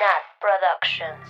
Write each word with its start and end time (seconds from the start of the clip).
Nat 0.00 0.24
Productions. 0.40 1.20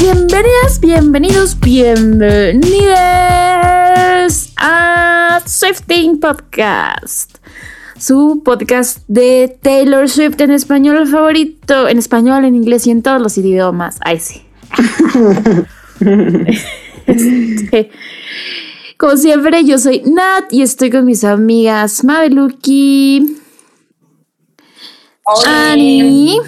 Bienvenidas, 0.00 0.80
bienvenidos, 0.80 1.60
bienvenidas 1.60 4.54
a 4.56 5.42
Swifting 5.44 6.18
Podcast, 6.18 7.36
su 7.98 8.40
podcast 8.42 9.04
de 9.08 9.58
Taylor 9.60 10.08
Swift 10.08 10.40
en 10.40 10.52
español 10.52 11.06
favorito, 11.06 11.86
en 11.86 11.98
español, 11.98 12.46
en 12.46 12.54
inglés 12.54 12.86
y 12.86 12.92
en 12.92 13.02
todos 13.02 13.20
los 13.20 13.36
idiomas. 13.36 13.98
Ay, 14.00 14.20
sí. 14.20 14.46
Este, 17.12 17.90
como 18.98 19.16
siempre, 19.16 19.64
yo 19.64 19.78
soy 19.78 20.02
Nat 20.04 20.52
y 20.52 20.62
estoy 20.62 20.90
con 20.90 21.04
mis 21.06 21.24
amigas 21.24 22.04
Mabeluki, 22.04 23.38
Annie, 25.46 26.38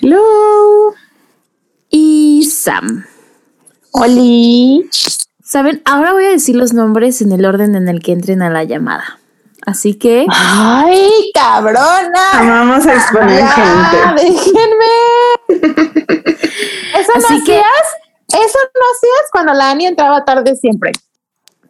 Hello. 0.00 0.94
y 1.90 2.44
Sam. 2.50 3.04
Oli. 3.92 4.88
Saben, 5.42 5.82
ahora 5.84 6.12
voy 6.12 6.24
a 6.24 6.30
decir 6.30 6.56
los 6.56 6.72
nombres 6.72 7.20
en 7.22 7.32
el 7.32 7.44
orden 7.44 7.74
en 7.76 7.88
el 7.88 8.00
que 8.02 8.12
entren 8.12 8.42
a 8.42 8.50
la 8.50 8.64
llamada. 8.64 9.20
Así 9.66 9.94
que 9.94 10.26
Ay, 10.28 11.30
cabrona. 11.34 12.10
Vamos 12.34 12.86
a 12.86 12.94
exponer 12.94 13.38
Ya, 13.38 13.48
gente. 13.48 14.24
déjenme. 14.24 14.94
Eso 16.98 17.12
no 17.16 17.24
Así 17.24 17.44
que- 17.44 17.56
hacías. 17.58 17.64
Eso 18.28 18.58
no 18.74 18.80
hacías 18.92 19.30
cuando 19.32 19.52
la 19.54 19.70
Ani 19.70 19.86
entraba 19.86 20.24
tarde 20.24 20.56
siempre. 20.56 20.92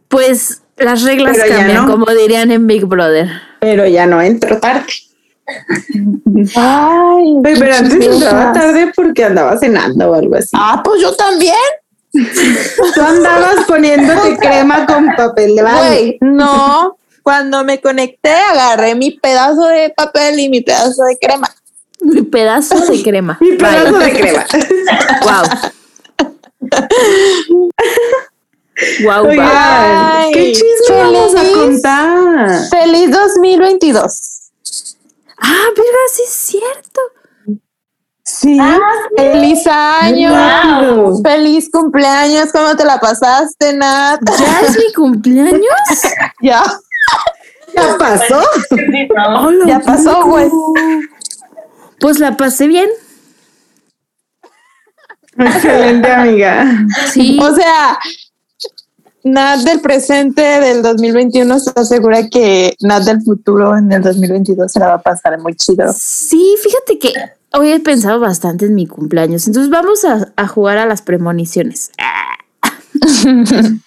Pues 0.09 0.63
las 0.77 1.03
reglas 1.03 1.37
Pero 1.41 1.55
cambian, 1.55 1.87
no. 1.87 1.91
como 1.93 2.07
dirían 2.07 2.51
en 2.51 2.67
Big 2.67 2.85
Brother. 2.85 3.29
Pero 3.61 3.87
ya 3.87 4.07
no 4.07 4.21
entro 4.23 4.59
tarde. 4.59 4.87
Ay, 6.57 7.35
pero 7.43 7.75
antes 7.75 8.07
entraba 8.07 8.53
tarde 8.53 8.93
porque 8.95 9.25
andaba 9.25 9.59
cenando 9.59 10.11
o 10.11 10.15
algo 10.15 10.37
así. 10.37 10.51
Ah, 10.55 10.81
pues 10.85 11.01
yo 11.01 11.15
también. 11.15 11.55
Tú 12.13 13.01
andabas 13.03 13.65
poniéndote 13.67 14.37
crema 14.39 14.87
con 14.87 15.15
papel 15.17 15.57
de 15.57 15.63
baño. 15.63 16.13
No. 16.21 16.97
Cuando 17.23 17.65
me 17.65 17.81
conecté, 17.81 18.31
agarré 18.33 18.95
mi 18.95 19.13
pedazo 19.13 19.67
de 19.67 19.91
papel 19.91 20.39
y 20.39 20.49
mi 20.49 20.61
pedazo 20.61 21.05
de 21.05 21.17
crema. 21.19 21.49
Mi 22.01 22.23
pedazo 22.23 22.79
de 22.87 23.03
crema. 23.03 23.39
Mi 23.41 23.53
pedazo 23.57 23.97
Bye. 23.99 24.05
de 24.05 24.13
crema. 24.13 24.47
Wow. 25.23 25.71
Wow, 29.05 29.27
Oigan, 29.29 29.49
Ay, 29.53 30.33
¿qué 30.33 30.53
chisme 30.53 30.97
vamos 30.97 31.35
a 31.35 31.39
feliz. 31.41 31.57
contar? 31.57 32.59
Feliz 32.71 33.11
2022. 33.13 34.51
Ah, 35.39 35.67
verga, 35.77 35.99
sí 36.13 36.23
es 36.25 36.31
cierto. 36.31 37.01
Sí. 38.25 38.59
Feliz 39.17 39.67
año. 39.67 40.31
Wow. 40.31 41.23
Feliz 41.23 41.69
cumpleaños. 41.71 42.51
¿Cómo 42.53 42.75
te 42.75 42.85
la 42.85 42.99
pasaste, 42.99 43.75
Nat? 43.75 44.21
¿Ya 44.39 44.61
es 44.63 44.77
mi 44.77 44.93
cumpleaños? 44.93 45.61
Ya. 46.43 46.63
¿Ya 47.75 47.97
pasó? 47.99 48.43
Ya 49.67 49.79
pasó, 49.81 50.25
güey. 50.27 50.51
Pues 52.01 52.19
la 52.19 52.37
pasé 52.37 52.67
bien. 52.67 52.89
Excelente, 55.39 56.11
amiga. 56.11 56.87
Sí. 57.13 57.39
O 57.41 57.55
sea, 57.55 57.99
Nat 59.25 59.61
del 59.61 59.81
presente 59.81 60.43
del 60.43 60.83
2021 60.83 61.59
se 61.59 61.73
asegura 61.75 62.29
que 62.29 62.75
Nat 62.81 63.05
del 63.05 63.23
futuro 63.23 63.77
en 63.77 63.91
el 63.91 64.03
2022 64.03 64.71
se 64.71 64.81
la 64.81 64.89
va 64.89 64.95
a 64.95 65.03
pasar 65.03 65.39
muy 65.41 65.55
chido. 65.55 65.87
Sí, 65.97 66.57
fíjate 66.63 66.99
que 66.99 67.13
hoy 67.53 67.71
he 67.73 67.81
pensado 67.81 68.21
bastante 68.21 68.67
en 68.67 68.75
mi 68.75 68.87
cumpleaños. 68.87 69.47
Entonces 69.47 69.71
vamos 69.71 70.05
a, 70.05 70.33
a 70.37 70.47
jugar 70.47 70.79
a 70.79 70.87
las 70.87 71.03
premoniciones. 71.03 71.91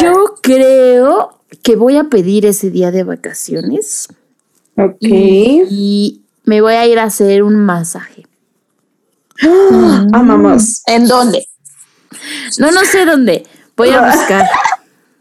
Yo 0.00 0.34
creo 0.42 1.38
que 1.62 1.76
voy 1.76 1.96
a 1.96 2.04
pedir 2.04 2.46
ese 2.46 2.70
día 2.70 2.90
de 2.90 3.04
vacaciones 3.04 4.08
Ok. 4.76 4.96
y 5.02 6.22
me 6.44 6.60
voy 6.60 6.74
a 6.74 6.86
ir 6.86 6.98
a 6.98 7.04
hacer 7.04 7.42
un 7.42 7.56
masaje. 7.56 8.26
Amamos. 10.12 10.82
¿En 10.86 11.06
dónde? 11.06 11.46
No, 12.58 12.70
no 12.70 12.84
sé 12.84 13.04
dónde. 13.04 13.46
Voy 13.76 13.90
a 13.90 14.00
buscar 14.12 14.46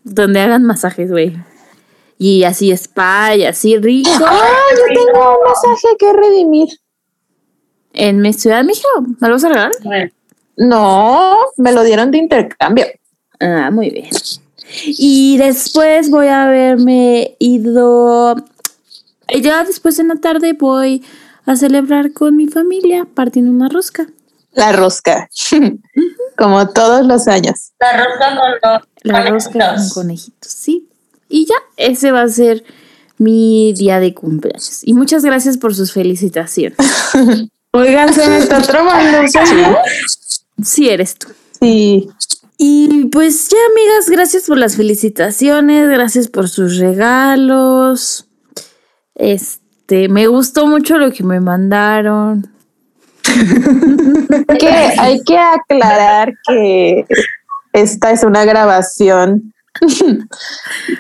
donde 0.04 0.40
hagan 0.40 0.64
masajes, 0.64 1.12
güey. 1.12 1.38
Y 2.18 2.44
así 2.44 2.72
spa 2.72 3.36
y 3.36 3.46
así 3.46 3.78
rico. 3.78 4.10
Ah, 4.26 4.58
yo 4.78 4.94
tengo 4.94 5.38
un 5.38 5.46
mensaje 5.46 5.88
que 5.98 6.14
redimir. 6.14 6.68
En 7.94 8.22
mi 8.22 8.34
ciudad 8.34 8.64
México. 8.64 8.88
¿Me 9.20 9.28
lo 9.28 9.36
vas 9.36 9.44
a 9.46 9.50
regalar? 9.50 10.12
No, 10.58 11.38
me 11.58 11.72
lo 11.72 11.84
dieron 11.84 12.12
de 12.12 12.18
intercambio. 12.18 12.86
Ah, 13.40 13.72
muy 13.72 13.90
bien. 13.90 14.10
Y 14.86 15.38
después 15.38 16.10
voy 16.10 16.28
a 16.28 16.44
haberme 16.46 17.36
ido. 17.40 18.36
Ya 19.42 19.64
después 19.64 19.98
en 20.00 20.10
la 20.10 20.16
tarde 20.16 20.54
voy 20.54 21.04
a 21.52 21.56
celebrar 21.56 22.14
con 22.14 22.36
mi 22.36 22.48
familia 22.48 23.08
partiendo 23.14 23.52
una 23.52 23.70
rosca. 23.70 24.08
La 24.54 24.72
rosca. 24.72 25.28
Como 26.38 26.70
todos 26.70 27.06
los 27.06 27.28
años. 27.28 27.72
La 27.80 27.98
rosca 28.04 28.28
con 28.36 28.72
los 28.72 28.82
La 29.04 29.30
rosca 29.30 29.52
con 29.52 29.60
conejitos. 29.62 29.94
conejitos, 29.94 30.52
sí. 30.52 30.88
Y 31.28 31.46
ya, 31.46 31.56
ese 31.78 32.12
va 32.12 32.22
a 32.22 32.28
ser 32.30 32.64
mi 33.18 33.74
día 33.74 34.00
de 34.00 34.14
cumpleaños. 34.14 34.82
Y 34.84 34.94
muchas 34.94 35.24
gracias 35.24 35.58
por 35.58 35.76
sus 35.76 35.92
felicitaciones. 35.92 36.78
Oigan, 37.72 38.14
se 38.14 38.28
me 38.28 38.38
está 38.38 38.62
trabando. 38.62 39.20
Sí, 40.64 40.90
eres 40.90 41.16
tú. 41.16 41.28
Sí. 41.60 42.10
Y 42.58 43.06
pues 43.06 43.50
ya, 43.50 43.58
amigas, 43.72 44.10
gracias 44.10 44.44
por 44.44 44.58
las 44.58 44.76
felicitaciones, 44.76 45.88
gracias 45.90 46.28
por 46.28 46.50
sus 46.50 46.78
regalos. 46.78 48.28
Este, 49.16 49.64
me 50.10 50.28
gustó 50.28 50.68
mucho 50.68 50.98
lo 50.98 51.12
que 51.12 51.24
me 51.24 51.40
mandaron. 51.40 52.48
que 54.60 54.68
hay 54.70 55.22
que 55.24 55.38
aclarar 55.38 56.34
que 56.48 57.06
esta 57.74 58.12
es 58.12 58.24
una 58.24 58.46
grabación 58.46 59.54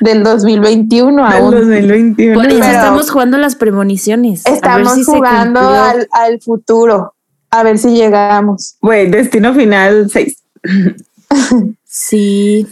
del 0.01 0.23
2021 0.23 1.23
Del 1.29 1.33
aún. 1.41 1.51
2021. 1.51 2.33
Por 2.35 2.45
eso 2.47 2.59
Pero- 2.59 2.71
estamos 2.71 3.11
jugando 3.11 3.37
las 3.37 3.55
premoniciones. 3.55 4.45
a 4.45 4.49
ver 4.49 4.55
Estamos 4.57 4.93
si 4.95 5.03
jugando 5.03 5.59
al, 5.59 6.07
al 6.11 6.39
futuro. 6.41 7.13
A 7.51 7.63
ver 7.63 7.79
si 7.79 7.89
llegamos. 7.95 8.75
Güey, 8.81 9.09
destino 9.09 9.53
final 9.55 10.09
6. 10.11 10.43
Sí, 11.83 12.67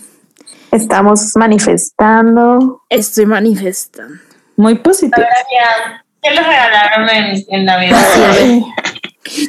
Estamos 0.72 1.36
manifestando. 1.36 2.82
estoy 2.90 3.26
manifestando. 3.26 4.14
Muy 4.58 4.76
positivo. 4.76 5.16
Gracias. 5.18 6.04
¿Qué 6.28 6.36
les 6.36 6.46
regalaron 6.46 7.10
en, 7.10 7.46
en 7.48 7.66
Navidad? 7.66 7.98
Sí. 8.36 8.66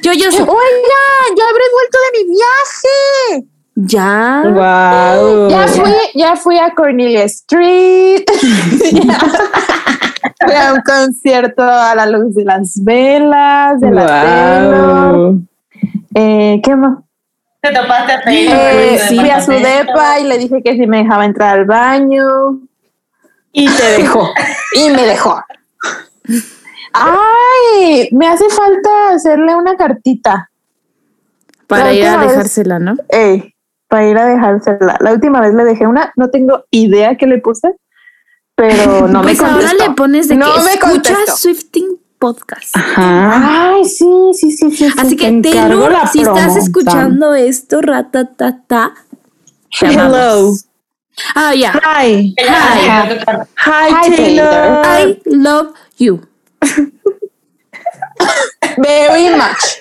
Yo, 0.02 0.12
yo 0.12 0.30
sé. 0.30 0.42
Oigan, 0.42 1.28
ya 1.36 1.44
habré 1.48 1.64
vuelto 1.72 1.98
de 2.04 2.18
mi 2.18 2.24
viaje. 2.34 3.48
Ya. 3.74 4.42
Wow. 4.44 5.48
Ya 5.50 5.66
fui, 5.68 5.92
ya 6.14 6.36
fui 6.36 6.58
a 6.58 6.74
Cornelia 6.74 7.24
Street. 7.24 8.24
Fui 10.40 10.54
a 10.54 10.72
un 10.72 10.80
concierto 10.82 11.62
a 11.62 11.94
la 11.96 12.06
luz 12.06 12.34
de 12.34 12.44
las 12.44 12.82
velas, 12.84 13.80
de 13.80 13.90
la 13.90 14.06
Taylor. 14.06 15.16
Wow. 15.16 15.42
Eh, 16.14 16.60
¿Qué 16.62 16.76
más? 16.76 16.98
¿Te 17.60 17.72
topaste 17.72 18.12
a 18.12 18.22
Taylor? 18.22 18.56
Eh, 18.56 18.94
el 18.94 19.18
fui 19.20 19.30
a 19.30 19.40
su 19.40 19.50
depa 19.52 20.20
y 20.20 20.24
le 20.24 20.38
dije 20.38 20.62
que 20.62 20.74
si 20.74 20.86
me 20.86 20.98
dejaba 20.98 21.24
entrar 21.24 21.58
al 21.58 21.64
baño 21.66 22.24
Y 23.52 23.68
te 23.68 23.84
dejó. 23.98 24.28
y 24.74 24.90
me 24.90 25.02
dejó. 25.06 25.42
Ay, 26.92 28.08
me 28.12 28.26
hace 28.26 28.48
falta 28.50 29.10
hacerle 29.14 29.54
una 29.54 29.76
cartita. 29.76 30.50
Para 31.66 31.84
La 31.86 31.92
ir 31.92 32.06
a 32.06 32.16
vez- 32.16 32.30
dejársela, 32.30 32.78
¿no? 32.78 32.96
Ey, 33.08 33.54
para 33.88 34.08
ir 34.08 34.16
a 34.18 34.26
dejársela. 34.26 34.96
La 35.00 35.12
última 35.12 35.40
vez 35.40 35.54
le 35.54 35.64
dejé 35.64 35.86
una, 35.86 36.12
no 36.16 36.30
tengo 36.30 36.64
idea 36.70 37.16
qué 37.16 37.26
le 37.26 37.38
puse, 37.38 37.68
pero 38.54 39.06
no 39.08 39.22
pues 39.22 39.38
me 39.40 39.46
ahora 39.46 39.60
contestó. 39.60 39.88
le 39.88 39.94
pones 39.94 40.28
de 40.28 40.36
No 40.36 40.52
que 40.54 40.60
me 40.60 40.72
escucha 40.74 41.14
contestó. 41.14 41.36
Swifting 41.36 41.98
Podcast. 42.18 42.76
Ajá. 42.76 43.74
Ay, 43.74 43.84
sí, 43.84 44.06
sí, 44.32 44.50
sí, 44.50 44.70
sí. 44.72 44.88
sí. 44.88 44.94
Así 44.98 45.14
que 45.16 45.26
te 45.40 45.50
encargo 45.50 45.82
Taylor, 45.82 45.92
la 45.92 46.06
si 46.08 46.20
estás 46.22 46.56
escuchando 46.56 47.34
esto, 47.34 47.80
ratatata, 47.80 48.94
te 49.78 49.86
Hello. 49.86 50.02
amamos. 50.02 50.64
Ah, 51.34 51.54
ya. 51.54 51.72
Hi. 51.74 52.34
Que. 52.36 52.44
Hi, 52.44 53.38
Hi, 53.56 54.10
Taylor. 54.16 54.82
I 54.84 55.20
love 55.26 55.74
you. 55.98 56.20
Very 58.78 59.28
much. 59.36 59.80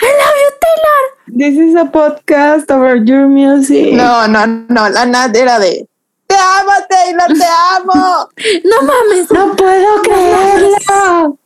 I 0.00 0.10
love 0.20 0.36
you, 0.42 0.50
Taylor. 0.62 1.02
This 1.38 1.54
is 1.58 1.74
a 1.74 1.84
podcast 1.84 2.64
about 2.64 3.06
your 3.06 3.28
music. 3.28 3.92
No, 3.94 4.26
no, 4.26 4.46
no, 4.46 4.88
la 4.90 5.04
Nat 5.04 5.34
era 5.36 5.58
de 5.58 5.86
Te 6.26 6.36
amo, 6.36 6.72
Taylor, 6.90 7.28
te 7.28 7.46
amo. 7.76 8.28
No 8.64 8.82
mames, 8.82 9.30
No 9.30 9.54
puedo 9.56 10.02
creerlo. 10.02 11.38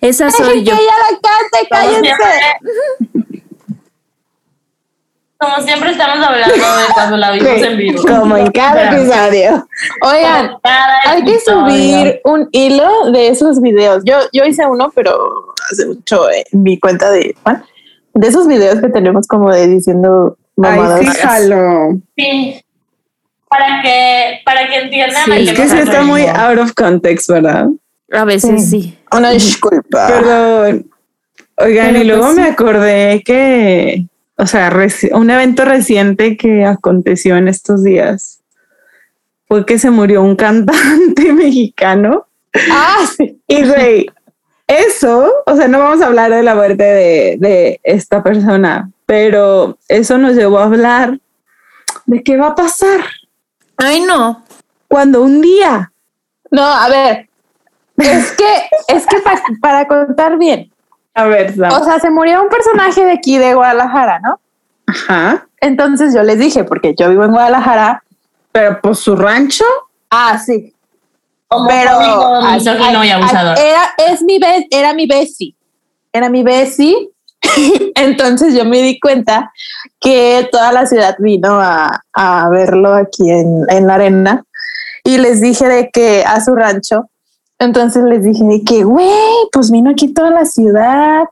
esa 0.00 0.30
soy 0.30 0.62
yo. 0.64 0.74
que 0.76 0.82
ella 0.82 0.96
la 1.10 1.18
cante, 1.20 1.68
cállense. 1.70 2.14
como 5.44 5.66
siempre 5.66 5.90
estamos 5.90 6.26
hablando 6.26 6.54
de 6.54 6.60
cuando 6.94 7.16
la 7.16 7.30
vimos 7.32 7.62
en 7.62 7.76
vivo. 7.76 8.02
Como 8.06 8.36
en 8.36 8.50
cada 8.50 8.92
episodio. 8.92 9.68
Oigan, 10.02 10.56
cada 10.62 10.98
hay 11.06 11.24
que 11.24 11.40
subir 11.40 12.20
un 12.24 12.48
hilo 12.52 13.10
de 13.12 13.28
esos 13.28 13.60
videos. 13.60 14.02
Yo, 14.04 14.18
yo 14.32 14.44
hice 14.44 14.66
uno, 14.66 14.90
pero 14.94 15.54
hace 15.70 15.86
mucho 15.86 16.30
en 16.30 16.62
mi 16.62 16.78
cuenta 16.78 17.10
de 17.10 17.34
Juan. 17.42 17.64
De 18.14 18.28
esos 18.28 18.46
videos 18.46 18.80
que 18.80 18.88
tenemos 18.88 19.26
como 19.26 19.50
de 19.52 19.66
diciendo 19.66 20.36
mamadas. 20.56 21.00
Ay, 21.00 21.06
sí, 21.06 21.18
jalo. 21.20 22.00
Sí. 22.16 22.64
Para 23.48 23.82
que, 23.82 24.40
para 24.44 24.68
que 24.68 24.78
entiendan. 24.78 25.24
Sí, 25.24 25.48
Es 25.48 25.52
que 25.52 25.68
sí 25.68 25.78
está 25.78 26.02
muy 26.02 26.26
out 26.26 26.58
of 26.58 26.72
context, 26.74 27.28
¿verdad? 27.28 27.68
A 28.12 28.24
veces 28.24 28.70
sí. 28.70 28.98
Una 29.12 29.30
disculpa. 29.30 30.06
Perdón. 30.06 30.90
Oigan, 31.56 31.86
Pero 31.88 31.98
y 31.98 32.04
luego 32.04 32.24
pues 32.24 32.36
me 32.36 32.44
sí. 32.44 32.50
acordé 32.50 33.22
que, 33.24 34.06
o 34.36 34.46
sea, 34.46 34.72
un 35.12 35.30
evento 35.30 35.64
reciente 35.64 36.36
que 36.36 36.64
aconteció 36.64 37.36
en 37.36 37.48
estos 37.48 37.84
días 37.84 38.40
fue 39.46 39.64
que 39.66 39.78
se 39.78 39.90
murió 39.90 40.22
un 40.22 40.36
cantante 40.36 41.32
mexicano. 41.32 42.26
Ah, 42.70 42.98
sí. 43.16 43.40
Y 43.46 43.64
güey, 43.66 44.06
eso, 44.66 45.32
o 45.46 45.56
sea, 45.56 45.68
no 45.68 45.78
vamos 45.78 46.00
a 46.02 46.06
hablar 46.06 46.30
de 46.32 46.42
la 46.42 46.54
muerte 46.54 46.82
de, 46.84 47.36
de 47.38 47.80
esta 47.84 48.22
persona, 48.22 48.90
pero 49.06 49.78
eso 49.88 50.18
nos 50.18 50.34
llevó 50.34 50.58
a 50.58 50.64
hablar 50.64 51.18
de 52.06 52.22
qué 52.22 52.36
va 52.36 52.48
a 52.48 52.54
pasar 52.54 53.00
Ay, 53.76 54.00
no. 54.02 54.44
cuando 54.88 55.22
un 55.22 55.40
día 55.40 55.92
No, 56.50 56.62
a 56.64 56.88
ver. 56.88 57.28
Es 57.96 58.32
que, 58.32 58.44
es 58.88 59.06
que 59.06 59.18
pa- 59.20 59.40
para 59.60 59.86
contar 59.86 60.36
bien. 60.38 60.72
A 61.14 61.24
ver, 61.26 61.54
Sam. 61.56 61.72
O 61.80 61.84
sea, 61.84 61.98
se 62.00 62.10
murió 62.10 62.42
un 62.42 62.48
personaje 62.48 63.04
de 63.04 63.12
aquí 63.12 63.38
de 63.38 63.54
Guadalajara, 63.54 64.18
¿no? 64.20 64.40
Ajá. 64.86 65.46
Entonces 65.60 66.12
yo 66.14 66.22
les 66.22 66.38
dije, 66.38 66.64
porque 66.64 66.94
yo 66.98 67.08
vivo 67.08 67.24
en 67.24 67.30
Guadalajara. 67.32 68.02
Pero 68.52 68.80
pues 68.80 68.98
su 68.98 69.16
rancho. 69.16 69.64
Ah, 70.10 70.38
sí. 70.44 70.74
Como 71.48 71.68
Pero 71.68 71.98
misógino 72.52 73.04
y 73.04 73.10
abusador. 73.10 73.56
ay, 73.58 73.64
era, 73.68 74.12
es 74.12 74.22
mi 74.22 74.38
be- 74.38 74.66
era 74.70 74.92
mi 74.92 75.06
Bessie. 75.06 75.54
Era 76.12 76.28
mi 76.28 76.42
Bessie. 76.42 77.10
Entonces 77.94 78.54
yo 78.54 78.64
me 78.64 78.80
di 78.82 78.98
cuenta 78.98 79.52
que 80.00 80.48
toda 80.50 80.72
la 80.72 80.86
ciudad 80.86 81.16
vino 81.18 81.60
a, 81.60 82.02
a 82.12 82.48
verlo 82.48 82.94
aquí 82.94 83.30
en, 83.30 83.64
en 83.68 83.86
la 83.86 83.94
arena 83.94 84.44
y 85.04 85.18
les 85.18 85.40
dije 85.40 85.68
de 85.68 85.90
que 85.90 86.24
a 86.26 86.40
su 86.40 86.54
rancho. 86.54 87.08
Entonces 87.58 88.02
les 88.04 88.22
dije 88.24 88.44
de 88.44 88.62
que, 88.64 88.84
güey, 88.84 89.08
pues 89.52 89.70
vino 89.70 89.90
aquí 89.90 90.12
toda 90.12 90.30
la 90.30 90.44
ciudad 90.44 91.24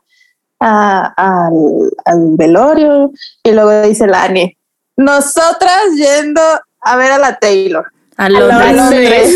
a- 0.61 1.13
al, 1.17 1.91
al 2.05 2.37
velorio. 2.37 3.11
Y 3.43 3.53
luego 3.53 3.83
dice 3.83 4.07
Lani, 4.07 4.57
nosotras 4.97 5.83
yendo 5.97 6.41
a 6.81 6.97
ver 6.97 7.13
a 7.13 7.19
la 7.19 7.39
Taylor. 7.39 7.87
A 8.17 8.27
A 8.27 8.29
Londres. 8.29 8.77
Londres. 8.77 9.35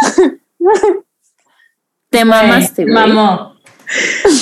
Te 2.10 2.24
mamaste, 2.24 2.82
güey. 2.84 2.94
Mamó. 2.94 3.51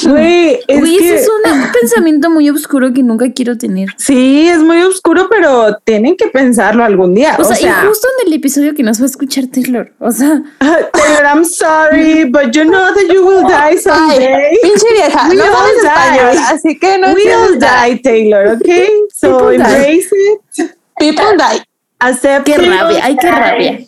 Güey, 0.05 0.61
es 0.69 0.81
Güey, 0.81 0.99
que- 0.99 1.14
ese 1.14 1.23
es 1.25 1.29
un 1.29 1.73
pensamiento 1.73 2.31
muy 2.31 2.49
oscuro 2.50 2.93
que 2.93 3.02
nunca 3.02 3.32
quiero 3.32 3.56
tener. 3.58 3.88
Sí, 3.97 4.49
es 4.49 4.58
muy 4.58 4.81
oscuro, 4.82 5.29
pero 5.29 5.76
tienen 5.85 6.17
que 6.17 6.26
pensarlo 6.29 6.85
algún 6.85 7.14
día. 7.14 7.37
O 7.38 7.44
sea, 7.44 7.56
y 7.58 7.87
justo 7.87 8.08
en 8.20 8.29
el 8.29 8.32
episodio 8.35 8.75
que 8.75 8.82
nos 8.82 9.00
va 9.00 9.05
a 9.05 9.06
escuchar 9.06 9.47
Taylor. 9.47 9.93
O 9.99 10.11
sea, 10.11 10.43
Taylor, 10.61 11.25
I'm 11.25 11.44
sorry, 11.44 12.25
but 12.25 12.52
you 12.52 12.62
know 12.64 12.93
that 12.94 13.12
you 13.12 13.26
will 13.26 13.43
die 13.43 13.76
someday. 13.79 14.35
Ay, 14.35 14.56
pinche 14.62 14.93
vieja, 14.93 15.26
We 15.29 15.35
no 15.37 15.44
sabes 15.44 15.82
die. 15.82 15.88
español, 15.88 16.38
así 16.53 16.79
que 16.79 16.99
no 16.99 17.12
We 17.14 17.35
all 17.35 17.58
die, 17.58 18.00
Taylor, 18.03 18.56
okay? 18.56 18.88
So 19.14 19.38
People 19.38 19.58
die. 19.58 19.64
embrace 19.75 20.08
it, 20.12 20.70
People 20.99 21.37
die. 21.37 21.62
accept 21.99 22.46
qué 22.46 22.56
rabia, 22.58 23.00
ay, 23.05 23.17
qué 23.17 23.31
rabia. 23.31 23.79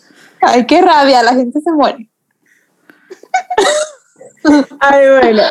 Ay, 0.41 0.65
qué 0.65 0.81
rabia, 0.81 1.23
la 1.23 1.33
gente 1.33 1.59
se 1.61 1.71
muere. 1.71 2.09
Ay, 4.79 5.07
bueno. 5.09 5.43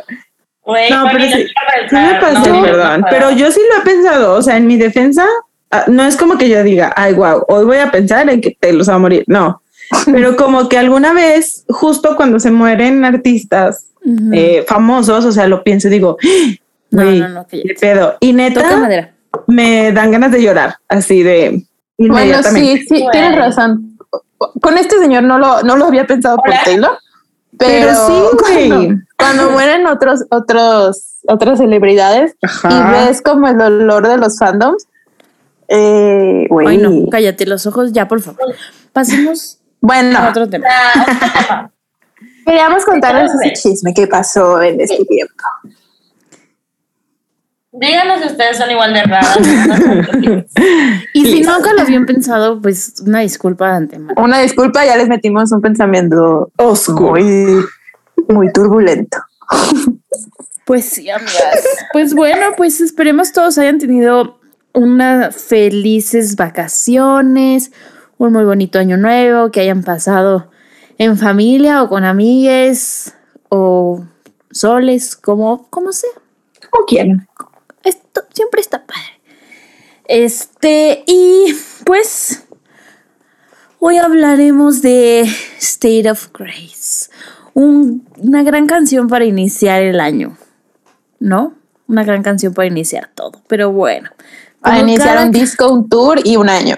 Güey, 0.65 0.91
No, 0.91 1.05
pero 1.11 1.25
sí, 1.25 1.47
me 1.91 2.21
pasé, 2.21 2.51
no, 2.51 2.63
perdón. 2.63 3.01
no, 3.01 3.07
Pero 3.11 3.31
yo 3.33 3.51
sí 3.51 3.61
lo 3.71 3.81
he 3.81 3.85
pensado. 3.85 4.35
O 4.35 4.43
sea, 4.43 4.57
en 4.57 4.67
mi 4.67 4.77
defensa, 4.77 5.27
ah, 5.71 5.85
no 5.89 6.05
es 6.05 6.17
como 6.17 6.39
que 6.39 6.49
yo 6.49 6.63
diga, 6.63 6.93
ay, 6.97 7.15
wow, 7.15 7.45
hoy 7.49 7.65
voy 7.65 7.79
a 7.79 7.91
pensar 7.91 8.29
en 8.31 8.41
que 8.41 8.57
Taylor 8.61 8.85
se 8.85 8.91
va 8.93 8.97
a 8.97 9.01
morir. 9.01 9.25
No. 9.27 9.63
Pero 10.07 10.37
como 10.37 10.69
que 10.69 10.79
alguna 10.79 11.13
vez, 11.13 11.65
justo 11.69 12.17
cuando 12.17 12.39
se 12.41 12.51
mueren 12.51 13.05
artistas 13.05 13.87
eh, 14.33 14.65
famosos, 14.67 15.25
o 15.25 15.33
sea, 15.33 15.47
lo 15.49 15.63
pienso 15.65 15.89
y 15.89 15.91
digo, 15.91 16.17
No, 16.91 17.03
güey, 17.03 17.21
no, 17.21 17.29
no, 17.29 17.47
qué 17.47 17.75
pedo. 17.81 18.17
Y 18.21 18.33
neta, 18.33 18.89
me 19.47 19.93
dan 19.93 20.11
ganas 20.13 20.31
de 20.33 20.43
llorar, 20.43 20.77
así 20.89 21.23
de 21.23 21.65
Bueno, 21.99 22.15
inmediatamente. 22.21 22.83
sí, 22.83 22.87
sí, 22.89 23.07
tienes 23.11 23.37
razón. 23.37 23.99
Con 24.61 24.77
este 24.79 24.99
señor 24.99 25.23
no 25.25 25.39
lo, 25.39 25.63
no 25.63 25.77
lo 25.77 25.87
había 25.87 26.07
pensado 26.07 26.37
por. 26.37 26.53
Taylor, 26.65 26.99
Pero 27.59 27.87
pero, 27.87 28.07
sí, 28.07 28.37
güey. 28.41 28.69
cuando, 28.69 29.03
cuando 29.19 29.51
mueren 29.51 29.87
otros, 29.87 30.25
otros, 30.31 31.19
otras 31.27 31.59
celebridades 31.59 32.35
Ajá. 32.43 32.69
y 32.71 33.07
ves 33.07 33.23
como 33.23 33.49
el 33.49 33.61
olor 33.61 34.09
de 34.09 34.17
los 34.17 34.39
fandoms, 34.39 34.87
eh, 35.69 36.47
güey. 36.49 36.67
Ay, 36.69 36.79
no, 36.79 37.09
cállate 37.11 37.47
los 37.47 37.67
ojos 37.67 37.93
ya, 37.93 38.09
por 38.09 38.21
favor. 38.21 38.55
Pasemos 38.93 39.59
Bueno, 39.83 40.17
a 40.17 40.31
otro 40.31 40.49
tema. 40.49 40.67
Queríamos 42.47 42.85
contarles 42.85 43.33
ese 43.35 43.53
chisme 43.53 43.93
que 43.93 44.07
pasó 44.07 44.63
en 44.63 44.81
este 44.81 45.05
tiempo. 45.05 45.35
Díganos 47.73 48.21
si 48.21 48.27
ustedes 48.27 48.59
son 48.59 48.71
igual 48.71 48.93
de 48.93 49.03
raras. 49.03 49.39
Y 51.15 51.27
si 51.27 51.41
nunca 51.41 51.73
lo 51.75 51.83
habían 51.83 52.07
pensado, 52.07 52.61
pues 52.61 52.95
una 53.05 53.21
disculpa 53.21 53.71
de 53.71 53.77
antemano. 53.77 54.23
Una 54.23 54.41
disculpa, 54.41 54.85
ya 54.85 54.97
les 54.97 55.09
metimos 55.09 55.53
un 55.53 55.61
pensamiento 55.61 56.51
Oscuro. 56.57 57.13
muy, 57.13 57.65
muy 58.29 58.53
turbulento. 58.53 59.19
Pues 60.65 60.85
sí, 60.85 61.11
amigas. 61.11 61.67
Pues 61.93 62.15
bueno, 62.15 62.53
pues 62.57 62.81
esperemos 62.81 63.33
todos 63.33 63.59
hayan 63.59 63.79
tenido 63.79 64.39
unas 64.75 65.35
felices 65.37 66.37
vacaciones, 66.37 67.73
un 68.17 68.33
muy 68.33 68.45
bonito 68.45 68.79
año 68.79 68.97
nuevo, 68.97 69.51
que 69.51 69.61
hayan 69.61 69.83
pasado 69.83 70.51
en 70.99 71.19
familia 71.19 71.83
o 71.83 71.89
con 71.89 72.05
amigues 72.05 73.15
o 73.49 74.05
soles, 74.51 75.17
como, 75.17 75.69
como 75.69 75.93
sea. 75.93 76.11
Como 76.71 76.87
quieran. 76.87 77.29
Esto 77.85 78.23
siempre 78.33 78.61
está 78.61 78.85
padre. 78.87 79.21
Este, 80.07 81.05
y 81.07 81.55
pues 81.85 82.43
hoy 83.79 83.99
hablaremos 83.99 84.83
de 84.83 85.23
State 85.59 86.11
of 86.11 86.29
Grace, 86.33 87.11
un- 87.55 88.07
una 88.19 88.43
gran 88.43 88.67
canción 88.67 89.09
para 89.09 89.25
iniciar 89.25 89.83
el 89.83 90.01
año, 90.01 90.37
¿no? 91.19 91.55
Una 91.89 92.05
gran 92.05 92.23
canción 92.23 92.55
para 92.55 92.67
iniciar 92.69 93.11
todo, 93.15 93.43
pero 93.49 93.71
bueno. 93.73 94.11
Para 94.61 94.79
iniciar 94.81 95.15
cada 95.15 95.27
un 95.27 95.33
disco, 95.33 95.71
un 95.73 95.89
tour 95.89 96.21
y 96.25 96.37
un 96.37 96.49
año. 96.49 96.77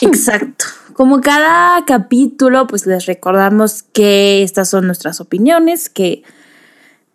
Exacto. 0.00 0.64
Como 0.94 1.20
cada 1.20 1.84
capítulo, 1.86 2.66
pues 2.66 2.86
les 2.86 3.06
recordamos 3.06 3.82
que 3.82 4.42
estas 4.42 4.68
son 4.68 4.86
nuestras 4.86 5.20
opiniones, 5.20 5.88
que 5.88 6.22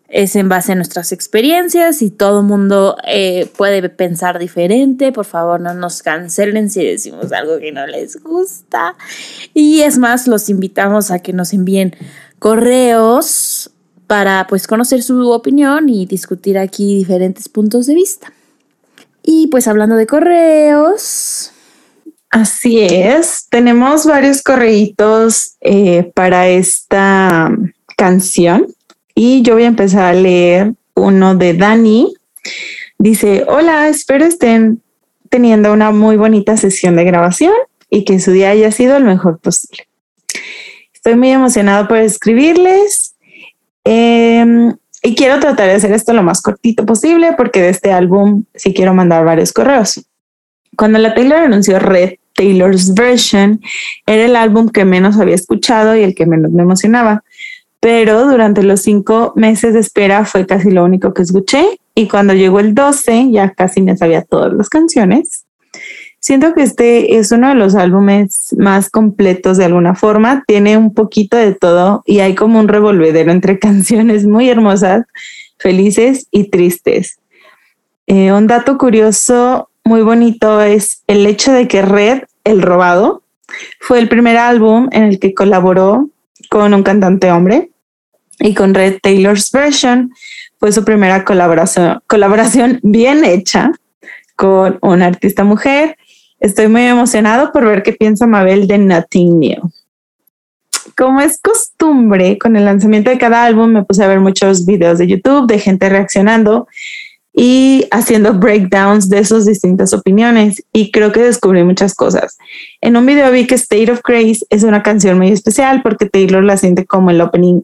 es 0.10 0.36
en 0.36 0.48
base 0.48 0.72
a 0.72 0.76
nuestras 0.76 1.12
experiencias 1.12 2.02
y 2.02 2.10
todo 2.10 2.42
mundo 2.42 2.96
eh, 3.06 3.50
puede 3.58 3.90
pensar 3.90 4.40
diferente. 4.40 5.12
Por 5.12 5.26
favor, 5.26 5.60
no 5.60 5.74
nos 5.74 6.02
cancelen 6.02 6.70
si 6.70 6.86
decimos 6.86 7.32
algo 7.34 7.60
que 7.60 7.72
no 7.72 7.86
les 7.88 8.22
gusta. 8.24 8.96
Y 9.54 9.82
es 9.82 9.98
más, 9.98 10.28
los 10.28 10.50
invitamos 10.50 11.12
a 11.12 11.20
que 11.20 11.34
nos 11.34 11.54
envíen 11.54 11.96
correos 12.40 13.72
para 14.08 14.48
pues 14.48 14.68
conocer 14.68 15.04
su 15.04 15.30
opinión 15.32 15.90
y 15.90 16.06
discutir 16.06 16.58
aquí 16.58 16.96
diferentes 16.96 17.50
puntos 17.50 17.88
de 17.88 17.96
vista. 17.96 18.32
Y 19.24 19.48
pues 19.48 19.68
hablando 19.68 19.96
de 19.96 20.08
correos, 20.08 21.52
Así 22.30 22.82
es, 22.82 23.48
tenemos 23.50 24.06
varios 24.06 24.42
correitos 24.42 25.56
eh, 25.62 26.12
para 26.14 26.50
esta 26.50 27.50
canción 27.96 28.68
y 29.20 29.42
yo 29.42 29.56
voy 29.56 29.64
a 29.64 29.68
empezar 29.68 30.04
a 30.04 30.14
leer 30.14 30.74
uno 30.94 31.34
de 31.34 31.56
Dani. 31.56 32.14
Dice, 33.00 33.46
hola, 33.48 33.88
espero 33.88 34.26
estén 34.26 34.84
teniendo 35.32 35.74
una 35.74 35.90
muy 35.90 36.18
bonita 36.18 36.56
sesión 36.56 36.96
de 36.96 37.04
grabación 37.04 37.54
y 37.90 38.06
que 38.06 38.20
su 38.20 38.32
día 38.32 38.52
haya 38.52 38.72
sido 38.72 38.96
el 38.96 39.06
mejor 39.06 39.40
posible. 39.40 39.88
Estoy 40.94 41.16
muy 41.16 41.32
emocionado 41.32 41.88
por 41.88 41.98
escribirles. 41.98 43.16
Em, 43.84 44.76
Y 45.02 45.16
quiero 45.16 45.40
tratar 45.40 45.68
de 45.68 45.74
hacer 45.74 45.94
esto 45.94 46.14
lo 46.14 46.22
más 46.22 46.42
cortito 46.42 46.86
posible 46.86 47.34
porque 47.36 47.60
de 47.62 47.70
este 47.70 47.92
álbum 47.92 48.44
sí 48.54 48.72
quiero 48.72 48.94
mandar 48.94 49.26
varios 49.26 49.52
correos. 49.52 50.06
Cuando 50.76 51.00
la 51.00 51.16
Taylor 51.16 51.40
anunció 51.40 51.80
Red 51.80 52.18
Taylor's 52.36 52.94
Version, 52.94 53.62
era 54.06 54.26
el 54.26 54.36
álbum 54.36 54.70
que 54.70 54.86
menos 54.86 55.18
había 55.18 55.34
escuchado 55.34 55.96
y 55.96 56.04
el 56.04 56.14
que 56.14 56.28
menos 56.28 56.52
me 56.52 56.62
emocionaba. 56.62 57.24
Pero 57.80 58.26
durante 58.28 58.64
los 58.64 58.82
cinco 58.82 59.34
meses 59.36 59.74
de 59.74 59.80
espera 59.80 60.26
fue 60.26 60.46
casi 60.46 60.72
lo 60.72 60.84
único 60.84 61.14
que 61.14 61.22
escuché. 61.22 61.80
Y 61.96 62.08
cuando 62.08 62.34
llegó 62.34 62.60
el 62.60 62.74
12, 62.74 63.32
ya 63.32 63.52
casi 63.52 63.82
me 63.82 63.98
sabía 63.98 64.24
todas 64.24 64.54
las 64.54 64.70
canciones. 64.70 65.46
Siento 66.20 66.54
que 66.54 66.64
este 66.64 67.18
es 67.18 67.32
uno 67.32 67.50
de 67.50 67.56
los 67.56 67.76
álbumes 67.76 68.56
más 68.58 68.90
completos 68.90 69.58
de 69.58 69.66
alguna 69.66 69.96
forma. 69.96 70.44
Tiene 70.48 70.78
un 70.78 70.94
poquito 70.94 71.38
de 71.38 71.54
todo 71.54 72.04
y 72.06 72.20
hay 72.20 72.36
como 72.36 72.60
un 72.60 72.68
revolvedero 72.68 73.32
entre 73.32 73.60
canciones 73.60 74.26
muy 74.26 74.50
hermosas, 74.50 75.06
felices 75.58 76.28
y 76.32 76.50
tristes. 76.50 77.20
Eh, 78.08 78.32
un 78.32 78.48
dato 78.48 78.78
curioso 78.78 79.70
muy 79.84 80.02
bonito 80.02 80.62
es 80.62 81.04
el 81.08 81.26
hecho 81.26 81.54
de 81.54 81.68
que 81.68 81.82
Red, 81.82 82.24
El 82.44 82.62
Robado, 82.62 83.24
fue 83.80 84.00
el 84.00 84.10
primer 84.10 84.38
álbum 84.38 84.90
en 84.92 85.04
el 85.04 85.20
que 85.20 85.34
colaboró 85.34 86.10
con 86.50 86.74
un 86.74 86.84
cantante 86.84 87.32
hombre 87.32 87.72
y 88.40 88.54
con 88.54 88.74
Red 88.74 89.00
Taylor's 89.02 89.52
Version 89.52 90.12
fue 90.60 90.72
su 90.72 90.84
primera 90.84 91.24
colaboración, 91.26 92.02
colaboración 92.08 92.80
bien 92.84 93.24
hecha 93.24 93.72
con 94.36 94.78
una 94.82 95.08
artista 95.08 95.44
mujer 95.44 95.98
Estoy 96.40 96.68
muy 96.68 96.84
emocionado 96.84 97.52
por 97.52 97.66
ver 97.66 97.82
qué 97.82 97.94
piensa 97.94 98.28
Mabel 98.28 98.68
de 98.68 98.78
Nothing 98.78 99.40
New. 99.40 99.72
Como 100.96 101.20
es 101.20 101.42
costumbre, 101.42 102.38
con 102.38 102.56
el 102.56 102.66
lanzamiento 102.66 103.10
de 103.10 103.18
cada 103.18 103.44
álbum 103.44 103.72
me 103.72 103.84
puse 103.84 104.04
a 104.04 104.08
ver 104.08 104.20
muchos 104.20 104.66
videos 104.66 105.00
de 105.00 105.08
YouTube 105.08 105.48
de 105.48 105.58
gente 105.58 105.90
reaccionando 105.90 106.68
y 107.40 107.88
haciendo 107.92 108.34
breakdowns 108.34 109.10
de 109.10 109.24
sus 109.24 109.46
distintas 109.46 109.94
opiniones 109.94 110.64
y 110.74 110.90
creo 110.90 111.12
que 111.12 111.22
descubrí 111.22 111.64
muchas 111.64 111.94
cosas. 111.94 112.36
En 112.82 112.98
un 112.98 113.06
video 113.06 113.32
vi 113.32 113.46
que 113.46 113.54
State 113.54 113.92
of 113.92 114.02
Grace 114.04 114.40
es 114.50 114.64
una 114.64 114.82
canción 114.82 115.20
muy 115.20 115.30
especial 115.30 115.84
porque 115.84 116.10
Taylor 116.10 116.44
la 116.44 116.58
siente 116.58 116.88
como 116.88 117.12
el 117.12 117.22
opening 117.22 117.62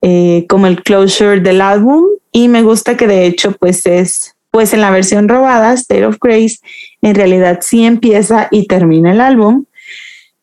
eh, 0.00 0.46
como 0.48 0.66
el 0.68 0.82
closure 0.82 1.40
del 1.40 1.60
álbum 1.60 2.06
y 2.32 2.48
me 2.48 2.62
gusta 2.62 2.96
que 2.96 3.06
de 3.06 3.26
hecho 3.26 3.52
pues 3.52 3.84
es 3.84 4.34
pues 4.50 4.72
en 4.72 4.80
la 4.80 4.90
versión 4.90 5.28
robada, 5.28 5.74
State 5.74 6.06
of 6.06 6.16
Grace, 6.18 6.60
en 7.02 7.14
realidad 7.14 7.58
sí 7.60 7.84
empieza 7.84 8.48
y 8.50 8.66
termina 8.66 9.12
el 9.12 9.20
álbum. 9.20 9.66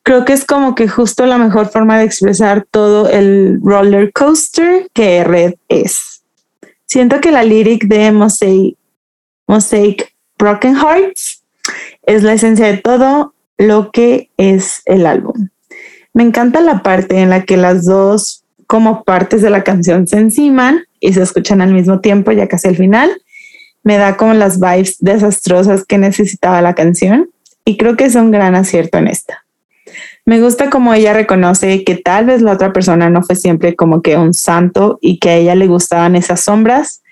Creo 0.04 0.24
que 0.24 0.34
es 0.34 0.46
como 0.46 0.76
que 0.76 0.88
justo 0.88 1.26
la 1.26 1.40
mejor 1.40 1.70
forma 1.72 1.98
de 1.98 2.06
expresar 2.06 2.68
todo 2.70 3.10
el 3.10 3.60
roller 3.64 4.14
coaster 4.14 4.88
que 4.94 5.24
Red 5.24 5.56
es. 5.68 6.15
Siento 6.86 7.20
que 7.20 7.32
la 7.32 7.44
lyric 7.44 7.86
de 7.86 8.12
Mosaic, 8.12 8.78
Mosaic 9.48 10.16
Broken 10.38 10.76
Hearts 10.76 11.44
es 12.04 12.24
la 12.24 12.34
esencia 12.34 12.68
de 12.68 12.78
todo 12.78 13.34
lo 13.58 13.92
que 13.92 14.30
es 14.38 14.82
el 14.86 15.06
álbum. 15.06 15.50
Me 16.14 16.24
encanta 16.24 16.62
la 16.62 16.84
parte 16.84 17.20
en 17.20 17.30
la 17.30 17.44
que 17.44 17.58
las 17.58 17.86
dos 17.86 18.44
como 18.68 19.04
partes 19.04 19.42
de 19.42 19.50
la 19.50 19.64
canción 19.64 20.08
se 20.08 20.18
enciman 20.18 20.86
y 21.00 21.14
se 21.14 21.22
escuchan 21.22 21.62
al 21.62 21.74
mismo 21.74 22.00
tiempo 22.00 22.32
ya 22.32 22.48
casi 22.48 22.68
al 22.68 22.76
final 22.76 23.22
me 23.84 23.98
da 23.98 24.18
como 24.18 24.34
las 24.34 24.60
vibes 24.60 24.98
desastrosas 25.00 25.86
que 25.86 26.00
necesitaba 26.00 26.62
la 26.62 26.74
canción 26.74 27.30
y 27.64 27.78
creo 27.78 27.96
que 27.96 28.06
es 28.06 28.16
un 28.16 28.32
gran 28.32 28.56
acierto 28.56 28.98
en 28.98 29.08
esta. 29.08 29.45
Me 30.26 30.42
gusta 30.42 30.72
como 30.72 30.92
ella 30.94 31.14
reconoce 31.14 31.84
que 31.84 31.96
tal 31.96 32.26
vez 32.26 32.42
la 32.42 32.54
otra 32.54 32.74
persona 32.74 33.12
no 33.12 33.22
fue 33.22 33.36
siempre 33.36 33.76
como 33.76 34.02
que 34.02 34.18
un 34.18 34.34
santo 34.34 34.98
y 35.00 35.20
que 35.20 35.30
a 35.30 35.36
ella 35.36 35.54
le 35.54 35.68
gustaban 35.68 36.16
esas 36.16 36.42
sombras, 36.42 37.04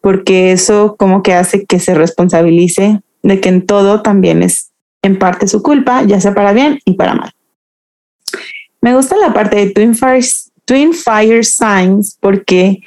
porque 0.00 0.52
eso 0.52 0.94
como 0.96 1.24
que 1.24 1.34
hace 1.34 1.66
que 1.66 1.80
se 1.80 1.94
responsabilice 1.94 3.00
de 3.24 3.40
que 3.40 3.48
en 3.48 3.66
todo 3.66 4.02
también 4.02 4.44
es 4.44 4.70
en 5.02 5.18
parte 5.18 5.48
su 5.48 5.60
culpa, 5.60 6.04
ya 6.04 6.20
sea 6.20 6.34
para 6.34 6.52
bien 6.52 6.78
y 6.84 6.94
para 6.94 7.14
mal. 7.14 7.32
Me 8.80 8.94
gusta 8.94 9.16
la 9.16 9.34
parte 9.34 9.56
de 9.56 9.70
Twin 9.70 9.96
Fire, 9.96 10.24
Twin 10.64 10.94
Fire 10.94 11.44
Signs 11.44 12.16
porque 12.20 12.80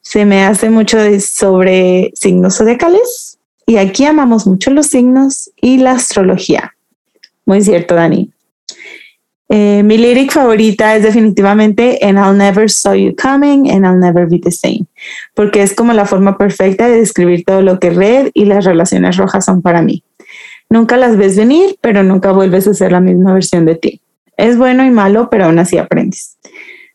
se 0.00 0.24
me 0.24 0.44
hace 0.44 0.68
mucho 0.68 0.98
sobre 1.20 2.10
signos 2.14 2.56
zodiacales 2.56 3.38
y 3.66 3.76
aquí 3.76 4.04
amamos 4.04 4.48
mucho 4.48 4.72
los 4.72 4.86
signos 4.86 5.50
y 5.60 5.78
la 5.78 5.92
astrología. 5.92 6.74
Muy 7.46 7.60
cierto, 7.62 7.94
Dani. 7.94 8.32
Eh, 9.48 9.82
mi 9.82 9.98
lyric 9.98 10.32
favorita 10.32 10.96
es 10.96 11.02
definitivamente 11.02 11.98
And 12.02 12.18
I'll 12.18 12.36
Never 12.36 12.70
Saw 12.70 12.94
You 12.94 13.14
Coming 13.14 13.70
and 13.70 13.84
I'll 13.84 13.98
Never 13.98 14.26
Be 14.26 14.38
the 14.38 14.50
Same, 14.50 14.86
porque 15.34 15.62
es 15.62 15.74
como 15.74 15.92
la 15.92 16.06
forma 16.06 16.38
perfecta 16.38 16.88
de 16.88 16.98
describir 16.98 17.44
todo 17.44 17.60
lo 17.60 17.78
que 17.78 17.90
Red 17.90 18.30
y 18.32 18.46
las 18.46 18.64
relaciones 18.64 19.16
rojas 19.16 19.44
son 19.44 19.60
para 19.60 19.82
mí. 19.82 20.04
Nunca 20.70 20.96
las 20.96 21.18
ves 21.18 21.36
venir, 21.36 21.76
pero 21.82 22.02
nunca 22.02 22.32
vuelves 22.32 22.66
a 22.66 22.72
ser 22.72 22.92
la 22.92 23.00
misma 23.00 23.34
versión 23.34 23.66
de 23.66 23.74
ti. 23.74 24.00
Es 24.38 24.56
bueno 24.56 24.84
y 24.86 24.90
malo, 24.90 25.28
pero 25.28 25.44
aún 25.44 25.58
así 25.58 25.76
aprendes. 25.76 26.38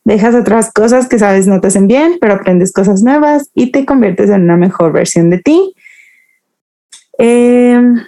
Dejas 0.04 0.34
otras 0.34 0.72
cosas 0.72 1.06
que 1.06 1.18
sabes 1.18 1.46
no 1.46 1.60
te 1.60 1.68
hacen 1.68 1.86
bien, 1.86 2.18
pero 2.20 2.34
aprendes 2.34 2.72
cosas 2.72 3.02
nuevas 3.02 3.50
y 3.54 3.70
te 3.70 3.84
conviertes 3.84 4.30
en 4.30 4.42
una 4.42 4.56
mejor 4.56 4.90
versión 4.90 5.30
de 5.30 5.38
ti. 5.38 5.74
Em, 7.18 8.00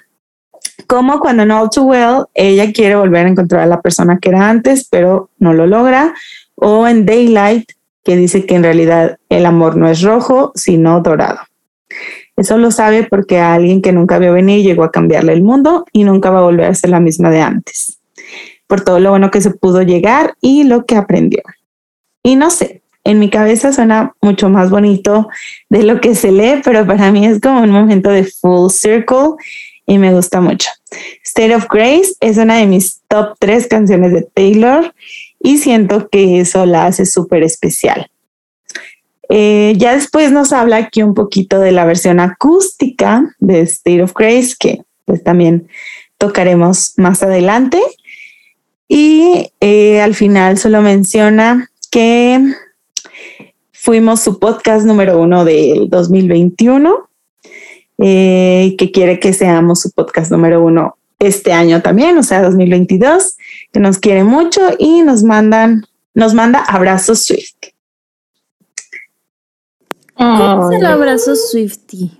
como 0.90 1.20
cuando 1.20 1.44
en 1.44 1.52
All 1.52 1.70
Too 1.70 1.84
Well 1.84 2.24
ella 2.34 2.72
quiere 2.72 2.96
volver 2.96 3.24
a 3.24 3.28
encontrar 3.28 3.62
a 3.62 3.66
la 3.66 3.80
persona 3.80 4.18
que 4.18 4.30
era 4.30 4.50
antes, 4.50 4.88
pero 4.90 5.30
no 5.38 5.52
lo 5.52 5.68
logra. 5.68 6.12
O 6.56 6.88
en 6.88 7.06
Daylight, 7.06 7.70
que 8.02 8.16
dice 8.16 8.44
que 8.44 8.56
en 8.56 8.64
realidad 8.64 9.16
el 9.28 9.46
amor 9.46 9.76
no 9.76 9.88
es 9.88 10.02
rojo, 10.02 10.50
sino 10.56 11.00
dorado. 11.00 11.38
Eso 12.36 12.58
lo 12.58 12.72
sabe 12.72 13.04
porque 13.04 13.38
a 13.38 13.54
alguien 13.54 13.82
que 13.82 13.92
nunca 13.92 14.18
vio 14.18 14.32
venir 14.32 14.64
llegó 14.64 14.82
a 14.82 14.90
cambiarle 14.90 15.32
el 15.32 15.44
mundo 15.44 15.86
y 15.92 16.02
nunca 16.02 16.30
va 16.30 16.40
a 16.40 16.42
volver 16.42 16.66
a 16.66 16.74
ser 16.74 16.90
la 16.90 16.98
misma 16.98 17.30
de 17.30 17.40
antes. 17.40 18.00
Por 18.66 18.80
todo 18.80 18.98
lo 18.98 19.10
bueno 19.10 19.30
que 19.30 19.40
se 19.40 19.52
pudo 19.52 19.82
llegar 19.82 20.34
y 20.40 20.64
lo 20.64 20.86
que 20.86 20.96
aprendió. 20.96 21.42
Y 22.24 22.34
no 22.34 22.50
sé, 22.50 22.82
en 23.04 23.20
mi 23.20 23.30
cabeza 23.30 23.72
suena 23.72 24.14
mucho 24.20 24.48
más 24.48 24.70
bonito 24.70 25.28
de 25.68 25.84
lo 25.84 26.00
que 26.00 26.16
se 26.16 26.32
lee, 26.32 26.60
pero 26.64 26.84
para 26.84 27.12
mí 27.12 27.26
es 27.26 27.40
como 27.40 27.62
un 27.62 27.70
momento 27.70 28.10
de 28.10 28.24
full 28.24 28.70
circle 28.70 29.36
y 29.90 29.98
me 29.98 30.14
gusta 30.14 30.40
mucho. 30.40 30.70
State 31.24 31.52
of 31.52 31.66
Grace 31.68 32.14
es 32.20 32.36
una 32.36 32.58
de 32.58 32.66
mis 32.66 33.00
top 33.08 33.34
tres 33.40 33.66
canciones 33.66 34.12
de 34.12 34.22
Taylor 34.22 34.94
y 35.40 35.58
siento 35.58 36.08
que 36.08 36.38
eso 36.38 36.64
la 36.64 36.86
hace 36.86 37.06
súper 37.06 37.42
especial. 37.42 38.08
Eh, 39.28 39.74
ya 39.76 39.92
después 39.92 40.30
nos 40.30 40.52
habla 40.52 40.76
aquí 40.76 41.02
un 41.02 41.14
poquito 41.14 41.58
de 41.58 41.72
la 41.72 41.84
versión 41.84 42.20
acústica 42.20 43.34
de 43.40 43.62
State 43.62 44.00
of 44.00 44.12
Grace, 44.14 44.54
que 44.56 44.82
pues 45.06 45.24
también 45.24 45.66
tocaremos 46.18 46.92
más 46.96 47.24
adelante. 47.24 47.82
Y 48.86 49.50
eh, 49.58 50.00
al 50.00 50.14
final 50.14 50.56
solo 50.56 50.82
menciona 50.82 51.68
que 51.90 52.54
fuimos 53.72 54.20
su 54.20 54.38
podcast 54.38 54.86
número 54.86 55.20
uno 55.20 55.44
del 55.44 55.90
2021, 55.90 57.09
eh, 58.02 58.74
que 58.78 58.90
quiere 58.90 59.20
que 59.20 59.32
seamos 59.32 59.82
su 59.82 59.92
podcast 59.92 60.32
número 60.32 60.64
uno 60.64 60.96
este 61.18 61.52
año 61.52 61.82
también, 61.82 62.16
o 62.16 62.22
sea, 62.22 62.42
2022, 62.42 63.36
que 63.72 63.80
nos 63.80 63.98
quiere 63.98 64.24
mucho 64.24 64.62
y 64.78 65.02
nos 65.02 65.22
mandan, 65.22 65.84
nos 66.14 66.32
manda 66.32 66.60
abrazos 66.60 67.24
Swift. 67.24 67.56
¿Cómo 70.16 70.70
es 70.70 70.78
el 70.78 70.86
abrazo 70.86 71.34
Swifty? 71.34 72.10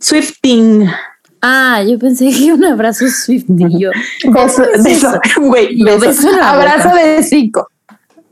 Swifting. 0.00 0.88
Ah, 1.40 1.82
yo 1.86 1.98
pensé 1.98 2.30
que 2.30 2.52
un 2.52 2.64
abrazo 2.64 3.06
Swifty. 3.08 3.78
Yo. 3.78 3.90
Beso, 4.32 4.64
beso, 4.82 5.20
güey, 5.40 5.80
Abrazo 6.40 6.94
de 6.94 7.22
cinco. 7.22 7.68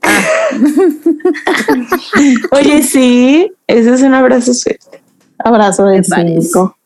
Oye, 2.52 2.82
sí, 2.82 3.52
ese 3.66 3.94
es 3.94 4.02
un 4.02 4.14
abrazo 4.14 4.54
Swift. 4.54 4.99
Abrazo 5.44 5.84
de 5.86 5.98
Me 5.98 6.02
parece. 6.04 6.40
cinco. 6.42 6.76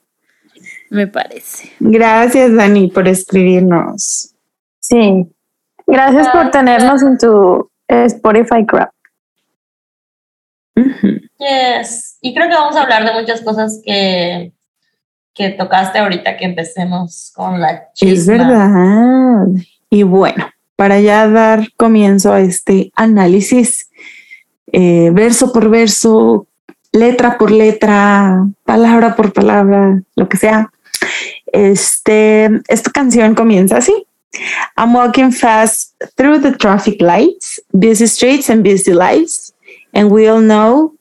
Me 0.90 1.06
parece. 1.06 1.73
Gracias, 1.80 2.54
Dani, 2.54 2.88
por 2.88 3.08
escribirnos. 3.08 4.34
Sí. 4.80 5.26
Gracias 5.87 6.28
por 6.28 6.50
tenernos 6.50 7.02
en 7.02 7.18
tu 7.18 7.70
Spotify 7.88 8.64
Crap. 8.66 8.90
Yes. 11.38 12.18
Y 12.20 12.34
creo 12.34 12.49
que 12.49 12.54
vamos 12.54 12.76
a 12.76 12.82
hablar 12.82 13.04
de 13.04 13.20
muchas 13.20 13.42
cosas 13.42 13.80
que, 13.84 14.52
que 15.34 15.50
tocaste 15.50 15.99
ahorita 15.99 16.37
que 16.37 16.44
empecemos 16.44 17.32
con 17.34 17.61
la 17.61 17.92
chisma. 17.92 18.14
Es 18.14 18.26
verdad. 18.26 19.46
Y 19.90 20.02
bueno, 20.04 20.49
para 20.76 21.00
ya 21.00 21.28
dar 21.28 21.73
comienzo 21.76 22.32
a 22.32 22.40
este 22.40 22.92
análisis, 22.96 23.90
eh, 24.73 25.11
verso 25.12 25.52
por 25.52 25.68
verso, 25.70 26.46
letra 26.94 27.36
por 27.36 27.50
letra, 27.50 28.46
palabra 28.64 29.14
por 29.14 29.34
palabra, 29.34 30.02
lo 30.16 30.28
que 30.28 30.38
sea. 30.38 30.70
Este, 31.52 32.48
esta 32.68 32.90
canción 32.90 33.34
comienza 33.34 33.76
así. 33.76 34.06
I'm 34.76 34.94
walking 34.94 35.30
fast 35.30 35.94
through 36.16 36.40
the 36.40 36.52
traffic 36.56 37.00
lights, 37.00 37.60
busy 37.72 38.06
streets 38.06 38.48
and 38.48 38.62
busy 38.62 38.94
lights. 38.94 39.54
and 39.94 40.10
we 40.10 40.26
all 40.26 40.40
know, 40.40 40.94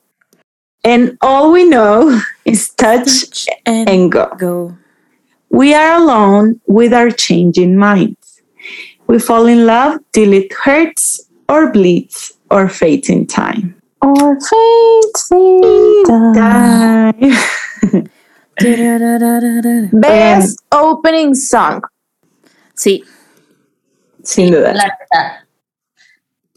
and 0.83 1.17
all 1.21 1.51
we 1.51 1.67
know 1.67 2.21
is 2.45 2.69
touch 2.69 3.47
and, 3.65 3.89
and 3.89 4.12
go. 4.12 4.29
go. 4.38 4.77
We 5.50 5.73
are 5.73 6.01
alone 6.01 6.62
with 6.67 6.93
our 6.93 7.12
changing 7.12 7.75
minds. 7.77 8.41
We 9.07 9.19
fall 9.19 9.47
in 9.47 9.65
love 9.65 10.00
till 10.13 10.33
it 10.33 10.53
hurts 10.53 11.21
or 11.50 11.71
bleeds 11.71 12.33
or 12.50 12.69
fades 12.69 13.09
in 13.09 13.27
time. 13.27 13.75
Or. 14.03 14.38
Tararararara. 18.55 19.89
Best 19.91 20.60
opening 20.72 21.33
song. 21.36 21.81
Sí, 22.75 23.03
Sin 24.24 24.51
duda. 24.51 24.74
La 24.74 24.83
neta. 24.86 25.48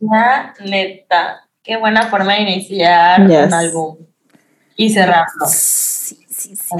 La 0.00 0.55
neta. 0.65 1.49
Qué 1.62 1.76
buena 1.76 2.09
forma 2.09 2.35
de 2.35 2.43
iniciar 2.43 3.26
Yes. 3.29 3.47
un 3.47 3.55
álbum 3.55 3.97
y 4.76 4.91
cerrarlo. 4.93 5.47
sí, 5.49 6.19
sí, 6.29 6.55
sí. 6.57 6.75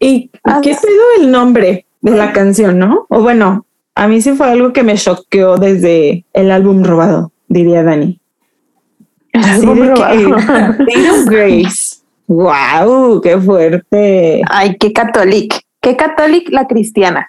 ¿Y 0.00 0.30
Ah, 0.44 0.60
qué 0.62 0.70
pedo 0.74 1.02
el 1.20 1.30
nombre 1.30 1.86
de 2.00 2.10
la 2.12 2.32
canción, 2.32 2.78
no? 2.78 3.06
O 3.08 3.22
bueno, 3.22 3.66
a 3.94 4.08
mí 4.08 4.20
sí 4.20 4.32
fue 4.32 4.50
algo 4.50 4.72
que 4.72 4.82
me 4.82 4.96
choqueó 4.96 5.56
desde 5.56 6.24
el 6.32 6.50
álbum 6.50 6.82
robado, 6.84 7.32
diría 7.48 7.82
Dani. 7.82 8.20
Álbum 9.44 9.88
robado. 9.88 10.36
Grace. 11.26 11.96
¡Wow! 12.26 13.20
¡Qué 13.20 13.38
fuerte! 13.38 14.42
Ay, 14.48 14.76
qué 14.78 14.92
católica. 14.92 15.58
Qué 15.80 15.96
católica 15.96 16.50
la 16.52 16.66
cristiana. 16.66 17.28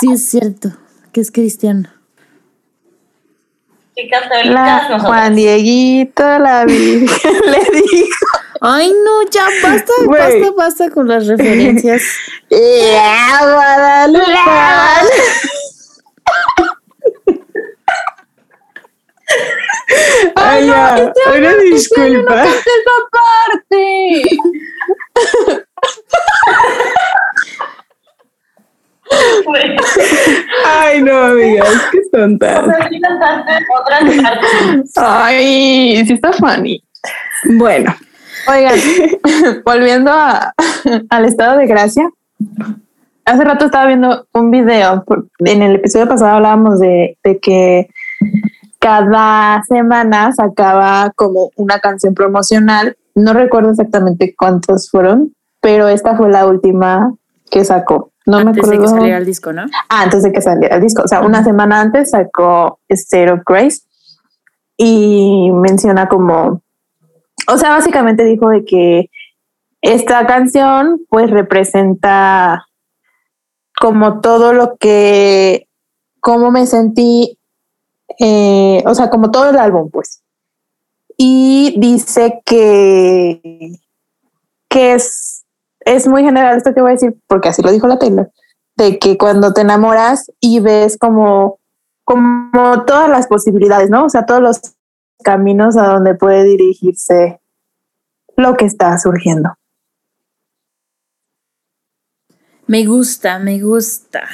Sí, 0.00 0.12
es 0.12 0.28
cierto, 0.28 0.70
que 1.12 1.20
es 1.20 1.32
cristiano. 1.32 1.88
Qué 3.96 4.08
La 4.44 4.82
nosotros. 4.82 5.02
Juan 5.02 5.34
Dieguito, 5.34 6.38
la 6.38 6.64
Virgen 6.66 7.40
le 7.46 7.80
dijo. 7.80 8.26
Ay, 8.60 8.92
no, 9.04 9.30
ya 9.30 9.46
basta, 9.62 9.92
basta, 10.06 10.50
basta 10.56 10.90
con 10.90 11.08
las 11.08 11.26
referencias. 11.26 12.02
¡Ya, 12.50 13.40
Guadalupe! 13.42 14.32
Ay, 20.36 20.66
ya, 20.66 21.12
una 21.36 21.54
disculpa. 21.56 22.44
¡Esa 22.44 22.96
parte! 23.12 24.22
Ay, 30.64 31.02
no, 31.02 31.16
amigas, 31.16 31.68
qué 31.92 31.98
partes. 32.38 32.74
Ay, 34.96 36.04
sí 36.06 36.12
está 36.12 36.32
funny. 36.32 36.82
Bueno, 37.44 37.94
Oigan, 38.48 38.74
volviendo 39.64 40.10
a- 40.12 40.52
al 41.10 41.24
estado 41.24 41.58
de 41.58 41.66
gracia. 41.66 42.08
Hace 43.24 43.44
rato 43.44 43.64
estaba 43.66 43.86
viendo 43.86 44.26
un 44.32 44.50
video. 44.52 45.04
En 45.40 45.62
el 45.62 45.76
episodio 45.76 46.06
pasado 46.08 46.36
hablábamos 46.36 46.78
de, 46.78 47.18
de 47.24 47.38
que 47.40 47.88
cada 48.78 49.62
semana 49.64 50.32
sacaba 50.32 51.12
como 51.14 51.50
una 51.56 51.80
canción 51.80 52.14
promocional. 52.14 52.96
No 53.14 53.32
recuerdo 53.32 53.70
exactamente 53.70 54.34
cuántos 54.36 54.90
fueron, 54.90 55.34
pero 55.60 55.88
esta 55.88 56.16
fue 56.16 56.30
la 56.30 56.46
última 56.46 57.14
que 57.50 57.64
sacó. 57.64 58.12
No 58.26 58.38
me 58.38 58.50
Antes 58.50 58.68
de 58.68 58.74
acuerdo. 58.74 58.82
que 58.82 58.88
saliera 58.88 59.18
el 59.18 59.24
disco, 59.24 59.52
¿no? 59.52 59.62
Ah, 59.88 60.02
antes 60.02 60.22
de 60.22 60.32
que 60.32 60.40
saliera 60.40 60.76
el 60.76 60.82
disco. 60.82 61.02
O 61.04 61.08
sea, 61.08 61.20
una 61.20 61.44
semana 61.44 61.80
antes 61.80 62.10
sacó 62.10 62.80
State 62.88 63.30
of 63.30 63.40
Grace 63.46 63.82
y 64.76 65.50
menciona 65.52 66.08
como, 66.08 66.62
o 67.48 67.56
sea, 67.56 67.70
básicamente 67.70 68.24
dijo 68.24 68.50
de 68.50 68.64
que 68.64 69.10
esta 69.80 70.26
canción 70.26 71.00
pues 71.08 71.30
representa 71.30 72.66
como 73.80 74.20
todo 74.20 74.52
lo 74.52 74.76
que, 74.76 75.68
cómo 76.20 76.50
me 76.50 76.66
sentí, 76.66 77.35
eh, 78.18 78.82
o 78.86 78.94
sea, 78.94 79.10
como 79.10 79.30
todo 79.30 79.50
el 79.50 79.58
álbum 79.58 79.90
pues. 79.90 80.22
Y 81.16 81.74
dice 81.78 82.42
que, 82.44 83.72
que 84.68 84.94
es, 84.94 85.44
es 85.80 86.06
muy 86.06 86.22
general 86.22 86.56
esto 86.56 86.74
que 86.74 86.80
voy 86.80 86.90
a 86.90 86.94
decir, 86.94 87.16
porque 87.26 87.48
así 87.48 87.62
lo 87.62 87.72
dijo 87.72 87.86
la 87.86 87.98
Taylor 87.98 88.30
de 88.76 88.98
que 88.98 89.16
cuando 89.18 89.52
te 89.52 89.62
enamoras 89.62 90.30
y 90.38 90.60
ves 90.60 90.98
como, 90.98 91.58
como 92.04 92.84
todas 92.84 93.08
las 93.08 93.26
posibilidades, 93.26 93.90
¿no? 93.90 94.04
O 94.04 94.08
sea, 94.08 94.26
todos 94.26 94.42
los 94.42 94.60
caminos 95.24 95.76
a 95.76 95.86
donde 95.86 96.14
puede 96.14 96.44
dirigirse 96.44 97.40
lo 98.36 98.56
que 98.56 98.66
está 98.66 98.98
surgiendo. 98.98 99.54
Me 102.66 102.84
gusta, 102.84 103.38
me 103.38 103.62
gusta. 103.62 104.28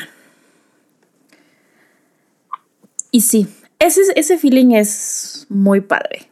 Y 3.13 3.21
sí, 3.21 3.55
ese, 3.87 4.01
ese 4.15 4.39
feeling 4.39 4.73
es 4.73 5.47
muy 5.49 5.81
padre. 5.81 6.29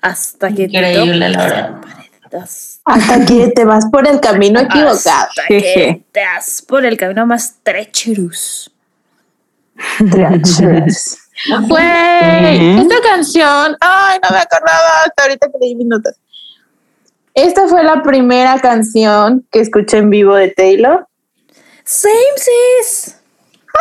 Hasta 0.00 0.48
que 0.50 0.68
te 0.68 0.76
Increíble, 0.78 1.28
la 1.30 1.38
verdad. 1.38 1.80
paredes. 1.80 2.80
Hasta 2.84 3.24
que 3.24 3.48
te 3.48 3.64
vas 3.64 3.86
por 3.90 4.06
el 4.06 4.20
camino 4.20 4.60
equivocado. 4.60 4.94
Hasta 4.98 5.46
que 5.48 6.04
te 6.12 6.20
das 6.20 6.62
por 6.66 6.84
el 6.84 6.96
camino 6.96 7.26
más 7.26 7.56
trecherus. 7.62 8.70
Treacherous. 10.10 11.18
Güey, 11.66 12.78
esta 12.78 12.94
canción, 13.02 13.76
ay, 13.80 14.20
no 14.22 14.30
me 14.30 14.38
acordaba 14.38 15.02
hasta 15.04 15.24
ahorita 15.24 15.48
que 15.48 15.58
leí 15.60 15.74
mis 15.74 15.88
notas. 15.88 16.16
Esta 17.34 17.66
fue 17.66 17.82
la 17.82 18.04
primera 18.04 18.60
canción 18.60 19.44
que 19.50 19.58
escuché 19.58 19.98
en 19.98 20.10
vivo 20.10 20.36
de 20.36 20.48
Taylor. 20.50 21.08
Same 21.82 22.14
sis. 22.36 23.16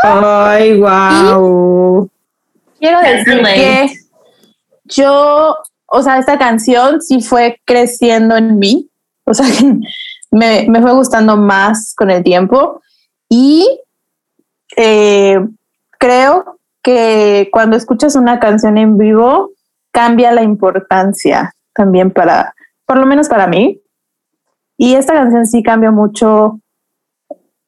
Ay, 0.02 0.80
wow. 0.80 2.10
Quiero 2.80 3.00
decir 3.02 3.42
que 3.44 3.94
yo, 4.86 5.56
o 5.86 6.02
sea, 6.02 6.18
esta 6.18 6.38
canción 6.38 7.02
sí 7.02 7.22
fue 7.22 7.62
creciendo 7.66 8.36
en 8.36 8.60
mí. 8.60 8.90
O 9.26 9.34
sea, 9.34 9.46
que 9.48 9.80
me, 10.32 10.66
me 10.68 10.82
fue 10.82 10.94
gustando 10.94 11.38
más 11.38 11.94
con 11.96 12.10
el 12.12 12.24
tiempo. 12.24 12.82
Y 13.30 13.68
eh, 14.76 15.40
creo 15.98 16.60
que 16.82 17.50
cuando 17.52 17.78
escuchas 17.78 18.16
una 18.16 18.40
canción 18.40 18.78
en 18.78 18.98
vivo, 18.98 19.52
cambia 19.92 20.32
la 20.32 20.44
importancia 20.44 21.56
también 21.74 22.12
para, 22.12 22.54
por 22.86 22.98
lo 22.98 23.06
menos 23.06 23.30
para 23.30 23.48
mí. 23.48 23.80
Y 24.78 24.96
esta 24.96 25.14
canción 25.14 25.46
sí 25.46 25.64
cambió 25.64 25.92
mucho 25.92 26.60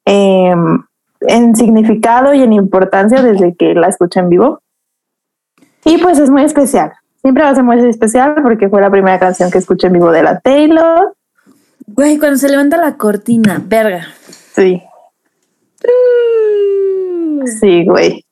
em, 0.04 0.84
en 1.20 1.54
significado 1.56 2.34
y 2.34 2.42
en 2.42 2.52
importancia 2.52 3.22
desde 3.22 3.54
que 3.54 3.74
la 3.74 3.88
escuché 3.88 4.20
en 4.20 4.28
vivo. 4.28 4.62
Y 5.84 5.98
pues 5.98 6.18
es 6.18 6.30
muy 6.30 6.42
especial. 6.42 6.92
Siempre 7.20 7.44
va 7.44 7.50
a 7.50 7.54
ser 7.54 7.64
muy 7.64 7.78
especial 7.88 8.34
porque 8.42 8.68
fue 8.68 8.80
la 8.80 8.90
primera 8.90 9.18
canción 9.18 9.50
que 9.50 9.58
escuché 9.58 9.88
en 9.88 9.94
vivo 9.94 10.10
de 10.12 10.22
la 10.22 10.40
Taylor. 10.40 11.14
Güey, 11.86 12.18
cuando 12.18 12.38
se 12.38 12.48
levanta 12.48 12.76
la 12.76 12.96
cortina, 12.96 13.62
verga. 13.64 14.06
Sí, 14.54 14.82
sí, 17.60 17.84
güey. 17.84 18.24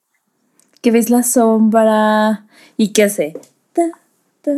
Que 0.81 0.91
ves 0.91 1.11
la 1.11 1.23
sombra 1.23 2.45
y 2.77 2.93
qué 2.93 3.05
hace. 3.05 3.37
Ta, 3.73 3.83
ta. 4.43 4.53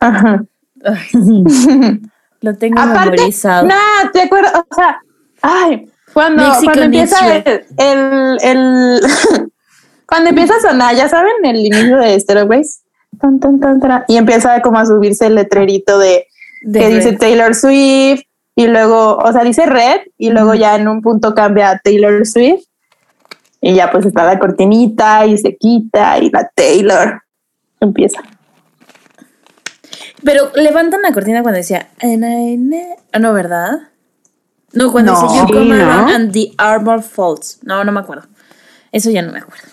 Ajá. 0.00 0.44
Ay, 0.84 1.00
lo 2.40 2.54
tengo 2.56 2.80
Aparte, 2.80 3.10
memorizado. 3.10 3.68
no, 3.68 4.10
te 4.12 4.22
acuerdas, 4.22 4.52
o 4.54 4.74
sea, 4.74 5.00
ay, 5.40 5.90
cuando, 6.12 6.42
cuando 6.64 6.82
empieza 6.82 7.36
el, 7.36 7.64
el, 7.78 8.38
el- 8.42 9.00
cuando 10.06 10.30
empieza 10.30 10.54
a 10.56 10.60
sonar, 10.70 10.94
ya 10.94 11.08
saben, 11.08 11.32
el 11.44 11.56
inicio 11.56 11.96
de 11.98 12.18
Stereo 12.20 12.46
Grace, 12.46 12.80
tan, 13.20 13.40
tan, 13.40 13.58
tan, 13.60 13.80
tan, 13.80 14.04
y 14.08 14.16
empieza 14.16 14.60
como 14.60 14.78
a 14.78 14.86
subirse 14.86 15.26
el 15.26 15.34
letrerito 15.36 15.98
de 15.98 16.26
De 16.62 16.78
que 16.80 16.88
Red. 16.88 16.96
dice 16.96 17.12
Taylor 17.14 17.54
Swift 17.54 18.22
y 18.54 18.66
luego, 18.66 19.16
o 19.16 19.32
sea, 19.32 19.42
dice 19.44 19.64
Red 19.66 20.00
y 20.18 20.30
luego 20.30 20.54
ya 20.54 20.76
en 20.76 20.86
un 20.88 21.00
punto 21.00 21.34
cambia 21.34 21.70
a 21.70 21.78
Taylor 21.78 22.26
Swift 22.26 22.64
y 23.60 23.74
ya 23.74 23.90
pues 23.90 24.04
está 24.04 24.24
la 24.24 24.38
cortinita 24.38 25.24
y 25.26 25.38
se 25.38 25.56
quita 25.56 26.18
y 26.18 26.28
la 26.30 26.50
Taylor 26.54 27.22
empieza. 27.80 28.20
Pero 30.24 30.50
levantan 30.54 31.02
la 31.02 31.12
cortina 31.12 31.42
cuando 31.42 31.58
decía. 31.58 31.88
"And 32.00 32.24
I 32.24 32.56
ne-". 32.56 32.96
Ah, 33.12 33.18
no, 33.18 33.32
¿verdad? 33.32 33.70
No, 34.72 34.90
cuando 34.92 35.12
No. 35.12 35.22
dice 35.22 35.34
You 35.38 35.46
Sí, 35.46 35.52
come 35.52 35.76
¿no? 35.78 35.84
around 35.84 36.10
and 36.10 36.32
the 36.32 36.52
armor 36.58 37.02
falls. 37.02 37.58
No, 37.62 37.84
no 37.84 37.92
me 37.92 38.00
acuerdo. 38.00 38.26
Eso 38.90 39.10
ya 39.10 39.22
no 39.22 39.32
me 39.32 39.38
acuerdo. 39.38 39.64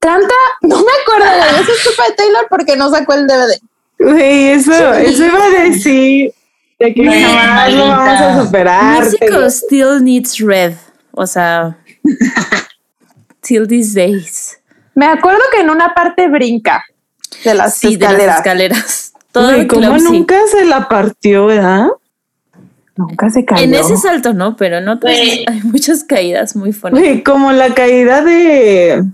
Canta, 0.00 0.34
no 0.62 0.76
me 0.76 0.92
acuerdo, 1.02 1.26
güey, 1.36 1.62
eso 1.62 1.72
es 1.72 1.84
culpa 1.84 2.04
de 2.08 2.14
Taylor 2.14 2.46
porque 2.48 2.76
no 2.76 2.88
sacó 2.90 3.14
el 3.14 3.26
DVD. 3.26 3.58
Güey, 3.98 4.48
eso, 4.50 4.92
eso 4.94 5.24
iba 5.24 5.44
a 5.44 5.48
decir. 5.50 6.32
De 6.78 6.94
que 6.94 7.04
Güey, 7.04 7.22
jamás 7.24 7.72
lo 7.72 7.88
vamos 7.88 8.20
a 8.20 8.42
superar. 8.44 9.04
México 9.04 9.50
still 9.50 10.02
needs 10.04 10.38
red. 10.38 10.74
O 11.12 11.26
sea. 11.26 11.76
till 13.40 13.66
these 13.66 13.94
days. 13.94 14.58
Me 14.94 15.06
acuerdo 15.06 15.40
que 15.52 15.60
en 15.60 15.70
una 15.70 15.94
parte 15.94 16.28
brinca 16.28 16.84
de 17.44 17.54
las 17.54 17.74
Sí, 17.74 17.96
de 17.96 18.04
escaleras. 18.04 18.26
las 18.26 18.36
escaleras. 18.38 19.12
Todo 19.32 19.50
sí. 19.52 19.66
nunca 20.04 20.36
se 20.50 20.64
la 20.64 20.88
partió, 20.88 21.46
¿verdad? 21.46 21.88
Nunca 22.98 23.30
se 23.30 23.44
cayó. 23.44 23.62
En 23.62 23.74
ese 23.74 23.96
salto 23.96 24.34
no, 24.34 24.56
pero 24.56 24.78
Güey. 25.00 25.44
hay 25.48 25.62
muchas 25.62 26.02
caídas 26.02 26.56
muy. 26.56 26.74
Güey, 26.90 27.22
como 27.22 27.52
la 27.52 27.72
caída 27.72 28.22
de. 28.22 29.04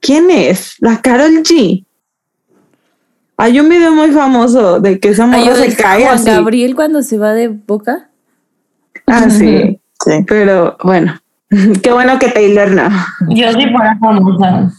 ¿Quién 0.00 0.30
es? 0.30 0.76
La 0.80 1.02
Carol 1.02 1.42
G. 1.42 1.84
Hay 3.36 3.60
un 3.60 3.68
video 3.68 3.92
muy 3.92 4.12
famoso 4.12 4.80
de 4.80 4.98
que 4.98 5.10
esa 5.10 5.26
morra 5.26 5.54
se 5.56 5.76
cae 5.76 6.04
Juan 6.04 6.14
así. 6.14 6.24
Gabriel 6.24 6.74
cuando 6.74 7.02
se 7.02 7.18
va 7.18 7.34
de 7.34 7.48
boca. 7.48 8.08
Ah, 9.06 9.28
sí. 9.28 9.78
Sí. 10.02 10.24
Pero 10.26 10.78
bueno, 10.82 11.20
qué 11.82 11.92
bueno 11.92 12.18
que 12.18 12.28
Taylor 12.28 12.70
no. 12.70 12.88
Yo 13.28 13.52
sí 13.52 13.66
fuera 13.70 13.98
famosa. 14.00 14.72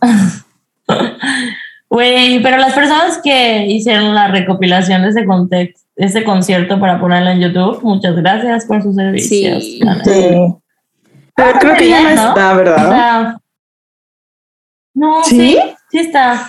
Güey, 1.90 2.42
pero 2.42 2.58
las 2.58 2.74
personas 2.74 3.18
que 3.22 3.66
hicieron 3.66 4.14
la 4.14 4.28
recopilación 4.28 5.02
de 5.02 5.08
ese 5.08 5.24
contexto, 5.24 5.80
ese 5.96 6.22
concierto 6.22 6.78
para 6.78 7.00
ponerlo 7.00 7.30
en 7.30 7.40
YouTube, 7.40 7.82
muchas 7.82 8.14
gracias 8.16 8.66
por 8.66 8.82
sus 8.82 8.94
servicios. 8.94 9.64
Sí. 9.64 9.80
Pero 11.34 11.58
creo 11.60 11.76
que 11.76 11.88
ya 11.88 12.02
no 12.02 12.08
está, 12.10 12.52
O 12.52 12.56
¿verdad? 12.56 12.90
sea, 12.90 13.38
no, 14.94 15.24
¿Sí? 15.24 15.36
sí, 15.52 15.58
sí 15.90 15.98
está. 15.98 16.48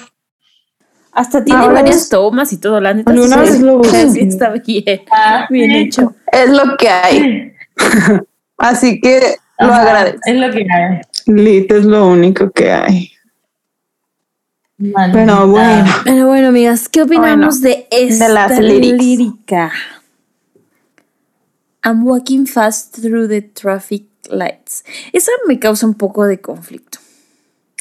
Hasta 1.12 1.44
tiene 1.44 1.60
Ahora 1.62 1.74
varias 1.82 1.98
es- 2.04 2.10
tomas 2.10 2.52
y 2.54 2.58
todo. 2.60 2.80
La 2.82 2.94
neta, 2.94 3.12
sí, 3.12 3.18
lo 3.64 3.84
sí, 3.84 4.20
está 4.22 4.50
bien, 4.50 4.84
Ah, 5.12 5.48
bien 5.50 5.72
sí. 5.72 5.78
hecho. 5.78 6.16
Es 6.32 6.50
lo 6.50 6.78
que 6.78 6.90
hay. 6.90 7.54
Así 8.58 9.00
que 9.00 9.36
lo 9.60 9.68
Ajá, 9.72 9.82
agradezco. 9.84 10.20
Es 10.26 10.36
lo 10.36 10.52
que 10.52 10.66
hay. 10.72 11.02
Lit 11.28 11.72
es 11.72 11.86
lo 11.86 12.08
único 12.08 12.52
que 12.52 12.72
hay. 12.72 13.12
Maldita. 14.80 15.12
Pero 15.26 15.48
bueno. 15.48 15.86
Pero 16.06 16.28
bueno, 16.28 16.48
amigas, 16.48 16.88
¿qué 16.90 17.02
opinamos 17.04 17.62
de 17.62 17.88
esta 17.92 18.30
las 18.30 18.58
lyrics. 18.60 18.98
lírica? 18.98 19.72
I'm 21.84 22.06
walking 22.06 22.46
fast 22.46 22.96
through 23.02 23.28
the 23.30 23.42
traffic 23.42 24.06
lights. 24.30 24.84
Esa 25.14 25.32
me 25.48 25.60
causa 25.60 25.86
un 25.86 25.94
poco 25.96 26.26
de 26.26 26.40
conflicto. 26.42 27.00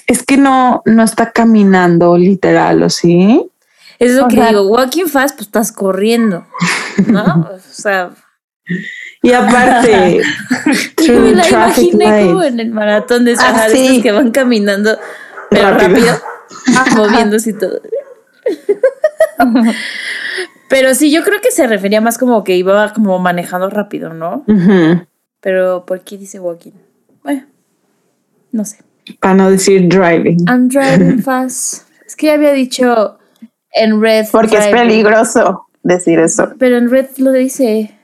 Es 0.07 0.23
que 0.25 0.37
no, 0.37 0.83
no 0.87 1.03
está 1.03 1.33
caminando 1.33 2.17
literal, 2.17 2.83
¿o 2.83 2.91
sí? 2.91 3.49
Es 3.99 4.13
lo 4.15 4.27
O 4.27 4.29
que 4.29 4.37
sea- 4.37 4.49
digo, 4.49 4.67
walking 4.69 5.07
fast, 5.07 5.37
pues 5.37 5.49
estás 5.49 5.73
corriendo, 5.73 6.47
¿no? 7.07 7.49
O 7.55 7.59
sea, 7.59 8.11
Y 9.23 9.33
aparte, 9.33 10.21
yo 10.97 11.05
through 11.05 11.21
me 11.21 11.33
la 11.35 11.43
traffic 11.45 11.93
imaginé 11.95 12.27
como 12.27 12.43
en 12.43 12.61
el 12.61 12.71
maratón 12.71 13.25
de, 13.25 13.37
Ah, 13.39 13.67
de 13.69 13.75
sí. 13.75 13.87
estos 13.87 14.03
que 14.03 14.13
van 14.13 14.31
caminando, 14.31 14.97
pero 15.51 15.71
Rápido. 15.71 15.89
rápido, 15.89 16.19
moviéndose 16.97 17.51
y 17.51 17.53
todo. 17.55 17.81
Pero 20.69 20.95
sí, 20.95 21.11
yo 21.11 21.23
creo 21.23 21.41
que 21.41 21.51
se 21.51 21.67
refería 21.67 22.01
más 22.01 22.19
como 22.19 22.45
que 22.45 22.57
iba 22.57 22.93
como 22.93 23.19
manejando 23.19 23.71
rápido, 23.71 24.13
¿no? 24.13 24.45
Pero 25.41 25.85
¿por 25.87 26.01
qué 26.01 26.19
dice 26.19 26.41
walking? 26.41 26.73
Bueno, 27.23 27.47
no 28.53 28.65
sé. 28.65 28.79
Para 29.21 29.35
no 29.35 29.51
decir 29.51 29.89
driving. 29.89 30.47
I'm 30.49 30.69
driving 30.69 31.23
fast. 31.23 31.89
Es 32.07 32.17
que 32.17 32.27
ya 32.27 32.35
había 32.35 32.53
dicho 32.53 33.19
en 33.73 34.01
red. 34.01 34.27
Porque 34.31 34.59
es 34.59 34.67
peligroso 34.69 35.69
decir 35.83 36.19
eso. 36.19 36.53
Pero 36.59 36.77
en 36.77 36.91
red 36.91 37.07
lo 37.19 37.33
dice. 37.33 37.95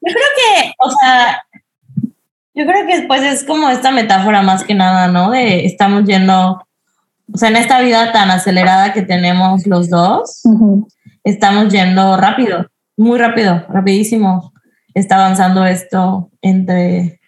Yo 0.00 0.12
creo 0.12 0.26
que, 0.36 0.72
o 0.78 0.90
sea, 0.90 1.44
yo 2.54 2.66
creo 2.66 2.86
que 2.86 3.04
pues 3.06 3.22
es 3.22 3.44
como 3.44 3.68
esta 3.68 3.90
metáfora 3.90 4.42
más 4.42 4.64
que 4.64 4.74
nada, 4.74 5.08
¿no? 5.08 5.30
De 5.30 5.64
estamos 5.66 6.04
yendo, 6.04 6.64
o 7.32 7.36
sea, 7.38 7.48
en 7.48 7.56
esta 7.56 7.80
vida 7.80 8.12
tan 8.12 8.30
acelerada 8.30 8.92
que 8.92 9.02
tenemos 9.02 9.66
los 9.66 9.90
dos, 9.90 10.42
estamos 11.24 11.72
yendo 11.72 12.16
rápido, 12.16 12.66
muy 12.96 13.18
rápido, 13.18 13.64
rapidísimo. 13.68 14.52
Está 14.94 15.16
avanzando 15.16 15.64
esto 15.66 16.30
entre, 16.42 17.18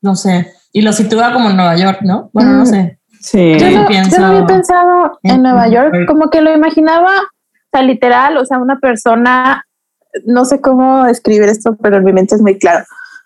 no 0.00 0.14
sé, 0.16 0.52
y 0.72 0.82
lo 0.82 0.92
sitúa 0.92 1.32
como 1.32 1.50
en 1.50 1.56
Nueva 1.56 1.76
York, 1.76 2.00
¿no? 2.02 2.30
Bueno, 2.32 2.50
no 2.52 2.62
Mm. 2.62 2.66
sé. 2.66 2.98
Sí. 3.20 3.56
Yo 3.58 3.70
no, 3.70 3.86
pienso 3.86 4.16
yo 4.16 4.18
no 4.20 4.26
había 4.28 4.46
pensado 4.46 5.18
en 5.22 5.36
en- 5.36 5.42
Nueva 5.42 5.68
York, 5.68 5.94
como 6.08 6.28
que 6.28 6.40
lo 6.40 6.52
imaginaba, 6.52 7.18
o 7.18 7.68
sea, 7.72 7.82
literal, 7.82 8.36
o 8.36 8.44
sea, 8.44 8.58
una 8.58 8.78
persona, 8.80 9.64
no 10.26 10.44
sé 10.44 10.60
cómo 10.60 11.06
escribir 11.06 11.44
esto, 11.48 11.76
pero 11.80 11.98
en 11.98 12.04
mi 12.04 12.12
mente 12.12 12.34
es 12.34 12.42
muy 12.42 12.58
claro, 12.58 12.84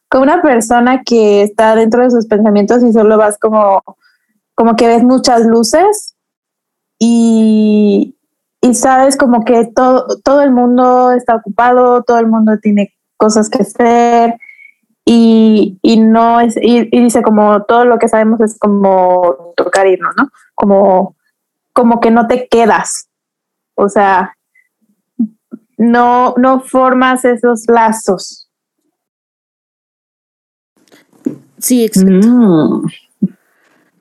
como 0.09 0.23
una 0.23 0.43
persona 0.43 1.03
que 1.03 1.43
está 1.43 1.75
dentro 1.75 2.03
de 2.03 2.11
sus 2.11 2.27
pensamientos 2.27 2.83
y 2.83 2.93
solo 2.93 3.19
vas 3.19 3.39
como, 3.39 3.83
como 4.55 4.77
que 4.77 4.87
ves 4.87 5.03
muchas 5.03 5.45
luces 5.47 6.17
y, 6.99 8.17
y 8.61 8.75
sabes 8.75 9.17
como 9.17 9.45
que 9.45 9.67
todo, 9.75 10.07
todo 10.25 10.43
el 10.43 10.53
mundo 10.53 11.13
está 11.13 11.37
ocupado, 11.37 12.03
todo 12.03 12.19
el 12.19 12.27
mundo 12.27 12.59
tiene 12.61 12.95
cosas 13.17 13.51
que 13.51 13.63
hacer 13.63 14.39
y, 15.05 15.79
y 15.83 16.01
no 16.01 16.41
es, 16.41 16.57
y 16.61 16.85
dice 16.91 17.23
como 17.23 17.63
todo 17.65 17.85
lo 17.85 17.99
que 17.99 18.09
sabemos 18.09 18.41
es 18.41 18.59
como 18.59 19.53
tocar 19.57 19.87
irnos, 19.87 20.15
¿no? 20.17 20.31
Como, 20.55 21.17
como 21.73 22.01
que 22.01 22.11
no 22.11 22.27
te 22.27 22.49
quedas. 22.49 23.09
O 23.77 23.89
sea, 23.89 24.35
no, 25.77 26.35
no 26.39 26.61
formas 26.61 27.25
esos 27.25 27.65
lazos. 27.69 28.46
Sí, 31.59 31.85
exacto. 31.85 32.11
Mm. 32.11 32.87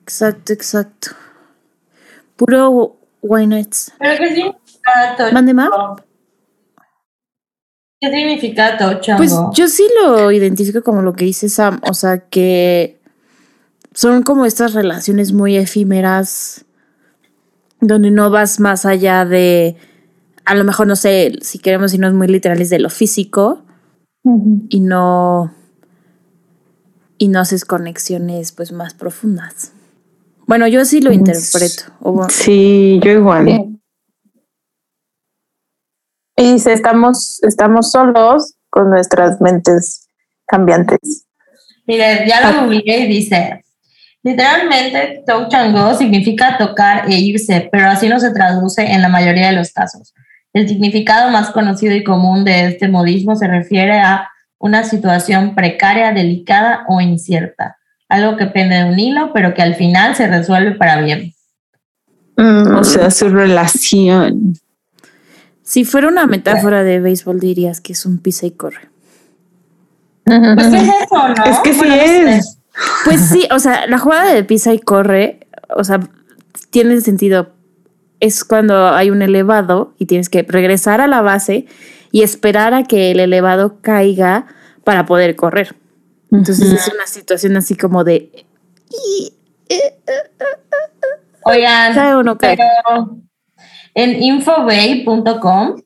Exacto, 0.02 0.52
exacto. 0.52 1.10
Puro 2.36 2.96
Why 3.22 3.46
Nights. 3.46 3.92
Pero 3.98 4.18
¿qué 4.18 4.34
significa 4.34 5.32
Mande 5.32 5.54
más. 5.54 5.70
¿Qué 8.00 8.10
significa 8.10 8.76
Touch 8.76 9.08
Pues 9.16 9.34
yo 9.54 9.68
sí 9.68 9.88
lo 10.02 10.30
identifico 10.30 10.82
como 10.82 11.02
lo 11.02 11.14
que 11.14 11.24
dice 11.24 11.48
Sam, 11.48 11.80
o 11.82 11.94
sea 11.94 12.28
que 12.28 13.00
son 13.94 14.22
como 14.22 14.44
estas 14.44 14.74
relaciones 14.74 15.32
muy 15.32 15.56
efímeras 15.56 16.66
donde 17.80 18.10
no 18.10 18.30
vas 18.30 18.60
más 18.60 18.84
allá 18.84 19.24
de, 19.24 19.76
a 20.44 20.54
lo 20.54 20.64
mejor 20.64 20.86
no 20.86 20.96
sé, 20.96 21.38
si 21.40 21.58
queremos 21.58 21.94
irnos 21.94 22.12
muy 22.12 22.28
literales 22.28 22.68
de 22.68 22.78
lo 22.78 22.90
físico 22.90 23.62
y 24.68 24.80
no 24.80 25.54
y 27.18 27.28
no 27.28 27.40
haces 27.40 27.64
conexiones 27.64 28.52
pues 28.52 28.72
más 28.72 28.94
profundas. 28.94 29.72
Bueno, 30.46 30.66
yo 30.68 30.80
así 30.82 31.00
lo 31.00 31.10
Mm, 31.10 31.14
interpreto. 31.14 31.84
o- 32.00 32.28
Sí, 32.28 33.00
yo 33.02 33.10
igual. 33.10 33.46
Sí. 33.46 33.80
Y 36.38 36.52
dice, 36.54 36.72
estamos, 36.72 37.42
estamos 37.42 37.90
solos 37.90 38.54
con 38.70 38.90
nuestras 38.90 39.40
mentes 39.40 40.06
cambiantes. 40.46 41.26
Mire, 41.86 42.26
ya 42.28 42.50
lo 42.52 42.62
googleé 42.64 43.00
y 43.00 43.06
dice, 43.08 43.64
literalmente 44.22 45.22
touch 45.26 45.54
and 45.54 45.74
go 45.76 45.96
significa 45.96 46.58
tocar 46.58 47.10
e 47.10 47.14
irse, 47.18 47.68
pero 47.72 47.88
así 47.88 48.08
no 48.08 48.20
se 48.20 48.32
traduce 48.32 48.82
en 48.84 49.00
la 49.02 49.08
mayoría 49.08 49.46
de 49.48 49.54
los 49.54 49.72
casos. 49.72 50.12
El 50.52 50.68
significado 50.68 51.30
más 51.30 51.50
conocido 51.50 51.94
y 51.94 52.04
común 52.04 52.44
de 52.44 52.66
este 52.66 52.88
modismo 52.88 53.36
se 53.36 53.46
refiere 53.46 53.98
a 54.00 54.28
una 54.58 54.84
situación 54.84 55.54
precaria, 55.54 56.12
delicada 56.12 56.84
o 56.88 57.00
incierta, 57.00 57.76
algo 58.08 58.36
que 58.36 58.46
pende 58.46 58.76
de 58.76 58.84
un 58.84 58.98
hilo, 58.98 59.32
pero 59.32 59.54
que 59.54 59.62
al 59.62 59.74
final 59.74 60.14
se 60.14 60.26
resuelve 60.26 60.72
para 60.72 61.00
bien. 61.00 61.32
O 62.38 62.84
sea, 62.84 63.10
su 63.10 63.28
relación. 63.28 64.54
Si 65.62 65.84
fuera 65.84 66.08
una 66.08 66.26
metáfora 66.26 66.84
de 66.84 67.00
béisbol 67.00 67.40
dirías 67.40 67.80
que 67.80 67.92
es 67.92 68.06
un 68.06 68.18
pisa 68.18 68.46
y 68.46 68.52
corre. 68.52 68.88
Pues, 70.24 70.66
¿qué 70.68 70.76
es 70.76 70.82
eso, 71.02 71.28
no? 71.28 71.44
Es 71.44 71.58
que 71.60 71.72
sí 71.72 71.78
Bueno, 71.78 71.94
es. 71.94 72.58
Pues 73.04 73.20
sí, 73.20 73.48
o 73.50 73.58
sea, 73.58 73.86
la 73.86 73.98
jugada 73.98 74.32
de 74.32 74.44
pisa 74.44 74.74
y 74.74 74.78
corre, 74.78 75.46
o 75.74 75.82
sea, 75.82 76.00
tiene 76.70 77.00
sentido. 77.00 77.52
Es 78.20 78.44
cuando 78.44 78.88
hay 78.88 79.10
un 79.10 79.22
elevado 79.22 79.94
y 79.98 80.06
tienes 80.06 80.28
que 80.28 80.42
regresar 80.42 81.00
a 81.00 81.06
la 81.06 81.20
base 81.20 81.66
y 82.12 82.22
esperar 82.22 82.74
a 82.74 82.84
que 82.84 83.10
el 83.10 83.20
elevado 83.20 83.80
caiga 83.80 84.46
para 84.84 85.06
poder 85.06 85.36
correr. 85.36 85.74
Entonces 86.32 86.72
es 86.72 86.88
una 86.92 87.06
situación 87.06 87.56
así 87.56 87.76
como 87.76 88.02
de 88.04 88.44
Oigan, 91.44 91.94
cae 91.94 92.14
o 92.14 92.22
no 92.22 92.36
cae. 92.36 92.56
pero 92.56 93.16
en 93.94 94.22
infobay.com 94.22 95.76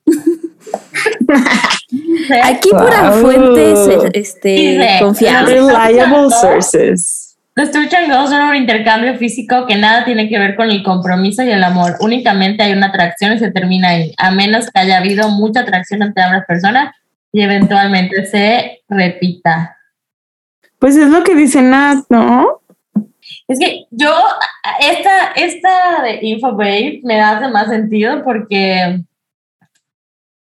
Aquí 2.43 2.69
pura 2.69 3.11
Wow. 3.11 3.21
fuentes 3.21 3.79
este, 4.13 4.49
Dice, 4.49 4.97
confiable. 5.01 5.55
Reliable 5.55 6.29
sources. 6.29 7.30
Los 7.53 7.71
touch 7.71 7.93
and 7.93 8.11
go 8.11 8.27
son 8.27 8.41
un 8.41 8.55
intercambio 8.55 9.15
físico 9.17 9.65
que 9.67 9.75
nada 9.75 10.05
tiene 10.05 10.29
que 10.29 10.39
ver 10.39 10.55
con 10.55 10.69
el 10.69 10.83
compromiso 10.83 11.43
y 11.43 11.51
el 11.51 11.63
amor. 11.63 11.97
Únicamente 11.99 12.63
hay 12.63 12.71
una 12.71 12.87
atracción 12.87 13.33
y 13.33 13.39
se 13.39 13.51
termina 13.51 13.89
ahí, 13.89 14.13
a 14.17 14.31
menos 14.31 14.69
que 14.71 14.79
haya 14.79 14.97
habido 14.97 15.29
mucha 15.29 15.61
atracción 15.61 16.01
entre 16.01 16.23
ambas 16.23 16.45
personas 16.45 16.95
y 17.33 17.41
eventualmente 17.41 18.25
se 18.25 18.83
repita. 18.87 19.77
Pues 20.79 20.95
es 20.95 21.09
lo 21.09 21.23
que 21.23 21.35
dice 21.35 21.61
Nat, 21.61 22.05
¿no? 22.09 22.61
Es 23.47 23.59
que 23.59 23.85
yo, 23.91 24.13
esta, 24.79 25.33
esta 25.35 26.01
de 26.03 26.19
Info 26.21 26.53
Babe 26.53 27.01
me 27.03 27.19
hace 27.19 27.49
más 27.49 27.67
sentido 27.67 28.23
porque 28.23 29.03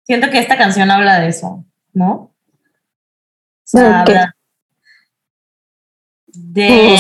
siento 0.04 0.30
que 0.30 0.38
esta 0.40 0.58
canción 0.58 0.92
habla 0.92 1.20
de 1.20 1.28
eso, 1.30 1.66
¿no? 1.94 2.32
O 3.74 4.04
de 6.34 6.98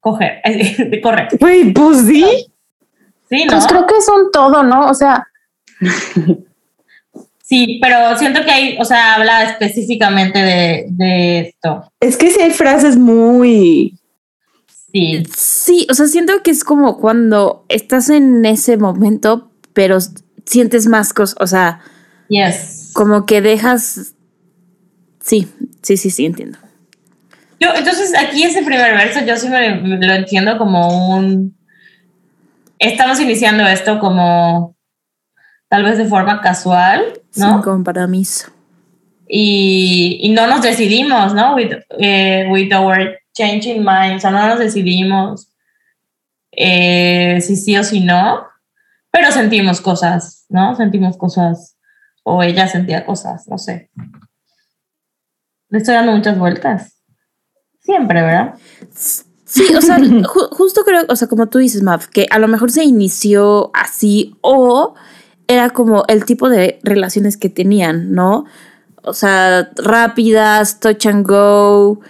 coger, 0.00 0.40
de 0.90 1.00
correr. 1.00 1.28
Güey, 1.38 1.72
pues 1.72 2.06
sí. 2.06 2.46
Sí, 3.28 3.44
¿no? 3.44 3.52
Pues 3.52 3.66
creo 3.66 3.86
que 3.86 3.96
es 3.96 4.08
un 4.08 4.30
todo, 4.30 4.62
¿no? 4.62 4.88
O 4.88 4.94
sea, 4.94 5.26
Sí, 7.42 7.78
pero 7.80 8.16
siento 8.18 8.42
que 8.42 8.50
hay, 8.50 8.76
o 8.80 8.84
sea, 8.84 9.16
habla 9.16 9.44
específicamente 9.44 10.38
de, 10.38 10.86
de 10.88 11.40
esto. 11.40 11.92
Es 12.00 12.16
que 12.16 12.30
sí 12.30 12.40
hay 12.40 12.50
frases 12.50 12.96
muy. 12.96 13.98
Sí, 14.90 15.22
Sí, 15.36 15.86
o 15.90 15.94
sea, 15.94 16.06
siento 16.06 16.42
que 16.42 16.50
es 16.50 16.64
como 16.64 16.98
cuando 16.98 17.66
estás 17.68 18.08
en 18.08 18.46
ese 18.46 18.76
momento, 18.76 19.50
pero 19.72 19.98
sientes 20.46 20.86
más 20.86 21.12
cosas, 21.12 21.36
o 21.40 21.46
sea, 21.46 21.80
yes. 22.28 22.90
como 22.94 23.26
que 23.26 23.40
dejas... 23.40 24.14
Sí, 25.20 25.48
sí, 25.82 25.96
sí, 25.96 26.10
sí, 26.10 26.26
entiendo. 26.26 26.58
Yo, 27.60 27.74
entonces, 27.74 28.12
aquí 28.18 28.42
ese 28.42 28.62
primer 28.62 28.94
verso, 28.94 29.24
yo 29.24 29.36
sí 29.36 29.48
me, 29.48 29.76
lo 29.76 30.12
entiendo 30.12 30.58
como 30.58 31.16
un. 31.16 31.56
Estamos 32.78 33.20
iniciando 33.20 33.66
esto 33.66 33.98
como 33.98 34.76
tal 35.68 35.84
vez 35.84 35.98
de 35.98 36.04
forma 36.04 36.40
casual, 36.40 37.20
Sin 37.30 37.44
¿no? 37.44 37.62
compromiso. 37.62 38.50
Y, 39.26 40.18
y 40.22 40.30
no 40.30 40.46
nos 40.46 40.62
decidimos, 40.62 41.34
¿no? 41.34 41.54
With, 41.54 41.72
eh, 41.98 42.46
with 42.50 42.72
our 42.74 43.18
changing 43.32 43.78
minds, 43.84 44.16
o 44.16 44.20
sea, 44.20 44.30
no 44.30 44.48
nos 44.48 44.58
decidimos 44.58 45.48
eh, 46.52 47.40
si 47.40 47.56
sí 47.56 47.76
o 47.76 47.84
si 47.84 48.00
no, 48.00 48.46
pero 49.10 49.30
sentimos 49.32 49.80
cosas, 49.80 50.46
¿no? 50.48 50.74
Sentimos 50.76 51.16
cosas, 51.16 51.76
o 52.22 52.42
ella 52.42 52.68
sentía 52.68 53.04
cosas, 53.04 53.48
no 53.48 53.58
sé. 53.58 53.90
Le 55.68 55.78
estoy 55.78 55.94
dando 55.94 56.12
muchas 56.12 56.38
vueltas. 56.38 56.93
Siempre, 57.84 58.22
¿verdad? 58.22 58.54
Sí, 59.44 59.64
o 59.76 59.80
sea, 59.80 59.98
ju- 59.98 60.48
justo 60.50 60.82
creo, 60.84 61.04
o 61.08 61.16
sea, 61.16 61.28
como 61.28 61.46
tú 61.48 61.58
dices, 61.58 61.82
Mav, 61.82 62.08
que 62.08 62.26
a 62.30 62.38
lo 62.38 62.48
mejor 62.48 62.70
se 62.72 62.82
inició 62.84 63.70
así 63.74 64.34
o 64.40 64.94
era 65.46 65.70
como 65.70 66.04
el 66.08 66.24
tipo 66.24 66.48
de 66.48 66.80
relaciones 66.82 67.36
que 67.36 67.50
tenían, 67.50 68.12
¿no? 68.12 68.46
O 69.02 69.12
sea, 69.12 69.70
rápidas, 69.76 70.80
touch 70.80 71.06
and 71.06 71.26
go, 71.26 72.00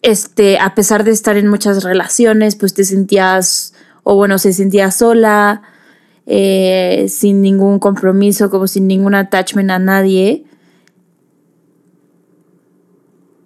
este, 0.00 0.58
a 0.58 0.74
pesar 0.74 1.04
de 1.04 1.10
estar 1.10 1.36
en 1.36 1.48
muchas 1.48 1.84
relaciones, 1.84 2.56
pues 2.56 2.72
te 2.72 2.84
sentías, 2.84 3.74
o 4.02 4.16
bueno, 4.16 4.38
se 4.38 4.54
sentía 4.54 4.90
sola, 4.90 5.62
eh, 6.26 7.06
sin 7.10 7.42
ningún 7.42 7.78
compromiso, 7.78 8.48
como 8.48 8.66
sin 8.66 8.86
ningún 8.86 9.14
attachment 9.14 9.70
a 9.70 9.78
nadie. 9.78 10.44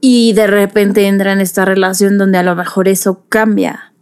Y 0.00 0.32
de 0.32 0.46
repente 0.46 1.06
entra 1.06 1.32
en 1.32 1.40
esta 1.40 1.64
relación 1.64 2.18
donde 2.18 2.38
a 2.38 2.42
lo 2.42 2.54
mejor 2.54 2.88
eso 2.88 3.24
cambia. 3.28 3.92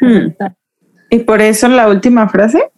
Hmm. 0.00 0.34
Y 1.10 1.18
por 1.20 1.40
eso 1.40 1.68
la 1.68 1.88
última 1.88 2.28
frase. 2.28 2.70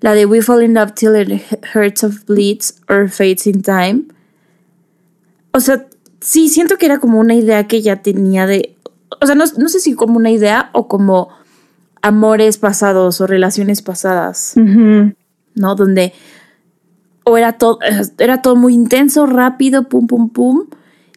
La 0.00 0.14
de 0.14 0.26
We 0.26 0.42
fall 0.42 0.62
in 0.62 0.74
love 0.74 0.92
till 0.94 1.14
it 1.14 1.42
hurts 1.74 2.02
of 2.02 2.24
bleeds 2.26 2.80
or 2.88 3.08
fades 3.08 3.46
in 3.46 3.62
time. 3.62 4.04
O 5.52 5.60
sea, 5.60 5.86
sí, 6.20 6.48
siento 6.48 6.78
que 6.78 6.86
era 6.86 6.98
como 6.98 7.18
una 7.18 7.34
idea 7.34 7.66
que 7.66 7.82
ya 7.82 7.96
tenía 8.02 8.46
de. 8.46 8.76
O 9.20 9.26
sea, 9.26 9.34
no, 9.34 9.44
no 9.58 9.68
sé 9.68 9.80
si 9.80 9.94
como 9.94 10.16
una 10.16 10.30
idea 10.30 10.70
o 10.72 10.88
como 10.88 11.28
amores 12.02 12.58
pasados 12.58 13.20
o 13.20 13.26
relaciones 13.26 13.82
pasadas. 13.82 14.54
¿no? 14.56 15.74
Donde 15.74 16.12
o 17.24 17.36
era 17.36 17.52
todo, 17.52 17.78
era 18.18 18.42
todo 18.42 18.56
muy 18.56 18.74
intenso, 18.74 19.26
rápido, 19.26 19.88
pum, 19.88 20.06
pum, 20.06 20.30
pum. 20.30 20.66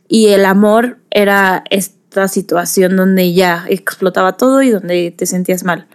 Y 0.08 0.28
el 0.28 0.46
amor 0.46 1.00
era 1.12 1.64
esta 1.70 2.28
situación 2.28 2.96
donde 2.96 3.34
ya 3.34 3.66
explotaba 3.68 4.34
todo 4.38 4.62
y 4.62 4.70
donde 4.70 5.12
te 5.12 5.26
sentías 5.26 5.64
mal. 5.64 5.88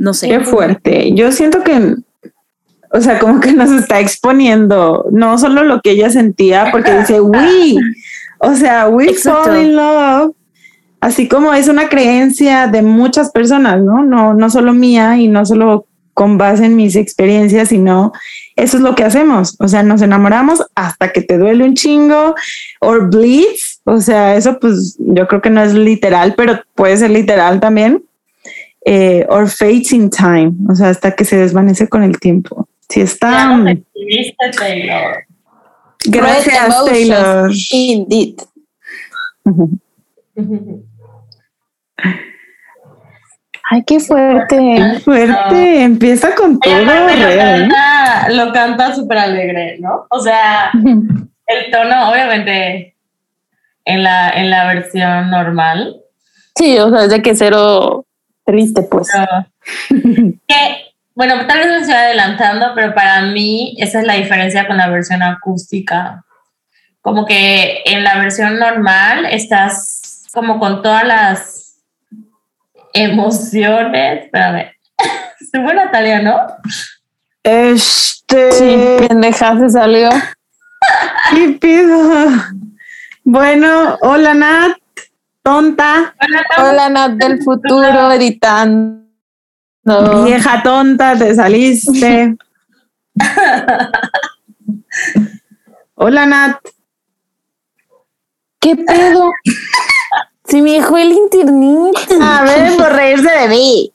No 0.00 0.14
sé. 0.14 0.28
Qué 0.28 0.40
fuerte. 0.40 1.12
Yo 1.14 1.30
siento 1.30 1.62
que, 1.62 1.96
o 2.90 3.00
sea, 3.00 3.18
como 3.18 3.38
que 3.38 3.52
nos 3.52 3.70
está 3.70 4.00
exponiendo 4.00 5.06
no 5.12 5.36
solo 5.38 5.62
lo 5.62 5.82
que 5.82 5.90
ella 5.90 6.10
sentía, 6.10 6.70
porque 6.72 6.98
dice 6.98 7.20
we, 7.20 7.76
o 8.38 8.54
sea, 8.54 8.88
we 8.88 9.10
Exacto. 9.10 9.44
fall 9.44 9.62
in 9.62 9.76
love, 9.76 10.34
así 11.00 11.28
como 11.28 11.52
es 11.52 11.68
una 11.68 11.90
creencia 11.90 12.66
de 12.66 12.80
muchas 12.80 13.30
personas, 13.30 13.82
¿no? 13.82 14.02
No, 14.02 14.32
no 14.32 14.48
solo 14.48 14.72
mía 14.72 15.18
y 15.18 15.28
no 15.28 15.44
solo 15.44 15.86
con 16.20 16.36
base 16.36 16.66
en 16.66 16.76
mis 16.76 16.96
experiencias, 16.96 17.70
sino 17.70 18.12
eso 18.54 18.76
es 18.76 18.82
lo 18.82 18.94
que 18.94 19.04
hacemos. 19.04 19.56
O 19.58 19.68
sea, 19.68 19.82
nos 19.82 20.02
enamoramos 20.02 20.62
hasta 20.74 21.12
que 21.12 21.22
te 21.22 21.38
duele 21.38 21.64
un 21.64 21.72
chingo 21.72 22.34
or 22.80 23.08
bleeds. 23.08 23.80
O 23.84 24.00
sea, 24.00 24.36
eso 24.36 24.60
pues 24.60 24.98
yo 24.98 25.26
creo 25.26 25.40
que 25.40 25.48
no 25.48 25.62
es 25.62 25.72
literal, 25.72 26.34
pero 26.36 26.60
puede 26.74 26.98
ser 26.98 27.12
literal 27.12 27.58
también 27.58 28.04
eh, 28.84 29.24
or 29.30 29.48
fades 29.48 29.94
in 29.94 30.10
time, 30.10 30.52
o 30.68 30.74
sea, 30.74 30.90
hasta 30.90 31.12
que 31.12 31.24
se 31.24 31.38
desvanece 31.38 31.88
con 31.88 32.02
el 32.02 32.20
tiempo. 32.20 32.68
Si 32.90 33.00
está. 33.00 33.58
Taylor. 34.58 35.24
Gracias, 36.04 36.84
Taylor. 36.84 37.50
Indeed. 37.70 38.42
Ay, 43.70 43.84
qué 43.86 44.00
fuerte. 44.00 45.00
Fuerte, 45.04 45.82
empieza 45.82 46.34
con 46.34 46.58
todo. 46.58 46.76
Lo 46.76 47.36
canta, 47.36 48.28
lo 48.30 48.52
canta 48.52 48.94
súper 48.94 49.18
alegre, 49.18 49.76
¿no? 49.78 50.06
O 50.10 50.20
sea, 50.20 50.72
el 50.74 51.70
tono, 51.70 52.10
obviamente, 52.10 52.96
en 53.84 54.02
la, 54.02 54.30
en 54.30 54.50
la 54.50 54.66
versión 54.66 55.30
normal, 55.30 56.00
Sí, 56.60 56.78
o 56.78 56.90
sea, 56.90 57.04
es 57.04 57.10
de 57.10 57.22
que 57.22 57.34
cero 57.34 58.04
triste, 58.44 58.82
pues. 58.82 59.08
pero 59.12 59.26
que, 60.46 60.92
bueno, 61.14 61.46
tal 61.46 61.58
vez 61.58 61.68
me 61.68 61.76
estoy 61.78 61.94
adelantando, 61.94 62.72
pero 62.74 62.94
para 62.94 63.22
mí 63.22 63.76
esa 63.78 64.00
es 64.00 64.06
la 64.06 64.14
diferencia 64.14 64.66
con 64.66 64.76
la 64.76 64.88
versión 64.88 65.22
acústica. 65.22 66.22
Como 67.00 67.24
que 67.24 67.82
en 67.86 68.04
la 68.04 68.18
versión 68.18 68.58
normal 68.58 69.24
estás 69.26 70.26
como 70.34 70.58
con 70.58 70.82
todas 70.82 71.04
las 71.04 71.59
emociones. 72.92 74.24
Espérame. 74.24 74.72
Fue 75.50 75.74
Natalia, 75.74 76.22
¿no? 76.22 76.36
Este. 77.42 78.52
Sí, 78.52 79.06
pendeja 79.08 79.58
se 79.58 79.70
salió. 79.70 80.10
¿Qué 81.30 81.58
pido? 81.60 82.28
Bueno, 83.24 83.98
hola 84.00 84.34
Nat, 84.34 84.76
tonta, 85.42 86.14
Hola, 86.58 86.88
Nat 86.88 87.12
del 87.12 87.42
futuro, 87.42 88.12
editando. 88.12 89.04
vieja 90.24 90.62
tonta, 90.62 91.16
te 91.16 91.34
saliste. 91.34 92.36
hola 95.94 96.26
Nat. 96.26 96.56
¿Qué 98.60 98.76
pedo? 98.76 99.30
Se 100.50 100.60
me 100.60 100.72
dejó 100.72 100.98
el 100.98 101.12
internet. 101.12 101.94
A 102.20 102.42
ver, 102.42 102.76
por 102.76 102.92
reírse 102.92 103.30
de 103.30 103.48
mí. 103.48 103.92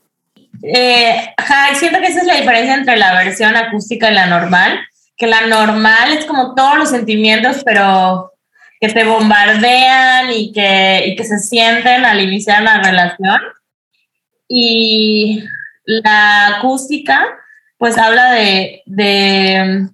Eh, 0.63 1.36
siento 1.78 2.00
que 2.00 2.08
esa 2.08 2.22
es 2.22 2.28
la 2.28 2.36
diferencia 2.36 2.74
entre 2.74 2.98
la 2.98 3.13
versión 3.13 3.56
acústica 3.56 4.10
y 4.10 4.13
la 4.13 4.26
normal, 4.26 4.80
que 5.18 5.28
la 5.28 5.48
normal 5.48 6.13
es 6.13 6.26
como 6.26 6.56
todos 6.56 6.78
los 6.78 6.89
sentimientos, 6.89 7.62
pero 7.65 8.32
que 8.80 8.88
te 8.89 9.04
bombardean 9.04 10.32
y 10.32 10.52
que, 10.54 11.04
y 11.08 11.15
que 11.15 11.24
se 11.24 11.39
sienten 11.39 12.06
al 12.06 12.22
iniciar 12.22 12.63
la 12.63 12.82
relación. 12.82 13.41
Y 14.48 15.44
la 15.86 16.58
acústica, 16.58 17.26
pues 17.78 17.98
habla 17.98 18.32
de, 18.32 18.82
de 18.86 19.89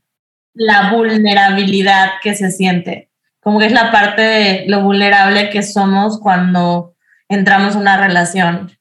la 0.53 0.91
vulnerabilidad 0.91 2.11
que 2.21 2.35
se 2.35 2.51
siente, 2.51 3.09
como 3.41 3.59
que 3.59 3.65
es 3.65 3.71
la 3.71 3.91
parte 3.91 4.21
de 4.21 4.63
lo 4.67 4.81
vulnerable 4.81 5.49
que 5.49 5.63
somos 5.63 6.19
cuando 6.19 6.93
entramos 7.27 7.75
en 7.75 7.81
una 7.81 7.97
relación 7.97 8.71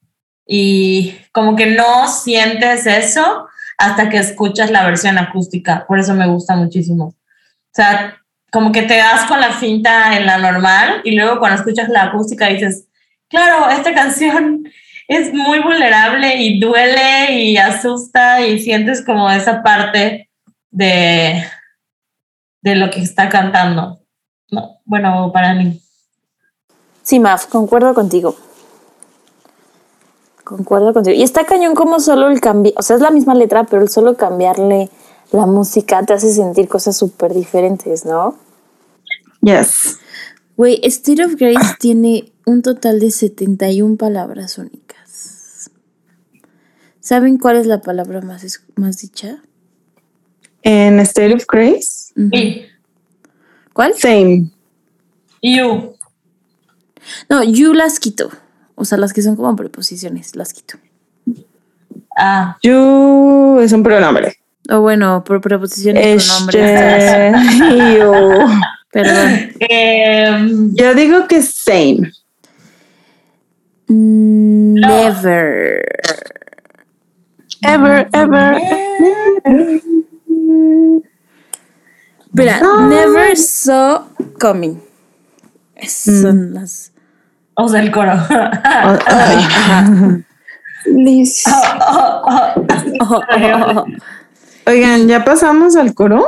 y 0.47 1.17
como 1.33 1.57
que 1.57 1.67
no 1.67 2.09
sientes 2.09 2.87
eso 2.87 3.47
hasta 3.79 4.09
que 4.09 4.19
escuchas 4.19 4.71
la 4.71 4.85
versión 4.85 5.17
acústica. 5.17 5.87
Por 5.87 5.99
eso 5.99 6.13
me 6.15 6.27
gusta 6.27 6.57
muchísimo. 6.57 7.05
O 7.05 7.73
sea, 7.73 8.19
como 8.51 8.73
que 8.73 8.83
te 8.83 8.97
das 8.97 9.25
con 9.27 9.41
la 9.41 9.53
finta 9.53 10.17
en 10.17 10.27
la 10.27 10.39
normal 10.39 11.01
y 11.05 11.13
luego 11.13 11.39
cuando 11.39 11.57
escuchas 11.57 11.89
la 11.89 12.05
acústica 12.05 12.49
dices, 12.49 12.89
claro, 13.29 13.71
esta 13.71 13.95
canción 13.95 14.65
es 15.07 15.33
muy 15.33 15.61
vulnerable 15.61 16.37
y 16.37 16.59
duele 16.59 17.33
y 17.33 17.57
asusta 17.57 18.45
y 18.45 18.59
sientes 18.59 19.05
como 19.05 19.31
esa 19.31 19.63
parte 19.63 20.29
de, 20.71 21.45
de 22.61 22.75
lo 22.75 22.91
que 22.91 23.01
está 23.01 23.29
cantando. 23.29 24.00
No, 24.51 24.79
bueno, 24.85 25.31
para 25.33 25.55
mí. 25.55 25.81
Sí, 27.03 27.19
Maf, 27.21 27.47
concuerdo 27.47 27.95
contigo. 27.95 28.37
Concuerdo 30.45 30.93
contigo. 30.93 31.17
Y 31.17 31.23
está 31.23 31.45
cañón 31.45 31.75
como 31.75 32.01
solo 32.01 32.29
el 32.29 32.41
cambio, 32.41 32.73
o 32.77 32.83
sea, 32.83 32.97
es 32.97 33.03
la 33.03 33.11
misma 33.11 33.35
letra, 33.35 33.65
pero 33.65 33.83
el 33.83 33.89
solo 33.89 34.17
cambiarle 34.17 34.91
la 35.33 35.47
música 35.47 36.03
te 36.05 36.13
hace 36.15 36.33
sentir 36.33 36.69
cosas 36.69 36.97
súper 36.97 37.33
diferentes, 37.35 38.05
¿no? 38.05 38.37
Yes. 39.43 39.99
Güey, 40.57 40.81
State 40.85 41.25
of 41.25 41.35
Grace 41.37 41.75
tiene 41.79 42.33
un 42.47 42.63
total 42.63 42.99
de 42.99 43.11
71 43.13 43.97
palabras 43.97 44.59
únicas. 44.59 45.71
¿Saben 46.99 47.39
cuál 47.39 47.57
es 47.57 47.67
la 47.67 47.81
palabra 47.81 48.21
más, 48.21 48.43
es- 48.45 48.65
más 48.77 48.99
dicha? 48.99 49.43
En 50.63 50.99
State 51.01 51.35
of 51.35 51.45
Grace. 51.51 52.13
Y 52.17 52.63
¿Cuál? 53.73 53.95
same. 53.95 54.51
you. 55.43 55.95
No, 57.29 57.43
you 57.43 57.73
las 57.75 57.99
quito. 57.99 58.31
O 58.75 58.85
sea, 58.85 58.99
las 58.99 59.13
que 59.13 59.23
son 59.23 59.37
como 59.37 59.55
preposiciones, 59.57 60.37
las 60.37 60.53
quito. 60.53 60.79
Ah, 62.17 62.59
You 62.63 63.59
es 63.61 63.73
un 63.73 63.83
pronombre. 63.83 64.37
O 64.71 64.81
bueno, 64.81 65.25
por 65.25 65.41
preposiciones. 65.41 66.29
Este, 66.29 67.33
you. 67.99 68.13
Perdón. 68.93 69.53
em, 69.61 70.75
Yo 70.75 70.95
digo 70.95 71.27
que 71.29 71.43
same. 71.43 72.13
Never. 73.89 75.83
Ever, 77.63 78.09
ever. 78.13 78.61
Espera, 82.33 82.61
never 82.89 83.37
saw 83.37 84.07
coming. 84.39 84.81
Esas 85.75 86.23
son 86.23 86.55
las. 86.55 86.93
o 87.55 87.69
sea, 87.69 87.81
el 87.81 87.91
coro. 87.91 88.13
Liz. 90.87 91.45
Oigan, 94.67 95.09
¿ya 95.09 95.25
pasamos 95.25 95.77
al 95.77 95.95
coro? 95.95 96.27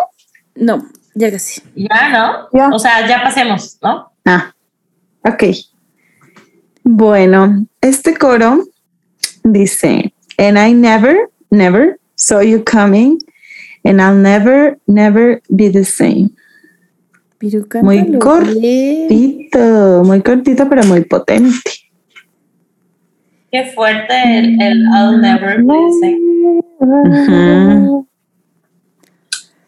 No, 0.55 0.87
ya 1.15 1.31
casi. 1.31 1.62
ya, 1.75 2.09
¿no? 2.11 2.49
Ya. 2.53 2.69
O 2.73 2.79
sea, 2.79 3.07
ya 3.07 3.23
pasemos, 3.23 3.79
¿no? 3.83 4.12
Ah, 4.25 4.55
ok. 5.25 5.45
Bueno, 6.85 7.67
este 7.81 8.17
coro 8.17 8.65
dice, 9.45 10.12
and 10.38 10.59
I 10.59 10.75
never, 10.75 11.31
never 11.51 11.99
saw 12.17 12.41
you 12.41 12.65
coming, 12.65 13.19
and 13.85 14.01
I'll 14.01 14.14
never, 14.14 14.79
never 14.87 15.40
be 15.49 15.68
the 15.71 15.85
same. 15.85 16.31
Pero 17.38 17.64
Muy 17.83 18.18
cortito. 18.18 20.05
muy 20.05 20.21
cortito, 20.23 20.68
pero 20.68 20.85
muy 20.85 21.05
potente. 21.05 21.71
Qué 23.51 23.64
fuerte 23.75 24.38
el, 24.38 24.61
el 24.62 24.83
I'll 24.87 25.21
never 25.21 25.59
be 25.62 25.75
the 25.75 25.92
same. 26.01 26.62
Ujú. 26.79 28.07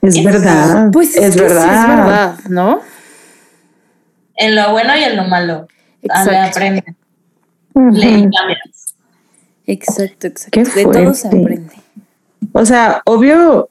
Es 0.02 0.16
Es- 0.16 0.24
verdad. 0.24 0.90
Pues 0.92 1.16
es 1.16 1.34
sí 1.34 1.40
verdad. 1.40 1.64
es 1.74 1.88
verdad, 1.88 2.38
¿no? 2.48 2.80
En 4.36 4.54
lo 4.54 4.70
bueno 4.72 4.96
y 4.96 5.02
en 5.02 5.16
lo 5.16 5.24
malo. 5.24 5.66
Ah, 6.10 6.24
le 6.24 6.30
Exacto. 6.30 6.58
aprendes. 6.58 6.84
Le 7.74 8.10
cambias. 8.30 8.94
Exacto, 9.66 10.26
exacto. 10.28 10.50
Qué 10.52 10.64
De 10.64 10.84
todo 10.84 11.14
se 11.14 11.26
aprende. 11.28 11.74
O 12.52 12.64
sea, 12.64 13.00
obvio, 13.06 13.68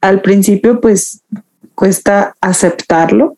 al 0.00 0.20
principio 0.22 0.80
pues 0.80 1.22
cuesta 1.74 2.34
aceptarlo, 2.40 3.36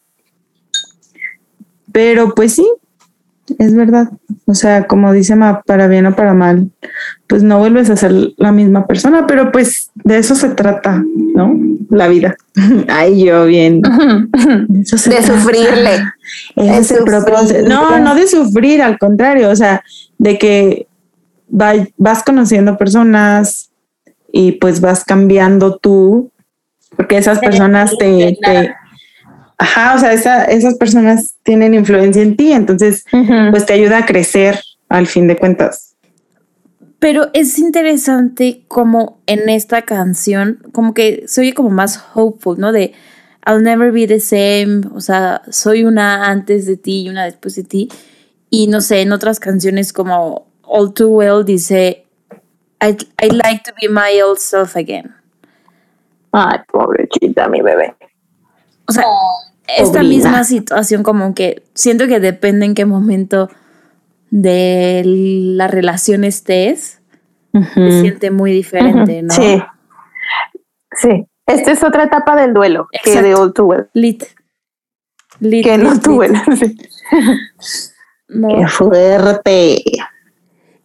pero 1.93 2.35
pues 2.35 2.55
sí, 2.55 2.67
es 3.59 3.75
verdad. 3.75 4.09
O 4.47 4.55
sea, 4.55 4.87
como 4.87 5.13
dice 5.13 5.37
Ma, 5.37 5.63
para 5.63 5.87
bien 5.89 6.07
o 6.07 6.17
para 6.17 6.35
mal, 6.35 6.71
pues 7.27 7.43
no 7.43 7.59
vuelves 7.59 7.91
a 7.91 7.97
ser 7.97 8.13
la 8.37 8.53
misma 8.53 8.87
persona, 8.87 9.27
pero 9.27 9.53
pues 9.53 9.91
de 10.05 10.19
eso 10.19 10.35
se 10.35 10.51
trata, 10.51 11.05
¿no? 11.35 11.59
La 11.91 12.09
vida. 12.09 12.37
Ay, 12.89 13.25
yo 13.27 13.45
bien. 13.47 13.83
De, 13.83 14.81
eso 14.81 14.97
se 14.99 15.11
De 15.11 15.17
trata. 15.17 15.33
sufrirle. 15.41 15.91
De 16.57 16.85
sufrir. 16.85 17.69
No, 17.69 17.99
no 17.99 18.15
de 18.15 18.27
sufrir, 18.27 18.81
al 18.83 18.99
contrario, 18.99 19.51
o 19.51 19.57
sea, 19.57 19.83
de 20.19 20.39
que 20.39 20.87
va- 21.51 21.87
vas 21.99 22.23
conociendo 22.23 22.77
personas 22.79 23.71
y 24.33 24.53
pues 24.53 24.81
vas 24.81 25.05
cambiando 25.05 25.77
tú, 25.77 26.31
porque 26.97 27.17
esas 27.19 27.39
personas 27.39 27.97
te, 27.99 28.39
ajá, 29.59 29.95
o 29.95 29.99
sea, 29.99 30.13
esa- 30.13 30.45
esas 30.45 30.75
personas 30.77 31.35
tienen 31.43 31.75
influencia 31.75 32.23
en 32.23 32.37
ti, 32.37 32.53
entonces 32.53 33.05
pues 33.51 33.67
te 33.67 33.73
ayuda 33.75 33.99
a 33.99 34.07
crecer 34.07 34.61
al 34.89 35.07
fin 35.07 35.27
de 35.29 35.37
cuentas. 35.37 35.95
Pero 36.99 37.31
es 37.33 37.59
interesante 37.59 38.65
como 38.69 39.21
en 39.27 39.49
esta 39.49 39.83
canción, 39.83 40.63
como 40.73 40.95
que 40.95 41.25
soy 41.27 41.53
como 41.53 41.71
más 41.71 42.03
hopeful, 42.15 42.59
¿no? 42.61 42.71
De 42.73 42.93
I'll 43.45 43.63
never 43.63 43.91
be 43.91 44.07
the 44.07 44.21
same, 44.21 44.83
o 44.95 45.01
sea, 45.01 45.43
soy 45.51 45.83
una 45.85 46.27
antes 46.31 46.65
de 46.67 46.77
ti 46.77 47.03
y 47.03 47.09
una 47.09 47.25
después 47.25 47.57
de 47.57 47.65
ti. 47.65 47.89
Y 48.51 48.69
no 48.69 48.81
sé, 48.81 49.01
en 49.01 49.13
otras 49.13 49.41
canciones 49.41 49.93
como 49.93 50.47
All 50.63 50.95
Too 50.95 51.09
Well 51.09 51.45
dice 51.45 52.05
I, 52.81 52.97
I 53.21 53.31
like 53.31 53.63
to 53.65 53.73
be 53.81 53.89
my 53.89 54.21
old 54.23 54.39
self 54.39 54.77
again. 54.77 55.13
Ay, 56.33 56.59
pobrecita, 56.71 57.49
mi 57.49 57.61
bebé. 57.61 57.95
O 58.89 58.93
sea, 58.93 59.03
No. 59.05 59.09
esta 59.69 59.85
Pobrina. 60.01 60.03
misma 60.03 60.45
situación 60.45 61.03
como 61.03 61.35
que 61.35 61.63
siento 61.75 62.07
que 62.09 62.21
depende 62.21 62.67
en 62.67 62.75
qué 62.75 62.85
momento 62.85 63.49
de 64.31 65.03
la 65.05 65.69
relación 65.69 66.25
estés, 66.25 67.01
se 67.53 67.59
Ujú. 67.59 68.01
siente 68.01 68.31
muy 68.31 68.51
diferente, 68.53 69.23
¿no? 69.23 69.35
Sí. 69.35 69.63
Sí. 70.97 71.27
Esta 71.47 71.73
es 71.73 71.83
otra 71.85 72.05
etapa 72.05 72.35
del 72.37 72.55
duelo 72.55 72.89
que 73.05 73.21
de 73.21 73.35
All 73.35 73.53
Too 73.53 73.65
Well. 73.67 73.89
Lit. 73.93 74.25
Lit, 75.41 75.65
Que 75.65 75.77
no 75.79 75.93
lit. 75.93 76.07
Well. 76.07 76.33
Sí. 76.57 76.77
No. 78.29 78.49
Qué 78.49 78.67
fuerte. 78.67 79.83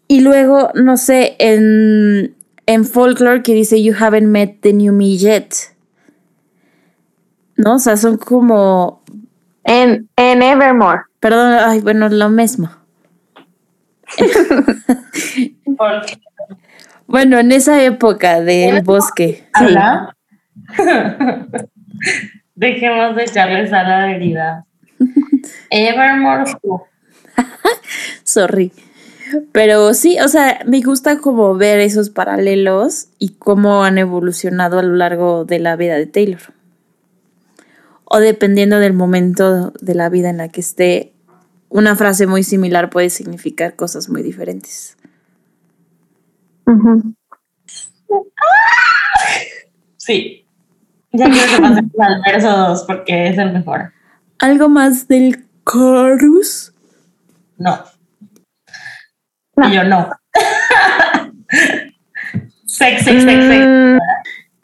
Y 0.09 0.19
luego, 0.19 0.69
no 0.75 0.97
sé, 0.97 1.37
en, 1.39 2.35
en 2.67 2.85
folklore 2.85 3.41
que 3.41 3.53
dice 3.53 3.81
You 3.81 3.95
haven't 3.99 4.27
met 4.27 4.61
the 4.61 4.73
new 4.73 4.93
me 4.93 5.17
yet. 5.17 5.53
¿No? 7.55 7.75
O 7.75 7.79
sea, 7.79 7.97
son 7.97 8.17
como. 8.17 9.01
En, 9.63 10.07
en 10.15 10.43
Evermore. 10.43 11.01
Perdón, 11.19 11.57
ay, 11.59 11.81
bueno, 11.81 12.07
lo 12.09 12.29
mismo. 12.29 12.69
Bueno, 17.07 17.39
en 17.39 17.53
esa 17.53 17.81
época 17.83 18.41
del 18.41 18.81
bosque. 18.81 19.47
habla. 19.53 20.13
Dejemos 22.55 23.15
de 23.15 23.23
echarle 23.23 23.69
sal 23.69 23.85
a 23.85 24.07
la 24.07 24.11
herida. 24.11 24.65
Evermore. 25.69 26.51
Sorry. 28.23 28.73
Pero 29.51 29.93
sí, 29.93 30.17
o 30.19 30.27
sea, 30.27 30.59
me 30.65 30.81
gusta 30.81 31.19
como 31.19 31.55
ver 31.55 31.79
esos 31.79 32.09
paralelos 32.09 33.07
y 33.19 33.33
cómo 33.33 33.83
han 33.83 33.97
evolucionado 33.97 34.79
a 34.79 34.83
lo 34.83 34.95
largo 34.95 35.45
de 35.45 35.59
la 35.59 35.75
vida 35.75 35.95
de 35.95 36.05
Taylor. 36.05 36.41
O 38.05 38.19
dependiendo 38.19 38.79
del 38.79 38.93
momento 38.93 39.71
de 39.81 39.95
la 39.95 40.09
vida 40.09 40.29
en 40.29 40.37
la 40.37 40.49
que 40.49 40.61
esté, 40.61 41.13
una 41.69 41.95
frase 41.95 42.27
muy 42.27 42.43
similar 42.43 42.89
puede 42.89 43.09
significar 43.09 43.75
cosas 43.75 44.09
muy 44.09 44.23
diferentes. 44.23 44.97
Sí. 49.97 50.45
Ya 51.11 51.25
quiero 51.29 51.47
que 51.55 51.61
pasemos 51.61 51.91
al 51.99 52.21
verso 52.25 52.49
2 52.49 52.83
porque 52.83 53.27
es 53.27 53.37
el 53.37 53.51
mejor. 53.51 53.91
¿Algo 54.39 54.69
más 54.69 55.07
del 55.07 55.45
chorus? 55.69 56.73
No. 57.57 57.96
No. 59.57 59.67
Y 59.67 59.73
yo 59.73 59.83
no. 59.83 60.09
sex, 62.65 63.03
sex, 63.03 63.23
sex, 63.23 63.45
sex. 63.47 63.99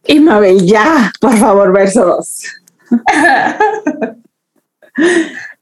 Y 0.06 0.20
Mabel, 0.20 0.66
ya, 0.66 1.12
por 1.20 1.36
favor, 1.38 1.74
verso 1.74 2.06
2. 2.06 2.44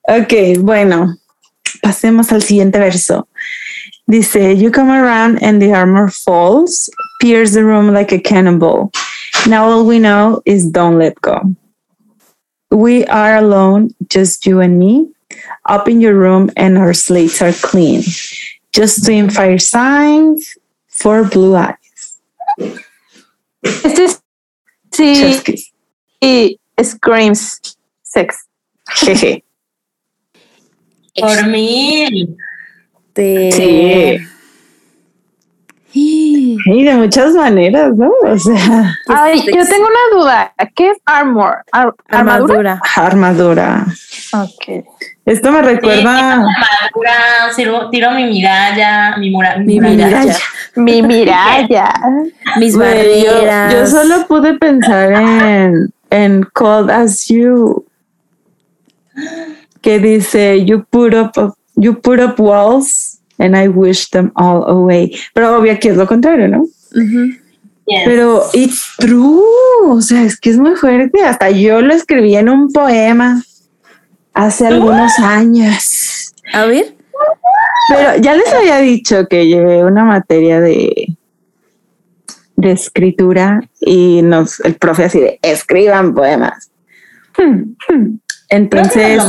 ok, 0.07 0.33
bueno, 0.59 1.15
pasemos 1.81 2.31
al 2.31 2.41
siguiente 2.43 2.77
verso. 2.79 3.27
Dice, 4.07 4.55
You 4.55 4.71
come 4.71 4.91
around 4.91 5.41
and 5.41 5.61
the 5.61 5.73
armor 5.73 6.09
falls, 6.09 6.89
pierce 7.21 7.53
the 7.53 7.63
room 7.63 7.93
like 7.93 8.11
a 8.11 8.19
cannonball. 8.19 8.91
Now 9.47 9.69
all 9.69 9.85
we 9.85 9.99
know 9.99 10.41
is 10.45 10.65
don't 10.69 10.97
let 10.97 11.15
go. 11.21 11.55
We 12.71 13.05
are 13.05 13.37
alone, 13.37 13.91
just 14.09 14.45
you 14.45 14.59
and 14.59 14.77
me, 14.77 15.09
up 15.65 15.87
in 15.87 16.01
your 16.01 16.15
room, 16.15 16.49
and 16.57 16.77
our 16.77 16.93
slates 16.93 17.41
are 17.41 17.53
clean. 17.53 18.03
Justin 18.75 19.29
Fire 19.29 19.59
Signs, 19.59 20.59
For 20.87 21.27
Blue 21.29 21.55
Eyes. 21.57 22.21
Este 23.61 24.05
es, 24.05 24.21
sí, 24.91 25.41
y 26.19 26.59
Screams 26.81 27.77
Sex. 28.03 28.47
Jeje. 28.87 29.43
Por 31.15 31.47
mil. 31.47 32.37
Este, 33.15 34.27
Sí. 35.93 36.57
Y 36.65 36.83
de 36.85 36.95
muchas 36.95 37.33
maneras, 37.33 37.93
¿no? 37.97 38.09
O 38.23 38.39
sea, 38.39 38.97
Ay, 39.09 39.39
sexy. 39.41 39.57
yo 39.57 39.65
tengo 39.67 39.87
una 39.87 40.17
duda. 40.23 40.53
¿Qué 40.73 40.91
es 40.91 40.97
armor? 41.05 41.57
Ar- 41.73 41.93
¿Armadura? 42.07 42.79
Armadura. 42.95 43.85
armadura. 43.85 43.85
Ok. 44.33 44.85
Esto 45.25 45.51
me 45.51 45.61
recuerda. 45.61 46.33
Armadura, 46.33 47.51
sirvo- 47.55 47.89
tiro 47.91 48.11
mi 48.11 48.25
miralla, 48.25 49.15
mi, 49.17 49.29
mura, 49.29 49.57
Mi 49.57 49.75
muralla. 49.79 50.07
miralla. 50.07 50.37
Mi 50.75 51.01
miralla. 51.03 51.93
Mis 52.57 52.73
yo, 52.73 52.79
barreras. 52.79 53.73
yo 53.73 53.87
solo 53.87 54.25
pude 54.27 54.55
pensar 54.57 55.11
en, 55.13 55.93
en 56.09 56.43
Cold 56.53 56.89
as 56.89 57.27
You, 57.27 57.85
que 59.81 59.99
dice, 59.99 60.65
you 60.65 60.83
put 60.89 61.13
up, 61.13 61.55
you 61.75 61.93
put 62.01 62.19
up 62.19 62.39
walls 62.39 63.19
and 63.37 63.55
I 63.55 63.67
wish 63.67 64.09
them 64.09 64.31
all 64.35 64.63
away. 64.67 65.15
Pero 65.33 65.57
obvio 65.57 65.77
que 65.79 65.89
es 65.89 65.97
lo 65.97 66.07
contrario, 66.07 66.47
¿no? 66.47 66.65
Yes. 67.85 68.01
Pero 68.05 68.43
it's 68.53 68.93
true, 68.97 69.41
o 69.87 70.01
sea, 70.01 70.23
es 70.23 70.39
que 70.39 70.49
es 70.49 70.57
muy 70.57 70.75
fuerte. 70.75 71.23
Hasta 71.23 71.49
yo 71.51 71.81
lo 71.81 71.93
escribí 71.93 72.35
en 72.35 72.49
un 72.49 72.71
poema 72.71 73.43
hace 74.33 74.67
algunos 74.67 75.17
años. 75.19 76.33
A 76.53 76.65
ver. 76.65 76.95
Pero 77.89 78.21
ya 78.21 78.35
les 78.35 78.53
había 78.53 78.77
dicho 78.79 79.27
que 79.27 79.47
llevé 79.47 79.83
una 79.83 80.03
materia 80.03 80.61
de, 80.61 81.17
de 82.55 82.71
escritura 82.71 83.61
y 83.79 84.21
nos, 84.21 84.59
el 84.61 84.75
profe 84.75 85.05
así 85.05 85.19
de 85.19 85.39
escriban 85.41 86.13
poemas. 86.13 86.71
Creo 87.33 87.55
Entonces, 88.49 89.21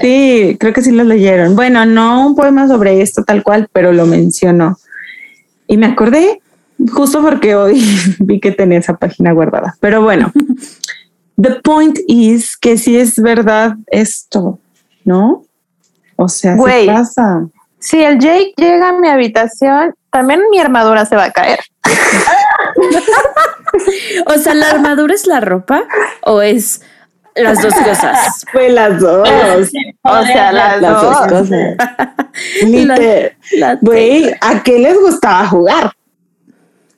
sí, 0.00 0.56
creo 0.58 0.72
que 0.72 0.82
sí 0.82 0.90
lo 0.90 1.04
leyeron. 1.04 1.54
Bueno, 1.54 1.84
no 1.84 2.26
un 2.26 2.34
poema 2.34 2.66
sobre 2.66 3.02
esto 3.02 3.22
tal 3.22 3.42
cual, 3.42 3.68
pero 3.72 3.92
lo 3.92 4.06
mencionó. 4.06 4.78
Y 5.66 5.76
me 5.76 5.86
acordé 5.86 6.40
justo 6.92 7.22
porque 7.22 7.54
hoy 7.54 7.82
vi 8.18 8.40
que 8.40 8.52
tenía 8.52 8.78
esa 8.78 8.96
página 8.96 9.32
guardada. 9.32 9.76
Pero 9.80 10.02
bueno, 10.02 10.32
the 11.36 11.60
point 11.62 11.98
is 12.08 12.56
que 12.56 12.76
sí 12.78 12.98
es 12.98 13.20
verdad 13.20 13.74
esto, 13.88 14.58
¿no? 15.04 15.44
O 16.16 16.28
sea, 16.28 16.54
Güey. 16.56 16.86
pasa. 16.86 17.46
Si 17.78 18.02
el 18.02 18.18
Jake 18.18 18.54
llega 18.56 18.88
a 18.88 18.92
mi 18.98 19.08
habitación, 19.08 19.94
también 20.10 20.40
mi 20.50 20.58
armadura 20.58 21.04
se 21.04 21.14
va 21.16 21.24
a 21.24 21.30
caer. 21.30 21.60
O 24.26 24.38
sea, 24.38 24.54
¿la 24.54 24.70
armadura 24.70 25.14
es 25.14 25.26
la 25.26 25.40
ropa 25.40 25.82
o 26.22 26.40
es 26.42 26.80
las 27.34 27.60
dos 27.62 27.74
cosas? 27.74 28.44
Fue 28.52 28.70
las 28.70 28.98
dos. 29.00 29.28
O 30.02 30.22
sea, 30.24 30.52
las 30.52 30.80
Las 30.80 30.92
dos 31.02 31.02
dos. 31.02 31.28
cosas. 31.28 31.48
Güey, 33.82 34.32
¿a 34.40 34.62
qué 34.62 34.78
les 34.78 34.98
gustaba 34.98 35.46
jugar? 35.46 35.92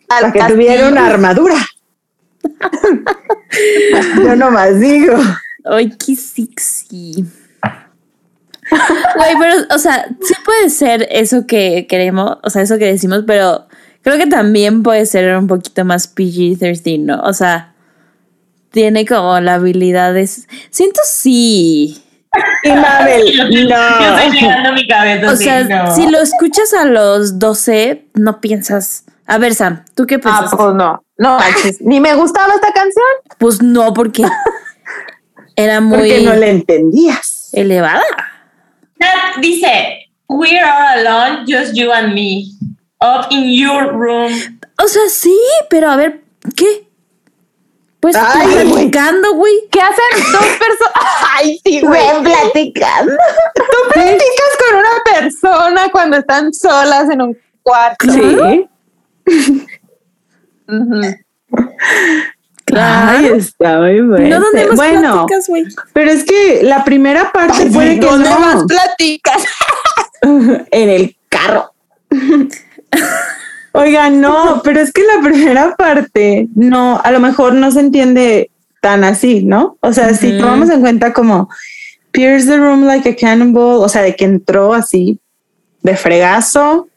Al 0.08 0.20
Para 0.20 0.32
que 0.32 0.38
castillo. 0.38 0.54
tuviera 0.60 0.88
una 0.88 1.06
armadura. 1.06 1.56
Yo 4.24 4.36
nomás 4.36 4.78
digo. 4.80 5.14
Ay, 5.64 5.90
qué 5.90 6.16
sexy. 6.16 7.24
Güey, 8.70 9.34
pero, 9.38 9.54
o 9.74 9.78
sea, 9.78 10.08
sí 10.20 10.34
puede 10.44 10.70
ser 10.70 11.08
eso 11.10 11.46
que 11.46 11.86
queremos, 11.86 12.36
o 12.42 12.50
sea, 12.50 12.62
eso 12.62 12.78
que 12.78 12.84
decimos, 12.86 13.24
pero 13.26 13.66
creo 14.02 14.18
que 14.18 14.26
también 14.26 14.82
puede 14.82 15.06
ser 15.06 15.36
un 15.36 15.46
poquito 15.46 15.84
más 15.84 16.14
PG-13, 16.14 17.00
¿no? 17.00 17.20
O 17.22 17.32
sea, 17.32 17.74
tiene 18.70 19.06
como 19.06 19.40
la 19.40 19.54
habilidad 19.54 20.12
de... 20.14 20.26
Siento 20.26 21.00
sí. 21.04 22.02
Y 22.62 22.68
Mabel, 22.70 23.32
Yo 23.32 23.44
estoy 23.44 23.66
no. 23.66 24.32
girando 24.32 24.72
mi 24.72 24.86
cabeza. 24.86 25.32
O 25.32 25.36
sí, 25.36 25.44
sea, 25.44 25.64
no. 25.64 25.94
si 25.94 26.08
lo 26.10 26.20
escuchas 26.20 26.74
a 26.74 26.84
los 26.84 27.38
12, 27.38 28.06
no 28.14 28.40
piensas... 28.40 29.04
A 29.28 29.38
ver, 29.38 29.54
Sam, 29.54 29.84
¿tú 29.94 30.06
qué 30.06 30.16
Ah, 30.16 30.20
piensas? 30.20 30.50
pues 30.56 30.74
no. 30.74 31.02
No, 31.16 31.38
manches. 31.38 31.80
ni 31.80 32.00
me 32.00 32.14
gustaba 32.14 32.52
esta 32.54 32.72
canción. 32.72 33.04
Pues 33.38 33.62
no, 33.62 33.92
porque 33.94 34.24
era 35.56 35.80
muy 35.80 35.98
Porque 35.98 36.20
no 36.22 36.34
le 36.34 36.50
entendías. 36.50 37.50
elevada. 37.52 38.02
Nat 38.98 39.36
dice, 39.40 40.10
we 40.28 40.58
are 40.58 41.00
alone, 41.00 41.44
just 41.46 41.74
you 41.74 41.92
and 41.92 42.14
me. 42.14 42.46
Up 43.00 43.26
in 43.30 43.52
your 43.52 43.92
room. 43.92 44.32
O 44.82 44.88
sea, 44.88 45.02
sí, 45.08 45.38
pero 45.70 45.90
a 45.90 45.96
ver, 45.96 46.22
¿qué? 46.56 46.88
Pues 48.00 48.14
Ay, 48.16 48.46
platicando, 48.68 49.34
güey. 49.34 49.52
¿Qué 49.70 49.80
hacen 49.80 50.32
dos 50.32 50.40
personas? 50.40 51.12
Ay, 51.36 51.60
sí, 51.64 51.80
güey. 51.80 52.00
platicando. 52.22 53.12
Tú 53.54 53.92
platicas 53.92 54.52
con 54.68 54.78
una 54.78 55.20
persona 55.20 55.88
cuando 55.92 56.16
están 56.16 56.52
solas 56.52 57.10
en 57.10 57.22
un 57.22 57.38
cuarto. 57.62 58.12
Sí. 58.12 58.68
Claro. 62.64 63.18
Ay, 63.18 63.26
está 63.34 63.78
muy 63.78 64.00
bueno. 64.02 64.28
No, 64.28 64.40
¿dónde 64.44 64.66
más 64.66 64.76
bueno, 64.76 65.12
platicas, 65.12 65.48
güey? 65.48 65.64
pero 65.94 66.10
es 66.10 66.24
que 66.24 66.60
la 66.62 66.84
primera 66.84 67.32
parte 67.32 67.62
Ay, 67.62 67.70
puede 67.70 67.98
que 67.98 68.06
¿Dónde 68.06 68.28
no. 68.28 68.40
más 68.40 68.64
platicas? 68.64 69.42
en 70.70 70.88
el 70.90 71.16
carro. 71.30 71.72
Oiga, 73.72 74.10
no, 74.10 74.60
pero 74.64 74.80
es 74.80 74.92
que 74.92 75.02
la 75.02 75.22
primera 75.22 75.76
parte 75.76 76.48
no, 76.54 77.00
a 77.02 77.10
lo 77.10 77.20
mejor 77.20 77.54
no 77.54 77.70
se 77.70 77.80
entiende 77.80 78.50
tan 78.80 79.04
así, 79.04 79.44
¿no? 79.44 79.78
O 79.80 79.92
sea, 79.92 80.12
si 80.14 80.36
tomamos 80.38 80.68
en 80.70 80.80
cuenta 80.80 81.12
como 81.12 81.48
pierce 82.10 82.46
the 82.46 82.56
room 82.56 82.84
like 82.84 83.08
a 83.08 83.16
cannonball, 83.16 83.82
o 83.82 83.88
sea, 83.88 84.02
de 84.02 84.14
que 84.14 84.24
entró 84.24 84.74
así 84.74 85.20
de 85.82 85.96
fregazo. 85.96 86.88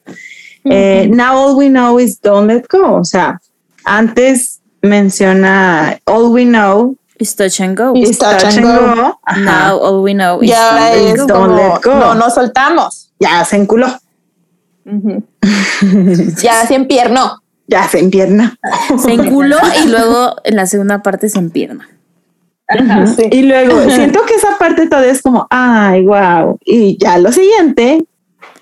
Eh, 0.64 1.08
now 1.10 1.36
all 1.36 1.58
we 1.58 1.70
know 1.70 2.00
is 2.00 2.20
don't 2.22 2.48
let 2.48 2.68
go. 2.68 2.96
O 2.96 3.04
sea, 3.04 3.40
antes 3.86 4.62
menciona 4.82 6.00
all 6.06 6.32
we 6.32 6.46
know 6.46 6.96
It's 7.18 7.36
touch 7.36 7.62
and 7.62 7.78
go. 7.78 7.94
Is 7.96 8.18
touch 8.18 8.44
and 8.44 8.64
go. 8.64 9.20
Ajá. 9.26 9.40
Now 9.44 9.78
all 9.78 10.02
we 10.02 10.14
know 10.14 10.42
is 10.42 10.50
don't 10.50 10.76
let 10.76 10.96
es 10.96 11.20
go. 11.22 11.28
Don't 11.28 11.52
como, 11.52 11.56
let 11.56 11.82
go. 11.84 12.00
no 12.00 12.16
nos 12.16 12.34
soltamos. 12.34 13.12
Ya 13.20 13.46
se 13.46 13.58
enculó, 13.58 13.88
Ujú. 14.86 15.24
ya 16.42 16.66
se 16.66 16.74
empiernó. 16.74 17.42
ya 17.68 17.88
se 17.88 18.00
empierna. 18.00 18.58
Se 19.02 19.14
enculó 19.14 19.58
y 19.84 19.88
luego 19.88 20.36
en 20.44 20.56
la 20.56 20.66
segunda 20.66 21.02
parte 21.02 21.30
se 21.30 21.40
empierna. 21.40 21.88
Ajá. 22.68 23.08
Sí. 23.08 23.30
Y 23.32 23.44
luego 23.44 23.90
siento 23.90 24.26
que 24.26 24.36
esa 24.36 24.58
parte 24.58 24.88
todavía 24.88 25.12
es 25.12 25.22
como, 25.22 25.48
ay, 25.50 26.04
wow. 26.06 26.58
Y 26.66 26.98
ya 26.98 27.18
lo 27.18 27.32
siguiente, 27.32 28.04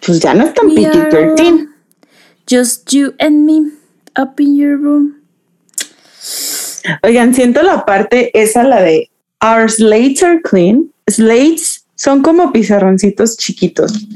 pues 0.06 0.20
ya 0.20 0.34
no 0.34 0.44
es 0.44 0.54
tan 0.54 0.68
are 0.68 0.76
PG-13. 0.76 1.70
Just 2.50 2.92
you 2.94 3.14
and 3.20 3.46
me 3.46 3.72
up 4.16 4.40
in 4.40 4.56
your 4.56 4.76
room. 4.78 5.22
Oigan, 7.04 7.36
siento 7.36 7.62
la 7.62 7.86
parte 7.86 8.32
esa, 8.34 8.64
la 8.64 8.82
de 8.82 9.10
Our 9.42 9.70
slates 9.70 10.24
are 10.24 10.42
clean. 10.42 10.92
Slates 11.08 11.86
son 11.96 12.24
como 12.24 12.52
pizarroncitos 12.52 13.38
chiquitos 13.38 14.08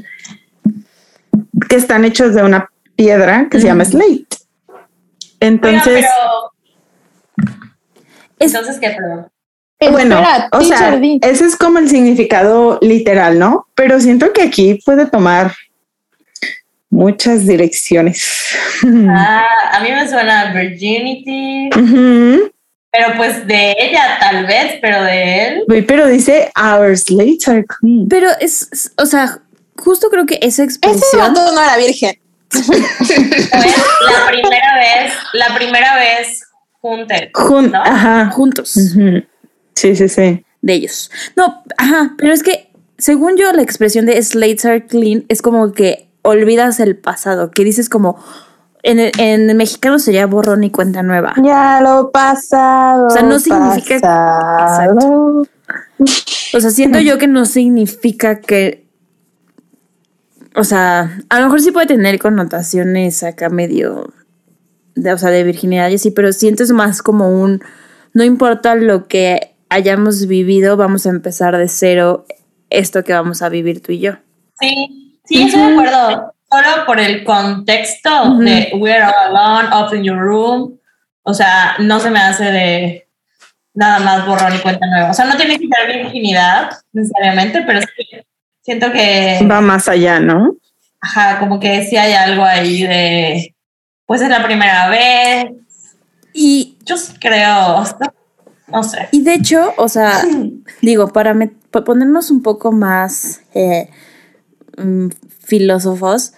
que 1.68 1.76
están 1.76 2.04
hechos 2.04 2.34
de 2.34 2.42
una 2.42 2.68
piedra 2.96 3.48
que 3.48 3.60
se 3.60 3.66
llama 3.66 3.84
slate. 3.84 4.26
Entonces, 5.38 6.04
pero... 7.36 7.52
Entonces, 8.38 8.78
¿qué? 8.80 8.90
Perdón. 8.90 9.26
bueno, 9.92 10.18
Espera, 10.18 10.48
o 10.52 10.60
sea, 10.62 11.00
ese 11.22 11.46
es 11.46 11.56
como 11.56 11.78
el 11.78 11.88
significado 11.88 12.78
literal, 12.82 13.38
¿no? 13.38 13.68
Pero 13.74 14.00
siento 14.00 14.32
que 14.32 14.42
aquí 14.42 14.80
puede 14.84 15.06
tomar 15.06 15.52
muchas 16.94 17.46
direcciones. 17.46 18.54
Ah, 19.08 19.44
a 19.72 19.80
mí 19.80 19.90
me 19.90 20.08
suena 20.08 20.52
Virginity, 20.52 21.68
pero 22.92 23.16
pues 23.16 23.46
de 23.46 23.74
ella 23.78 24.16
tal 24.20 24.46
vez, 24.46 24.78
pero 24.80 25.02
de 25.02 25.46
él. 25.48 25.64
Pero 25.86 26.06
dice 26.06 26.50
our 26.56 26.96
slates 26.96 27.48
are 27.48 27.64
clean. 27.64 28.06
Pero 28.08 28.28
es, 28.40 28.68
es- 28.72 28.92
o 28.96 29.06
sea, 29.06 29.38
justo 29.76 30.08
creo 30.10 30.24
que 30.26 30.34
esa 30.40 30.62
Ese 30.62 30.64
expresión. 30.64 31.20
vato 31.34 31.52
no 31.52 31.60
era 31.62 31.76
virgen. 31.76 32.16
Fue 32.50 32.78
la 32.78 34.26
primera 34.30 34.74
vez, 34.78 35.12
la 35.32 35.54
primera 35.56 35.96
vez 35.96 36.42
juntos. 36.80 37.18
Jun- 37.32 37.70
¿no? 37.72 37.82
Ajá. 37.82 38.30
juntos. 38.30 38.70
Sí, 39.74 39.96
sí, 39.96 40.08
sí. 40.08 40.44
de 40.62 40.72
ellos. 40.72 41.10
No, 41.34 41.64
ajá, 41.76 42.14
pero 42.16 42.32
es 42.32 42.44
que 42.44 42.68
según 42.96 43.36
yo 43.36 43.52
la 43.52 43.62
expresión 43.62 44.06
de 44.06 44.22
slates 44.22 44.64
are 44.64 44.86
clean 44.86 45.24
es 45.28 45.42
como 45.42 45.72
que 45.72 46.06
olvidas 46.24 46.80
el 46.80 46.96
pasado, 46.96 47.50
que 47.50 47.62
dices 47.64 47.88
como 47.88 48.18
en 48.82 48.98
el, 48.98 49.12
en 49.18 49.48
el 49.48 49.56
mexicano 49.56 49.98
sería 49.98 50.26
borrón 50.26 50.64
y 50.64 50.70
cuenta 50.70 51.02
nueva. 51.02 51.34
Ya 51.42 51.80
lo 51.80 52.10
pasado. 52.10 53.06
O 53.06 53.10
sea, 53.10 53.22
no 53.22 53.38
significa- 53.38 54.00
pasado. 54.00 55.46
O 56.54 56.60
sea, 56.60 56.70
siento 56.70 56.98
yo 57.00 57.18
que 57.18 57.28
no 57.28 57.46
significa 57.46 58.40
que 58.40 58.84
o 60.56 60.64
sea, 60.64 61.18
a 61.28 61.38
lo 61.38 61.46
mejor 61.46 61.60
sí 61.60 61.72
puede 61.72 61.86
tener 61.86 62.18
connotaciones 62.18 63.22
acá 63.24 63.48
medio, 63.48 64.12
de, 64.94 65.12
o 65.12 65.18
sea, 65.18 65.30
de 65.30 65.42
virginidad 65.42 65.90
y 65.90 65.94
así, 65.94 66.10
pero 66.12 66.32
siento 66.32 66.62
es 66.62 66.70
más 66.70 67.02
como 67.02 67.28
un, 67.42 67.60
no 68.12 68.22
importa 68.22 68.76
lo 68.76 69.08
que 69.08 69.56
hayamos 69.68 70.26
vivido, 70.26 70.76
vamos 70.76 71.06
a 71.06 71.10
empezar 71.10 71.56
de 71.56 71.66
cero 71.68 72.24
esto 72.70 73.02
que 73.02 73.12
vamos 73.12 73.42
a 73.42 73.48
vivir 73.48 73.80
tú 73.82 73.92
y 73.92 73.98
yo. 73.98 74.12
Sí, 74.60 75.03
sí, 75.24 75.42
estoy 75.42 75.60
de 75.60 75.72
acuerdo. 75.72 76.34
Solo 76.50 76.86
por 76.86 77.00
el 77.00 77.24
contexto 77.24 78.38
de 78.38 78.70
we're 78.74 79.02
all 79.02 79.36
alone, 79.36 79.68
off 79.72 79.92
in 79.92 80.04
your 80.04 80.18
room. 80.18 80.78
O 81.22 81.34
sea, 81.34 81.76
no 81.78 81.98
se 82.00 82.10
me 82.10 82.20
hace 82.20 82.44
de 82.44 83.08
nada 83.74 83.98
más 83.98 84.26
borrón 84.26 84.54
y 84.54 84.58
cuenta 84.58 84.86
nueva. 84.86 85.10
O 85.10 85.14
sea, 85.14 85.24
no 85.24 85.36
tiene 85.36 85.58
que 85.58 85.66
ser 85.66 86.02
virginidad 86.02 86.70
necesariamente, 86.92 87.62
pero 87.66 87.80
sí, 87.80 88.06
siento 88.62 88.92
que. 88.92 89.46
Va 89.50 89.60
más 89.60 89.88
allá, 89.88 90.20
¿no? 90.20 90.56
Ajá, 91.00 91.38
como 91.38 91.60
que 91.60 91.84
sí 91.84 91.96
hay 91.96 92.12
algo 92.12 92.44
ahí 92.44 92.82
de. 92.82 93.54
Pues 94.06 94.22
es 94.22 94.28
la 94.28 94.44
primera 94.44 94.88
vez. 94.88 95.52
Y 96.32 96.78
yo 96.84 96.96
creo. 97.20 97.84
No 98.68 98.82
sé. 98.82 99.08
Y 99.12 99.22
de 99.22 99.34
hecho, 99.34 99.74
o 99.76 99.88
sea, 99.88 100.22
digo, 100.80 101.08
para, 101.12 101.34
ponernos 101.84 102.30
un 102.30 102.42
poco 102.42 102.72
más 102.72 103.42
eh, 103.54 103.90
mm, 104.76 105.08
filósofos, 105.40 106.34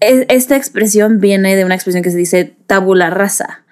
e, 0.00 0.26
esta 0.28 0.56
expresión 0.56 1.20
viene 1.20 1.56
de 1.56 1.64
una 1.64 1.74
expresión 1.74 2.02
que 2.02 2.10
se 2.10 2.18
dice 2.18 2.56
tabula 2.66 3.10
rasa, 3.10 3.64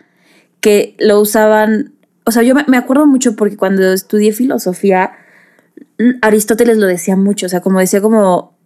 que 0.61 0.97
lo 0.99 1.21
usaban, 1.21 1.95
o 2.25 2.31
sea, 2.31 2.43
yo 2.43 2.55
me, 2.55 2.77
acuerdo 2.77 3.07
mucho 3.07 3.37
porque 3.37 3.57
cuando 3.57 3.93
estudié 3.93 4.33
filosofía, 4.33 5.13
Aristóteles 6.23 6.79
lo 6.79 6.87
decía 6.87 7.17
mucho, 7.17 7.47
o 7.47 7.49
sea, 7.49 7.61
como 7.61 7.81
decía 7.81 8.01
como, 8.01 8.57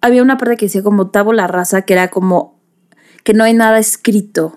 había 0.00 0.22
una 0.22 0.38
parte 0.38 0.56
que 0.56 0.66
decía 0.66 0.82
como 0.82 1.10
tabula 1.10 1.46
rasa, 1.46 1.82
que 1.82 1.92
era 1.92 2.08
como 2.08 2.58
que 3.22 3.34
no 3.34 3.44
hay 3.44 3.54
nada 3.54 3.78
escrito. 3.78 4.56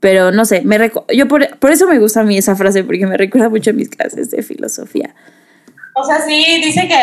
Pero 0.00 0.32
no 0.32 0.46
sé, 0.46 0.62
me 0.62 0.90
yo 1.14 1.28
por, 1.28 1.46
eso 1.70 1.86
me 1.86 1.98
gusta 1.98 2.20
a 2.20 2.24
mí 2.24 2.38
esa 2.38 2.56
frase, 2.56 2.82
porque 2.82 3.06
me 3.06 3.18
recuerda 3.18 3.50
mucho 3.50 3.70
a 3.70 3.74
mis 3.74 3.90
clases 3.90 4.30
de 4.30 4.42
filosofía. 4.42 5.14
O 6.00 6.04
sea, 6.04 6.20
sí, 6.20 6.60
dice 6.64 6.88
que, 6.88 6.98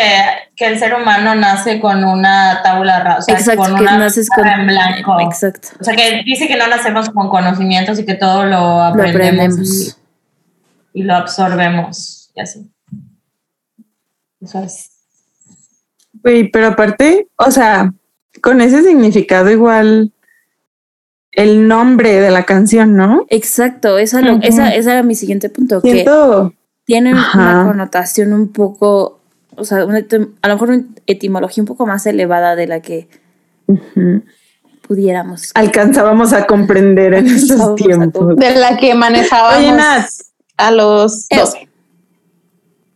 que 0.56 0.66
el 0.68 0.80
ser 0.80 0.94
humano 0.94 1.36
nace 1.36 1.80
con 1.80 2.04
una 2.04 2.62
tabla 2.64 3.00
rasa. 3.00 3.32
Exacto, 3.32 3.62
con 3.62 3.76
que 3.76 3.82
una 3.82 3.98
naces 3.98 4.30
con 4.30 4.48
en 4.48 4.68
blanco. 4.68 5.20
Exacto. 5.20 5.70
O 5.80 5.84
sea, 5.84 5.96
que 5.96 6.24
dice 6.26 6.48
que 6.48 6.58
no 6.58 6.68
nacemos 6.68 7.10
con 7.10 7.30
conocimientos 7.30 8.00
y 8.00 8.06
que 8.06 8.16
todo 8.16 8.46
lo 8.46 8.82
aprendemos. 8.82 9.98
Y, 10.94 11.04
lo 11.04 11.16
absorbemos. 11.16 12.32
Y 12.36 12.42
así. 12.42 12.72
Eso 14.42 14.64
es. 14.64 14.90
Uy, 16.24 16.50
pero 16.52 16.68
aparte, 16.68 17.28
o 17.38 17.52
sea, 17.52 17.94
con 18.42 18.62
ese 18.62 18.84
significado 18.84 19.52
igual 19.52 20.12
el 21.38 21.68
nombre 21.68 22.20
de 22.20 22.32
la 22.32 22.44
canción, 22.44 22.96
¿no? 22.96 23.28
Exacto, 23.30 24.00
esa, 24.00 24.22
esa, 24.42 24.74
era 24.74 25.04
mi 25.04 25.14
siguiente 25.14 25.50
punto. 25.50 25.82
Siento, 25.82 26.54
que 26.88 26.94
tiene 26.94 27.14
una 27.14 27.66
connotación 27.68 28.34
un 28.34 28.48
poco, 28.50 29.20
o 29.56 29.66
sea, 29.66 29.80
a 29.80 29.86
lo 30.48 30.54
mejor 30.54 30.70
una 30.70 30.86
etimología 31.06 31.62
un 31.62 31.68
poco 31.68 31.86
más 31.86 32.06
elevada 32.06 32.56
de 32.56 32.68
la 32.68 32.82
que 32.82 33.10
pudiéramos. 34.88 35.52
Alcanzábamos 35.54 36.32
a 36.32 36.48
comprender 36.48 37.14
en 37.14 37.28
esos 37.28 37.76
tiempos. 37.76 38.38
De 38.38 38.56
la 38.56 38.78
que 38.78 38.96
manejábamos 38.96 40.32
a 40.56 40.72
los 40.72 41.28
12. 41.28 41.70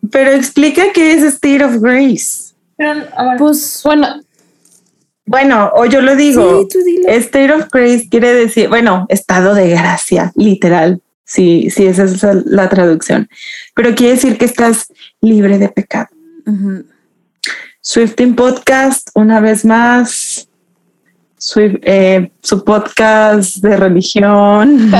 Pero 0.10 0.32
explica 0.32 0.84
qué 0.94 1.14
es 1.14 1.24
State 1.24 1.64
of 1.64 1.76
Grace. 1.82 2.54
pues 3.38 3.82
bueno, 3.84 4.08
bueno, 5.26 5.72
o 5.76 5.86
yo 5.86 6.02
lo 6.02 6.16
digo, 6.16 6.68
state 7.08 7.54
of 7.54 7.68
grace 7.72 8.10
quiere 8.10 8.34
decir, 8.34 8.68
bueno, 8.68 9.06
estado 9.08 9.54
de 9.54 9.70
gracia, 9.70 10.32
literal, 10.36 11.02
sí, 11.32 11.70
sí, 11.70 11.86
esa 11.86 12.04
es 12.04 12.24
la 12.46 12.70
traducción, 12.70 13.30
pero 13.74 13.96
quiere 13.96 14.16
decir 14.16 14.38
que 14.38 14.46
estás 14.46 14.92
libre 15.22 15.58
de 15.58 15.70
pecado. 15.70 16.10
Swifting 17.82 18.36
Podcast, 18.36 19.10
una 19.14 19.40
vez 19.40 19.64
más, 19.64 20.48
eh, 21.56 22.32
su 22.42 22.64
podcast 22.64 23.58
de 23.58 23.78
religión, 23.78 24.92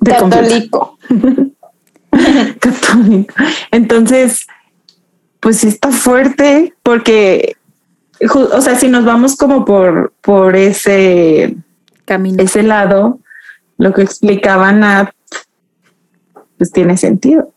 de 0.00 0.10
católico. 0.10 0.98
católico. 2.60 3.34
Entonces, 3.70 4.46
pues 5.40 5.58
sí 5.58 5.68
está 5.68 5.90
fuerte 5.90 6.74
porque 6.82 7.56
o 8.30 8.60
sea, 8.60 8.76
si 8.76 8.88
nos 8.88 9.04
vamos 9.04 9.36
como 9.36 9.64
por, 9.64 10.12
por 10.20 10.56
ese 10.56 11.56
camino, 12.04 12.42
ese 12.42 12.62
lado, 12.62 13.18
lo 13.78 13.92
que 13.92 14.02
explicaban 14.02 14.84
a 14.84 15.12
pues 16.62 16.72
tiene 16.72 16.96
sentido. 16.96 17.52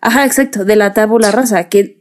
Ajá, 0.00 0.24
exacto, 0.24 0.64
de 0.64 0.76
la 0.76 0.92
tabula 0.92 1.30
rasa, 1.30 1.68
que 1.68 1.96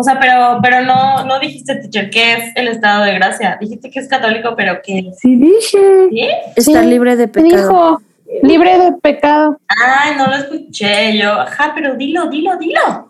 o 0.00 0.04
sea, 0.04 0.20
pero, 0.20 0.60
pero 0.62 0.82
no, 0.82 1.24
no 1.24 1.40
dijiste, 1.40 1.74
teacher, 1.74 2.08
qué 2.08 2.34
es 2.34 2.52
el 2.54 2.68
estado 2.68 3.02
de 3.02 3.14
gracia. 3.14 3.58
Dijiste 3.60 3.90
que 3.90 3.98
es 3.98 4.06
católico, 4.06 4.54
pero 4.56 4.80
que. 4.80 5.10
Sí, 5.20 5.34
dije. 5.34 6.08
¿Sí? 6.10 6.28
Estar 6.54 6.84
libre 6.84 7.16
de 7.16 7.26
pecado. 7.26 7.56
Dijo, 7.56 8.02
libre 8.44 8.78
de 8.78 8.92
pecado. 8.92 9.60
Ay, 9.66 10.14
no 10.16 10.28
lo 10.28 10.36
escuché 10.36 11.18
yo. 11.18 11.32
Ajá, 11.32 11.72
pero 11.74 11.96
dilo, 11.96 12.28
dilo, 12.28 12.56
dilo. 12.58 13.08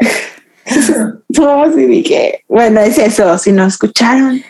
no, 1.28 1.72
sí 1.74 1.84
dije, 1.84 2.44
bueno, 2.48 2.80
es 2.80 2.96
eso, 2.96 3.36
si 3.36 3.52
no 3.52 3.66
escucharon, 3.66 4.42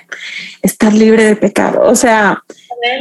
estar 0.62 0.92
libre 0.92 1.24
de 1.24 1.34
pecado. 1.34 1.82
O 1.82 1.96
sea, 1.96 2.44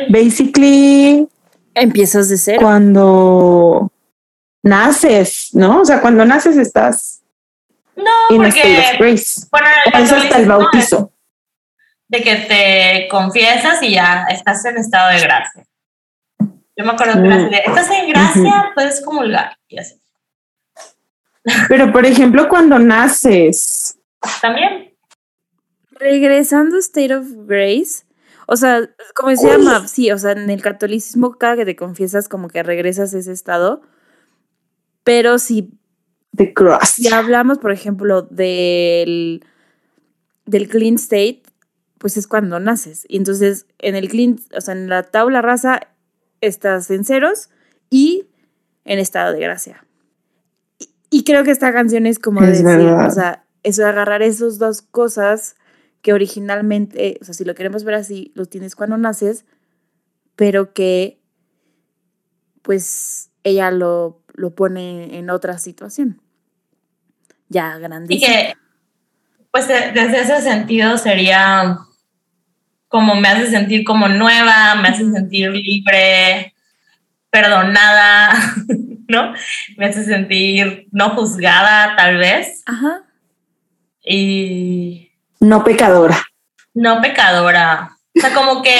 basically... 0.10 1.28
Empiezas 1.76 2.28
de 2.30 2.38
cero. 2.38 2.60
Cuando 2.60 3.92
naces, 4.68 5.50
¿no? 5.54 5.82
O 5.82 5.86
sea, 5.86 6.02
cuando 6.02 6.26
naces 6.26 6.58
estás... 6.58 7.22
No, 7.96 8.12
porque... 8.30 8.96
Bueno, 9.00 9.68
es 9.94 10.12
hasta 10.12 10.38
el 10.38 10.46
bautizo. 10.46 11.12
De 12.08 12.22
que 12.22 12.36
te 12.36 13.08
confiesas 13.10 13.82
y 13.82 13.96
ya 13.96 14.28
estás 14.30 14.64
en 14.66 14.78
estado 14.78 15.10
de 15.12 15.22
gracia. 15.22 15.64
Yo 16.40 16.86
me 16.86 16.92
acuerdo 16.92 17.22
que 17.22 17.28
mm. 17.28 17.54
estás 17.54 17.90
en 17.90 18.10
gracia, 18.10 18.72
puedes 18.76 19.04
comulgar 19.04 19.58
y 19.68 19.80
así. 19.80 20.00
Pero, 21.70 21.92
por 21.92 22.06
ejemplo, 22.06 22.48
cuando 22.48 22.78
naces. 22.78 23.98
También. 24.42 24.94
Regresando 25.92 26.78
a 26.78 26.80
State 26.80 27.16
of 27.16 27.26
Grace, 27.48 28.06
o 28.48 28.56
sea, 28.56 28.82
como 29.16 29.30
decía 29.30 29.58
Mav, 29.58 29.88
sí, 29.88 30.12
o 30.12 30.18
sea, 30.18 30.32
en 30.32 30.50
el 30.50 30.62
catolicismo 30.62 31.34
cada 31.34 31.56
que 31.56 31.66
te 31.66 31.76
confiesas 31.76 32.30
como 32.30 32.50
que 32.50 32.64
regresas 32.64 33.14
a 33.14 33.20
ese 33.20 33.32
estado, 33.32 33.82
pero 35.08 35.40
si, 35.40 35.72
The 36.36 36.54
cross. 36.54 36.90
si 36.96 37.08
hablamos, 37.08 37.60
por 37.60 37.72
ejemplo, 37.72 38.24
del, 38.24 39.42
del 40.46 40.68
clean 40.68 40.96
state, 40.96 41.44
pues 41.98 42.18
es 42.18 42.28
cuando 42.28 42.60
naces. 42.60 43.06
Y 43.08 43.16
entonces 43.16 43.68
en 43.80 43.96
el 43.96 44.10
clean, 44.10 44.38
o 44.54 44.60
sea, 44.60 44.74
en 44.74 44.90
la 44.90 45.04
tabla 45.04 45.42
rasa 45.42 45.80
estás 46.42 46.92
en 46.92 47.06
ceros 47.06 47.50
y 47.90 48.26
en 48.84 49.00
estado 49.00 49.32
de 49.32 49.40
gracia. 49.40 49.88
Y 51.10 51.24
creo 51.24 51.46
que 51.46 51.52
esta 51.52 51.72
canción 51.72 52.06
es 52.06 52.20
como 52.20 52.42
decir, 52.42 52.66
o 52.66 53.10
sea, 53.10 53.46
eso 53.64 53.84
de 53.84 53.88
agarrar 53.88 54.22
esas 54.22 54.60
dos 54.60 54.82
cosas 54.82 55.56
que 56.02 56.12
originalmente, 56.12 57.18
o 57.22 57.24
sea, 57.24 57.34
si 57.34 57.46
lo 57.46 57.56
queremos 57.56 57.86
ver 57.86 57.96
así, 57.96 58.34
los 58.36 58.50
tienes 58.50 58.76
cuando 58.76 58.98
naces, 58.98 59.46
pero 60.36 60.74
que 60.74 61.22
pues 62.62 63.32
ella 63.46 63.72
lo, 63.72 64.22
lo 64.38 64.56
pone 64.56 65.18
en 65.18 65.30
otra 65.30 65.58
situación. 65.58 66.22
Ya 67.50 67.78
grandísima. 67.78 68.32
Y 68.32 68.34
que, 68.34 68.54
pues 69.52 69.68
desde 69.68 70.22
ese 70.22 70.42
sentido 70.42 70.98
sería 70.98 71.80
como 72.88 73.16
me 73.16 73.28
hace 73.28 73.48
sentir 73.48 73.84
como 73.84 74.08
nueva, 74.08 74.76
me 74.76 74.90
hace 74.90 75.12
sentir 75.12 75.52
libre, 75.52 76.54
perdonada, 77.30 78.30
¿no? 79.08 79.34
Me 79.76 79.88
hace 79.88 80.06
sentir 80.06 80.88
no 80.92 81.10
juzgada, 81.10 81.96
tal 81.96 82.18
vez. 82.18 82.64
Ajá. 82.66 83.04
Y. 84.04 85.12
No 85.40 85.64
pecadora. 85.64 86.24
No 86.74 87.02
pecadora. 87.02 87.98
O 88.16 88.20
sea, 88.20 88.34
como 88.34 88.62
que. 88.62 88.72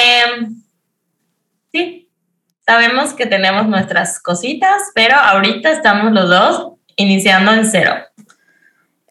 Sí, 1.74 2.07
sabemos 2.68 3.14
que 3.14 3.26
tenemos 3.26 3.68
nuestras 3.68 4.20
cositas, 4.20 4.92
pero 4.94 5.16
ahorita 5.16 5.72
estamos 5.72 6.12
los 6.12 6.30
dos 6.30 6.74
iniciando 6.98 7.54
en 7.54 7.66
cero. 7.66 7.94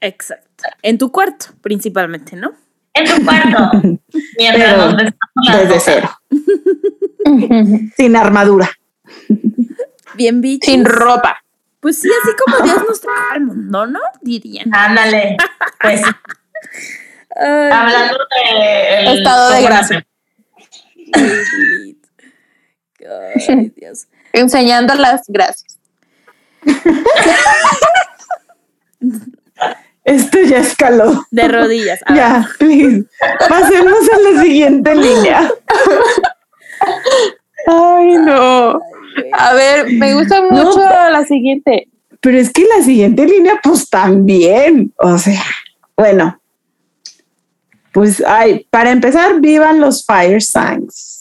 Exacto. 0.01 0.65
En 0.83 0.99
tu 0.99 1.11
cuarto, 1.11 1.47
principalmente, 1.63 2.37
¿no? 2.37 2.53
En 2.95 3.05
tu 3.07 3.25
cuarto. 3.25 3.71
Mientras 4.39 5.15
Desde 5.53 5.81
cero. 5.81 6.11
Sin 7.97 8.17
armadura. 8.17 8.71
Bien 10.15 10.41
bichos. 10.41 10.71
Sin 10.71 10.85
ropa. 10.85 11.43
Pues 11.81 12.01
sí, 12.01 12.09
así 12.23 12.35
como 12.45 12.65
Dios 12.65 12.83
nos 12.89 13.01
trajo 13.01 13.33
al 13.33 13.41
mundo, 13.43 13.87
¿no? 13.87 14.01
Dirían. 14.23 14.75
Ándale. 14.75 15.37
Pues. 15.81 16.03
Ay, 17.39 17.71
Hablando 17.71 18.17
de 18.19 18.99
el- 19.11 19.19
Estado 19.19 19.51
de 19.51 19.57
¿cómo 19.57 19.67
gracia. 19.69 20.07
Ay, 23.49 23.73
Dios. 23.77 24.07
Enseñando 24.33 24.95
las 24.95 25.23
gracias. 25.29 25.79
Esto 30.05 30.39
ya 30.41 30.59
escaló. 30.59 31.25
De 31.31 31.49
rodillas. 31.49 32.01
A. 32.07 32.15
Ya, 32.17 32.49
please. 32.59 33.05
Pasemos 33.49 34.09
a 34.13 34.19
la 34.31 34.43
siguiente 34.43 34.95
línea. 34.95 35.51
Ay, 37.67 38.15
no. 38.19 38.81
A 39.33 39.55
ver, 39.55 39.91
me 39.93 40.15
gusta 40.15 40.43
mucho 40.43 40.79
la 40.79 41.25
siguiente. 41.25 41.89
Pero 42.21 42.39
es 42.39 42.53
que 42.53 42.65
la 42.77 42.85
siguiente 42.85 43.27
línea, 43.27 43.61
pues 43.63 43.89
también. 43.89 44.93
O 44.97 45.19
sea, 45.19 45.43
bueno. 45.97 46.41
Pues, 47.93 48.23
ay, 48.27 48.67
para 48.71 48.91
empezar, 48.91 49.41
vivan 49.41 49.81
los 49.81 50.05
fire 50.05 50.43
signs. 50.43 51.16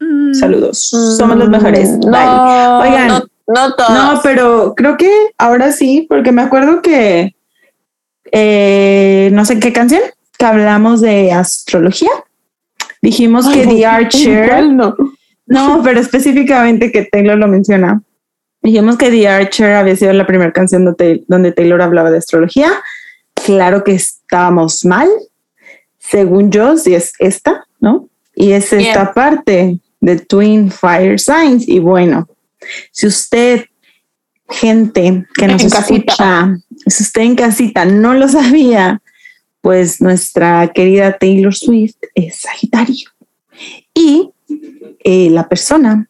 Mm, 0.00 0.34
Saludos. 0.34 0.78
Somos 1.16 1.36
los 1.36 1.48
mejores. 1.48 1.90
No, 1.98 2.10
Bye. 2.10 2.88
Oigan, 2.90 3.08
no, 3.08 3.24
no 3.46 3.74
todos. 3.74 3.90
No, 3.90 4.20
pero 4.22 4.74
creo 4.74 4.96
que 4.96 5.10
ahora 5.38 5.72
sí, 5.72 6.06
porque 6.08 6.32
me 6.32 6.42
acuerdo 6.42 6.82
que 6.82 7.36
eh, 8.32 9.30
no 9.32 9.44
sé 9.44 9.60
qué 9.60 9.72
canción 9.72 10.02
que 10.38 10.44
hablamos 10.44 11.00
de 11.00 11.32
astrología. 11.32 12.10
Dijimos 13.02 13.48
que 13.48 13.66
The 13.66 13.86
Archer. 13.86 14.48
¿Cuál 14.48 14.76
no? 14.76 14.96
No, 15.46 15.80
pero 15.82 15.98
específicamente 15.98 16.92
que 16.92 17.06
Taylor 17.10 17.36
lo 17.36 17.48
menciona. 17.48 18.00
Dijimos 18.62 18.96
que 18.96 19.10
The 19.10 19.26
Archer 19.26 19.72
había 19.72 19.96
sido 19.96 20.12
la 20.12 20.24
primera 20.24 20.52
canción 20.52 20.84
donde, 20.84 21.52
Taylor 21.52 21.82
hablaba 21.82 22.12
de 22.12 22.18
astrología. 22.18 22.70
Claro 23.34 23.82
que 23.82 23.90
estábamos 23.90 24.84
mal. 24.84 25.08
Según 25.98 26.52
yo, 26.52 26.76
sí 26.76 26.94
es 26.94 27.14
esta, 27.18 27.66
¿no? 27.80 28.08
Y 28.36 28.52
es 28.52 28.70
Bien. 28.70 28.82
esta 28.82 29.12
parte 29.12 29.80
de 30.00 30.18
Twin 30.18 30.70
Fire 30.70 31.18
Signs. 31.18 31.68
Y 31.68 31.78
bueno, 31.78 32.28
si 32.90 33.06
usted, 33.06 33.66
gente 34.48 35.26
que 35.34 35.48
nos 35.48 35.62
En 35.62 35.70
casita. 35.70 35.94
escucha, 35.94 36.58
si 36.86 37.02
usted 37.02 37.22
en 37.22 37.36
casita 37.36 37.84
no 37.84 38.14
lo 38.14 38.28
sabía, 38.28 39.00
pues 39.60 40.00
nuestra 40.00 40.68
querida 40.68 41.16
Taylor 41.18 41.54
Swift 41.54 41.96
es 42.14 42.36
Sagitario. 42.36 43.10
Y 43.94 44.30
eh, 45.04 45.30
la 45.30 45.48
persona 45.48 46.08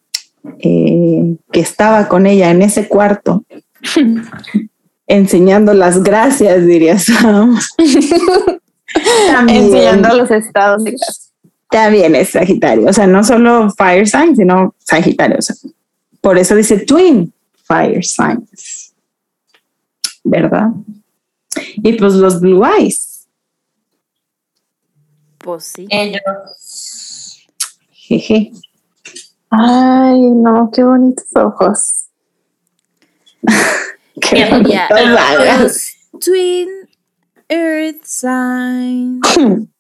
eh, 0.60 1.36
que 1.52 1.60
estaba 1.60 2.08
con 2.08 2.26
ella 2.26 2.50
en 2.50 2.62
ese 2.62 2.88
cuarto, 2.88 3.44
enseñando 5.06 5.74
las 5.74 6.02
gracias, 6.02 6.66
diría 6.66 6.98
Sam. 6.98 7.58
también, 9.32 9.64
Enseñando 9.64 10.16
los 10.16 10.30
estados 10.30 10.84
de 10.84 10.92
gracia. 10.92 11.29
También 11.70 12.14
es 12.16 12.30
Sagitario. 12.30 12.88
O 12.88 12.92
sea, 12.92 13.06
no 13.06 13.22
solo 13.24 13.70
Fire 13.70 14.06
Signs, 14.06 14.36
sino 14.36 14.74
Sagitario. 14.78 15.36
O 15.38 15.42
sea, 15.42 15.56
por 16.20 16.36
eso 16.36 16.54
dice 16.56 16.78
Twin 16.78 17.32
Fire 17.64 18.04
Signs. 18.04 18.94
¿Verdad? 20.24 20.70
Y 21.76 21.92
pues 21.94 22.14
los 22.14 22.40
Blue 22.40 22.64
Eyes. 22.64 23.28
Pues 25.38 25.64
sí. 25.64 25.86
Ellos. 25.88 27.48
Jeje. 27.92 28.52
Ay, 29.48 30.20
no, 30.20 30.70
qué 30.72 30.84
bonitos 30.84 31.26
ojos. 31.34 32.06
Qué 34.20 34.50
bonitos. 34.50 34.90
Los 35.60 35.92
Twin 36.20 36.68
Earth 37.48 38.04
Signs. 38.04 39.20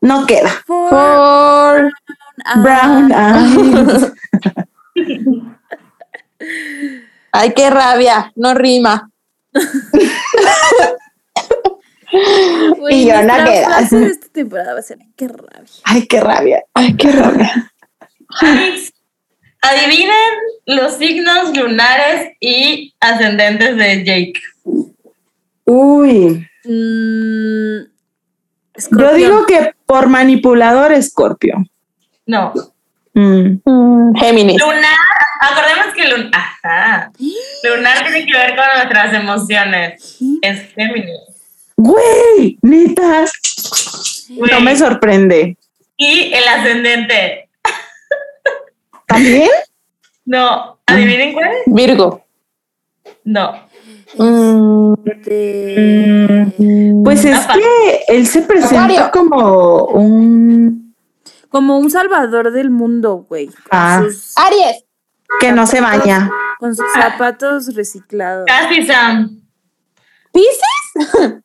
No 0.00 0.26
queda. 0.26 0.50
For 0.66 0.90
Por 0.90 1.92
Brown 2.62 3.12
eyes. 3.12 4.12
Ay, 7.32 7.52
qué 7.54 7.70
rabia, 7.70 8.32
no 8.34 8.54
rima. 8.54 9.10
Y 12.90 13.06
yo 13.06 13.22
no 13.22 13.44
de 13.44 13.62
esta 14.06 14.28
temporada 14.32 14.74
va 14.74 14.80
a 14.80 14.82
ser 14.82 14.98
qué 15.16 15.28
rabia. 15.28 15.70
Ay, 15.84 16.06
qué 16.06 16.20
rabia. 16.20 16.64
Ay, 16.74 16.96
qué 16.96 17.12
rabia. 17.12 17.72
Adivinen 19.62 20.32
los 20.66 20.94
signos 20.94 21.56
lunares 21.56 22.32
y 22.40 22.94
ascendentes 23.00 23.76
de 23.76 24.04
Jake. 24.04 24.40
Uy, 25.66 26.46
Mm, 26.64 27.89
yo 28.90 29.14
digo 29.14 29.46
que 29.46 29.72
por 29.86 30.08
manipulador 30.08 30.92
Escorpio. 30.92 31.56
No. 32.26 32.52
Mm. 33.14 33.60
Mm, 33.64 34.14
Géminis. 34.16 34.60
Lunar, 34.60 34.96
acordemos 35.40 35.94
que 35.94 36.08
lun- 36.08 36.30
ajá. 36.32 37.10
lunar 37.64 38.02
tiene 38.04 38.24
que 38.26 38.32
ver 38.32 38.54
con 38.56 38.64
nuestras 38.76 39.14
emociones. 39.14 40.18
Es 40.42 40.72
Géminis. 40.74 41.18
Güey, 41.76 42.58
neta, 42.62 43.24
Güey. 44.28 44.50
no 44.52 44.60
me 44.60 44.76
sorprende. 44.76 45.56
Y 45.96 46.32
el 46.32 46.46
ascendente. 46.48 47.48
¿También? 49.06 49.48
No, 50.24 50.78
adivinen 50.86 51.32
cuál. 51.32 51.50
Virgo. 51.66 52.24
No. 53.24 53.68
Pues 57.04 57.24
es 57.24 57.36
Apa. 57.38 57.54
que 57.54 58.00
él 58.08 58.26
se 58.26 58.42
presenta 58.42 58.84
Acuario. 58.84 59.10
como 59.12 59.84
un 59.86 60.94
Como 61.48 61.78
un 61.78 61.90
salvador 61.90 62.52
del 62.52 62.70
mundo, 62.70 63.26
güey. 63.28 63.46
Con, 63.46 63.54
Ah. 63.72 64.00
sus, 64.04 64.34
Aries. 64.36 64.84
que 65.40 65.52
no 65.52 65.66
se 65.66 65.80
baña. 65.80 66.30
con 66.60 66.76
sus 66.76 66.86
zapatos 66.92 67.74
reciclados. 67.74 68.44
Casi 68.46 68.86
Sam. 68.86 69.40
¿Pisces? 70.32 71.34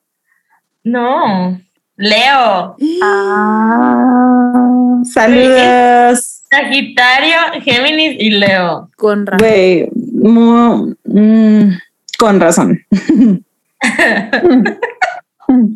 No. 0.84 1.58
Leo. 1.96 2.76
Ah. 3.02 5.00
Saludos. 5.02 6.42
Sagitario, 6.48 7.36
Géminis 7.64 8.16
y 8.20 8.30
Leo. 8.30 8.88
Con 8.96 9.26
razón. 9.26 9.48
Güey, 9.48 9.88
mu- 10.12 10.94
mm, 11.04 11.70
con 12.18 12.40
razón. 12.40 12.80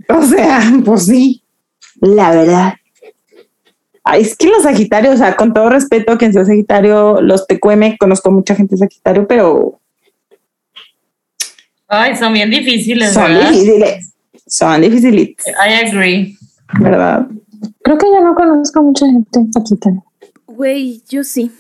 o 0.08 0.22
sea, 0.22 0.60
pues 0.84 1.06
sí, 1.06 1.42
la 2.00 2.30
verdad. 2.32 2.74
Ay, 4.02 4.22
es 4.22 4.36
que 4.36 4.48
los 4.48 4.62
Sagitarios, 4.62 5.14
o 5.14 5.18
sea, 5.18 5.36
con 5.36 5.52
todo 5.52 5.68
respeto 5.68 6.16
quien 6.18 6.32
sea 6.32 6.44
Sagitario, 6.44 7.20
los 7.20 7.46
TQM, 7.46 7.96
conozco 7.98 8.30
mucha 8.30 8.54
gente 8.54 8.76
Sagitario, 8.76 9.26
pero 9.28 9.78
Ay, 11.86 12.16
son 12.16 12.32
bien 12.32 12.50
difíciles, 12.50 13.12
son 13.12 13.24
¿verdad? 13.34 13.50
difíciles. 13.50 14.14
Son 14.46 14.80
difíciles, 14.80 15.28
I 15.46 15.86
agree. 15.86 16.36
¿verdad? 16.80 17.26
Creo 17.82 17.98
que 17.98 18.06
yo 18.06 18.20
no 18.22 18.34
conozco 18.34 18.82
mucha 18.82 19.06
gente 19.06 19.28
también. 19.80 20.02
Güey, 20.46 21.02
yo 21.08 21.22
sí. 21.24 21.50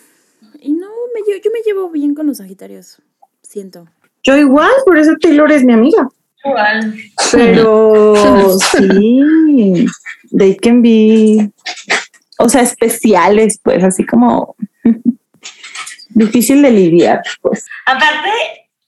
Y 0.60 0.72
no, 0.72 0.86
me, 1.14 1.20
lle- 1.20 1.40
yo 1.44 1.50
me 1.52 1.60
llevo 1.64 1.90
bien 1.90 2.14
con 2.14 2.26
los 2.26 2.38
Sagitarios. 2.38 3.00
Siento. 3.42 3.86
Yo 4.22 4.36
igual, 4.36 4.70
por 4.84 4.98
eso 4.98 5.12
Taylor 5.20 5.50
es 5.50 5.64
mi 5.64 5.72
amiga. 5.72 6.08
Igual. 6.44 6.94
Pero 7.32 8.14
sí, 8.58 9.86
they 10.36 10.56
can 10.56 10.82
be, 10.82 11.50
o 12.38 12.48
sea, 12.48 12.62
especiales, 12.62 13.60
pues, 13.62 13.82
así 13.84 14.04
como 14.04 14.56
difícil 16.10 16.62
de 16.62 16.70
lidiar, 16.70 17.22
pues. 17.42 17.66
Aparte, 17.86 18.30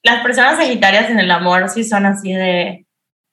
las 0.02 0.22
personas 0.22 0.56
sagitarias 0.56 1.10
en 1.10 1.20
el 1.20 1.30
amor 1.30 1.68
sí 1.68 1.84
son 1.84 2.06
así 2.06 2.32
de 2.32 2.86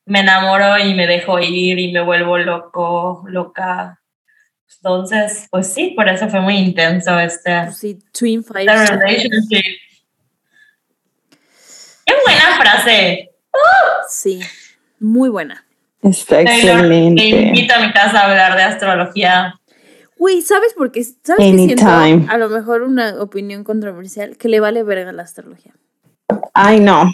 me 0.10 0.22
enamoro 0.22 0.78
y 0.80 0.96
me 0.96 1.06
dejo 1.06 1.40
ir 1.40 1.78
y 1.78 1.92
me 1.92 2.02
vuelvo 2.02 2.38
loco, 2.40 3.24
loca. 3.28 4.02
Entonces, 4.78 5.48
pues 5.52 5.72
sí, 5.72 5.94
por 5.96 6.10
eso 6.10 6.28
fue 6.30 6.42
muy 6.42 6.56
intenso 6.56 7.20
este, 7.20 7.72
sí, 7.72 8.00
Twin 8.12 8.44
Fire. 8.44 8.72
Qué 12.10 12.16
buena 12.26 12.58
frase. 12.58 13.30
Sí, 14.08 14.40
muy 15.00 15.30
buena. 15.30 15.64
Está 16.02 16.42
excelente. 16.42 17.24
invito 17.24 17.74
a 17.76 17.80
mi 17.80 17.94
casa 17.94 18.22
a 18.22 18.30
hablar 18.30 18.56
de 18.56 18.64
astrología. 18.64 19.60
Güey, 20.18 20.42
¿sabes 20.42 20.74
por 20.74 20.92
qué? 20.92 21.04
¿Sabes 21.04 21.52
qué 21.52 21.76
siento? 21.76 21.88
A 21.88 22.38
lo 22.38 22.50
mejor 22.50 22.82
una 22.82 23.22
opinión 23.22 23.64
controversial 23.64 24.38
que 24.38 24.50
le 24.50 24.60
vale 24.60 24.82
verga 24.84 25.12
la 25.12 25.24
astrología. 25.24 25.74
Ay, 26.54 26.80
no. 26.80 27.12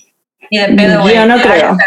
Y 0.50 0.60
de 0.60 0.68
pedo, 0.70 1.10
Yo 1.10 1.26
no 1.26 1.42
creo. 1.42 1.78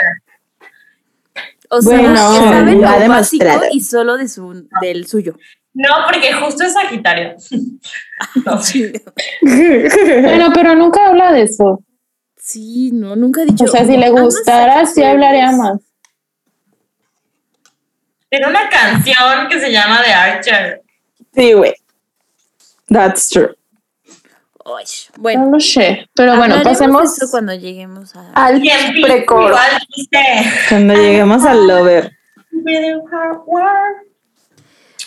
O 1.70 1.80
sea, 1.80 1.98
Bueno, 1.98 2.12
que 2.12 2.18
sabe 2.48 2.74
lo 2.74 3.08
básico 3.08 3.46
y 3.72 3.80
solo 3.80 4.16
de 4.16 4.28
su, 4.28 4.68
del 4.80 5.06
suyo. 5.06 5.34
No, 5.74 5.88
porque 6.06 6.32
justo 6.32 6.64
es 6.64 6.74
Sagitario. 6.74 7.36
No. 8.44 8.58
Bueno, 10.22 10.50
pero 10.52 10.74
nunca 10.74 11.06
habla 11.06 11.32
de 11.32 11.42
eso. 11.42 11.82
Sí, 12.48 12.92
no, 12.94 13.14
nunca 13.14 13.42
he 13.42 13.44
dicho. 13.44 13.64
O 13.64 13.68
sea, 13.68 13.84
si 13.84 13.94
le 13.94 14.06
"I'm 14.06 14.16
a 14.16 14.20
gustara, 14.22 14.86
sí 14.86 15.02
Sagittarius". 15.02 15.12
hablaría 15.12 15.52
más. 15.52 15.80
Tiene 18.30 18.46
una 18.46 18.70
canción 18.70 19.48
que 19.50 19.60
se 19.60 19.70
llama 19.70 20.02
The 20.02 20.12
Archer. 20.12 20.82
Sí, 21.34 21.52
güey. 21.52 21.74
That's 22.88 23.28
true. 23.28 23.54
No 24.64 24.74
bueno, 25.18 25.50
lo 25.50 25.60
sé. 25.60 26.08
Pero 26.14 26.36
bueno, 26.38 26.62
pasemos 26.62 27.14
eso 27.18 27.30
cuando 27.30 27.52
lleguemos 27.54 28.16
a... 28.16 28.32
al 28.32 28.62
dice. 28.62 28.86
Cuando 30.70 30.94
lleguemos 30.94 31.44
al 31.44 31.66
lover. 31.66 32.16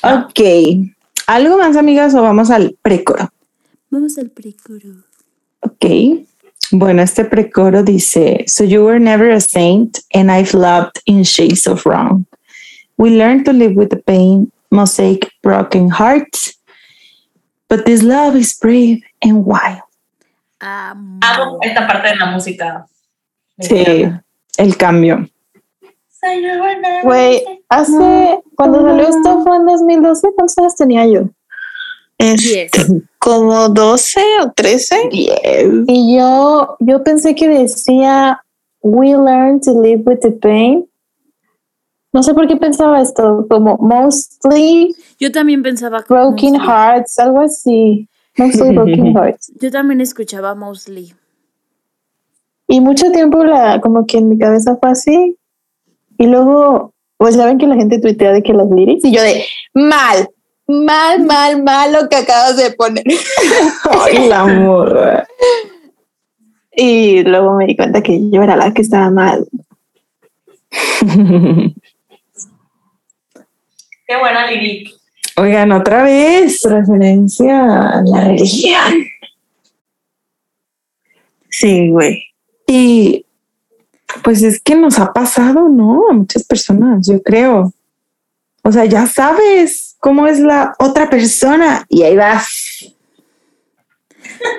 Ok. 0.04 0.40
¿Algo 1.26 1.58
más, 1.58 1.76
amigas, 1.76 2.14
o 2.14 2.22
vamos 2.22 2.52
al 2.52 2.78
precoro? 2.84 3.34
Vamos 3.90 4.20
al 4.20 4.30
precoro. 4.30 5.06
Ok. 5.62 6.28
Bueno, 6.72 7.02
este 7.02 7.26
precoro 7.26 7.84
dice, 7.84 8.46
So 8.48 8.64
you 8.64 8.86
were 8.86 9.00
never 9.00 9.30
a 9.30 9.42
saint, 9.42 10.00
and 10.14 10.32
I've 10.32 10.54
loved 10.54 11.02
in 11.06 11.24
shades 11.24 11.68
of 11.68 11.86
wrong. 11.86 12.26
We 12.98 13.10
learned 13.10 13.46
to 13.46 13.54
live 13.54 13.76
with 13.76 13.90
the 13.90 13.98
pain, 13.98 14.52
mosaic 14.70 15.30
broken 15.44 15.90
hearts, 15.90 16.54
but 17.68 17.86
this 17.86 18.04
love 18.04 18.36
is 18.36 18.58
brave 18.58 19.02
and 19.22 19.46
wild. 19.46 19.82
Amo. 20.62 21.20
Amo 21.22 21.60
esta 21.62 21.88
parte 21.88 22.10
de 22.10 22.16
la 22.16 22.28
música. 22.28 22.86
Sí, 23.60 24.10
el 24.58 24.78
cambio. 24.78 25.28
Güey, 27.04 27.44
hace, 27.68 28.42
cuando 28.56 28.82
salió 28.82 29.08
esto 29.08 29.44
fue 29.44 29.58
en 29.58 29.66
2012, 29.66 30.28
¿cuántos 30.36 30.58
años 30.60 30.76
tenía 30.76 31.06
yo? 31.08 31.30
Diez. 32.22 32.72
como 33.20 33.70
12 33.70 34.22
o 34.44 34.52
13. 34.52 35.10
Yes. 35.12 35.38
Y 35.88 36.18
yo, 36.18 36.76
yo 36.80 37.04
pensé 37.04 37.36
que 37.36 37.48
decía, 37.48 38.42
we 38.82 39.08
learn 39.10 39.60
to 39.62 39.80
live 39.82 40.04
with 40.06 40.20
the 40.22 40.32
pain. 40.32 40.86
No 42.14 42.24
sé 42.24 42.34
por 42.34 42.48
qué 42.48 42.58
pensaba 42.58 43.02
esto, 43.02 43.46
como 43.50 43.78
mostly 43.78 44.94
Yo 45.18 45.32
también 45.32 45.64
pensaba 45.64 46.04
como 46.04 46.32
broken 46.32 46.54
mostly. 46.54 46.68
hearts, 46.68 47.20
algo 47.20 47.40
así. 47.42 48.10
Mostly 48.38 48.70
broken 48.76 49.16
hearts. 49.16 49.52
Yo 49.62 49.72
también 49.72 50.02
escuchaba 50.02 50.54
mostly. 50.56 51.14
Y 52.68 52.80
mucho 52.82 53.12
tiempo 53.12 53.44
la, 53.44 53.80
como 53.82 54.06
que 54.06 54.18
en 54.18 54.30
mi 54.30 54.38
cabeza 54.38 54.78
fue 54.80 54.92
así. 54.92 55.38
Y 56.18 56.28
luego, 56.28 56.94
pues 57.18 57.36
ya 57.36 57.46
ven 57.46 57.58
que 57.58 57.68
la 57.68 57.76
gente 57.76 58.00
tuitea 58.00 58.32
de 58.32 58.44
que 58.44 58.54
las 58.54 58.70
lyrics. 58.70 59.06
Y 59.06 59.12
yo 59.12 59.22
de, 59.22 59.44
mal, 59.74 60.30
mal, 60.72 61.26
mal, 61.26 61.64
mal 61.64 61.92
lo 61.92 62.10
que 62.10 62.16
acabas 62.16 62.58
de 62.58 62.72
poner. 62.72 63.04
Ay, 63.90 64.28
la 64.28 64.46
morra. 64.46 65.28
Y 66.74 67.24
luego 67.24 67.56
me 67.56 67.66
di 67.68 67.76
cuenta 67.76 68.02
que 68.02 68.20
yo 68.30 68.42
era 68.42 68.56
la 68.56 68.74
que 68.74 68.82
estaba 68.82 69.10
mal. 69.10 69.48
Qué 74.08 74.18
buena 74.18 74.50
lyric. 74.50 74.96
Oigan, 75.38 75.72
otra 75.72 76.04
vez, 76.04 76.62
referencia 76.64 77.90
a 77.90 78.02
la 78.04 78.26
religión. 78.26 79.06
Sí, 81.50 81.90
güey. 81.90 82.24
Y 82.68 83.26
pues 84.24 84.44
es 84.44 84.62
que 84.62 84.76
nos 84.76 85.00
ha 85.00 85.14
pasado, 85.14 85.70
¿no? 85.70 86.10
A 86.10 86.14
muchas 86.14 86.44
personas, 86.44 87.08
yo 87.08 87.22
creo. 87.22 87.74
O 88.64 88.72
sea, 88.72 88.86
ya 88.86 89.08
sabes 89.08 89.91
cómo 90.02 90.28
es 90.28 90.40
la 90.40 90.76
otra 90.80 91.10
persona 91.10 91.86
y 91.88 92.04
ahí 92.04 92.18
vas. 92.18 92.94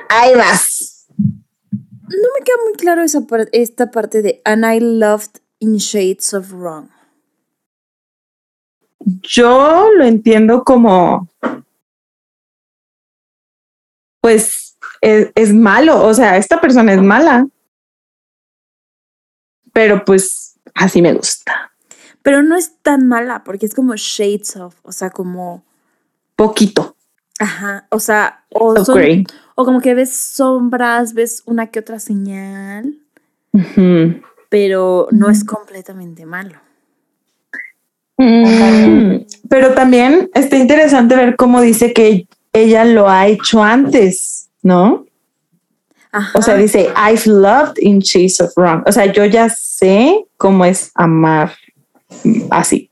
Ahí 0.09 0.35
vas. 0.35 1.07
No 1.19 2.29
me 2.39 2.45
queda 2.45 2.57
muy 2.65 2.75
claro 2.75 3.03
esa 3.03 3.23
par- 3.27 3.49
esta 3.53 3.91
parte 3.91 4.23
de 4.23 4.41
And 4.45 4.65
I 4.65 4.79
loved 4.81 5.41
in 5.59 5.77
shades 5.77 6.33
of 6.33 6.53
wrong. 6.53 6.89
Yo 9.23 9.91
lo 9.97 10.05
entiendo 10.05 10.63
como, 10.63 11.29
pues 14.21 14.79
es, 15.01 15.33
es 15.35 15.53
malo, 15.53 16.05
o 16.07 16.15
sea, 16.15 16.37
esta 16.37 16.61
persona 16.61 16.93
es 16.93 17.03
mala, 17.03 17.49
pero 19.73 20.05
pues 20.05 20.61
así 20.75 21.03
me 21.03 21.13
gusta, 21.15 21.72
Pero 22.23 22.43
no 22.43 22.57
es 22.57 22.73
tan 22.83 23.09
mala 23.09 23.43
porque 23.45 23.67
es 23.67 23.75
como 23.75 23.95
shades 23.97 24.57
of, 24.57 24.75
o 24.83 24.93
sea, 24.93 25.11
como, 25.11 25.65
poquito. 26.37 26.97
ajá, 27.39 27.87
o 27.91 27.99
sea, 27.99 28.45
o, 28.51 28.77
son- 28.85 28.97
gray. 28.97 29.25
o 29.57 29.65
como 29.65 29.81
que 29.81 29.95
ves 29.95 30.15
sombras, 30.15 31.15
ves 31.15 31.43
una 31.47 31.67
que 31.69 31.81
otra 31.81 31.99
señal, 31.99 32.95
Ujú. 33.53 34.21
pero 34.49 35.09
no 35.11 35.29
es 35.31 35.43
completamente 35.45 36.25
malo. 36.27 36.59
Mm, 38.19 39.25
Pero 39.49 39.75
también 39.75 40.31
está 40.35 40.57
interesante 40.57 41.17
ver 41.17 41.37
cómo 41.37 41.61
dice 41.61 41.93
que 41.93 42.29
ella 42.53 42.85
lo 42.85 43.09
ha 43.09 43.27
hecho 43.27 43.63
antes, 43.63 44.49
¿no? 44.63 45.07
Ajá. 46.13 46.39
O 46.39 46.43
sea, 46.43 46.55
dice, 46.57 46.91
I've 46.95 47.27
loved 47.27 47.79
in 47.81 48.01
shades 48.01 48.41
of 48.41 48.53
wrong. 48.57 48.83
O 48.87 48.93
sea, 48.93 49.07
yo 49.11 49.25
ya 49.25 49.49
sé 49.49 50.25
cómo 50.37 50.65
es 50.65 50.91
amar 50.95 51.53
mm, 52.25 52.43
así. 52.51 52.91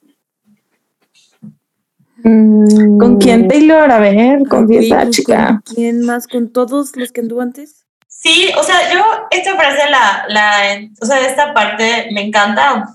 ¿Con 2.23 3.19
quién 3.19 3.49
Taylor? 3.49 3.91
A 3.91 3.99
ver, 3.99 4.47
confiesa, 4.49 4.97
Ok, 4.97 5.03
pues, 5.05 5.17
chica. 5.17 5.61
¿Con 5.65 5.75
quién 5.75 6.05
más? 6.05 6.27
¿Con 6.27 6.53
todos 6.53 6.95
los 6.97 7.13
que 7.13 7.21
anduvo 7.23 7.41
antes? 7.41 7.87
Sí, 8.07 8.53
o 8.59 8.63
sea, 8.63 8.93
yo 8.93 9.03
esta 9.31 9.57
frase, 9.57 9.89
la, 9.89 10.27
la, 10.29 10.79
o 11.01 11.07
sea, 11.07 11.27
esta 11.27 11.55
parte 11.55 12.11
me 12.13 12.21
encanta 12.21 12.87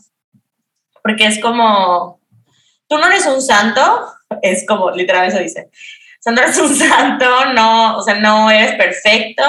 porque 1.01 1.25
es 1.25 1.39
como, 1.39 2.19
tú 2.87 2.97
no 2.97 3.07
eres 3.07 3.25
un 3.25 3.41
santo, 3.41 4.07
es 4.41 4.65
como, 4.67 4.91
literal 4.91 5.27
eso 5.27 5.39
dice, 5.39 5.69
o 5.71 6.19
sea, 6.19 6.33
no 6.33 6.41
eres 6.41 6.57
un 6.59 6.75
santo, 6.75 7.53
no, 7.53 7.97
o 7.97 8.01
sea, 8.03 8.15
no 8.15 8.51
eres 8.51 8.73
perfecto, 8.73 9.43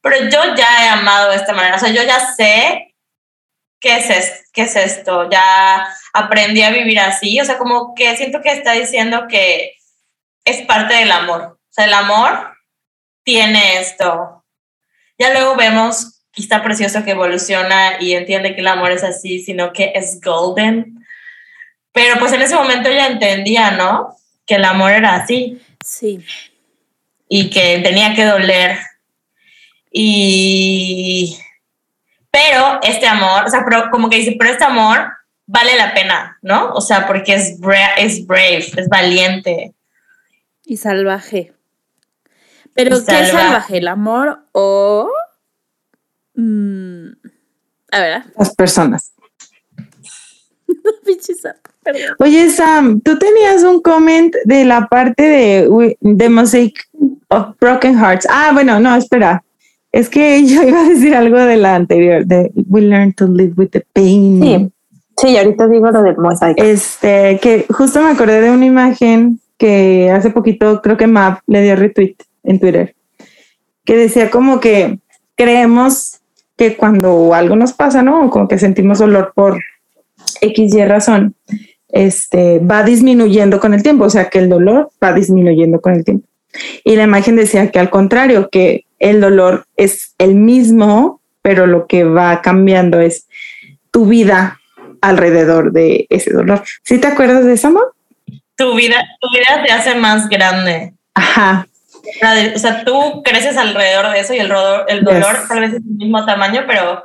pero 0.00 0.16
yo 0.30 0.54
ya 0.54 0.84
he 0.84 0.88
amado 0.88 1.30
de 1.30 1.36
esta 1.36 1.52
manera, 1.52 1.76
o 1.76 1.78
sea, 1.78 1.90
yo 1.90 2.02
ya 2.02 2.20
sé 2.34 2.91
qué 3.82 3.96
es, 3.98 4.08
es- 4.08 4.44
qué 4.54 4.62
es 4.62 4.76
esto, 4.76 5.28
ya 5.30 5.86
aprendí 6.14 6.62
a 6.62 6.70
vivir 6.70 6.98
así, 7.00 7.38
o 7.40 7.44
sea, 7.44 7.58
como 7.58 7.94
que 7.94 8.16
siento 8.16 8.40
que 8.40 8.52
está 8.52 8.72
diciendo 8.72 9.26
que 9.28 9.74
es 10.44 10.62
parte 10.62 10.94
del 10.94 11.10
amor, 11.12 11.42
o 11.42 11.58
sea, 11.72 11.84
el 11.84 11.92
amor 11.94 12.54
tiene 13.24 13.78
esto, 13.78 14.44
ya 15.18 15.32
luego 15.32 15.54
vemos 15.56 16.20
y 16.34 16.42
está 16.42 16.62
precioso 16.62 17.04
que 17.04 17.10
evoluciona 17.12 18.00
y 18.00 18.14
entiende 18.14 18.54
que 18.54 18.60
el 18.62 18.66
amor 18.68 18.90
es 18.92 19.04
así, 19.04 19.40
sino 19.40 19.72
que 19.72 19.92
es 19.94 20.18
golden. 20.20 21.04
Pero 21.92 22.18
pues 22.18 22.32
en 22.32 22.40
ese 22.40 22.54
momento 22.54 22.90
ya 22.90 23.06
entendía, 23.06 23.72
¿no? 23.72 24.16
Que 24.46 24.54
el 24.54 24.64
amor 24.64 24.92
era 24.92 25.14
así 25.16 25.60
Sí. 25.84 26.24
y 27.28 27.50
que 27.50 27.80
tenía 27.84 28.14
que 28.14 28.24
doler. 28.24 28.78
Y... 29.90 31.38
Pero 32.32 32.80
este 32.82 33.06
amor, 33.06 33.44
o 33.46 33.48
sea, 33.50 33.62
pero 33.64 33.90
como 33.90 34.08
que 34.08 34.16
dice, 34.16 34.34
pero 34.38 34.50
este 34.50 34.64
amor 34.64 35.06
vale 35.46 35.76
la 35.76 35.92
pena, 35.94 36.38
¿no? 36.42 36.70
O 36.72 36.80
sea, 36.80 37.06
porque 37.06 37.34
es, 37.34 37.60
bra- 37.60 37.92
es 37.98 38.26
brave, 38.26 38.64
es 38.76 38.88
valiente. 38.88 39.74
Y 40.64 40.78
salvaje. 40.78 41.52
Pero 42.74 42.96
Y 42.96 43.04
¿qué 43.04 43.20
es 43.20 43.30
salvaje. 43.30 43.78
¿El 43.78 43.88
amor 43.88 44.46
o...? 44.52 45.10
Mm, 46.34 47.08
a 47.92 48.00
ver, 48.00 48.22
Las 48.38 48.54
personas. 48.54 49.12
perdón. 51.82 52.16
Oye, 52.18 52.48
Sam, 52.50 53.00
tú 53.02 53.18
tenías 53.18 53.62
un 53.62 53.82
comment 53.82 54.34
de 54.44 54.64
la 54.64 54.86
parte 54.86 55.22
de, 55.22 55.96
de 56.00 56.28
Mosaic 56.30 56.88
of 57.28 57.56
Broken 57.60 57.98
Hearts. 57.98 58.26
Ah, 58.30 58.50
bueno, 58.54 58.80
no, 58.80 58.94
espera. 58.96 59.42
Es 59.92 60.08
que 60.08 60.44
yo 60.46 60.62
iba 60.62 60.80
a 60.80 60.88
decir 60.88 61.14
algo 61.14 61.38
de 61.38 61.56
la 61.56 61.76
anterior, 61.76 62.26
de 62.26 62.50
We 62.54 62.80
Learn 62.80 63.12
to 63.12 63.26
Live 63.26 63.52
with 63.56 63.68
the 63.68 63.84
Pain. 63.92 64.42
Sí, 64.42 64.72
sí, 65.18 65.36
ahorita 65.36 65.68
digo 65.68 65.90
lo 65.90 66.02
del 66.02 66.16
mosaico. 66.16 66.62
Este, 66.62 67.38
que 67.40 67.66
justo 67.68 68.00
me 68.00 68.10
acordé 68.10 68.40
de 68.40 68.50
una 68.50 68.66
imagen 68.66 69.38
que 69.58 70.10
hace 70.10 70.30
poquito 70.30 70.82
creo 70.82 70.96
que 70.96 71.06
Map 71.06 71.40
le 71.46 71.62
dio 71.62 71.76
retweet 71.76 72.16
en 72.42 72.58
Twitter, 72.58 72.96
que 73.84 73.96
decía 73.96 74.30
como 74.30 74.58
que 74.58 74.98
creemos 75.36 76.20
que 76.56 76.76
cuando 76.76 77.32
algo 77.34 77.54
nos 77.54 77.72
pasa, 77.72 78.02
¿no? 78.02 78.28
Como 78.30 78.48
que 78.48 78.58
sentimos 78.58 78.98
dolor 78.98 79.32
por 79.34 79.60
X 80.40 80.74
y 80.74 80.84
razón, 80.84 81.34
este, 81.88 82.58
va 82.58 82.82
disminuyendo 82.82 83.60
con 83.60 83.74
el 83.74 83.82
tiempo, 83.82 84.04
o 84.04 84.10
sea 84.10 84.28
que 84.30 84.38
el 84.38 84.48
dolor 84.48 84.90
va 85.02 85.12
disminuyendo 85.12 85.80
con 85.80 85.94
el 85.94 86.04
tiempo. 86.04 86.26
Y 86.84 86.96
la 86.96 87.04
imagen 87.04 87.36
decía 87.36 87.70
que 87.70 87.78
al 87.78 87.90
contrario, 87.90 88.48
que 88.50 88.84
el 88.98 89.20
dolor 89.20 89.66
es 89.76 90.14
el 90.18 90.34
mismo, 90.34 91.20
pero 91.42 91.66
lo 91.66 91.86
que 91.86 92.04
va 92.04 92.40
cambiando 92.42 93.00
es 93.00 93.26
tu 93.90 94.06
vida 94.06 94.60
alrededor 95.00 95.72
de 95.72 96.06
ese 96.10 96.32
dolor. 96.32 96.62
¿Sí 96.82 96.98
te 96.98 97.08
acuerdas 97.08 97.44
de 97.44 97.54
eso, 97.54 97.68
amor? 97.68 97.94
Tu 98.56 98.74
vida, 98.74 99.02
tu 99.20 99.28
vida 99.36 99.62
te 99.64 99.72
hace 99.72 99.94
más 99.96 100.28
grande. 100.28 100.94
Ajá, 101.14 101.66
O 102.54 102.58
sea, 102.58 102.84
tú 102.84 103.22
creces 103.24 103.56
alrededor 103.56 104.12
de 104.12 104.20
eso 104.20 104.34
y 104.34 104.38
el, 104.38 104.52
el 104.88 105.04
dolor 105.04 105.38
Yes. 105.38 105.48
tal 105.48 105.60
vez 105.60 105.72
es 105.74 105.84
del 105.84 105.96
mismo 105.96 106.24
tamaño, 106.24 106.62
pero 106.66 107.02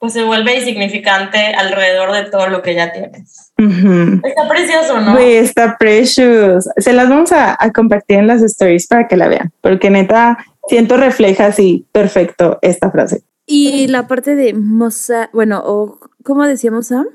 pues 0.00 0.14
se 0.14 0.24
vuelve 0.24 0.56
insignificante 0.56 1.38
alrededor 1.54 2.12
de 2.12 2.30
todo 2.30 2.48
lo 2.48 2.62
que 2.62 2.74
ya 2.74 2.90
tienes. 2.90 3.52
Está 3.58 4.48
precioso, 4.48 4.98
¿no? 4.98 5.12
Güey, 5.12 5.36
está 5.36 5.76
precious. 5.78 6.68
Se 6.78 6.94
las 6.94 7.10
vamos 7.10 7.32
a, 7.32 7.54
a 7.62 7.70
compartir 7.70 8.16
en 8.16 8.26
las 8.26 8.42
stories 8.42 8.86
para 8.86 9.06
que 9.06 9.18
la 9.18 9.28
vean, 9.28 9.52
porque 9.60 9.90
neta 9.90 10.38
siento 10.68 10.96
refleja 10.96 11.46
así 11.46 11.86
perfecto 11.92 12.58
esta 12.62 12.90
frase. 12.90 13.22
Y 13.44 13.88
la 13.88 14.06
parte 14.08 14.36
de 14.36 14.54
Mosa, 14.54 15.28
bueno, 15.34 15.62
o 15.66 15.98
¿cómo 16.24 16.44
decíamos 16.44 16.86
Sam? 16.86 17.06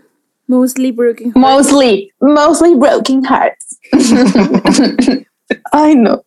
Mostly 0.45 0.91
broken 0.91 1.31
heart. 1.33 1.37
Mostly, 1.37 2.11
mostly 2.19 2.75
broken 2.75 3.23
hearts. 3.23 3.79
Ay, 5.71 5.95
no. 5.95 6.23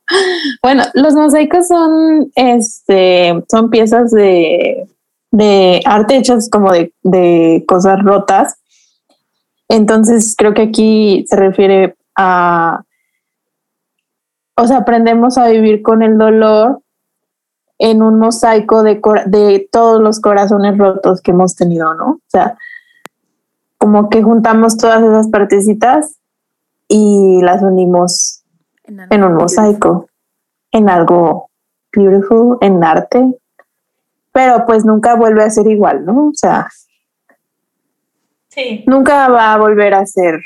Bueno, 0.60 0.82
los 0.94 1.14
mosaicos 1.14 1.68
son, 1.68 2.32
este, 2.34 3.44
son 3.48 3.70
piezas 3.70 4.10
de, 4.10 4.88
de 5.30 5.80
arte 5.84 6.16
hechas 6.16 6.48
como 6.50 6.72
de, 6.72 6.92
de 7.02 7.64
cosas 7.66 8.02
rotas. 8.02 8.60
Entonces, 9.68 10.34
creo 10.36 10.54
que 10.54 10.62
aquí 10.62 11.24
se 11.28 11.36
refiere 11.36 11.96
a, 12.16 12.82
o 14.56 14.66
sea, 14.66 14.78
aprendemos 14.78 15.38
a 15.38 15.48
vivir 15.48 15.82
con 15.82 16.02
el 16.02 16.16
dolor 16.16 16.82
en 17.78 18.02
un 18.02 18.18
mosaico 18.18 18.82
de, 18.82 19.00
de 19.26 19.68
todos 19.70 20.00
los 20.00 20.20
corazones 20.20 20.76
rotos 20.78 21.20
que 21.20 21.30
hemos 21.30 21.54
tenido, 21.54 21.94
¿no? 21.94 22.10
O 22.10 22.20
sea, 22.26 22.56
como 23.76 24.08
que 24.08 24.22
juntamos 24.22 24.76
todas 24.76 25.02
esas 25.02 25.28
partecitas 25.28 26.18
y 26.88 27.40
las 27.42 27.62
unimos 27.62 28.42
En, 28.82 29.00
en 29.10 29.22
un 29.22 29.34
mosaico, 29.34 30.08
en 30.72 30.88
algo 30.88 31.50
beautiful, 31.92 32.58
en 32.60 32.82
arte, 32.82 33.37
pero 34.32 34.64
pues 34.66 34.84
nunca 34.84 35.14
vuelve 35.14 35.42
a 35.42 35.50
ser 35.50 35.66
igual, 35.66 36.04
¿no? 36.04 36.28
O 36.28 36.34
sea, 36.34 36.68
Sí. 38.48 38.84
nunca 38.86 39.28
va 39.28 39.54
a 39.54 39.58
volver 39.58 39.94
a 39.94 40.04
ser 40.06 40.40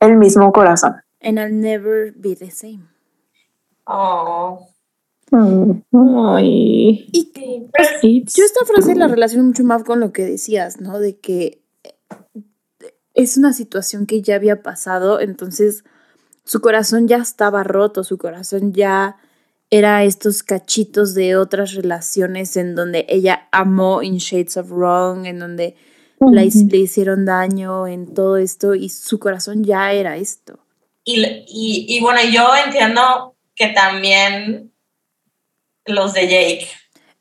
el 0.00 0.16
mismo 0.16 0.52
corazón. 0.52 0.96
And 1.22 1.38
I'll 1.38 1.52
never 1.52 2.12
be 2.16 2.34
the 2.34 2.50
same. 2.50 2.88
Oh. 3.84 4.66
Mm. 5.30 5.82
Ay. 6.34 7.08
Y 7.12 7.32
pero 7.72 7.88
yo 8.02 8.44
esta 8.44 8.64
frase 8.64 8.94
la 8.94 9.08
relaciono 9.08 9.44
mucho 9.44 9.62
más 9.64 9.84
con 9.84 10.00
lo 10.00 10.12
que 10.12 10.24
decías, 10.24 10.80
¿no? 10.80 10.98
De 10.98 11.18
que 11.18 11.60
es 13.14 13.36
una 13.36 13.52
situación 13.52 14.06
que 14.06 14.22
ya 14.22 14.36
había 14.36 14.62
pasado, 14.62 15.20
entonces 15.20 15.84
su 16.44 16.60
corazón 16.60 17.06
ya 17.06 17.18
estaba 17.18 17.62
roto, 17.62 18.02
su 18.02 18.18
corazón 18.18 18.72
ya 18.72 19.16
era 19.70 20.02
estos 20.04 20.42
cachitos 20.42 21.14
de 21.14 21.36
otras 21.36 21.74
relaciones 21.74 22.56
en 22.56 22.74
donde 22.74 23.06
ella 23.08 23.48
amó 23.52 24.02
in 24.02 24.16
Shades 24.18 24.56
of 24.56 24.70
Wrong, 24.70 25.26
en 25.26 25.38
donde 25.38 25.76
la 26.18 26.42
his- 26.44 26.66
le 26.70 26.78
hicieron 26.78 27.24
daño 27.24 27.86
en 27.86 28.12
todo 28.12 28.36
esto 28.36 28.74
y 28.74 28.88
su 28.88 29.18
corazón 29.18 29.62
ya 29.64 29.92
era 29.92 30.16
esto. 30.16 30.58
Y, 31.04 31.24
y, 31.24 31.86
y 31.88 32.00
bueno, 32.00 32.20
yo 32.30 32.50
entiendo 32.64 33.36
que 33.54 33.68
también 33.68 34.72
los 35.86 36.12
de 36.12 36.22
Jake, 36.28 36.68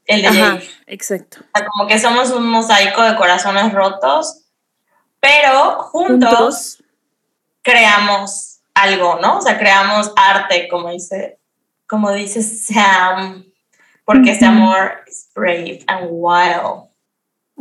el 0.06 0.22
de 0.24 0.28
Ajá, 0.28 0.54
Jake, 0.56 0.70
exacto. 0.88 1.38
o 1.42 1.58
sea, 1.58 1.68
como 1.68 1.88
que 1.88 2.00
somos 2.00 2.32
un 2.32 2.48
mosaico 2.48 3.02
de 3.04 3.16
corazones 3.16 3.72
rotos, 3.74 4.46
pero 5.22 5.78
juntos, 5.84 6.30
Juntos, 6.30 6.84
creamos 7.62 8.60
algo, 8.74 9.18
¿no? 9.22 9.38
O 9.38 9.42
sea, 9.42 9.58
creamos 9.58 10.12
arte, 10.16 10.68
como 10.70 10.90
dice, 10.90 11.39
como 11.90 12.12
dice 12.12 12.44
Sam, 12.44 13.46
porque 14.06 14.32
este 14.32 14.46
amor 14.46 14.92
es 15.08 15.30
brave 15.36 15.84
and 15.88 16.08
wild. 16.12 16.88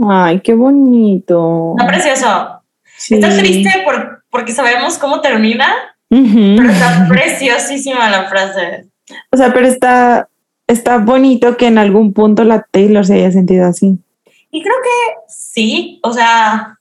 Ay, 0.09 0.41
qué 0.41 0.55
bonito. 0.55 1.75
Está 1.79 1.89
precioso. 1.89 2.63
Sí. 2.97 3.15
Está 3.15 3.31
triste 3.37 3.71
por, 3.85 4.25
porque 4.31 4.53
sabemos 4.53 4.99
cómo 4.99 5.21
termina, 5.21 5.67
Ujú. 6.11 6.57
pero 6.59 6.71
está 6.71 7.07
preciosísima 7.09 8.11
la 8.11 8.29
frase. 8.29 8.87
O 9.33 9.37
sea, 9.37 9.53
pero 9.55 9.67
está, 9.67 10.29
está 10.67 10.99
bonito 10.99 11.57
que 11.57 11.67
en 11.67 11.79
algún 11.79 12.13
punto 12.13 12.45
la 12.45 12.63
Taylor 12.71 13.07
se 13.07 13.15
haya 13.15 13.33
sentido 13.33 13.67
así. 13.67 13.99
Y 14.51 14.63
creo 14.63 14.77
que 14.83 15.17
sí, 15.29 16.01
o 16.03 16.13
sea, 16.13 16.79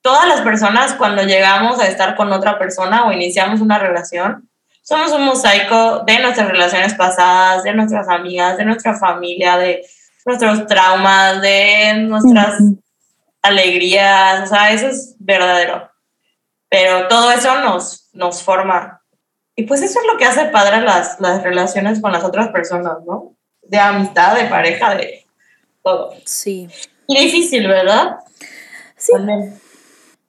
todas 0.00 0.26
las 0.26 0.40
personas 0.40 0.94
cuando 0.94 1.22
llegamos 1.24 1.78
a 1.78 1.88
estar 1.88 2.16
con 2.16 2.32
otra 2.32 2.58
persona 2.58 3.06
o 3.06 3.12
iniciamos 3.12 3.60
una 3.60 3.78
relación, 3.78 4.48
somos 4.88 5.12
un 5.12 5.26
mosaico 5.26 6.02
de 6.06 6.18
nuestras 6.18 6.48
relaciones 6.48 6.94
pasadas, 6.94 7.62
de 7.62 7.74
nuestras 7.74 8.08
amigas, 8.08 8.56
de 8.56 8.64
nuestra 8.64 8.98
familia, 8.98 9.58
de 9.58 9.86
nuestros 10.24 10.66
traumas, 10.66 11.42
de 11.42 12.06
nuestras 12.06 12.58
alegrías, 13.42 14.44
o 14.44 14.46
sea, 14.46 14.72
eso 14.72 14.86
es 14.86 15.14
verdadero. 15.18 15.90
Pero 16.70 17.06
todo 17.06 17.30
eso 17.32 17.60
nos, 17.60 18.08
nos 18.14 18.42
forma. 18.42 19.02
Y 19.54 19.64
pues 19.64 19.82
eso 19.82 20.00
es 20.00 20.06
lo 20.10 20.16
que 20.16 20.24
hace 20.24 20.46
padre 20.46 20.80
las, 20.80 21.20
las 21.20 21.42
relaciones 21.42 22.00
con 22.00 22.10
las 22.10 22.24
otras 22.24 22.48
personas, 22.48 22.96
¿no? 23.06 23.36
De 23.60 23.78
amistad, 23.78 24.38
de 24.38 24.46
pareja, 24.46 24.94
de 24.94 25.26
todo. 25.82 26.14
sí. 26.24 26.66
Y 27.06 27.24
difícil, 27.24 27.68
¿verdad? 27.68 28.20
Sí, 28.96 29.12
También. 29.12 29.60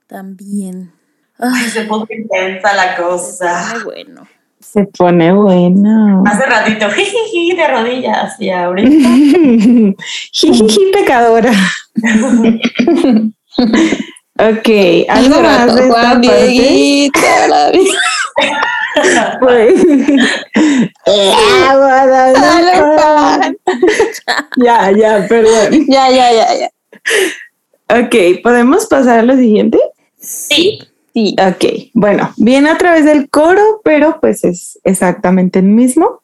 también. 0.08 0.94
Ay, 1.38 1.70
se 1.70 1.86
puso 1.86 2.08
intensa 2.10 2.74
la 2.74 2.98
cosa. 2.98 3.74
qué 3.74 3.84
bueno. 3.86 4.28
Se 4.72 4.84
pone 4.84 5.34
bueno. 5.34 6.24
Hace 6.28 6.46
ratito, 6.46 6.92
jijiji, 6.92 7.56
de 7.56 7.68
rodillas, 7.68 8.40
y 8.40 8.52
ahorita. 8.52 9.10
Jijiji, 10.32 10.92
pecadora. 10.94 11.52
ok, 14.38 14.70
algo 15.10 15.42
más 15.42 15.76
de 15.76 15.82
esta 15.82 16.02
Juan 16.02 16.22
parte. 16.22 17.12
La 19.16 19.40
Pues- 19.40 19.84
ya, 24.58 24.92
ya, 24.92 25.26
perdón. 25.28 25.86
Ya, 25.88 26.12
ya, 26.12 26.32
ya, 26.32 26.48
ya. 26.60 26.70
Ok, 28.02 28.44
¿podemos 28.44 28.86
pasar 28.86 29.20
a 29.20 29.24
lo 29.24 29.36
siguiente? 29.36 29.80
Sí, 30.20 30.80
Sí. 31.20 31.36
Ok, 31.38 31.92
bueno, 31.94 32.32
viene 32.38 32.70
a 32.70 32.78
través 32.78 33.04
del 33.04 33.30
coro, 33.30 33.82
pero 33.84 34.20
pues 34.22 34.44
es 34.46 34.80
exactamente 34.86 35.60
el 35.60 35.66
mismo. 35.66 36.22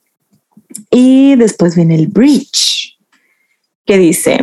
Y 0.90 1.36
después 1.36 1.76
viene 1.76 1.96
el 1.96 2.08
bridge, 2.08 2.98
que 3.86 3.98
dice, 3.98 4.38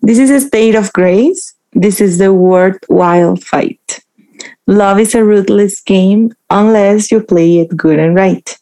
This 0.00 0.18
is 0.18 0.30
a 0.30 0.38
state 0.38 0.76
of 0.76 0.90
grace, 0.92 1.54
this 1.72 2.00
is 2.00 2.18
the 2.18 2.30
worthwhile 2.30 3.36
fight. 3.36 4.00
Love 4.66 5.00
is 5.00 5.14
a 5.14 5.22
ruthless 5.22 5.80
game 5.80 6.30
unless 6.50 7.12
you 7.12 7.20
play 7.20 7.60
it 7.60 7.76
good 7.76 7.98
and 7.98 8.16
right. 8.16 8.58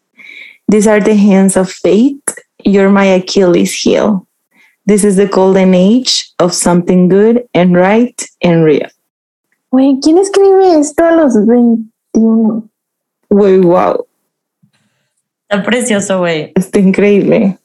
These 0.68 0.87
are 0.87 1.01
the 1.01 1.16
hands 1.16 1.57
of 1.57 1.70
fate, 1.70 2.30
you're 2.62 2.91
my 2.91 3.07
Achilles 3.07 3.72
heel. 3.72 4.26
This 4.85 5.03
is 5.03 5.16
the 5.16 5.26
golden 5.26 5.74
age 5.74 6.30
of 6.39 6.53
something 6.53 7.09
good 7.09 7.45
and 7.55 7.74
right 7.74 8.20
and 8.43 8.64
real. 8.64 8.89
Güey, 9.73 9.99
¿quién 10.03 10.18
escribe 10.18 10.79
esto 10.79 11.03
a 11.05 11.12
los 11.12 11.35
21? 11.47 12.68
Uy, 13.31 13.59
wow, 13.61 14.07
está 15.49 15.62
precioso, 15.64 16.18
güey. 16.18 16.53
está 16.55 16.79
increíble. 16.79 17.59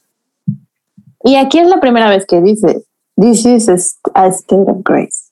Y 1.23 1.35
aquí 1.35 1.59
es 1.59 1.67
la 1.67 1.79
primera 1.81 2.09
vez 2.09 2.25
que 2.25 2.41
dice, 2.41 2.83
This 3.19 3.45
is 3.45 3.67
a, 3.67 3.73
st- 3.73 4.11
a 4.13 4.27
state 4.27 4.71
of 4.71 4.77
grace. 4.83 5.31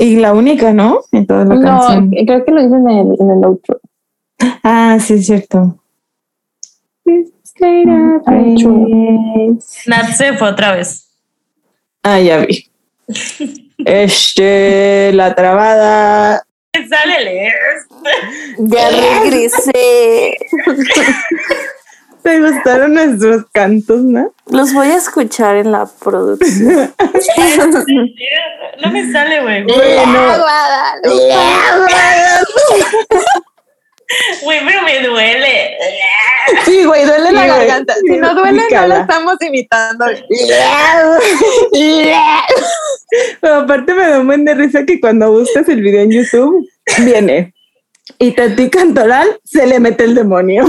Y 0.00 0.16
la 0.16 0.34
única, 0.34 0.72
¿no? 0.72 1.00
En 1.12 1.26
toda 1.26 1.44
la 1.44 1.54
No, 1.54 1.62
canción. 1.62 2.10
creo 2.26 2.44
que 2.44 2.50
lo 2.50 2.62
dice 2.62 2.74
en 2.74 2.88
el, 2.88 3.16
en 3.20 3.30
el 3.30 3.44
outro. 3.44 3.80
Ah, 4.62 4.98
sí, 5.00 5.14
es 5.14 5.26
cierto. 5.26 5.78
Nat 9.86 10.06
se 10.16 10.32
fue 10.34 10.48
otra 10.50 10.74
vez. 10.74 11.08
Ah, 12.02 12.20
ya 12.20 12.44
vi. 12.44 12.64
Este, 13.84 15.12
la 15.12 15.34
trabada. 15.34 16.44
Sale 16.88 17.24
leer. 17.24 17.52
Ya 18.58 18.90
regresé. 18.90 20.36
Me 22.24 22.40
gustaron 22.40 22.94
nuestros 22.94 23.44
cantos, 23.52 24.00
¿no? 24.00 24.32
Los 24.46 24.72
voy 24.74 24.88
a 24.88 24.96
escuchar 24.96 25.56
en 25.56 25.72
la 25.72 25.86
producción. 25.86 26.92
No 28.80 28.92
me 28.92 29.10
sale, 29.10 29.42
güey. 29.42 29.64
Bueno, 29.64 30.44
Güey, 34.42 34.60
pero 34.64 34.82
me 34.82 35.00
duele. 35.06 35.76
Sí, 36.64 36.84
güey, 36.84 37.04
duele 37.04 37.30
la 37.32 37.46
güey. 37.46 37.48
garganta. 37.48 37.94
Si 37.94 38.16
no 38.16 38.34
duele, 38.34 38.62
no 38.70 38.86
la 38.86 39.00
estamos 39.00 39.36
imitando. 39.40 40.06
Pero 43.40 43.54
aparte 43.54 43.94
me 43.94 44.06
da 44.08 44.20
un 44.20 44.26
buen 44.26 44.44
de 44.44 44.54
risa 44.54 44.84
que 44.84 45.00
cuando 45.00 45.30
buscas 45.32 45.68
el 45.68 45.80
video 45.82 46.02
en 46.02 46.10
YouTube, 46.10 46.68
viene. 46.98 47.54
Y 48.18 48.32
Tati 48.32 48.68
Cantoral 48.70 49.40
se 49.44 49.66
le 49.66 49.80
mete 49.80 50.04
el 50.04 50.14
demonio. 50.14 50.64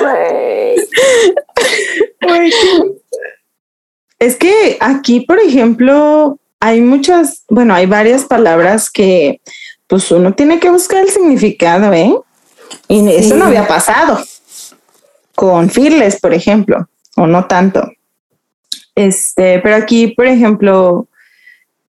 Güey. 0.00 0.76
Güey, 2.22 2.52
Es 4.18 4.36
que 4.36 4.76
aquí, 4.80 5.20
por 5.20 5.38
ejemplo, 5.40 6.38
hay 6.60 6.80
muchas, 6.82 7.44
bueno, 7.48 7.74
hay 7.74 7.86
varias 7.86 8.24
palabras 8.24 8.90
que 8.90 9.40
pues 9.90 10.08
uno 10.12 10.32
tiene 10.32 10.60
que 10.60 10.70
buscar 10.70 11.02
el 11.02 11.10
significado, 11.10 11.92
¿eh? 11.92 12.14
Y 12.86 13.08
eso 13.10 13.34
no 13.34 13.46
había 13.46 13.66
pasado 13.66 14.20
con 15.34 15.68
Fearless, 15.68 16.20
por 16.20 16.32
ejemplo, 16.32 16.88
o 17.16 17.26
no 17.26 17.46
tanto. 17.46 17.90
Este, 18.94 19.58
pero 19.58 19.74
aquí, 19.74 20.08
por 20.08 20.26
ejemplo, 20.26 21.08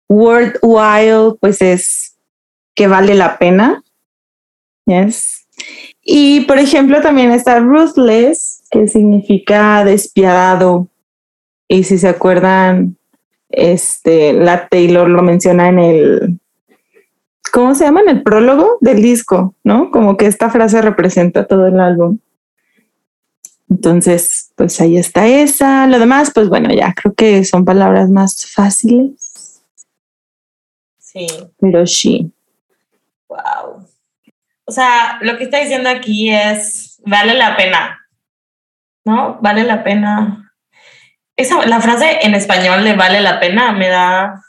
worthwhile, 0.08 1.34
pues 1.40 1.60
es 1.60 2.14
que 2.76 2.86
vale 2.86 3.16
la 3.16 3.36
pena. 3.36 3.82
Yes. 4.86 5.48
Y 6.00 6.42
por 6.42 6.58
ejemplo, 6.58 7.02
también 7.02 7.32
está 7.32 7.58
ruthless, 7.58 8.62
que 8.70 8.86
significa 8.86 9.84
despiadado. 9.84 10.86
Y 11.66 11.82
si 11.82 11.98
se 11.98 12.08
acuerdan, 12.08 12.96
este, 13.48 14.34
la 14.34 14.68
Taylor 14.68 15.08
lo 15.08 15.22
menciona 15.22 15.68
en 15.68 15.78
el, 15.80 16.40
¿cómo 17.52 17.74
se 17.74 17.84
llama? 17.84 18.00
En 18.02 18.08
el 18.08 18.22
prólogo 18.22 18.78
del 18.80 19.02
disco, 19.02 19.54
¿no? 19.64 19.90
Como 19.90 20.16
que 20.16 20.26
esta 20.26 20.50
frase 20.50 20.82
representa 20.82 21.46
todo 21.46 21.66
el 21.66 21.80
álbum. 21.80 22.18
Entonces, 23.70 24.52
pues 24.56 24.80
ahí 24.80 24.96
está 24.96 25.26
esa. 25.26 25.86
Lo 25.86 25.98
demás, 25.98 26.30
pues 26.34 26.48
bueno, 26.48 26.72
ya 26.72 26.94
creo 26.94 27.14
que 27.14 27.44
son 27.44 27.64
palabras 27.64 28.08
más 28.10 28.46
fáciles. 28.46 29.62
Sí. 30.98 31.26
Pero 31.58 31.86
sí. 31.86 32.32
Wow. 33.28 33.86
O 34.64 34.72
sea, 34.72 35.18
lo 35.22 35.36
que 35.36 35.44
está 35.44 35.58
diciendo 35.58 35.88
aquí 35.88 36.30
es, 36.30 37.00
vale 37.04 37.34
la 37.34 37.56
pena, 37.56 37.98
¿no? 39.04 39.38
Vale 39.40 39.64
la 39.64 39.82
pena. 39.82 40.52
Esa, 41.36 41.66
la 41.66 41.80
frase 41.80 42.18
en 42.22 42.34
español 42.34 42.84
de 42.84 42.94
vale 42.94 43.20
la 43.20 43.38
pena 43.40 43.72
me 43.72 43.88
da, 43.88 44.42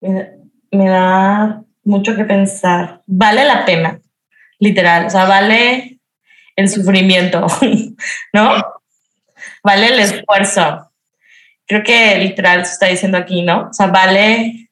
me 0.00 0.88
da 0.88 1.62
mucho 1.88 2.14
que 2.14 2.24
pensar. 2.24 3.02
Vale 3.06 3.44
la 3.44 3.64
pena, 3.64 4.00
literal. 4.58 5.06
O 5.06 5.10
sea, 5.10 5.24
vale 5.24 5.98
el 6.54 6.68
sufrimiento, 6.68 7.46
¿no? 8.32 8.62
Vale 9.64 9.86
el 9.86 9.98
esfuerzo. 9.98 10.92
Creo 11.66 11.82
que 11.82 12.18
literal 12.18 12.64
se 12.66 12.72
está 12.72 12.86
diciendo 12.86 13.18
aquí, 13.18 13.42
¿no? 13.42 13.68
O 13.70 13.72
sea, 13.72 13.86
vale 13.86 14.68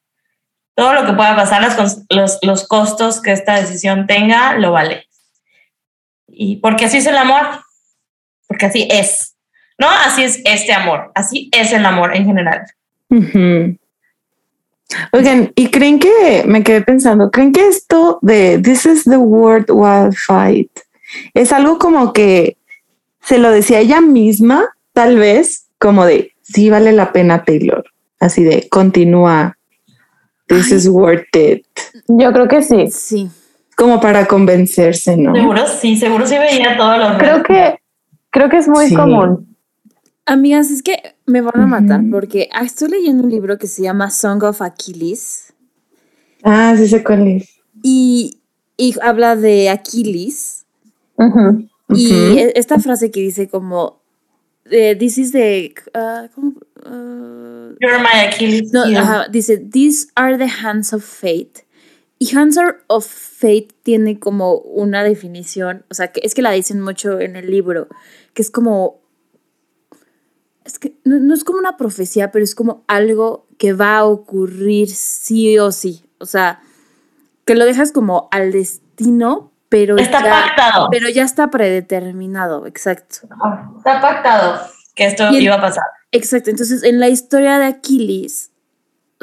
todo 0.75 0.93
lo 0.93 1.07
que 1.07 1.15
pueda 1.15 1.35
pasar, 1.35 1.63
los, 1.63 2.03
los, 2.11 2.39
los 2.43 2.69
costos 2.69 3.23
que 3.23 3.33
esta 3.33 3.57
decisión 3.57 4.07
tenga, 4.07 4.59
lo 4.59 4.73
vale. 4.73 5.07
Y 6.29 6.57
porque 6.57 6.85
así 6.85 6.99
es 6.99 7.07
el 7.07 7.17
amor, 7.17 7.47
porque 8.47 8.67
así 8.67 8.87
es, 8.91 9.37
¿no? 9.79 9.89
Así 9.89 10.23
es 10.23 10.43
este 10.45 10.75
amor, 10.75 11.13
así 11.15 11.49
es 11.53 11.73
el 11.73 11.87
amor 11.87 12.15
en 12.15 12.27
general. 12.27 12.67
Oigan, 15.13 15.53
¿y 15.57 15.69
creen 15.69 15.99
que, 15.99 16.45
me 16.47 16.63
quedé 16.63 16.81
pensando, 16.83 17.31
creen 17.31 17.53
que 17.53 17.67
esto 17.67 18.19
de 18.23 18.59
This 18.59 18.87
is 18.87 19.05
the 19.05 19.17
world 19.17 19.71
wild 19.71 20.15
fight 20.15 20.71
es 21.35 21.53
algo 21.53 21.79
como 21.79 22.13
que 22.13 22.57
se 23.23 23.39
lo 23.39 23.51
decía 23.51 23.81
ella 23.81 24.01
misma, 24.01 24.65
tal 24.93 25.17
vez, 25.17 25.67
como 25.79 26.05
de, 26.05 26.33
sí 26.43 26.71
vale 26.71 26.93
la 26.93 27.13
pena 27.13 27.45
Taylor, 27.45 27.85
así 28.21 28.45
de, 28.45 28.69
continúa, 28.69 29.57
this 30.47 30.71
is 30.71 30.87
worth 30.89 31.35
it. 31.35 31.67
Yo 32.07 32.33
creo 32.33 32.47
que 32.49 32.63
sí. 32.63 32.89
Sí. 32.91 33.29
Como 33.77 34.01
para 34.01 34.27
convencerse, 34.27 35.17
¿no? 35.17 35.35
Seguro 35.35 35.67
sí, 35.67 35.97
seguro 35.97 36.27
sí 36.27 36.39
veía 36.39 36.77
todos 36.77 36.99
los... 36.99 37.19
Creo 37.19 37.43
que, 37.43 37.79
creo 38.31 38.49
que 38.49 38.59
es 38.59 38.69
muy 38.69 38.89
Sí. 38.89 38.95
común. 38.95 39.57
Amigas, 40.25 40.71
es 40.71 40.83
que 40.83 41.16
me 41.27 41.41
van 41.41 41.61
a 41.61 41.67
matar 41.67 42.03
porque 42.11 42.49
ah, 42.53 42.65
estoy 42.65 42.89
leyendo 42.91 43.25
un 43.25 43.31
libro 43.31 43.59
que 43.59 43.67
se 43.67 43.83
llama 43.83 44.11
Song 44.11 44.43
of 44.45 44.63
Achilles. 44.63 45.53
Ah, 46.43 46.75
sí 46.77 46.87
sé 46.89 47.03
cuál 47.03 47.27
es. 47.29 47.61
y, 47.83 48.39
y 48.77 48.95
habla 49.03 49.37
de 49.37 49.69
Aquiles 49.71 50.65
y 51.89 52.13
e- 52.39 52.53
esta 52.57 52.79
frase 52.79 53.11
que 53.11 53.21
dice 53.21 53.49
como 53.49 54.01
eh, 54.71 54.95
this 54.99 55.19
is 55.19 55.33
the 55.33 55.73
ah. 55.95 56.29
Ah, 56.85 57.71
You're 57.81 57.99
my 57.99 58.27
Achilles 58.29 58.73
no, 58.73 58.85
ajá, 58.85 59.29
dice 59.29 59.59
these 59.59 60.09
are 60.15 60.37
the 60.39 60.49
hands 60.49 60.93
of 60.93 61.03
fate. 61.05 61.65
Y 62.19 62.35
hands 62.35 62.57
are 62.57 62.79
of 62.87 63.05
fate 63.07 63.69
tiene 63.83 64.19
como 64.19 64.55
una 64.57 65.03
definición, 65.05 65.85
o 65.91 65.95
sea, 65.95 66.13
que 66.13 66.21
es 66.25 66.35
que 66.35 66.41
la 66.43 66.51
dicen 66.53 66.81
mucho 66.81 67.21
en 67.21 67.37
el 67.37 67.51
libro, 67.51 67.89
que 68.33 68.41
es 68.41 68.51
como 68.51 69.01
es 70.67 70.79
que 70.79 70.99
no, 71.05 71.19
no 71.19 71.33
es 71.35 71.45
como 71.45 71.59
una 71.59 71.77
profecía, 71.77 72.31
pero 72.33 72.45
es 72.45 72.55
como 72.55 72.85
algo 72.89 73.47
que 73.59 73.73
va 73.73 73.99
a 73.99 74.05
ocurrir 74.05 74.89
sí 74.91 75.59
o 75.59 75.73
sí. 75.73 76.05
O 76.19 76.27
sea, 76.27 76.61
que 77.45 77.55
lo 77.55 77.65
dejas 77.65 77.93
como 77.93 78.29
al 78.33 78.53
destino, 78.53 79.53
pero 79.69 79.97
Está 79.97 80.23
ya, 80.23 80.31
pactado. 80.31 80.89
pero 80.91 81.09
ya 81.09 81.23
está 81.23 81.51
predeterminado, 81.51 82.67
exacto. 82.67 83.19
Está 83.79 84.01
pactado 84.01 84.61
que 84.95 85.07
esto 85.07 85.31
iba 85.31 85.55
a 85.55 85.61
pasar. 85.61 85.85
Exacto. 86.13 86.51
Entonces, 86.51 86.83
en 86.83 87.01
la 87.01 87.09
historia 87.09 87.59
de 87.59 87.67
Aquiles, 87.67 88.51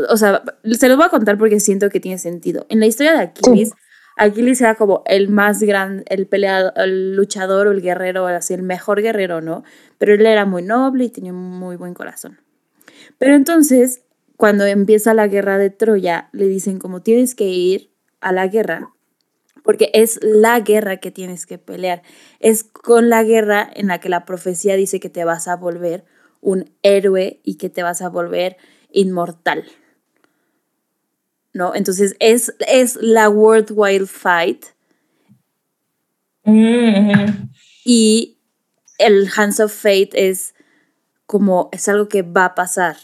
o 0.09 0.17
sea, 0.17 0.43
se 0.71 0.87
los 0.87 0.97
voy 0.97 1.05
a 1.05 1.09
contar 1.09 1.37
porque 1.37 1.59
siento 1.59 1.89
que 1.89 1.99
tiene 1.99 2.17
sentido. 2.17 2.65
En 2.69 2.79
la 2.79 2.85
historia 2.85 3.13
de 3.13 3.19
Aquiles, 3.19 3.71
Aquiles 4.15 4.61
era 4.61 4.75
como 4.75 5.03
el 5.05 5.29
más 5.29 5.61
grande, 5.61 6.03
el 6.07 6.27
peleador, 6.27 6.73
el 6.75 7.15
luchador 7.15 7.67
o 7.67 7.71
el 7.71 7.81
guerrero, 7.81 8.27
así, 8.27 8.53
el 8.53 8.61
mejor 8.61 9.01
guerrero, 9.01 9.41
¿no? 9.41 9.63
Pero 9.97 10.13
él 10.13 10.25
era 10.25 10.45
muy 10.45 10.61
noble 10.61 11.05
y 11.05 11.09
tenía 11.09 11.33
un 11.33 11.59
muy 11.59 11.75
buen 11.75 11.93
corazón. 11.93 12.39
Pero 13.17 13.35
entonces, 13.35 14.03
cuando 14.37 14.65
empieza 14.65 15.13
la 15.13 15.27
guerra 15.27 15.57
de 15.57 15.69
Troya, 15.69 16.29
le 16.31 16.47
dicen 16.47 16.79
como 16.79 17.01
tienes 17.01 17.35
que 17.35 17.45
ir 17.45 17.91
a 18.21 18.31
la 18.31 18.47
guerra, 18.47 18.93
porque 19.63 19.89
es 19.93 20.19
la 20.21 20.59
guerra 20.59 20.97
que 20.97 21.11
tienes 21.11 21.45
que 21.45 21.57
pelear. 21.57 22.03
Es 22.39 22.63
con 22.63 23.09
la 23.09 23.23
guerra 23.23 23.69
en 23.73 23.87
la 23.87 23.99
que 23.99 24.09
la 24.09 24.25
profecía 24.25 24.75
dice 24.75 24.99
que 24.99 25.09
te 25.09 25.23
vas 25.23 25.47
a 25.47 25.55
volver 25.55 26.05
un 26.41 26.71
héroe 26.83 27.39
y 27.43 27.55
que 27.55 27.69
te 27.69 27.83
vas 27.83 28.01
a 28.01 28.09
volver 28.09 28.57
inmortal. 28.91 29.63
¿No? 31.53 31.75
Entonces 31.75 32.15
es, 32.19 32.53
es 32.67 32.97
la 32.99 33.29
worthwhile 33.29 34.07
fight 34.07 34.65
Mm, 36.45 37.49
y 37.85 38.37
el 38.97 39.29
Hands 39.35 39.59
of 39.59 39.73
Fate 39.73 40.29
es 40.29 40.53
como, 41.25 41.69
es 41.71 41.87
algo 41.87 42.09
que 42.09 42.21
va 42.21 42.45
a 42.45 42.55
pasar, 42.55 42.97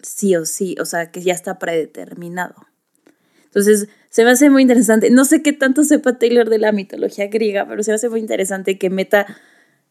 sí 0.00 0.36
o 0.36 0.44
sí, 0.44 0.76
o 0.80 0.84
sea, 0.84 1.10
que 1.10 1.22
ya 1.22 1.34
está 1.34 1.58
predeterminado. 1.58 2.54
Entonces, 3.44 3.88
se 4.10 4.24
me 4.24 4.30
hace 4.30 4.50
muy 4.50 4.62
interesante. 4.62 5.10
No 5.10 5.24
sé 5.24 5.42
qué 5.42 5.52
tanto 5.52 5.82
sepa 5.84 6.18
Taylor 6.18 6.48
de 6.48 6.58
la 6.58 6.72
mitología 6.72 7.26
griega, 7.28 7.66
pero 7.66 7.82
se 7.82 7.90
me 7.90 7.96
hace 7.96 8.08
muy 8.08 8.20
interesante 8.20 8.78
que 8.78 8.90
meta 8.90 9.26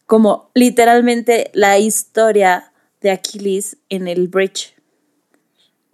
como 0.06 0.50
literalmente 0.54 1.50
la 1.52 1.78
historia 1.78 2.72
de 3.00 3.10
Aquiles 3.10 3.76
en 3.88 4.08
el 4.08 4.28
bridge. 4.28 4.75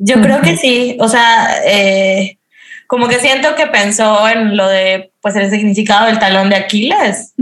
Yo 0.05 0.21
creo 0.21 0.41
que 0.41 0.57
sí, 0.57 0.97
o 1.01 1.09
sea, 1.09 1.49
eh, 1.65 2.39
como 2.87 3.07
que 3.09 3.19
siento 3.21 3.55
que 3.55 3.67
pensó 3.69 4.29
en 4.29 4.57
lo 4.57 4.69
de, 4.69 5.13
pues, 5.21 5.37
el 5.37 5.49
significado 5.51 6.07
del 6.07 6.19
talón 6.19 6.51
de 6.51 6.57
Aquiles 6.57 7.33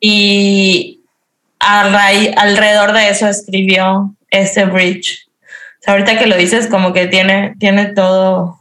y 0.00 1.00
a 1.58 1.88
raíz- 1.90 2.32
alrededor 2.36 2.92
de 2.92 3.08
eso 3.10 3.26
escribió 3.28 4.14
este 4.30 4.64
bridge. 4.64 5.26
O 5.80 5.82
sea, 5.82 5.94
ahorita 5.94 6.18
que 6.18 6.26
lo 6.26 6.36
dices, 6.36 6.66
como 6.66 6.92
que 6.92 7.06
tiene, 7.06 7.54
tiene 7.58 7.86
todo, 7.86 8.58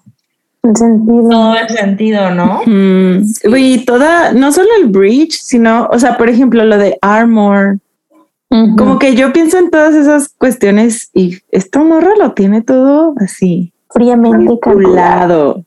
En 0.64 0.76
sentido. 0.76 1.30
todo 1.30 1.56
el 1.58 1.70
sentido, 1.70 2.32
¿no? 2.32 2.62
Mm, 2.66 3.24
Y 3.58 3.86
toda, 3.86 4.32
no 4.34 4.52
solo 4.52 4.70
el 4.82 4.88
bridge, 4.88 5.34
sino, 5.42 5.88
o 5.92 6.00
sea, 6.00 6.18
por 6.18 6.30
ejemplo, 6.30 6.64
lo 6.66 6.78
de 6.78 6.98
armor. 7.02 7.80
Como 8.50 8.98
que 8.98 9.16
yo 9.16 9.32
pienso 9.32 9.60
en 9.60 9.70
todas 9.70 9.94
esas 9.94 10.30
cuestiones 10.30 11.12
y 11.14 11.38
esta 11.52 11.84
morra 11.84 12.14
lo 12.18 12.34
tiene 12.34 12.62
todo 12.62 13.14
así, 13.20 13.74
fríamente 13.92 14.58
calculado. 14.60 15.66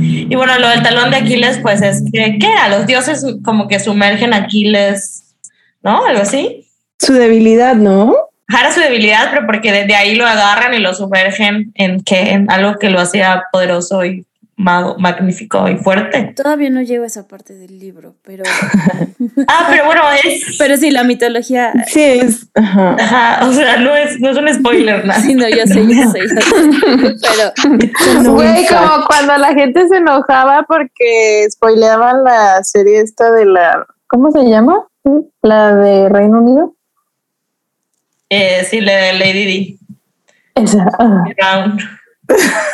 Y 0.00 0.34
bueno, 0.34 0.58
lo 0.58 0.68
del 0.68 0.82
talón 0.82 1.10
de 1.10 1.16
Aquiles, 1.16 1.58
pues 1.58 1.82
es 1.82 2.02
que, 2.12 2.38
¿qué 2.38 2.46
era? 2.46 2.68
Los 2.68 2.86
dioses 2.86 3.24
como 3.44 3.66
que 3.66 3.80
sumergen 3.80 4.32
a 4.32 4.38
Aquiles, 4.38 5.34
¿no? 5.82 6.04
Algo 6.04 6.22
así. 6.22 6.68
Su 6.98 7.14
debilidad, 7.14 7.74
¿no? 7.74 8.14
Era 8.48 8.72
su 8.72 8.80
debilidad, 8.80 9.28
pero 9.30 9.46
porque 9.46 9.72
desde 9.72 9.94
ahí 9.94 10.14
lo 10.14 10.26
agarran 10.26 10.74
y 10.74 10.78
lo 10.78 10.94
sumergen 10.94 11.72
en 11.74 12.02
que 12.02 12.32
en 12.32 12.50
algo 12.50 12.78
que 12.78 12.90
lo 12.90 13.00
hacía 13.00 13.44
poderoso 13.52 14.04
y 14.04 14.26
mago- 14.56 14.96
magnífico 14.98 15.68
y 15.68 15.76
fuerte. 15.76 16.32
Todavía 16.36 16.70
no 16.70 16.82
llego 16.82 17.04
a 17.04 17.06
esa 17.06 17.26
parte 17.26 17.54
del 17.54 17.78
libro, 17.78 18.14
pero, 18.22 18.44
Ah, 19.48 19.66
pero 19.70 19.84
bueno, 19.86 20.02
es. 20.24 20.54
pero 20.58 20.76
sí, 20.76 20.90
la 20.90 21.04
mitología. 21.04 21.72
Sí, 21.86 22.00
es. 22.02 22.46
Ajá. 22.54 22.96
Ajá, 22.98 23.46
o 23.46 23.52
sea, 23.52 23.76
no 23.78 23.96
es, 23.96 24.20
no 24.20 24.30
es 24.30 24.36
un 24.36 24.52
spoiler, 24.54 25.04
nada. 25.04 25.20
Sí, 25.20 25.34
no, 25.34 25.48
yo 25.48 25.66
sé, 25.66 25.86
yo 25.86 26.10
sé, 26.10 26.20
yo 26.20 26.28
sé. 26.28 26.40
Pero 27.22 28.22
No, 28.22 28.32
Güey, 28.34 28.66
como 28.66 29.04
cuando 29.06 29.36
la 29.38 29.54
gente 29.54 29.86
se 29.88 29.96
enojaba 29.96 30.64
porque 30.68 31.46
spoileaban 31.50 32.22
la 32.24 32.62
serie 32.62 33.00
esta 33.00 33.30
de 33.30 33.46
la. 33.46 33.86
¿Cómo 34.06 34.30
se 34.30 34.44
llama? 34.48 34.86
La 35.42 35.74
de 35.74 36.08
Reino 36.08 36.40
Unido. 36.40 36.74
Eh, 38.28 38.64
sí, 38.68 38.80
le 38.80 38.92
de 38.92 39.12
Lady 39.14 39.44
D. 39.44 39.78
Esa, 40.54 40.86
ah. 40.98 41.24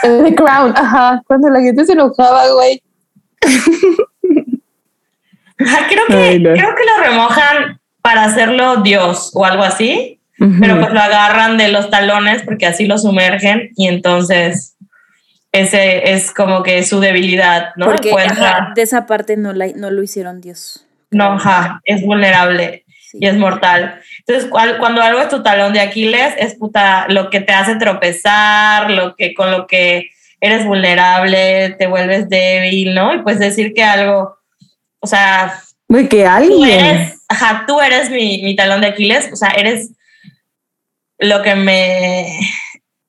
The 0.03 0.35
Crown, 0.35 0.73
ajá. 0.77 1.23
Cuando 1.27 1.49
la 1.51 1.61
gente 1.61 1.85
se 1.85 1.93
enojaba, 1.93 2.49
güey. 2.53 2.83
Ajá, 5.61 5.87
creo, 5.89 6.07
que, 6.07 6.15
Ay, 6.15 6.39
no. 6.39 6.53
creo 6.53 6.75
que 6.75 6.83
lo 6.85 7.05
remojan 7.11 7.81
para 8.01 8.25
hacerlo 8.25 8.77
Dios 8.83 9.31
o 9.35 9.45
algo 9.45 9.63
así, 9.65 10.21
pero 10.61 10.79
pues 10.79 10.93
lo 10.93 11.01
agarran 11.01 11.57
de 11.59 11.69
los 11.69 11.91
talones 11.91 12.43
porque 12.43 12.67
así 12.67 12.87
lo 12.87 12.97
sumergen 12.97 13.71
y 13.77 13.89
entonces 13.89 14.77
ese 15.51 16.13
es 16.13 16.33
como 16.33 16.63
que 16.63 16.85
su 16.85 17.01
debilidad, 17.01 17.71
¿no? 17.77 17.87
Porque 17.87 18.13
ajá, 18.13 18.73
de 18.77 18.83
esa 18.83 19.07
parte 19.07 19.37
no, 19.37 19.53
la, 19.53 19.67
no 19.75 19.91
lo 19.91 20.03
hicieron 20.03 20.41
Dios. 20.41 20.87
no, 21.11 21.33
ajá, 21.35 21.81
es 21.85 22.03
vulnerable 22.03 22.85
Sí. 23.11 23.19
y 23.23 23.27
es 23.27 23.39
mortal. 23.39 24.01
Entonces, 24.29 24.51
cual- 24.51 24.77
cuando 24.79 25.01
algo 25.01 25.21
es 25.23 25.31
tu 25.31 25.43
talón 25.43 25.73
de 25.73 25.81
Aquiles, 25.81 26.35
es 26.37 26.55
puta 26.55 27.07
lo 27.09 27.31
que 27.31 27.41
te 27.41 27.55
hace 27.55 27.77
tropezar, 27.77 28.91
lo 28.91 29.17
que 29.17 29.33
con 29.33 29.51
lo 29.51 29.67
que 29.67 30.11
eres 30.41 30.67
vulnerable, 30.67 31.71
te 31.79 31.87
vuelves 31.87 32.29
débil, 32.29 32.95
¿no? 32.95 33.15
Y 33.15 33.23
pues 33.23 33.39
decir 33.39 33.73
que 33.75 33.83
algo, 33.83 34.37
o 35.01 35.07
sea, 35.07 35.59
Güey, 35.89 36.09
que 36.11 36.25
tú 36.25 36.29
alguien. 36.29 36.85
eres, 36.85 37.23
ajá, 37.27 37.65
tú 37.67 37.81
eres 37.81 38.11
mi, 38.11 38.43
mi 38.43 38.55
talón 38.55 38.83
de 38.83 38.89
Aquiles, 38.89 39.31
o 39.33 39.37
sea, 39.37 39.49
eres 39.53 39.93
lo 41.19 41.43
que 41.43 41.55
me, 41.55 42.39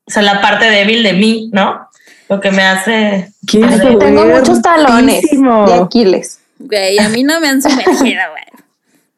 o 0.07 0.11
sea, 0.11 0.21
la 0.23 0.39
parte 0.41 0.69
débil 0.71 1.03
de 1.03 1.13
mí, 1.13 1.49
¿no? 1.51 1.85
Lo 2.29 2.39
que 2.39 2.51
me 2.51 2.63
hace, 2.63 3.29
Qué 3.45 3.59
tengo 3.59 4.25
muchos 4.25 4.61
talones 4.61 5.23
de 5.31 5.73
Aquiles. 5.73 6.39
Güey, 6.59 6.97
a 6.97 7.09
mí 7.09 7.23
no 7.23 7.41
me 7.41 7.49
han 7.49 7.61
sumergido, 7.61 8.21
güey. 8.31 8.45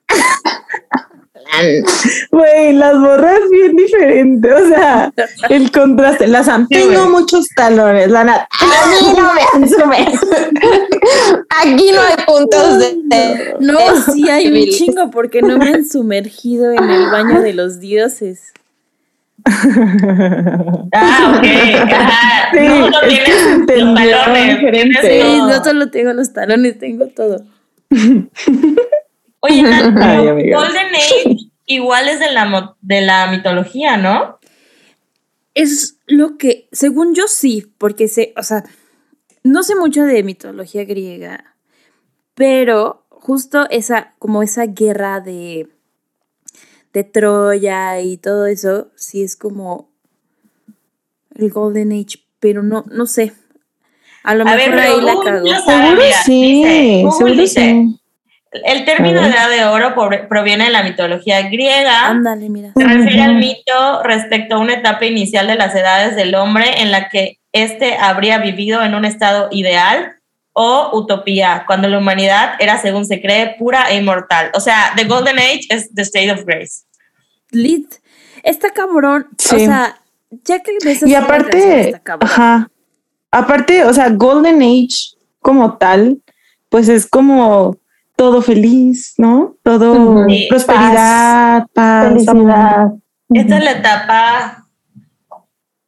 Güey, 2.31 2.73
las 2.73 2.99
borras 2.99 3.39
bien 3.51 3.75
diferente. 3.75 4.53
O 4.53 4.67
sea, 4.67 5.11
el 5.49 5.71
contraste. 5.71 6.27
Las 6.27 6.49
tengo 6.69 7.09
muchos 7.09 7.47
talones, 7.55 8.09
la 8.09 8.23
nat. 8.23 8.41
A 8.59 8.87
mí 8.87 9.13
no 9.17 9.33
me 9.33 9.41
han 9.53 9.69
sumergido. 9.69 10.35
Aquí 11.61 11.91
no 11.91 12.01
hay 12.01 12.25
puntos 12.25 12.79
de. 12.79 12.97
de- 13.05 13.55
No, 13.59 13.77
sí 14.13 14.29
hay 14.29 14.47
un 14.47 14.69
chingo 14.69 15.11
porque 15.11 15.41
no 15.41 15.57
me 15.57 15.69
han 15.69 15.85
sumergido 15.87 16.71
en 16.71 16.89
el 16.89 17.09
baño 17.11 17.41
de 17.41 17.53
los 17.53 17.79
dioses. 17.79 18.53
ah, 20.93 21.35
ok, 21.35 21.45
ajá, 21.91 22.51
Sí, 22.53 22.67
no, 22.67 22.99
tienes 23.07 23.57
los 23.57 23.95
talones, 23.95 24.97
Sí, 25.01 25.39
no 25.47 25.63
solo 25.63 25.89
tengo 25.89 26.13
los 26.13 26.31
talones, 26.31 26.77
tengo 26.77 27.07
todo. 27.07 27.43
Oye, 29.41 29.63
Ay. 30.01 30.51
Golden 30.51 30.95
Age 30.95 31.51
igual 31.65 32.07
es 32.07 32.19
de 32.19 32.31
la, 32.31 32.75
de 32.81 33.01
la 33.01 33.27
mitología, 33.27 33.97
¿no? 33.97 34.39
Es 35.53 35.97
lo 36.07 36.37
que, 36.37 36.67
según 36.71 37.13
yo 37.13 37.27
sí, 37.27 37.73
porque 37.77 38.07
sé, 38.07 38.33
o 38.37 38.43
sea, 38.43 38.63
no 39.43 39.63
sé 39.63 39.75
mucho 39.75 40.03
de 40.03 40.23
mitología 40.23 40.85
griega, 40.85 41.55
pero 42.35 43.05
justo 43.09 43.69
esa, 43.69 44.15
como 44.17 44.43
esa 44.43 44.65
guerra 44.65 45.19
de, 45.19 45.67
de 46.93 47.03
Troya 47.03 47.99
y 47.99 48.17
todo 48.17 48.45
eso, 48.45 48.91
sí 48.95 49.23
es 49.23 49.35
como 49.35 49.89
el 51.35 51.51
Golden 51.51 51.91
Age, 51.91 52.23
pero 52.39 52.63
no, 52.63 52.85
no 52.89 53.05
sé. 53.05 53.33
A 54.23 54.35
lo 54.35 54.47
A 54.47 54.55
mejor 54.55 54.79
ahí 54.79 55.01
la 55.01 55.61
sabe, 55.61 55.89
Seguro 55.89 56.01
sí, 56.25 56.63
seguro 57.17 57.41
dice, 57.41 57.71
sí. 57.71 58.00
El 58.51 58.83
término 58.83 59.21
edad 59.25 59.49
de 59.49 59.63
oro 59.65 59.95
proviene 60.27 60.65
de 60.65 60.69
la 60.71 60.83
mitología 60.83 61.41
griega. 61.49 62.07
Ándale, 62.07 62.49
mira. 62.49 62.71
Se 62.75 62.83
refiere 62.83 63.21
al 63.21 63.35
mito 63.35 64.03
respecto 64.03 64.55
a 64.55 64.59
una 64.59 64.73
etapa 64.73 65.05
inicial 65.05 65.47
de 65.47 65.55
las 65.55 65.73
edades 65.73 66.15
del 66.17 66.35
hombre 66.35 66.81
en 66.81 66.91
la 66.91 67.07
que 67.07 67.37
éste 67.53 67.95
habría 67.97 68.39
vivido 68.39 68.83
en 68.83 68.93
un 68.93 69.05
estado 69.05 69.47
ideal 69.51 70.15
o 70.53 70.89
utopía, 70.97 71.63
cuando 71.65 71.87
la 71.87 71.97
humanidad 71.97 72.55
era, 72.59 72.77
según 72.77 73.05
se 73.05 73.21
cree, 73.21 73.55
pura 73.57 73.89
e 73.89 73.95
inmortal. 73.95 74.51
O 74.53 74.59
sea, 74.59 74.91
The 74.97 75.05
Golden 75.05 75.39
Age 75.39 75.67
es 75.69 75.93
The 75.93 76.01
State 76.01 76.31
of 76.33 76.43
Grace. 76.45 76.83
Lit. 77.51 77.87
Está 78.43 78.71
cabrón. 78.71 79.27
O 79.31 79.35
Sí. 79.37 79.65
sea, 79.65 79.97
ya 80.43 80.59
que 80.61 80.73
ves 80.83 81.03
Y 81.03 81.15
aparte, 81.15 82.01
ajá. 82.19 82.69
Aparte, 83.31 83.85
o 83.85 83.93
sea, 83.93 84.09
Golden 84.09 84.61
Age 84.61 85.15
como 85.39 85.77
tal, 85.77 86.17
pues 86.67 86.89
es 86.89 87.07
como 87.07 87.77
todo 88.21 88.43
feliz, 88.43 89.15
¿no? 89.17 89.57
Todo 89.63 90.27
prosperidad, 90.47 91.65
paz. 91.73 92.09
Felicidad. 92.09 92.91
Esta 93.33 93.57
es 93.57 93.63
la 93.63 93.71
etapa 93.71 94.67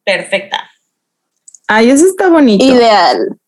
perfecta. 0.02 0.68
Ay, 1.68 1.90
eso 1.90 2.04
está 2.04 2.28
bonito. 2.28 2.64
Ideal. 2.64 3.38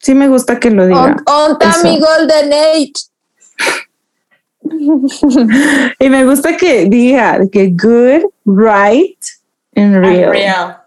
Sí 0.00 0.12
me 0.12 0.26
gusta 0.26 0.58
que 0.58 0.72
lo 0.72 0.88
diga. 0.88 1.14
On, 1.26 1.56
mi 1.84 2.00
Golden 2.00 2.52
Age. 2.52 2.92
Y 6.00 6.10
me 6.10 6.24
gusta 6.24 6.56
que 6.56 6.86
diga 6.86 7.38
que 7.52 7.68
good, 7.68 8.24
right, 8.44 9.22
and 9.76 10.04
real. 10.04 10.32
Real. 10.32 10.78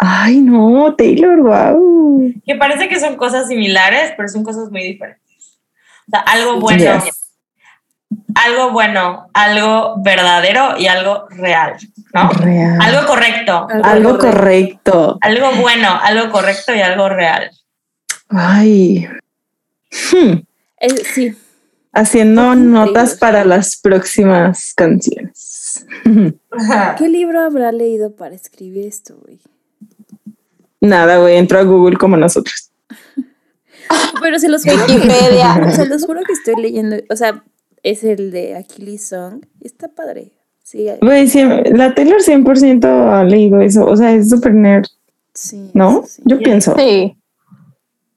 Ay, 0.00 0.40
no, 0.40 0.92
Taylor, 0.96 1.40
wow. 1.40 2.34
Que 2.44 2.56
parece 2.56 2.88
que 2.88 2.98
son 2.98 3.14
cosas 3.14 3.46
similares, 3.46 4.12
pero 4.16 4.28
son 4.28 4.42
cosas 4.42 4.72
muy 4.72 4.82
diferentes. 4.82 5.27
O 6.08 6.10
sea, 6.10 6.20
algo 6.20 6.60
bueno. 6.60 7.04
Yes. 7.04 7.14
Algo 8.34 8.70
bueno, 8.70 9.28
algo 9.34 9.96
verdadero 9.98 10.78
y 10.78 10.86
algo 10.86 11.26
real, 11.28 11.76
¿no? 12.14 12.30
Real. 12.30 12.80
Algo 12.80 13.06
correcto. 13.06 13.66
Algo 13.82 14.18
correcto. 14.18 15.18
Algo 15.20 15.52
bueno, 15.60 15.98
algo 16.02 16.30
correcto 16.30 16.74
y 16.74 16.80
algo 16.80 17.08
real. 17.10 17.50
Ay. 18.30 19.08
Hmm. 19.90 20.40
Eh, 20.80 21.04
sí. 21.04 21.36
Haciendo 21.92 22.54
notas 22.54 23.16
para 23.16 23.44
las 23.44 23.76
próximas 23.76 24.72
canciones. 24.74 25.86
¿Qué 26.98 27.08
libro 27.08 27.42
habrá 27.42 27.72
leído 27.72 28.14
para 28.14 28.34
escribir 28.34 28.86
esto, 28.86 29.16
güey? 29.22 29.40
Nada, 30.80 31.18
güey, 31.18 31.36
entro 31.36 31.58
a 31.58 31.62
Google 31.62 31.96
como 31.96 32.16
nosotros. 32.16 32.67
Pero 34.20 34.38
se 34.38 34.48
los 34.48 34.64
juro 34.64 34.86
que, 34.86 34.92
Wikipedia. 34.94 35.70
se 35.72 35.86
los 35.86 36.04
juro 36.04 36.20
que 36.26 36.32
estoy 36.32 36.60
leyendo, 36.60 36.96
o 37.10 37.16
sea, 37.16 37.42
es 37.82 38.04
el 38.04 38.30
de 38.30 38.56
Achilles 38.56 39.06
Song, 39.08 39.44
y 39.60 39.66
está 39.66 39.88
padre. 39.88 40.32
Sí, 40.62 40.86
la 41.72 41.94
Taylor 41.94 42.20
100% 42.20 42.84
ha 43.12 43.24
leído 43.24 43.60
eso. 43.62 43.86
O 43.86 43.96
sea, 43.96 44.12
es 44.12 44.28
súper 44.28 44.52
nerd, 44.54 44.84
sí. 45.32 45.70
¿no? 45.72 46.04
sí, 46.06 46.20
Yo 46.26 46.36
Sí. 46.36 46.42
pienso, 46.44 46.74
Sí. 46.76 47.16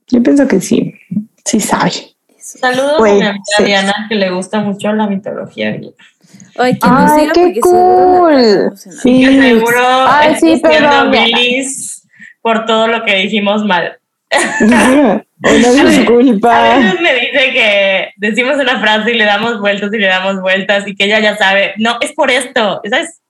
yo 0.08 0.22
pienso 0.24 0.48
que 0.48 0.60
sí. 0.60 0.94
Sí 1.46 1.60
sabe. 1.62 1.92
Saludos 2.38 3.00
a 3.00 3.04
mi 3.04 3.10
amiga 3.12 3.36
sí. 3.58 3.64
Diana, 3.64 3.94
que 4.10 4.16
le 4.16 4.32
gusta 4.32 4.60
mucho 4.62 4.92
la 4.92 5.08
mitología 5.08 5.72
griega. 5.72 5.96
Ay, 6.58 6.78
que 6.78 6.88
nos 6.90 7.12
Ay, 7.12 7.28
qué 7.34 7.60
cool. 7.62 8.74
Sí. 8.76 9.24
Que 9.26 9.42
seguro 9.42 9.80
Ay, 10.08 10.36
sí, 10.40 10.62
Diana. 10.62 11.10
bilis 11.10 12.06
por 12.42 12.66
todo 12.66 12.88
lo 12.88 13.06
que 13.06 13.16
dijimos 13.16 13.64
mal. 13.64 13.98
Una 15.44 15.82
A 15.82 15.86
disculpa. 15.90 16.76
veces 16.78 17.02
me 17.02 17.14
dice 17.16 17.52
que 17.52 18.10
decimos 18.18 18.56
una 18.56 18.80
frase 18.80 19.12
y 19.12 19.18
le 19.18 19.26
damos 19.26 19.60
vueltas 19.60 19.92
y 19.94 19.98
le 19.98 20.08
damos 20.08 20.40
vueltas 20.40 20.88
y 20.88 20.96
que 20.96 21.06
ella 21.06 21.20
ya 21.20 21.36
sabe, 21.36 21.74
no, 21.78 21.98
es 22.00 22.14
por 22.14 22.30
esto, 22.30 22.80
¿sabes? 22.90 23.22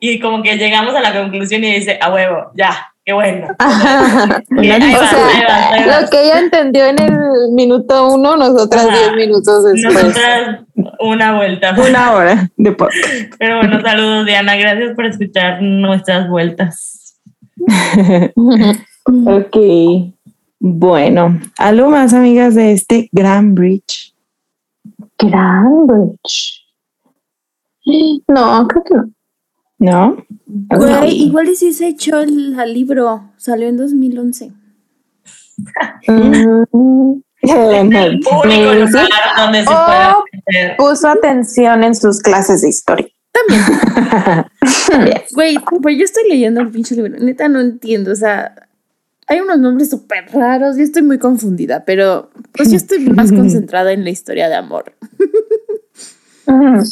Y 0.00 0.18
como 0.18 0.42
que 0.42 0.56
llegamos 0.56 0.94
a 0.94 1.00
la 1.00 1.12
conclusión 1.12 1.62
y 1.62 1.74
dice, 1.74 1.98
a 2.00 2.10
huevo, 2.12 2.50
ya, 2.56 2.74
qué 3.04 3.12
bueno. 3.12 3.48
Ajá. 3.58 4.42
Ahí 4.58 4.70
O 4.70 4.74
ahí 4.74 5.44
ahí 5.48 5.84
lo 5.84 6.08
que 6.10 6.22
ella 6.24 6.38
entendió 6.40 6.86
en 6.86 7.00
el 7.02 7.12
minuto 7.52 8.08
uno, 8.14 8.36
nosotras 8.36 8.86
Ajá. 8.86 8.96
diez 8.98 9.12
minutos 9.14 9.64
después. 9.64 9.94
Nosotras 9.94 10.60
una 10.98 11.36
vuelta. 11.36 11.74
Una 11.88 12.12
hora 12.14 12.50
de 12.56 12.72
podcast. 12.72 13.34
Pero 13.38 13.58
bueno, 13.58 13.80
saludos 13.82 14.26
Diana, 14.26 14.56
gracias 14.56 14.94
por 14.96 15.04
escuchar 15.06 15.60
nuestras 15.62 16.28
vueltas. 16.28 17.20
Ok. 19.04 19.56
Bueno, 20.60 21.40
algo 21.56 21.88
más, 21.90 22.12
amigas, 22.14 22.54
de 22.54 22.72
este 22.72 23.08
gran 23.12 23.54
bridge. 23.54 24.14
Cambridge. 25.16 26.64
No, 28.28 28.66
creo 28.68 28.84
que 28.84 28.94
no. 28.94 29.10
¿No? 29.80 30.24
Güey, 30.46 31.22
igual 31.22 31.48
y 31.48 31.54
si 31.54 31.72
se 31.72 31.86
echó 31.88 32.20
el 32.20 32.58
al 32.58 32.74
libro, 32.74 33.30
salió 33.36 33.68
en 33.68 33.76
2011. 33.76 34.52
Mm. 36.08 36.64
Lugar 37.42 38.18
donde 39.36 39.62
se 39.62 39.68
Oh. 39.70 40.24
puede. 40.44 40.74
Puso 40.76 41.08
atención 41.08 41.84
en 41.84 41.94
sus 41.94 42.20
clases 42.20 42.62
de 42.62 42.68
historia. 42.68 43.06
Güey, 45.34 45.58
pues 45.80 45.96
yo 45.96 46.04
estoy 46.04 46.28
leyendo 46.28 46.60
el 46.60 46.70
pinche 46.70 46.96
libro, 46.96 47.16
neta 47.20 47.48
no 47.48 47.60
entiendo, 47.60 48.10
o 48.12 48.16
sea, 48.16 48.67
hay 49.28 49.40
unos 49.40 49.58
nombres 49.58 49.90
súper 49.90 50.26
raros 50.32 50.78
y 50.78 50.82
estoy 50.82 51.02
muy 51.02 51.18
confundida, 51.18 51.84
pero 51.84 52.30
pues 52.52 52.70
yo 52.70 52.76
estoy 52.78 53.00
más 53.00 53.30
concentrada 53.30 53.92
en 53.92 54.04
la 54.04 54.10
historia 54.10 54.48
de 54.48 54.56
amor. 54.56 54.94
Ujú. 56.46 56.82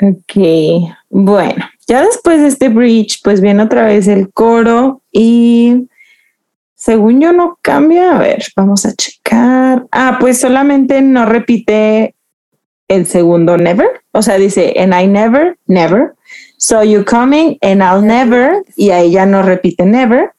Ok, 0.00 0.92
bueno, 1.10 1.64
ya 1.86 2.04
después 2.04 2.40
de 2.40 2.48
este 2.48 2.68
bridge, 2.68 3.20
pues 3.22 3.40
viene 3.40 3.62
otra 3.62 3.86
vez 3.86 4.08
el 4.08 4.32
coro 4.32 5.02
y 5.12 5.88
según 6.74 7.20
yo 7.20 7.32
no 7.32 7.58
cambia, 7.62 8.16
a 8.16 8.18
ver, 8.18 8.44
vamos 8.56 8.84
a 8.86 8.94
checar. 8.94 9.86
Ah, 9.90 10.18
pues 10.20 10.40
solamente 10.40 11.00
no 11.00 11.26
repite 11.26 12.14
el 12.88 13.06
segundo 13.06 13.56
never, 13.56 14.02
o 14.12 14.22
sea, 14.22 14.36
dice, 14.36 14.74
and 14.76 14.94
I 14.94 15.06
never, 15.06 15.56
never. 15.66 16.14
So 16.58 16.82
you 16.82 17.04
coming 17.04 17.58
and 17.62 17.82
I'll 17.82 18.04
never, 18.04 18.62
y 18.76 18.90
ahí 18.90 19.12
ya 19.12 19.26
no 19.26 19.42
repite 19.42 19.84
never, 19.84 20.32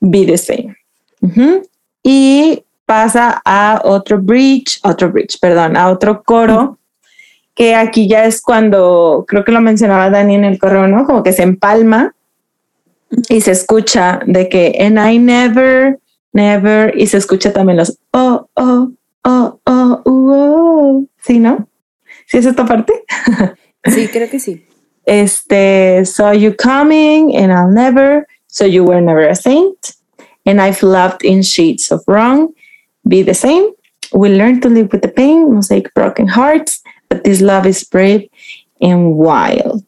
be 0.00 0.24
the 0.24 0.38
same. 0.38 0.76
Ujú. 1.20 1.62
Y 2.02 2.64
pasa 2.86 3.42
a 3.44 3.82
otro 3.84 4.18
bridge, 4.20 4.80
otro 4.82 5.10
bridge, 5.10 5.38
perdón, 5.40 5.76
a 5.76 5.90
otro 5.90 6.22
coro, 6.22 6.78
que 7.54 7.74
aquí 7.74 8.08
ya 8.08 8.24
es 8.24 8.40
cuando, 8.40 9.24
creo 9.28 9.44
que 9.44 9.52
lo 9.52 9.60
mencionaba 9.60 10.10
Dani 10.10 10.36
en 10.36 10.44
el 10.44 10.58
correo, 10.58 10.86
¿no? 10.86 11.04
Como 11.04 11.22
que 11.22 11.32
se 11.32 11.42
empalma 11.42 12.14
y 13.28 13.40
se 13.40 13.50
escucha 13.50 14.20
de 14.26 14.48
que, 14.48 14.76
and 14.80 14.98
I 14.98 15.18
never, 15.18 15.98
never, 16.32 16.96
y 16.96 17.06
se 17.08 17.18
escucha 17.18 17.52
también 17.52 17.78
los, 17.78 17.98
oh, 18.12 18.48
oh, 18.54 18.92
oh, 19.24 19.60
oh, 19.64 20.02
uh, 20.04 20.30
oh. 20.32 21.04
¿Sí, 21.22 21.38
no? 21.38 21.68
¿Sí 22.26 22.38
es 22.38 22.46
esta 22.46 22.64
parte? 22.64 23.04
Sí, 23.84 24.08
creo 24.08 24.28
que 24.28 24.38
sí. 24.38 24.66
Este, 25.06 26.04
saw 26.04 26.32
you 26.32 26.54
coming 26.54 27.34
and 27.34 27.50
I'll 27.50 27.72
never, 27.72 28.26
so 28.58 28.64
you 28.64 28.82
were 28.82 29.00
never 29.00 29.26
a 29.26 29.36
saint. 29.36 29.94
And 30.44 30.60
I've 30.60 30.82
loved 30.82 31.24
in 31.24 31.42
shades 31.42 31.92
of 31.92 32.02
wrong. 32.08 32.52
Be 33.06 33.22
the 33.22 33.34
same. 33.34 33.70
We 34.12 34.30
learn 34.30 34.60
to 34.62 34.68
live 34.68 34.90
with 34.92 35.02
the 35.02 35.14
pain, 35.20 35.54
mosaic 35.54 35.94
broken 35.94 36.26
hearts, 36.26 36.82
but 37.08 37.22
this 37.22 37.40
love 37.40 37.66
is 37.66 37.84
brave 37.84 38.28
and 38.80 39.14
wild. 39.14 39.86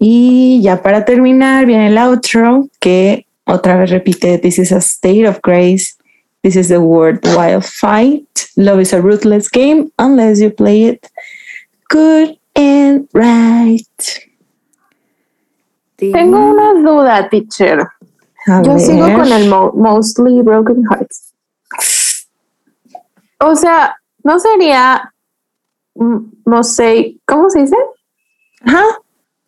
Y 0.00 0.60
ya 0.62 0.76
para 0.76 1.04
terminar, 1.04 1.66
viene 1.66 1.88
el 1.88 1.98
outro 1.98 2.68
que 2.80 3.26
otra 3.46 3.76
vez 3.78 3.90
repite: 3.90 4.40
This 4.40 4.58
is 4.58 4.72
a 4.72 4.80
state 4.80 5.26
of 5.26 5.42
grace. 5.42 5.96
This 6.42 6.56
is 6.56 6.68
the 6.68 6.80
word 6.80 7.20
wild 7.36 7.64
fight. 7.64 8.48
Love 8.56 8.80
is 8.80 8.92
a 8.92 9.02
ruthless 9.02 9.48
game 9.48 9.90
unless 9.98 10.40
you 10.40 10.50
play 10.50 10.84
it 10.84 11.10
good 11.88 12.36
and 12.56 13.08
right. 13.12 14.28
Tengo 16.12 16.38
una 16.38 16.74
duda, 16.74 17.28
teacher. 17.28 17.86
A 18.46 18.62
Yo 18.62 18.78
sigo 18.78 19.04
con 19.14 19.32
el 19.32 19.48
mo- 19.48 19.72
mostly 19.74 20.42
broken 20.42 20.84
hearts. 20.90 21.32
O 23.40 23.54
sea, 23.56 23.96
no 24.22 24.38
sería 24.38 25.12
mosaic, 26.44 27.18
¿cómo 27.26 27.48
se 27.50 27.60
dice? 27.62 27.76
Ajá. 28.64 28.82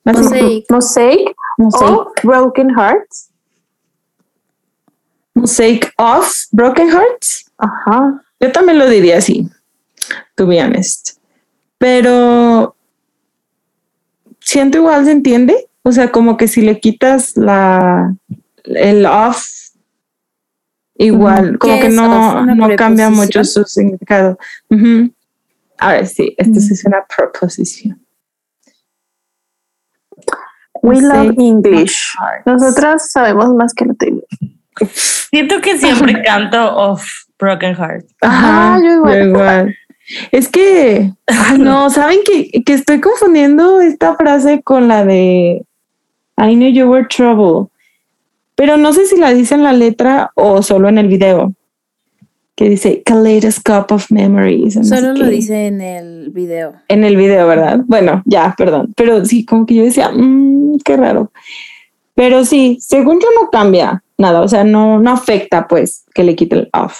Mosaic. 0.04 0.64
Mosaic 0.70 1.36
Mosaic. 1.58 1.90
o 1.90 2.12
broken 2.22 2.70
hearts. 2.70 3.30
Mosaic 5.34 5.92
of 5.98 6.32
Broken 6.52 6.88
Hearts. 6.88 7.50
Ajá. 7.58 8.22
Yo 8.40 8.52
también 8.52 8.78
lo 8.78 8.88
diría 8.88 9.18
así, 9.18 9.48
to 10.34 10.46
be 10.46 10.62
honest. 10.62 11.18
Pero 11.78 12.74
siento 14.40 14.78
igual 14.78 15.04
se 15.04 15.12
entiende. 15.12 15.68
O 15.86 15.92
sea, 15.92 16.10
como 16.10 16.36
que 16.36 16.48
si 16.48 16.62
le 16.62 16.80
quitas 16.80 17.36
la 17.36 18.12
el 18.64 19.06
off, 19.06 19.46
igual, 20.96 21.58
como 21.60 21.74
¿Qué 21.74 21.82
que 21.82 21.88
no, 21.90 22.06
off? 22.06 22.42
¿Una 22.42 22.56
no 22.56 22.74
cambia 22.74 23.08
mucho 23.08 23.44
su 23.44 23.62
significado. 23.62 24.36
Ujú. 24.68 25.14
Ahora 25.78 26.04
sí, 26.04 26.34
esto 26.38 26.58
sí 26.58 26.72
es 26.72 26.84
una 26.86 27.06
proposición. 27.06 28.04
We 30.82 30.96
Mosaic 30.96 31.12
love 31.12 31.34
English. 31.38 32.16
Nosotras 32.44 33.12
sabemos 33.12 33.54
más 33.54 33.72
que 33.72 33.84
latino. 33.84 34.22
Siento 34.92 35.60
que 35.60 35.78
siempre 35.78 36.20
canto 36.24 36.76
of 36.76 37.06
Broken 37.38 37.76
Heart. 37.76 38.06
Ajá, 38.22 38.74
Ajá, 38.74 38.82
yo 38.84 38.92
igual. 38.92 39.18
yo 39.18 39.24
igual. 39.24 39.76
Es 40.32 40.48
que, 40.48 41.12
ay, 41.28 41.58
no, 41.60 41.90
¿saben 41.90 42.18
que, 42.24 42.64
que 42.64 42.72
estoy 42.72 43.00
confundiendo 43.00 43.80
esta 43.80 44.16
frase 44.16 44.62
con 44.64 44.88
la 44.88 45.04
de 45.04 45.64
I 46.38 46.54
knew 46.54 46.68
you 46.70 46.86
were 46.88 47.06
trouble? 47.08 47.70
Pero 48.54 48.76
no 48.76 48.92
sé 48.92 49.06
si 49.06 49.16
la 49.18 49.32
dice 49.34 49.54
en 49.54 49.62
la 49.62 49.72
letra 49.72 50.30
o 50.34 50.62
solo 50.62 50.88
en 50.88 50.98
el 50.98 51.08
video. 51.08 51.52
Que 52.54 52.70
dice 52.70 53.02
Kaleidoscope 53.04 53.92
of 53.92 54.10
Memories. 54.10 54.76
no 54.76 54.84
Solo 54.84 55.12
lo 55.12 55.24
qué. 55.26 55.30
dice 55.30 55.66
en 55.66 55.80
el 55.82 56.30
video. 56.30 56.74
En 56.88 57.04
el 57.04 57.16
video, 57.16 57.46
¿verdad? 57.46 57.80
Bueno, 57.86 58.22
ya, 58.24 58.54
perdón. 58.56 58.94
Pero 58.96 59.24
sí, 59.26 59.44
como 59.44 59.66
que 59.66 59.74
yo 59.74 59.82
decía, 59.84 60.10
"Mm, 60.10 60.78
qué 60.82 60.96
raro. 60.96 61.30
Pero 62.14 62.46
sí, 62.46 62.78
según 62.80 63.20
yo 63.20 63.28
no 63.38 63.50
cambia 63.50 64.02
nada. 64.16 64.40
O 64.40 64.48
sea, 64.48 64.64
no, 64.64 64.98
no 64.98 65.10
afecta, 65.10 65.68
pues, 65.68 66.04
que 66.14 66.24
le 66.24 66.34
quite 66.34 66.56
el 66.56 66.70
off. 66.72 66.98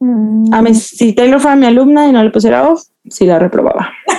Mm. 0.00 0.54
A 0.54 0.62
mí, 0.62 0.74
si 0.74 1.12
Taylor 1.12 1.38
fuera 1.38 1.56
mi 1.56 1.66
alumna 1.66 2.08
y 2.08 2.12
no 2.12 2.22
le 2.24 2.30
pusiera 2.30 2.66
off, 2.70 2.84
sí 3.10 3.26
la 3.26 3.38
reprobaba. 3.38 3.90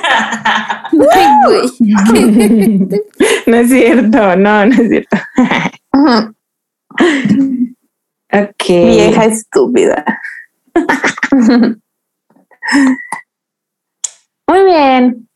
Ay, 1.14 1.28
güey. 1.46 1.70
no 3.48 3.56
es 3.58 3.70
cierto, 3.70 4.36
no, 4.36 4.66
no 4.66 4.74
es 4.74 4.90
cierto. 4.90 5.18
Ok. 8.34 8.68
Vieja 8.68 9.26
estúpida. 9.26 10.04
Muy 14.48 14.64
bien. 14.66 15.28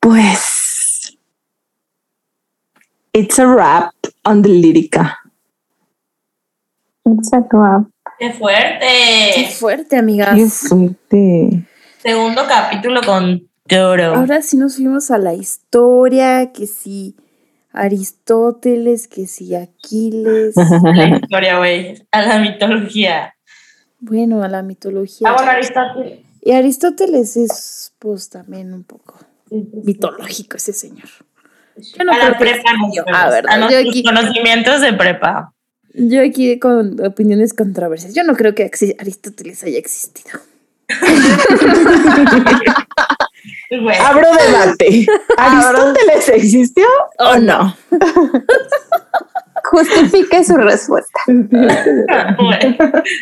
Pues. 0.00 1.16
It's 3.12 3.38
a 3.38 3.46
wrap 3.46 3.92
on 4.24 4.42
the 4.42 4.48
lírica. 4.48 5.16
It's 7.04 7.32
a 7.32 7.40
wrap. 7.52 7.86
¡Qué 8.18 8.28
Qué 8.28 8.32
fuerte! 8.34 9.50
fuerte, 9.58 9.86
Qué 9.90 9.96
amigas. 9.96 10.68
fuerte. 10.68 11.64
Segundo 12.02 12.46
capítulo 12.48 13.02
con 13.02 13.46
Toro. 13.68 14.14
Ahora 14.14 14.40
sí 14.40 14.56
nos 14.56 14.76
fuimos 14.76 15.10
a 15.10 15.18
la 15.18 15.34
historia, 15.34 16.50
que 16.50 16.66
si 16.66 17.14
Aristóteles, 17.72 19.06
que 19.06 19.26
si 19.26 19.54
Aquiles. 19.54 20.54
la 20.56 21.18
historia, 21.18 21.58
güey. 21.58 22.02
A 22.10 22.22
la 22.22 22.38
mitología. 22.38 23.34
Bueno, 23.98 24.42
a 24.42 24.48
la 24.48 24.62
mitología. 24.62 25.28
Ah, 25.28 25.34
bueno, 25.34 25.50
Aristóteles. 25.50 26.20
Y 26.40 26.52
Aristóteles 26.52 27.36
es, 27.36 27.92
pues, 27.98 28.30
también 28.30 28.72
un 28.72 28.84
poco 28.84 29.18
mitológico 29.50 30.56
ese 30.56 30.72
señor. 30.72 31.08
Yo 31.76 32.04
no 32.04 32.12
a 32.12 32.16
la 32.16 32.32
que 32.32 32.38
prepa 32.38 32.72
no. 32.78 33.14
A 33.14 33.28
ver, 33.28 33.44
a 33.46 33.70
yo 33.70 33.78
aquí, 33.78 34.02
conocimientos 34.02 34.80
de 34.80 34.94
prepa. 34.94 35.52
yo 35.92 36.22
aquí 36.22 36.58
con 36.58 37.04
opiniones 37.04 37.52
controversias. 37.52 38.14
Yo 38.14 38.24
no 38.24 38.36
creo 38.36 38.54
que 38.54 38.70
Aristóteles 38.98 39.62
haya 39.64 39.78
existido. 39.78 40.40
Abro 44.00 44.26
debate. 44.32 45.06
¿Aristóteles 45.36 46.28
existió 46.28 46.86
o 47.18 47.36
no? 47.38 47.76
Justifique 49.64 50.44
su 50.44 50.56
respuesta. 50.56 51.20
Güey. 51.26 52.76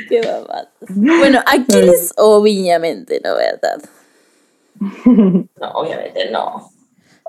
Qué 0.09 0.21
babado. 0.21 0.69
Bueno, 0.89 1.41
Aquiles 1.47 2.13
obviamente, 2.17 3.21
¿no? 3.25 3.35
¿Verdad? 3.37 3.81
No, 5.61 5.71
obviamente 5.75 6.31
no. 6.31 6.71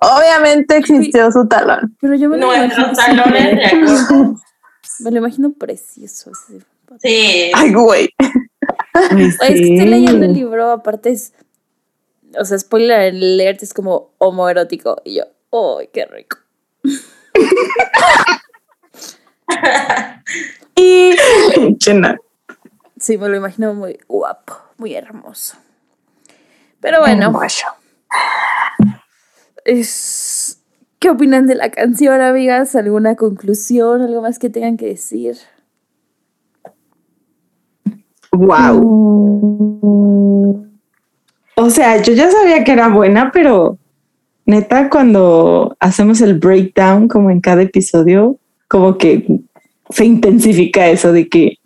Obviamente 0.01 0.77
existió 0.77 1.31
su 1.31 1.47
talón. 1.47 1.95
Pero 1.99 2.15
yo 2.15 2.29
me 2.29 2.37
lo 2.37 2.45
Nuestros 2.55 2.95
talones 2.95 3.55
de. 3.55 4.35
Me 4.99 5.11
lo 5.11 5.17
imagino 5.17 5.51
precioso. 5.51 6.31
ese. 6.31 6.59
Sí. 7.01 7.51
Ay, 7.53 7.73
güey. 7.73 8.09
Es 9.19 9.37
que 9.37 9.53
estoy 9.53 9.85
leyendo 9.85 10.25
el 10.25 10.33
libro, 10.33 10.71
aparte 10.71 11.11
es. 11.11 11.33
O 12.39 12.45
sea, 12.45 12.57
spoiler 12.59 12.99
alert 12.99 13.63
es 13.63 13.73
como 13.73 14.11
homoerótico. 14.17 15.01
Y 15.03 15.15
yo, 15.15 15.23
¡ay, 15.51 15.89
qué 15.93 16.05
rico! 16.05 16.37
Y 20.75 21.15
Chena. 21.77 22.17
Sí, 22.99 23.17
me 23.17 23.27
lo 23.29 23.35
imagino 23.35 23.73
muy 23.73 23.97
guapo, 24.07 24.53
muy 24.77 24.93
hermoso. 24.93 25.57
Pero 26.79 26.99
bueno, 27.01 27.25
Hermoso. 27.25 27.67
es. 29.65 30.61
¿Qué 30.99 31.09
opinan 31.09 31.47
de 31.47 31.55
la 31.55 31.71
canción, 31.71 32.21
amigas? 32.21 32.75
¿Alguna 32.75 33.15
conclusión? 33.15 34.01
¿Algo 34.01 34.21
más 34.21 34.37
que 34.39 34.49
tengan 34.49 34.77
que 34.77 34.87
decir? 34.87 35.37
Wow. 38.31 38.81
Mm, 39.81 40.69
O 41.55 41.69
sea, 41.69 42.01
yo 42.01 42.13
ya 42.13 42.31
sabía 42.31 42.63
que 42.63 42.71
era 42.71 42.87
buena, 42.89 43.31
pero 43.31 43.77
neta, 44.45 44.89
cuando 44.89 45.75
hacemos 45.79 46.21
el 46.21 46.39
breakdown, 46.39 47.07
como 47.07 47.29
en 47.31 47.41
cada 47.41 47.61
episodio, 47.61 48.37
como 48.67 48.97
que 48.97 49.41
se 49.89 50.05
intensifica 50.05 50.87
eso 50.87 51.11
de 51.11 51.27
que, 51.27 51.57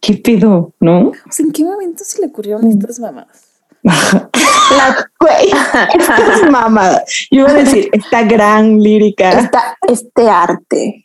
¿qué 0.00 0.14
pido? 0.14 0.72
¿No? 0.80 1.08
O 1.08 1.12
sea, 1.30 1.46
¿En 1.46 1.52
qué 1.52 1.64
momento 1.64 2.04
se 2.04 2.20
le 2.20 2.26
ocurrieron 2.26 2.66
estas 2.66 2.98
mamadas? 2.98 3.44
La 3.84 5.08
güey, 5.20 5.50
esta 5.94 6.34
es 6.34 6.50
mamada. 6.50 7.04
Yo 7.30 7.40
iba 7.40 7.50
a 7.50 7.54
decir, 7.54 7.88
esta 7.92 8.22
gran 8.22 8.80
lírica. 8.80 9.30
Esta, 9.40 9.76
este 9.86 10.28
arte. 10.28 11.03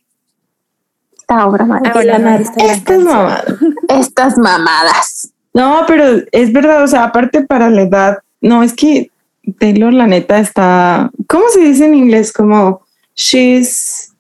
Esta 1.30 1.48
obra 1.48 1.66
maestra. 1.66 1.92
Ahora, 1.94 2.18
no, 2.18 2.30
esta 2.32 2.54
gran 2.56 2.70
Esta 2.72 2.74
es 2.74 2.82
canción. 2.82 3.06
mamada. 3.06 3.44
Estas 3.88 4.38
mamadas. 4.38 5.30
No, 5.54 5.82
pero 5.88 6.24
es 6.32 6.52
verdad, 6.52 6.84
o 6.84 6.88
sea, 6.88 7.04
aparte 7.04 7.42
para 7.44 7.70
la 7.70 7.82
edad, 7.84 8.18
no, 8.42 8.64
es 8.64 8.74
que 8.74 9.12
Taylor, 9.60 9.94
la 9.94 10.08
neta, 10.08 10.40
está, 10.40 11.12
¿cómo 11.28 11.44
se 11.50 11.60
dice 11.62 11.86
en 11.86 11.94
inglés? 11.96 12.32
Como, 12.34 12.82
she's, 13.16 14.12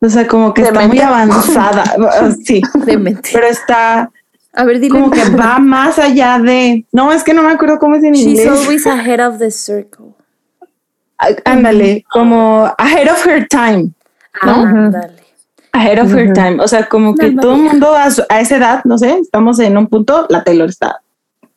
o 0.00 0.08
sea, 0.08 0.26
como 0.26 0.52
que 0.54 0.62
está 0.62 0.72
muy 0.86 0.98
Demente. 0.98 1.02
avanzada, 1.04 1.84
sí, 2.44 2.62
Demente. 2.84 3.30
pero 3.32 3.46
está 3.46 4.10
A 4.54 4.64
ver, 4.64 4.80
dile. 4.80 4.90
como 4.98 5.10
que 5.12 5.24
va 5.30 5.58
más 5.60 5.98
allá 6.00 6.38
de, 6.40 6.84
no, 6.92 7.12
es 7.12 7.22
que 7.24 7.32
no 7.34 7.42
me 7.44 7.52
acuerdo 7.52 7.78
cómo 7.78 7.94
es 7.96 8.02
en 8.04 8.14
She's 8.14 8.26
inglés. 8.26 8.48
always 8.48 8.86
ahead 8.86 9.24
of 9.24 9.38
the 9.38 9.50
circle. 9.52 10.06
Á- 11.18 11.28
Ándale, 11.44 12.04
como 12.10 12.72
ahead 12.78 13.08
of 13.10 13.24
her 13.26 13.46
time, 13.48 13.90
¿no? 14.44 14.64
Ah, 14.66 14.88
dale. 14.90 15.17
Ahead 15.78 15.98
of 16.02 16.12
her 16.12 16.32
time, 16.32 16.60
o 16.60 16.66
sea, 16.66 16.88
como 16.88 17.14
que 17.14 17.30
todo 17.30 17.54
el 17.54 17.62
mundo 17.62 17.94
a, 17.94 18.10
su- 18.10 18.24
a 18.28 18.40
esa 18.40 18.56
edad, 18.56 18.84
no 18.84 18.98
sé, 18.98 19.18
estamos 19.18 19.60
en 19.60 19.76
un 19.78 19.86
punto, 19.86 20.26
la 20.28 20.42
Taylor 20.42 20.68
está 20.68 21.00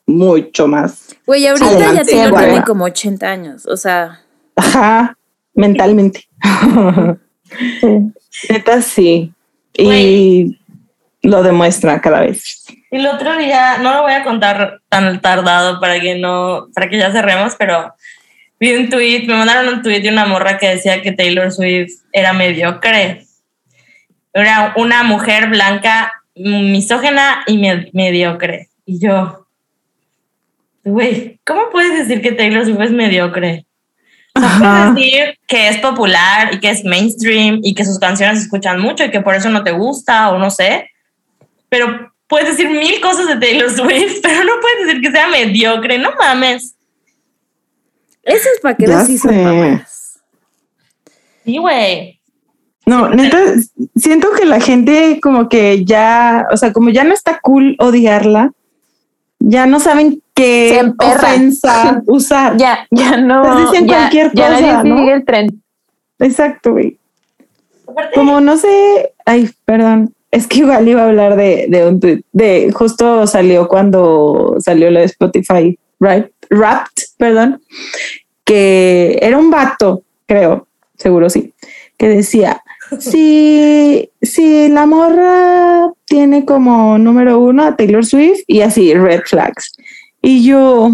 mucho 0.06 0.66
más, 0.68 1.16
Güey, 1.26 1.46
ahorita 1.46 1.66
Adelante, 1.66 2.04
ya 2.04 2.04
Taylor 2.04 2.38
tiene 2.40 2.62
como 2.64 2.84
80 2.84 3.26
años. 3.28 3.66
O 3.66 3.76
sea, 3.76 4.20
ajá, 4.56 5.16
mentalmente. 5.54 6.28
Neta 8.48 8.82
sí. 8.82 9.32
Y 9.74 10.58
lo 11.22 11.42
demuestra 11.42 12.00
cada 12.00 12.20
vez. 12.20 12.64
Y 12.90 12.96
el 12.96 13.06
otro 13.06 13.36
día, 13.38 13.78
no 13.78 13.94
lo 13.94 14.02
voy 14.02 14.12
a 14.12 14.24
contar 14.24 14.80
tan 14.88 15.20
tardado 15.20 15.80
para 15.80 16.00
que 16.00 16.18
no, 16.18 16.68
para 16.74 16.88
que 16.88 16.98
ya 16.98 17.12
cerremos, 17.12 17.54
pero 17.58 17.94
vi 18.60 18.74
un 18.74 18.90
tweet, 18.90 19.26
me 19.26 19.34
mandaron 19.34 19.72
un 19.74 19.82
tweet 19.82 20.02
de 20.02 20.10
una 20.10 20.26
morra 20.26 20.58
que 20.58 20.68
decía 20.68 21.00
que 21.00 21.12
Taylor 21.12 21.50
Swift 21.52 22.02
era 22.12 22.32
mediocre. 22.32 23.24
Era 24.34 24.72
una 24.76 25.02
mujer 25.02 25.48
blanca, 25.48 26.12
misógena 26.34 27.44
y 27.46 27.58
me- 27.58 27.90
mediocre. 27.92 28.68
Y 28.86 28.98
yo, 28.98 29.46
güey, 30.84 31.38
¿cómo 31.44 31.70
puedes 31.70 31.98
decir 31.98 32.22
que 32.22 32.32
Taylor 32.32 32.64
Swift 32.64 32.80
es 32.80 32.90
mediocre? 32.92 33.66
O 34.34 34.40
sea, 34.40 34.58
puedes 34.58 34.94
decir 34.94 35.38
que 35.46 35.68
es 35.68 35.76
popular 35.78 36.54
y 36.54 36.60
que 36.60 36.70
es 36.70 36.84
mainstream 36.84 37.60
y 37.62 37.74
que 37.74 37.84
sus 37.84 37.98
canciones 37.98 38.38
se 38.38 38.44
escuchan 38.44 38.80
mucho 38.80 39.04
y 39.04 39.10
que 39.10 39.20
por 39.20 39.34
eso 39.34 39.50
no 39.50 39.62
te 39.62 39.72
gusta 39.72 40.30
o 40.30 40.38
no 40.38 40.50
sé, 40.50 40.90
pero 41.68 42.10
puedes 42.26 42.48
decir 42.48 42.70
mil 42.70 42.98
cosas 43.02 43.26
de 43.28 43.36
Taylor 43.36 43.70
Swift, 43.70 44.18
pero 44.22 44.42
no 44.44 44.52
puedes 44.60 44.86
decir 44.86 45.02
que 45.02 45.10
sea 45.12 45.28
mediocre, 45.28 45.98
no 45.98 46.12
mames. 46.18 46.74
esas 48.22 48.52
para 48.62 48.74
que 48.74 48.86
Ya 48.86 48.94
veas 48.96 49.06
si 49.06 49.18
son 49.18 49.44
mamadas. 49.44 50.18
Sí, 51.44 51.58
güey. 51.58 52.18
No, 52.84 53.08
neta, 53.08 53.38
siento 53.94 54.28
que 54.32 54.44
la 54.44 54.60
gente 54.60 55.20
como 55.22 55.48
que 55.48 55.84
ya, 55.84 56.46
o 56.50 56.56
sea, 56.56 56.72
como 56.72 56.90
ya 56.90 57.04
no 57.04 57.14
está 57.14 57.38
cool 57.40 57.76
odiarla, 57.78 58.52
ya 59.38 59.66
no 59.66 59.78
saben 59.80 60.22
qué 60.34 60.92
ofensa 60.98 62.02
usar. 62.06 62.56
Ya, 62.56 62.86
ya 62.90 63.16
no. 63.16 63.42
Pues 63.42 63.70
dicen 63.70 63.86
ya, 63.86 63.96
cualquier 63.96 64.32
ya 64.34 64.48
cosa, 64.48 64.82
¿no? 64.82 64.98
sigue 64.98 65.12
el 65.12 65.24
tren. 65.24 65.62
Exacto, 66.18 66.72
güey. 66.72 66.98
Como 68.14 68.40
no 68.40 68.56
sé, 68.56 69.12
ay, 69.26 69.50
perdón, 69.64 70.14
es 70.30 70.46
que 70.46 70.60
igual 70.60 70.88
iba 70.88 71.02
a 71.02 71.08
hablar 71.08 71.36
de, 71.36 71.66
de 71.68 71.86
un 71.86 72.00
tweet, 72.00 72.22
de 72.32 72.72
justo 72.72 73.26
salió 73.26 73.68
cuando 73.68 74.56
salió 74.60 74.90
la 74.90 75.00
de 75.00 75.06
Spotify, 75.06 75.78
right? 76.00 76.26
Wrapped, 76.50 77.04
perdón, 77.18 77.60
que 78.44 79.18
era 79.20 79.36
un 79.36 79.50
vato, 79.50 80.04
creo, 80.26 80.66
seguro 80.96 81.28
sí, 81.28 81.52
que 81.98 82.08
decía, 82.08 82.62
si, 82.98 84.10
si 84.20 84.68
la 84.68 84.86
morra 84.86 85.90
tiene 86.04 86.44
como 86.44 86.98
número 86.98 87.38
uno 87.38 87.64
a 87.64 87.76
Taylor 87.76 88.04
Swift 88.04 88.42
y 88.46 88.60
así, 88.60 88.94
red 88.94 89.22
flags. 89.24 89.74
Y 90.20 90.44
yo, 90.44 90.90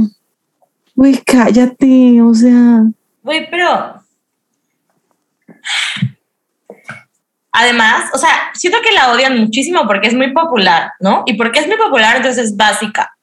güey, 0.95 1.21
cállate, 1.25 2.21
o 2.23 2.35
sea, 2.35 2.83
Güey, 3.29 3.51
pero. 3.51 4.03
Además, 7.53 8.11
o 8.15 8.19
sea, 8.19 8.31
siento 8.55 8.79
que 8.83 8.93
la 8.93 9.13
odian 9.13 9.39
muchísimo 9.39 9.87
porque 9.87 10.09
es 10.09 10.15
muy 10.15 10.33
popular, 10.33 10.93
¿no? 11.01 11.25
Y 11.27 11.35
porque 11.35 11.59
es 11.59 11.67
muy 11.67 11.77
popular, 11.77 12.17
entonces 12.17 12.47
es 12.47 12.57
básica. 12.57 13.15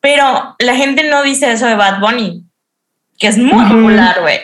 Pero 0.00 0.56
la 0.58 0.74
gente 0.74 1.08
no 1.08 1.22
dice 1.22 1.52
eso 1.52 1.66
de 1.66 1.76
Bad 1.76 2.00
Bunny, 2.00 2.44
que 3.16 3.28
es 3.28 3.38
muy 3.38 3.64
popular, 3.64 4.20
güey. 4.22 4.40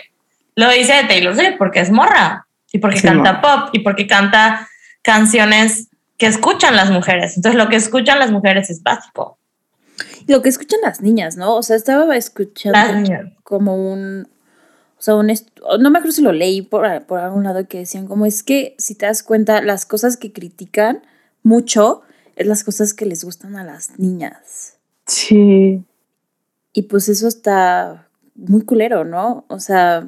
Lo 0.54 0.70
dice 0.70 0.92
de 0.92 1.04
Taylor 1.04 1.34
Swift 1.34 1.56
porque 1.58 1.80
es 1.80 1.90
morra 1.90 2.46
y 2.72 2.78
porque 2.78 2.98
Sí, 2.98 3.06
canta 3.06 3.40
pop 3.40 3.70
y 3.72 3.80
porque 3.80 4.06
canta 4.06 4.68
canciones 5.02 5.88
que 6.16 6.26
escuchan 6.26 6.76
las 6.76 6.90
mujeres. 6.90 7.36
Entonces, 7.36 7.58
lo 7.58 7.68
que 7.68 7.76
escuchan 7.76 8.18
las 8.18 8.30
mujeres 8.30 8.70
es 8.70 8.82
básico. 8.82 9.38
Y 10.26 10.32
Lo 10.32 10.42
que 10.42 10.48
escuchan 10.48 10.80
las 10.82 11.00
niñas, 11.00 11.36
¿no? 11.36 11.56
O 11.56 11.62
sea, 11.62 11.76
estaba 11.76 12.16
escuchando 12.16 13.30
como 13.42 13.74
un. 13.74 14.28
O 14.98 15.02
sea, 15.02 15.14
un. 15.14 15.32
No 15.80 15.90
me 15.90 15.98
acuerdo 15.98 16.12
si 16.12 16.22
lo 16.22 16.32
leí 16.32 16.62
por, 16.62 17.06
por 17.06 17.20
algún 17.20 17.44
lado 17.44 17.66
que 17.66 17.78
decían, 17.78 18.06
como 18.06 18.26
es 18.26 18.42
que 18.42 18.74
si 18.78 18.94
te 18.94 19.06
das 19.06 19.22
cuenta, 19.22 19.62
las 19.62 19.86
cosas 19.86 20.16
que 20.16 20.32
critican 20.32 21.02
mucho 21.42 22.02
es 22.36 22.46
las 22.46 22.64
cosas 22.64 22.94
que 22.94 23.06
les 23.06 23.24
gustan 23.24 23.56
a 23.56 23.64
las 23.64 23.98
niñas. 23.98 24.76
sí. 25.06 25.84
Y 26.72 26.82
pues 26.82 27.08
eso 27.08 27.26
está 27.26 28.08
muy 28.36 28.62
culero, 28.62 29.04
¿no? 29.04 29.44
O 29.48 29.58
sea, 29.58 30.06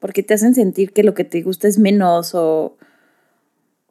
porque 0.00 0.22
te 0.24 0.34
hacen 0.34 0.54
sentir 0.54 0.92
que 0.92 1.04
lo 1.04 1.14
que 1.14 1.24
te 1.24 1.42
gusta 1.42 1.68
es 1.68 1.78
menos 1.78 2.34
o, 2.34 2.76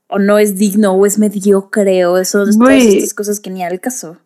o 0.08 0.20
no 0.20 0.38
es 0.38 0.58
digno 0.58 0.94
o 0.94 1.06
es 1.06 1.18
mediocre 1.18 2.06
o 2.06 2.18
eso, 2.18 2.40
todas 2.40 2.58
Güey. 2.58 2.98
estas 2.98 3.14
cosas 3.14 3.40
que 3.40 3.50
ni 3.50 3.64
al 3.64 3.80
caso. 3.80 4.18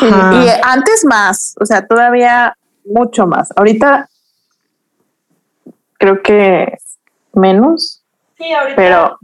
Sí, 0.00 0.06
y 0.06 0.48
antes 0.64 1.04
más, 1.04 1.54
o 1.60 1.66
sea, 1.66 1.86
todavía 1.86 2.56
mucho 2.84 3.26
más. 3.26 3.48
Ahorita 3.56 4.08
creo 5.98 6.22
que 6.22 6.78
menos, 7.34 8.02
Sí, 8.38 8.52
ahorita. 8.52 8.76
pero 8.76 9.18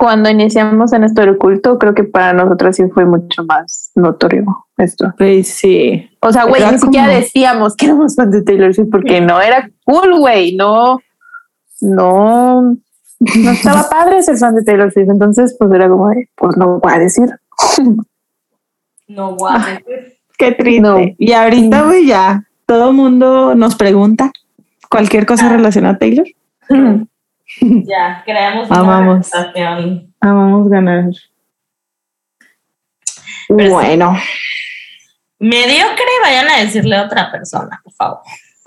cuando 0.00 0.30
iniciamos 0.30 0.94
en 0.94 1.04
esto 1.04 1.20
del 1.20 1.36
culto, 1.36 1.78
creo 1.78 1.94
que 1.94 2.04
para 2.04 2.32
nosotros 2.32 2.74
sí 2.74 2.84
fue 2.88 3.04
mucho 3.04 3.44
más 3.44 3.90
notorio 3.94 4.46
esto. 4.78 5.12
Pues 5.18 5.48
sí. 5.48 6.08
O 6.22 6.32
sea, 6.32 6.44
güey, 6.46 6.62
ni 6.72 6.78
siquiera 6.78 7.08
como- 7.08 7.18
decíamos 7.18 7.76
que 7.76 7.84
éramos 7.84 8.16
fans 8.16 8.32
de 8.32 8.40
Taylor 8.42 8.72
Swift 8.72 8.88
porque 8.90 9.20
no 9.20 9.42
era 9.42 9.68
cool, 9.84 10.18
güey, 10.18 10.56
no, 10.56 11.00
no, 11.82 12.62
no 12.62 13.50
estaba 13.50 13.86
padre 13.90 14.22
ser 14.22 14.38
fan 14.38 14.54
de 14.54 14.62
Taylor 14.62 14.90
Swift. 14.90 15.10
Entonces, 15.10 15.54
pues 15.58 15.70
era 15.70 15.86
como, 15.86 16.08
de, 16.08 16.30
pues 16.34 16.56
no 16.56 16.78
voy 16.80 16.92
a 16.94 16.98
decir. 16.98 17.28
No, 19.06 19.34
guau. 19.34 19.60
Qué 20.38 20.52
triste. 20.52 20.80
No. 20.80 20.96
Y 21.18 21.32
ahorita, 21.32 21.82
güey, 21.82 22.06
ya 22.06 22.44
todo 22.64 22.92
mundo 22.92 23.56
nos 23.56 23.74
pregunta 23.74 24.30
cualquier 24.88 25.26
cosa 25.26 25.48
relacionada 25.48 25.96
a 25.96 25.98
Taylor. 25.98 26.26
Ya, 27.60 28.22
creamos 28.24 28.70
una 28.70 28.78
Amamos. 28.80 29.30
reputación. 29.30 30.14
Amamos 30.20 30.68
ganar. 30.68 31.04
Pero 33.48 33.70
bueno, 33.70 34.16
Mediocre, 35.40 36.04
vayan 36.22 36.48
a 36.48 36.58
decirle 36.60 36.96
a 36.96 37.04
otra 37.04 37.30
persona, 37.32 37.80
por 37.82 37.92
favor. 37.94 38.20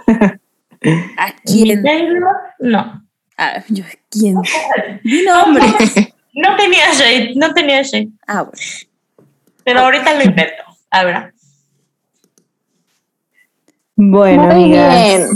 ¿A 1.18 1.32
quién? 1.46 1.84
No. 2.60 3.02
Ah, 3.38 3.64
yo, 3.70 3.84
¿a 3.86 3.90
¿quién? 4.10 4.36
Di 5.04 5.24
nombre. 5.26 5.64
No 6.36 6.56
tenía 6.56 6.92
shade, 6.94 7.34
no 7.36 7.54
tenía 7.54 7.84
shade. 7.84 8.10
Ah, 8.26 8.42
bueno. 8.42 8.58
Pero 9.64 9.82
ahorita 9.82 10.16
lo 10.16 10.24
invento. 10.24 10.64
A 10.90 11.04
ver. 11.04 11.34
bueno, 13.96 14.42
Muy 14.46 14.52
amigas. 14.64 14.96
bien. 15.06 15.28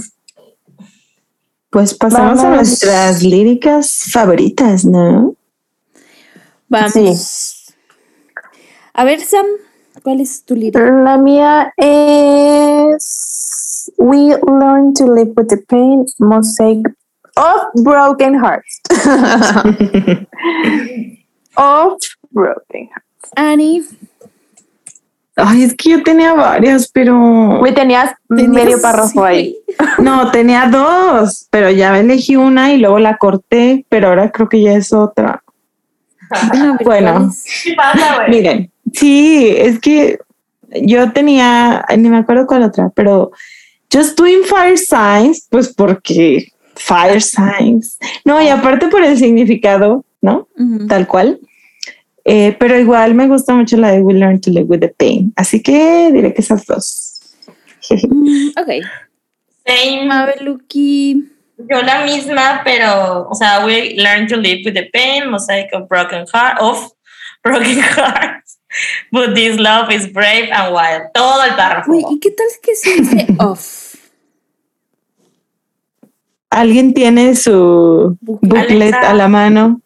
Pues 1.78 1.94
pasamos 1.94 2.40
a 2.40 2.50
nuestras 2.50 3.22
líricas 3.22 4.06
favoritas, 4.12 4.84
¿no? 4.84 5.36
Vamos. 6.68 7.72
A 8.96 9.04
ver, 9.04 9.22
Sam, 9.22 9.46
¿cuál 10.02 10.22
es 10.22 10.44
tu 10.44 10.56
lírica? 10.56 10.80
La 10.80 11.20
mía 11.20 11.72
es 11.78 13.92
We 14.00 14.36
Learn 14.60 14.96
to 14.96 15.14
Live 15.14 15.34
with 15.38 15.50
the 15.50 15.58
Pain, 15.58 16.08
Mosaic 16.18 16.80
of 17.36 17.84
Broken 17.84 18.44
Hearts. 18.44 18.82
of 21.58 22.00
Broken 22.32 22.90
Hearts. 22.90 23.32
Annie. 23.36 23.84
Ay, 25.40 25.64
es 25.64 25.76
que 25.76 25.92
yo 25.92 26.04
tenía 26.04 26.34
varias, 26.34 26.90
pero 26.92 27.60
Güey, 27.60 27.74
tenías, 27.74 28.12
medio 28.28 28.82
párrafo 28.82 29.24
ahí. 29.24 29.56
no, 30.00 30.32
tenía 30.32 30.66
dos, 30.66 31.48
pero 31.52 31.70
ya 31.70 31.98
elegí 31.98 32.36
una 32.36 32.74
y 32.74 32.80
luego 32.80 32.98
la 32.98 33.18
corté, 33.18 33.86
pero 33.88 34.10
ahora 34.10 34.32
creo 34.32 34.50
que 34.50 34.62
ya 34.62 34.74
es 34.74 34.92
otra. 34.92 35.44
Bueno. 36.84 37.32
Miren, 38.28 38.72
sí, 38.94 39.54
es 39.56 39.80
que 39.80 40.20
yo 40.82 41.12
tenía, 41.12 41.86
ni 41.98 42.10
me 42.10 42.18
acuerdo 42.18 42.48
cuál 42.48 42.64
otra, 42.64 42.90
pero 42.94 43.32
Just 43.94 44.18
Doing 44.18 44.44
Fire 44.44 44.78
Signs, 44.78 45.48
pues 45.50 45.74
porque 45.74 46.52
Fire 46.76 47.22
Signs. 47.22 47.98
No, 48.26 48.42
y 48.42 48.50
aparte 48.50 48.88
por 48.88 49.04
el 49.04 49.18
significado, 49.18 50.04
¿no? 50.22 50.48
Tal 50.88 51.08
cual. 51.08 51.40
Eh, 52.30 52.58
pero 52.60 52.78
igual 52.78 53.16
me 53.16 53.26
gusta 53.28 53.54
mucho 53.54 53.78
la 53.78 53.92
de 53.92 54.02
We 54.02 54.14
Learn 54.14 54.42
to 54.42 54.50
Live 54.52 54.66
with 54.66 54.82
the 54.82 54.90
Pain. 54.90 55.32
Así 55.38 55.64
que 55.64 56.10
diré 56.12 56.34
que 56.34 56.42
esas 56.42 56.66
dos. 56.66 57.14
Mm, 57.90 58.50
ok. 58.60 58.84
Same. 59.66 60.06
Mabeluki. 60.08 61.24
Yo 61.58 61.82
la 61.84 62.04
misma, 62.04 62.62
pero, 62.66 63.30
o 63.30 63.34
sea, 63.34 63.66
we 63.66 63.96
learn 63.96 64.28
to 64.28 64.36
live 64.36 64.62
with 64.66 64.74
the 64.74 64.90
pain, 64.92 65.30
mosaic 65.30 65.70
of 65.74 65.88
broken 65.88 66.26
heart, 66.34 66.58
of 66.60 66.92
broken 67.44 67.80
hearts. 67.80 68.58
But 69.10 69.36
this 69.36 69.58
love 69.58 69.90
is 69.92 70.12
brave 70.12 70.50
and 70.52 70.74
wild. 70.74 71.04
Todo 71.14 71.44
el 71.44 71.56
párrafo. 71.56 71.88
Güey, 71.92 72.04
¿y 72.12 72.20
qué 72.20 72.32
tal 72.32 72.48
que 72.62 72.76
se 72.76 72.94
dice 72.96 73.28
off? 73.40 73.96
¿Alguien 76.50 76.94
tiene 76.94 77.36
su 77.36 78.18
booklet 78.22 78.72
Alexa. 78.72 79.10
a 79.12 79.14
la 79.14 79.28
mano? 79.30 79.82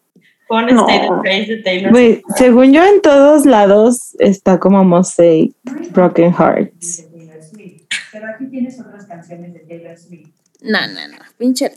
Pon 0.52 0.66
No. 0.66 0.86
De 1.22 1.62
Taylor. 1.64 2.22
Según 2.36 2.74
yo 2.74 2.84
en 2.84 3.00
todos 3.00 3.46
lados 3.46 4.14
está 4.18 4.58
como 4.58 4.84
Mosaic, 4.84 5.54
Broken 5.92 6.30
Hearts. 6.30 7.08
Pero 8.12 8.26
aquí 8.28 8.44
tienes 8.50 8.78
otras 8.78 9.06
canciones 9.06 9.54
de 9.54 9.60
Taylor 9.60 9.96
Swift. 9.96 10.28
No, 10.60 10.80
no, 10.88 11.08
no. 11.08 11.24
Pinche. 11.38 11.72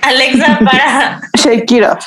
Alexa, 0.00 0.60
para. 0.64 1.20
Shake 1.36 1.70
it 1.72 1.84
off. 1.84 2.06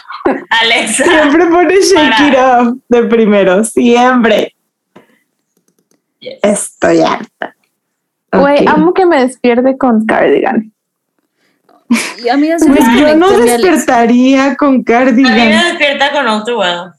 Alexa. 0.50 1.04
Siempre 1.04 1.46
pone 1.46 1.76
Shake 1.76 2.28
It 2.28 2.36
Off 2.40 2.78
de 2.90 3.04
primero, 3.04 3.64
siempre. 3.64 4.56
Yes. 6.20 6.40
Estoy 6.42 7.02
harta. 7.02 7.56
Güey, 8.32 8.66
amo 8.68 8.96
que 8.96 9.06
me 9.06 9.20
despierte 9.20 9.78
con 9.78 10.08
Cardigan. 10.08 10.74
Y 12.24 12.30
a 12.30 12.38
mí 12.38 12.48
ya 12.48 12.60
se 12.60 12.70
Güey, 12.70 12.82
me 12.82 13.00
yo 13.02 13.16
no 13.16 13.30
despertaría 13.40 14.56
con 14.56 14.70
A 14.70 14.72
mí 14.72 14.78
me 14.78 14.84
Cardigan. 14.84 15.50
despierta 15.70 16.12
con 16.12 16.28
All 16.28 16.44
Too 16.44 16.60
Well. 16.60 16.92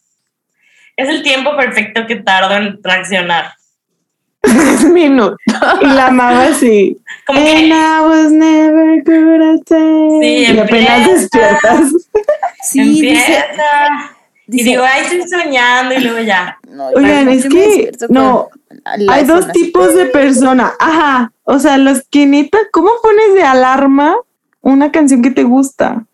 Es 0.97 1.09
el 1.09 1.23
tiempo 1.23 1.57
perfecto 1.57 2.07
que 2.07 2.17
tardo 2.17 2.55
en 2.57 2.79
reaccionar. 2.83 3.53
Tres 4.41 4.85
minutos. 4.85 5.39
Y 5.81 5.87
la 5.87 6.07
amaba 6.09 6.45
así. 6.45 6.97
Como 7.27 7.39
And 7.41 7.49
que 7.49 7.67
I 7.69 8.01
was 8.01 8.31
never 8.33 9.03
good 9.05 9.43
at 9.43 9.61
it. 9.61 10.23
Sí, 10.23 10.55
y 10.55 10.59
apenas 10.59 11.07
despiertas. 11.07 11.93
Sí, 12.63 12.81
empieza. 12.81 13.33
dice. 14.47 14.63
y 14.63 14.65
digo, 14.65 14.85
ay, 14.85 15.03
estoy 15.03 15.29
soñando 15.29 15.95
y 15.95 16.01
luego 16.01 16.21
ya. 16.21 16.59
No, 16.69 16.89
Oigan, 16.89 17.29
es 17.29 17.49
que 17.49 17.93
no, 18.09 18.49
hay 19.09 19.25
dos 19.25 19.51
tipos 19.53 19.95
de 19.95 20.07
persona. 20.07 20.73
Ajá. 20.79 21.33
O 21.45 21.59
sea, 21.59 21.79
los 21.79 22.03
que 22.11 22.27
neta, 22.27 22.59
¿cómo 22.73 22.91
pones 23.03 23.35
de 23.35 23.43
alarma 23.43 24.17
una 24.73 24.91
canción 24.93 25.23
que 25.23 25.31
te 25.31 25.43
gusta? 25.45 26.05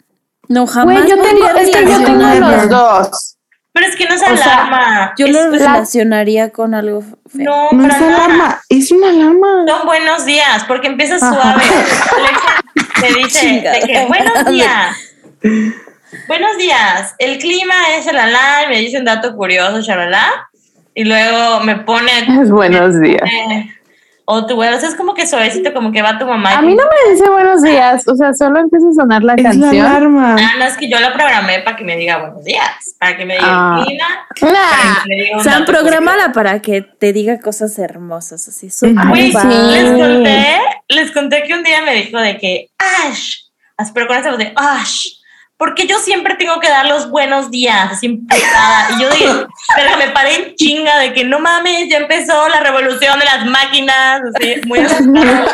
No, 0.49 0.67
jamás. 0.67 0.97
Güey, 0.99 1.09
yo 1.11 1.23
tengo, 1.23 1.47
es 1.49 1.71
que 1.71 1.83
yo 1.85 2.03
tengo 2.05 2.19
relacionarlo. 2.21 2.51
los 2.57 2.69
dos. 2.69 3.31
Pero 3.73 3.87
es 3.87 3.97
que 3.97 4.07
no 4.07 4.15
es 4.15 4.23
O 4.23 4.37
sea, 4.37 4.67
alarma. 4.67 5.15
Yo 5.19 5.27
lo 5.27 5.39
es- 5.41 5.51
relacionaría 5.51 6.51
con 6.53 6.75
algo 6.75 7.03
feo. 7.03 7.45
no, 7.45 7.73
No 7.73 7.87
es 7.87 8.01
nada. 8.01 8.25
alarma, 8.27 8.61
es 8.69 8.93
una 8.93 9.09
alarma. 9.09 9.65
Son 9.67 9.87
buenos 9.87 10.25
días, 10.25 10.65
porque 10.69 10.87
empieza 10.87 11.19
suave. 11.19 11.63
Alexa 11.65 12.63
me 13.03 13.13
dice 13.25 13.47
de 13.63 13.81
que 13.87 14.07
buenos 14.07 14.45
días. 14.47 14.97
Buenos 16.29 16.57
días. 16.59 17.15
El 17.19 17.39
clima 17.39 17.75
es 17.99 18.07
el 18.07 18.17
y 18.67 18.69
me 18.69 18.79
dice 18.79 18.99
un 18.99 19.05
dato 19.05 19.35
curioso, 19.35 19.81
shalala. 19.81 20.25
Y 20.95 21.05
luego 21.05 21.61
me 21.61 21.77
pone 21.77 22.13
Es 22.41 22.51
buenos 22.51 23.01
días. 23.01 23.23
eh, 23.51 23.69
o 24.27 24.47
tu 24.47 24.55
güey, 24.55 24.73
o 24.73 24.81
sea, 24.81 24.89
es 24.89 24.95
como 24.95 25.13
que 25.15 25.27
suavecito, 25.27 25.73
como 25.75 25.93
que 25.93 26.01
va 26.01 26.19
tu 26.19 26.25
mamá. 26.27 26.57
A 26.59 26.63
mí 26.63 26.75
no 26.75 26.83
me 26.85 27.13
dice 27.13 27.29
buenos 27.29 27.63
días, 27.63 28.07
o 28.09 28.15
sea, 28.17 28.33
solo 28.33 28.59
empieza 28.61 28.87
a 28.89 28.93
sonar 28.95 29.23
la 29.23 29.35
Es 29.35 29.43
la 29.43 29.51
canción. 29.51 29.87
alarma. 29.87 30.37
Ah, 30.39 30.53
no, 30.59 30.65
es 30.65 30.77
que 30.77 30.89
yo 30.89 30.99
la 30.99 31.13
programé 31.13 31.61
para 31.61 31.77
que 31.77 31.85
me 31.85 31.97
diga 31.97 32.19
buenos 32.19 32.43
días, 32.43 32.97
para 32.99 33.17
que 33.17 33.27
me 33.27 33.35
diga 33.35 33.47
Ah. 33.47 33.85
Nah. 34.41 35.37
un 35.39 35.45
Sam, 35.45 35.65
prográmala 35.65 36.33
para 36.33 36.61
que 36.63 36.81
te 36.83 37.13
diga 37.13 37.39
cosas 37.41 37.79
hermosas, 37.79 38.49
así. 38.49 38.69
Ay, 38.83 38.95
Güey, 39.09 39.33
sí. 39.33 39.49
les 39.49 39.91
conté, 39.93 40.59
les 40.89 41.11
conté 41.13 41.43
que 41.43 41.55
un 41.55 41.63
día 41.63 41.83
me 41.83 41.95
dijo 41.95 42.19
de 42.19 42.39
que, 42.39 42.69
Ash, 42.79 43.35
así, 43.77 43.93
pero 43.95 44.07
con 44.07 44.17
esa 44.17 44.31
voz 44.31 44.39
de 44.39 44.53
Ash, 44.57 45.07
porque 45.65 45.87
yo 45.87 45.99
siempre 45.99 46.35
tengo 46.35 46.61
que 46.61 46.69
dar 46.69 46.85
los 46.85 47.09
buenos 47.11 47.51
días. 47.51 48.03
Y 48.03 48.09
yo 49.01 49.09
dije, 49.11 49.29
pero 49.75 49.97
me 49.97 50.09
paré 50.11 50.35
en 50.35 50.55
chinga 50.57 50.99
de 50.99 51.15
que 51.15 51.25
no 51.25 51.39
mames, 51.39 51.89
ya 51.89 51.97
empezó 51.97 52.49
la 52.51 52.61
revolución 52.61 53.19
de 53.19 53.25
las 53.25 53.47
máquinas, 53.47 54.21
así, 54.35 54.61
muy 54.67 54.79
asustada. 54.81 55.47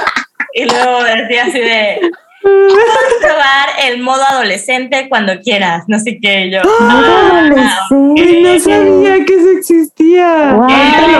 Y 0.53 0.65
luego 0.65 1.05
decía 1.05 1.45
así 1.45 1.61
de, 1.61 2.01
puedes 2.43 3.15
probar 3.23 3.69
el 3.85 4.01
modo 4.01 4.25
adolescente 4.25 5.07
cuando 5.09 5.39
quieras, 5.39 5.85
no 5.87 6.01
sé 6.01 6.19
qué, 6.21 6.51
yo. 6.51 6.61
"Ah, 6.81 7.43
Ay, 7.45 8.43
no 8.43 8.53
ok". 8.55 8.61
sabía 8.61 9.25
que 9.25 9.35
eso 9.35 9.51
existía. 9.59 10.55
Wow. 10.55 10.69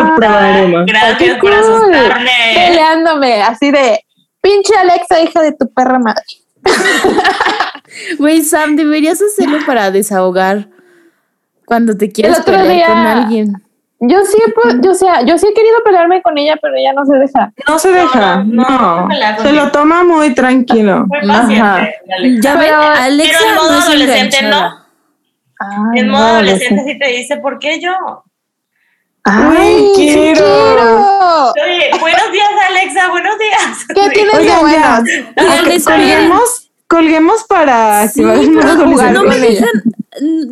Lo 0.05 0.17
probaremos. 0.17 0.87
Gracias 0.87 1.17
Qué 1.19 1.31
por 1.37 1.41
cool. 1.41 1.53
asustarme. 1.53 2.31
Peleándome, 2.55 3.41
así 3.45 3.71
de 3.71 4.05
pinche 4.43 4.75
Alexa, 4.77 5.21
hija 5.21 5.43
de 5.43 5.53
tu 5.53 5.73
perra 5.73 6.01
madre. 6.01 6.25
Güey, 8.19 8.43
Sam, 8.43 8.77
deberías 8.77 9.21
hacerlo 9.21 9.59
para 9.67 9.91
desahogar 9.91 10.69
cuando 11.65 11.97
te 11.97 12.11
quieras 12.11 12.41
pelear 12.43 12.67
día- 12.69 12.87
con 12.87 12.97
alguien. 12.99 13.53
Yo 14.03 14.25
sí, 14.25 14.39
he 14.47 14.51
pu- 14.55 14.81
yo, 14.83 14.95
sea, 14.95 15.21
yo 15.23 15.37
sí 15.37 15.47
he 15.47 15.53
querido 15.53 15.77
pelearme 15.85 16.23
con 16.23 16.39
ella, 16.39 16.57
pero 16.63 16.75
ella 16.75 16.95
no 16.95 17.05
se 17.05 17.17
deja. 17.19 17.53
No 17.69 17.79
se 17.79 17.93
deja, 17.93 18.43
no, 18.45 18.65
no. 18.65 19.09
no 19.09 19.43
Se 19.43 19.53
lo 19.53 19.71
toma 19.71 20.05
muy 20.05 20.33
tranquilo. 20.35 21.05
Muy 21.07 21.19
Ajá. 21.31 21.43
paciente. 21.43 22.41
Ya 22.41 22.55
ven, 22.55 22.61
Pero- 22.71 22.81
Alexa 22.83 23.39
pero 23.39 23.51
en 23.51 23.57
modo 23.57 23.73
no 23.73 23.79
es 23.79 23.85
adolescente, 23.87 24.37
enganchada. 24.39 24.87
Ay, 25.59 26.01
En 26.01 26.07
no, 26.07 26.13
modo 26.15 26.25
adolescente 26.27 26.83
sí 26.87 26.99
te 26.99 27.09
dice, 27.09 27.37
¿por 27.37 27.59
qué 27.59 27.79
yo? 27.79 27.93
Ay, 29.33 29.87
sí 29.87 29.93
quiero. 29.97 30.45
quiero. 30.45 31.53
Oye, 31.53 31.91
buenos 32.01 32.33
días, 32.33 32.49
Alexa, 32.69 33.09
buenos 33.11 33.39
días. 33.39 33.79
¿Qué 33.95 34.11
tienes 34.11 34.39
de 34.39 34.51
Oigan, 34.57 35.03
Ok, 35.03 35.67
esperen. 35.69 35.83
colguemos, 35.85 36.71
colguemos 36.89 37.45
para 37.45 38.09
Sí, 38.09 38.23
activar 38.25 38.77
jugar 38.77 39.13
no 39.13 39.23
me 39.25 39.39
dejan 39.39 39.83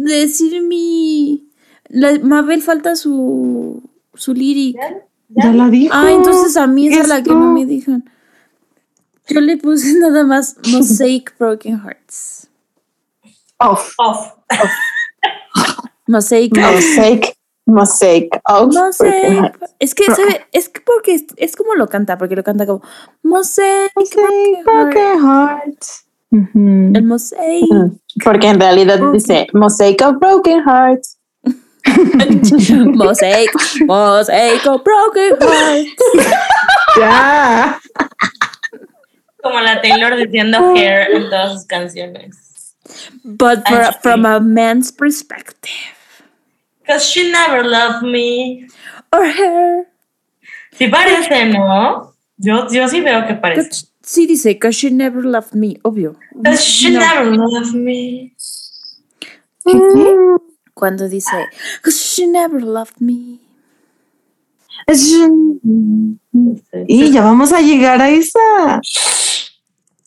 decir 0.05 0.63
mi... 0.63 1.49
La, 1.89 2.19
Mabel 2.23 2.63
falta 2.63 2.95
su, 2.97 3.83
su 4.15 4.35
lyric. 4.35 4.77
Ya 5.31 5.53
la 5.53 5.69
dijo. 5.69 5.93
Ah, 5.95 6.11
entonces 6.11 6.57
a 6.57 6.67
mí 6.67 6.89
es 6.89 7.09
la 7.09 7.23
que 7.23 7.31
no 7.31 7.53
me 7.53 7.65
dejan. 7.67 8.05
Yo 9.29 9.41
le 9.41 9.57
puse 9.57 9.95
nada 9.99 10.25
más 10.25 10.57
Mosaic 10.71 11.35
Broken 11.39 11.81
Hearts. 11.83 12.49
Off. 13.59 13.95
Off. 13.99 14.33
Mosaic 16.07 16.53
Off. 16.57 16.57
Mosaic. 16.57 16.59
Mosaic. 16.59 17.38
Off. 18.45 18.73
Mosaic. 18.75 19.59
Es 19.79 19.95
que, 19.95 20.05
¿sabe? 20.07 20.47
Es 20.53 20.69
que 20.69 20.81
porque 20.81 21.15
es, 21.15 21.25
es 21.37 21.55
como 21.55 21.75
lo 21.75 21.89
canta, 21.89 22.17
porque 22.19 22.35
lo 22.35 22.43
canta 22.43 22.67
como 22.67 22.83
Mosaic 23.23 23.93
Broken 23.95 24.65
Hearts. 24.65 24.65
Broken 24.65 25.23
Hearts. 25.23 26.05
Ujú. 26.31 26.91
El 26.95 27.03
Mosaic. 27.05 27.67
Porque 28.25 28.49
en 28.49 28.61
realidad 28.61 28.99
dice 29.13 29.47
Mosaic 29.53 30.01
of 30.03 30.17
Broken 30.19 30.63
Hearts. 30.65 31.19
Mosaic. 32.95 33.51
Mosaic 33.87 34.67
of 34.67 34.83
Broken 34.83 35.37
Hearts. 35.41 36.03
Ya. 36.99 37.79
Como 39.43 39.61
la 39.61 39.81
Taylor 39.81 40.17
diciendo 40.17 40.75
hair 40.75 41.09
en 41.13 41.25
todas 41.31 41.53
sus 41.53 41.67
canciones. 41.67 42.75
But 43.23 43.61
for- 43.69 43.93
from 44.03 44.27
a 44.27 44.41
man's 44.41 44.91
perspective. 44.91 45.71
Because 46.89 47.05
she 47.05 47.31
never 47.31 47.63
loved 47.65 48.03
me. 48.03 48.67
Or 49.13 49.27
her. 49.27 49.85
Sí 50.73 50.89
parece, 50.89 51.45
¿no? 51.53 52.15
Yo, 52.39 52.67
yo 52.71 52.89
sí 52.89 53.03
veo 53.03 53.27
que 53.27 53.35
parece. 53.35 53.87
Sí 54.03 54.27
dice, 54.27 54.55
because 54.55 54.75
she 54.75 54.91
never 54.91 55.23
loved 55.23 55.53
me, 55.55 55.77
obvio. 55.83 56.17
Because 56.35 56.65
she 56.65 56.89
No. 56.91 57.01
never 57.01 57.27
loved 57.37 57.75
me. 57.75 58.33
Cuando 60.75 61.09
dice, 61.11 61.37
because 61.77 61.99
she 62.01 62.27
never 62.27 62.63
loved 62.63 63.01
me. 63.01 63.39
Y 66.87 67.11
ya 67.13 67.23
vamos 67.23 67.53
a 67.53 67.61
llegar 67.61 68.01
a 68.01 68.09
esa. 68.09 68.81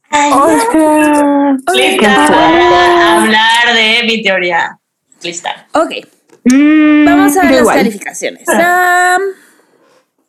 Ay, 0.10 0.32
Oscar. 0.34 1.58
Lista 1.76 2.26
para 2.28 3.22
hablar 3.22 3.76
de 3.76 4.04
mi 4.08 4.24
teoría. 4.24 4.80
Lista. 5.22 5.68
Ok, 5.74 6.08
Mm, 6.44 7.06
vamos 7.06 7.38
a 7.38 7.44
yo 7.44 7.50
las 7.52 7.60
igual. 7.62 7.78
calificaciones. 7.78 8.44
Sam, 8.46 9.22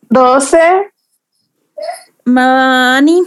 12. 0.09 0.57
Mani. 2.25 3.21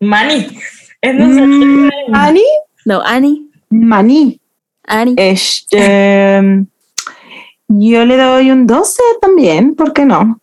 Mani. 0.00 0.58
Es 1.00 1.14
Mm, 1.14 1.88
Ani, 2.14 2.42
No, 2.84 3.02
Annie. 3.04 3.50
Mani. 3.70 4.40
Annie. 4.86 5.14
Este. 5.18 6.66
Yo 7.68 8.04
le 8.06 8.16
doy 8.16 8.50
un 8.52 8.66
12 8.66 9.02
también, 9.20 9.74
¿por 9.74 9.92
qué 9.92 10.04
no? 10.04 10.40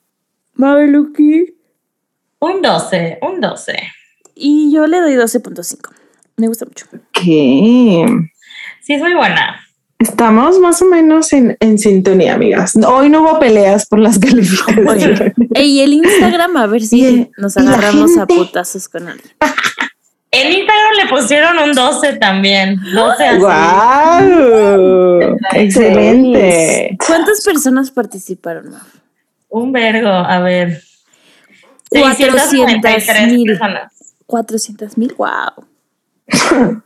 Mabeluki. 0.56 1.56
Un 2.40 2.62
12, 2.62 3.20
un 3.22 3.40
12. 3.40 3.74
Y 4.36 4.74
yo 4.74 4.86
le 4.88 5.00
doy 5.00 5.14
12.5. 5.16 5.90
Me 6.38 6.48
gusta 6.48 6.66
mucho. 6.66 6.86
¿Qué? 7.14 8.06
Sí, 8.82 8.94
es 8.94 9.02
muy 9.02 9.14
buena. 9.14 9.63
Estamos 10.04 10.60
más 10.60 10.82
o 10.82 10.86
menos 10.86 11.32
en, 11.32 11.56
en 11.62 11.78
sintonía, 11.80 12.34
amigas. 12.34 12.76
Hoy 12.76 13.10
no 13.10 13.22
hubo 13.22 13.40
peleas 13.40 13.86
por 13.86 14.00
las 14.00 14.20
calificaciones. 14.20 15.32
Ey, 15.56 15.80
el 15.80 15.94
Instagram, 15.94 16.58
a 16.58 16.68
ver 16.68 16.82
Y 16.82 16.88
si 16.88 17.06
el- 17.06 17.32
nos 17.38 17.56
y 17.56 17.60
agarramos 17.62 18.18
a 18.18 18.26
putazos 18.28 18.90
con 18.90 19.08
alguien. 19.08 19.32
En 20.32 20.52
Instagram 20.52 20.94
le 21.02 21.08
pusieron 21.10 21.58
un 21.60 21.72
12 21.74 22.14
también. 22.18 22.78
12 22.94 23.24
así. 23.28 23.40
¡Guau! 23.40 25.38
Excelente. 25.54 26.98
¿Cuántas 27.08 27.42
personas 27.46 27.90
participaron, 27.92 28.72
Maf? 28.72 28.84
Un 29.50 29.72
vergo, 29.72 30.10
a 30.10 30.40
ver. 30.40 30.82
400,000. 31.92 32.68
693 32.82 33.46
personas. 33.48 33.94
400 34.26 34.98
mil, 34.98 35.14
wow. 35.18 35.66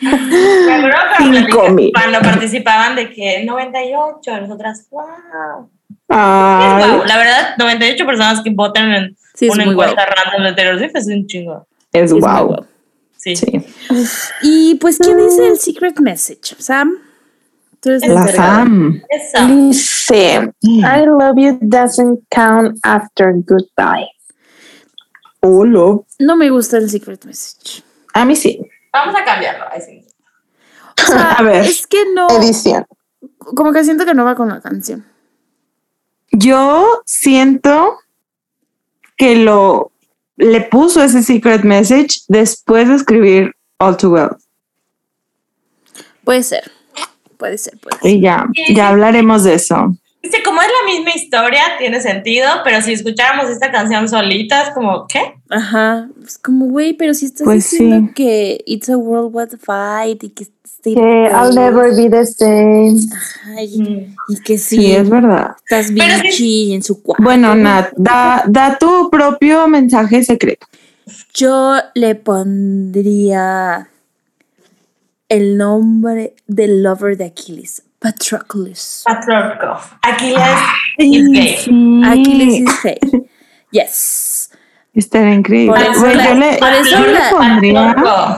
Me 0.00 0.74
acuerdo 0.74 0.96
cuando, 1.16 1.38
Cinco 1.38 1.58
platica- 1.58 1.72
mil. 1.74 1.92
cuando 1.94 2.20
participaban 2.20 2.96
de 2.96 3.10
que 3.12 3.44
98, 3.44 4.40
nosotras, 4.40 4.86
wow. 4.90 5.68
Ay, 6.08 6.90
Wow, 6.90 7.04
La 7.06 7.16
verdad, 7.18 7.54
98 7.58 8.06
personas 8.06 8.40
que 8.42 8.50
votan 8.50 8.92
en 8.92 9.16
Sí, 9.34 9.48
una 9.48 9.64
encuesta 9.64 10.04
random 10.06 10.44
de 10.44 10.52
Taylor 10.54 10.78
Swift 10.78 10.94
es 10.96 11.06
un 11.08 11.26
chingo. 11.26 11.66
es 11.92 12.12
Es 12.12 12.20
wow. 12.20 12.66
Sí. 13.16 13.34
Sí. 13.36 13.64
Y 14.42 14.74
pues, 14.76 14.98
¿quién 14.98 15.16
dice 15.16 15.46
el 15.48 15.58
secret 15.58 15.98
message? 15.98 16.54
Sam, 16.58 16.92
tú 17.80 17.88
eres 17.88 18.06
La. 18.06 18.66
Eso. 19.08 19.46
Dice, 19.46 20.52
I 20.62 21.06
love 21.06 21.36
you 21.36 21.58
doesn't 21.62 22.20
count 22.30 22.78
after 22.82 23.32
goodbye. 23.34 24.06
Hola. 25.40 26.00
No 26.18 26.36
me 26.36 26.50
gusta 26.50 26.76
el 26.78 26.88
secret 26.90 27.24
message. 27.24 27.82
A 28.12 28.24
mí 28.24 28.36
sí. 28.36 28.60
Vamos 28.94 29.14
a 29.20 29.24
cambiarlo. 29.24 29.64
Ahí 29.70 29.80
sí. 29.82 30.06
O 31.02 31.06
sea, 31.06 31.32
A 31.38 31.42
ver. 31.42 31.64
es 31.66 31.86
que 31.86 32.04
no, 32.14 32.28
Edición. 32.30 32.86
como 33.56 33.72
que 33.72 33.84
siento 33.84 34.06
que 34.06 34.14
no 34.14 34.24
va 34.24 34.34
con 34.36 34.48
la 34.48 34.60
canción. 34.60 35.04
Yo 36.30 37.02
siento 37.04 37.98
que 39.16 39.36
lo 39.36 39.90
le 40.36 40.60
puso 40.62 41.02
ese 41.02 41.22
secret 41.22 41.62
message 41.62 42.20
después 42.28 42.88
de 42.88 42.94
escribir 42.96 43.52
All 43.78 43.96
Too 43.96 44.10
Well. 44.10 44.30
Puede 46.24 46.42
ser, 46.42 46.70
puede 47.36 47.58
ser, 47.58 47.78
puede 47.78 47.98
ser. 47.98 48.10
Y 48.10 48.20
ya, 48.20 48.46
ya 48.70 48.88
hablaremos 48.88 49.44
de 49.44 49.54
eso. 49.54 49.96
Dice, 50.24 50.42
como 50.42 50.60
es 50.62 50.66
la 50.68 50.92
misma 50.92 51.10
historia, 51.14 51.60
tiene 51.78 52.00
sentido, 52.00 52.48
pero 52.64 52.80
si 52.82 52.92
escucháramos 52.94 53.48
esta 53.50 53.70
canción 53.70 54.08
solita, 54.08 54.62
es 54.62 54.70
como, 54.70 55.06
¿qué? 55.06 55.34
Ajá, 55.50 56.08
es 56.26 56.38
como, 56.38 56.66
güey, 56.66 56.94
pero 56.94 57.14
si 57.14 57.26
estás 57.26 57.44
Pues 57.44 57.70
diciendo 57.70 58.08
sí. 58.08 58.14
que 58.14 58.64
it's 58.66 58.88
a 58.88 58.96
worldwide 58.96 59.58
fight 59.58 60.24
y 60.24 60.30
que 60.30 60.46
Que 60.82 60.90
I'll 61.32 61.54
never 61.54 61.94
be 61.96 62.10
the 62.10 62.26
same. 62.26 62.98
Ajá, 63.10 63.62
y, 63.62 64.14
y 64.28 64.36
que 64.44 64.58
sí, 64.58 64.76
Sí, 64.76 64.92
es 64.92 65.08
verdad. 65.08 65.56
estás 65.64 65.90
Pero 65.96 66.16
sí- 66.16 66.22
bichi 66.22 66.74
en 66.74 66.82
su 66.82 67.02
cuarto. 67.02 67.22
Bueno, 67.22 67.54
Nat, 67.54 67.92
da, 67.96 68.44
da 68.46 68.76
tu 68.78 69.08
propio 69.10 69.66
mensaje 69.66 70.22
secreto. 70.24 70.66
Yo 71.32 71.76
le 71.94 72.14
pondría 72.16 73.88
el 75.28 75.56
nombre 75.56 76.34
del 76.46 76.82
lover 76.82 77.16
de 77.16 77.24
Aquiles, 77.24 77.82
Patroclus. 78.08 79.02
Patroclo. 79.06 79.80
Aquiles 80.02 80.58
is 80.98 81.28
gay. 81.32 81.56
Sí. 81.56 82.02
Aquiles 82.04 82.54
is 82.60 82.82
gay. 82.82 82.98
Yes. 83.70 84.50
Estaría 84.92 85.32
increíble. 85.32 85.72
Por 85.74 85.82
eso 85.82 86.00
Güey, 86.00 86.14
la- 86.14 86.28
yo 86.28 86.34
le, 86.34 86.56
por 86.58 86.68
eso 86.72 86.90
yo 86.90 87.06
le 87.06 87.12
la- 87.14 87.30
pondría. 87.30 87.96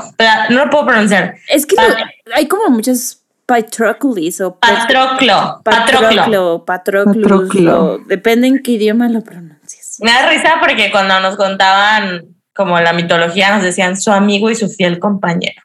Espera, 0.08 0.46
No 0.50 0.64
lo 0.66 0.70
puedo 0.70 0.86
pronunciar. 0.86 1.34
Es 1.48 1.66
que 1.66 1.74
Pat- 1.74 1.96
hay 2.34 2.46
como 2.46 2.70
muchas 2.70 3.24
Patroclus 3.44 4.40
o 4.40 4.56
Pat- 4.56 4.86
Patroclo. 4.86 5.60
Patroclo. 5.64 6.08
Patroclo, 6.08 6.64
Patroclus, 6.64 7.22
Patroclo. 7.22 7.98
depende 8.06 8.46
en 8.46 8.62
qué 8.62 8.70
idioma 8.72 9.08
lo 9.08 9.20
pronuncies. 9.22 9.98
Me 10.00 10.12
da 10.12 10.28
risa 10.30 10.54
porque 10.60 10.90
cuando 10.92 11.18
nos 11.20 11.36
contaban 11.36 12.22
como 12.54 12.78
la 12.80 12.92
mitología 12.92 13.52
nos 13.54 13.62
decían 13.64 13.96
su 14.00 14.12
amigo 14.12 14.48
y 14.48 14.54
su 14.54 14.68
fiel 14.68 14.98
compañero. 15.00 15.60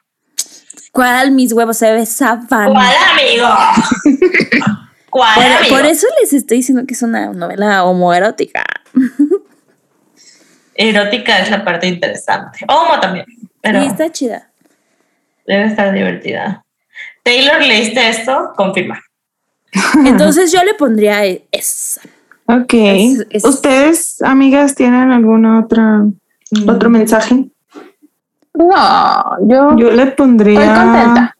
¿Cuál 0.92 1.30
mis 1.32 1.52
huevos 1.52 1.78
se 1.78 1.90
besaban? 1.92 2.46
¿Cuál 2.72 2.94
amigo? 3.12 3.48
¿Cuál 5.10 5.34
Por, 5.34 5.44
amigo? 5.44 5.76
por 5.76 5.86
eso 5.86 6.06
les 6.20 6.32
estoy 6.32 6.58
diciendo 6.58 6.84
que 6.86 6.94
es 6.94 7.02
una 7.02 7.32
novela 7.32 7.84
homoerótica. 7.84 8.62
Erótica 10.74 11.38
es 11.40 11.50
la 11.50 11.64
parte 11.64 11.86
interesante. 11.86 12.60
Homo 12.68 12.98
también, 13.00 13.26
pero 13.60 13.82
Y 13.82 13.86
está 13.86 14.10
chida. 14.12 14.50
debe 15.46 15.64
estar 15.66 15.92
divertida. 15.92 16.64
Taylor, 17.22 17.60
¿leíste 17.62 18.08
esto? 18.08 18.52
Confirma. 18.56 19.00
Entonces 20.06 20.52
yo 20.52 20.62
le 20.64 20.74
pondría 20.74 21.22
esa. 21.50 22.00
Ok. 22.46 22.72
Es- 22.74 23.26
es- 23.30 23.44
¿Ustedes, 23.44 24.20
amigas, 24.22 24.74
tienen 24.74 25.10
alguna 25.10 25.60
otra 25.60 26.02
otro 26.68 26.90
mensaje? 26.90 27.46
No, 28.54 29.36
yo 29.48 29.76
Yo 29.76 29.90
le 29.90 30.06
pondría. 30.08 30.60
estoy 30.60 30.76
contenta. 30.84 31.36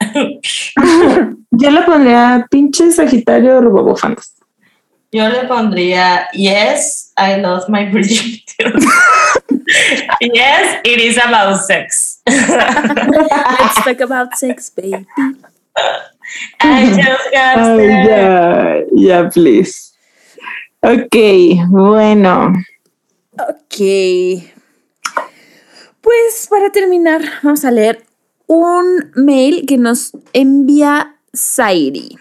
Yo 1.50 1.70
le 1.70 1.82
pondría 1.82 2.46
pinche 2.50 2.90
Sagitario 2.90 3.60
Robobofantas. 3.60 4.34
Yo 5.12 5.28
le 5.28 5.44
pondría 5.44 6.26
Yes, 6.32 7.12
I 7.18 7.36
lost 7.40 7.68
my 7.68 7.84
virginity. 7.84 8.42
yes, 10.20 10.80
it 10.84 11.00
is 11.00 11.18
about 11.18 11.60
sex. 11.60 12.20
Let's 12.26 13.84
talk 13.84 14.00
about 14.00 14.34
sex, 14.34 14.70
baby. 14.70 15.06
I 16.60 16.86
just 16.96 17.30
got 17.30 17.76
sex. 17.76 18.08
ya, 18.08 18.80
ya, 18.96 19.28
please. 19.28 19.92
Ok, 20.82 21.14
bueno. 21.68 22.54
Ok. 23.38 23.78
Pues 26.02 26.48
para 26.50 26.70
terminar, 26.70 27.22
vamos 27.42 27.64
a 27.64 27.70
leer 27.70 28.04
un 28.48 29.12
mail 29.14 29.64
que 29.66 29.78
nos 29.78 30.12
envía 30.32 31.16
Sairi. 31.32 32.18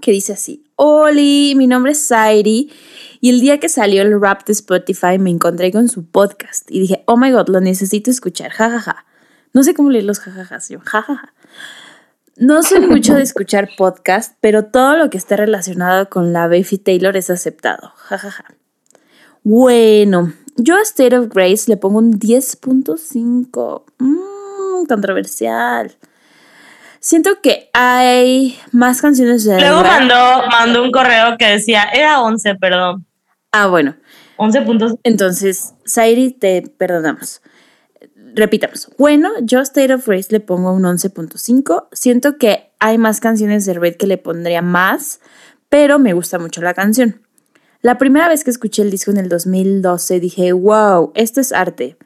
Que 0.00 0.12
dice 0.12 0.32
así: 0.32 0.64
Oli, 0.76 1.54
mi 1.56 1.66
nombre 1.66 1.92
es 1.92 2.00
Sairi. 2.00 2.72
Y 3.20 3.30
el 3.30 3.40
día 3.40 3.58
que 3.58 3.68
salió 3.68 4.02
el 4.02 4.20
rap 4.20 4.46
de 4.46 4.52
Spotify 4.52 5.18
me 5.18 5.30
encontré 5.30 5.72
con 5.72 5.88
su 5.88 6.06
podcast 6.06 6.70
y 6.70 6.78
dije, 6.78 7.02
oh 7.06 7.16
my 7.16 7.32
god, 7.32 7.48
lo 7.48 7.60
necesito 7.60 8.12
escuchar, 8.12 8.52
jajaja. 8.52 9.04
No 9.52 9.64
sé 9.64 9.74
cómo 9.74 9.90
leer 9.90 10.04
los 10.04 10.20
jajajas, 10.20 10.68
yo, 10.68 10.78
jajaja. 10.78 11.34
No 12.36 12.62
soy 12.62 12.78
mucho 12.86 13.16
de 13.16 13.22
escuchar 13.22 13.70
podcast, 13.76 14.36
pero 14.40 14.66
todo 14.66 14.96
lo 14.96 15.10
que 15.10 15.18
esté 15.18 15.36
relacionado 15.36 16.08
con 16.08 16.32
la 16.32 16.46
Beefy 16.46 16.78
Taylor 16.78 17.16
es 17.16 17.28
aceptado, 17.28 17.92
jajaja. 17.96 18.44
Bueno, 19.42 20.32
yo 20.58 20.76
a 20.76 20.82
State 20.82 21.16
of 21.16 21.28
Grace 21.28 21.64
le 21.68 21.76
pongo 21.76 21.98
un 21.98 22.18
10.5. 22.18 23.84
Mmm, 23.98 24.86
controversial. 24.86 25.96
Siento 27.00 27.40
que 27.40 27.70
hay 27.72 28.58
más 28.72 29.00
canciones 29.00 29.44
de 29.44 29.60
Luego 29.60 29.82
mandó, 29.82 30.14
mandó 30.50 30.82
un 30.82 30.90
correo 30.90 31.36
que 31.38 31.46
decía, 31.46 31.84
era 31.84 32.20
11, 32.20 32.56
perdón. 32.56 33.06
Ah, 33.52 33.68
bueno. 33.68 33.94
11 34.36 34.62
puntos. 34.62 34.94
Entonces, 35.04 35.74
Sairi, 35.84 36.32
te 36.32 36.62
perdonamos. 36.62 37.40
Repitamos. 38.34 38.90
Bueno, 38.98 39.30
yo 39.42 39.60
a 39.60 39.62
State 39.62 39.94
of 39.94 40.06
Grace 40.06 40.28
le 40.30 40.40
pongo 40.40 40.72
un 40.72 40.82
11.5. 40.82 41.88
Siento 41.92 42.36
que 42.36 42.70
hay 42.78 42.98
más 42.98 43.20
canciones 43.20 43.64
de 43.64 43.74
Red 43.74 43.96
que 43.96 44.06
le 44.06 44.18
pondría 44.18 44.62
más, 44.62 45.20
pero 45.68 45.98
me 45.98 46.12
gusta 46.12 46.38
mucho 46.38 46.62
la 46.62 46.74
canción. 46.74 47.22
La 47.80 47.96
primera 47.96 48.28
vez 48.28 48.42
que 48.42 48.50
escuché 48.50 48.82
el 48.82 48.90
disco 48.90 49.12
en 49.12 49.18
el 49.18 49.28
2012 49.28 50.18
dije, 50.18 50.52
wow, 50.52 51.12
esto 51.14 51.40
es 51.40 51.52
arte. 51.52 51.96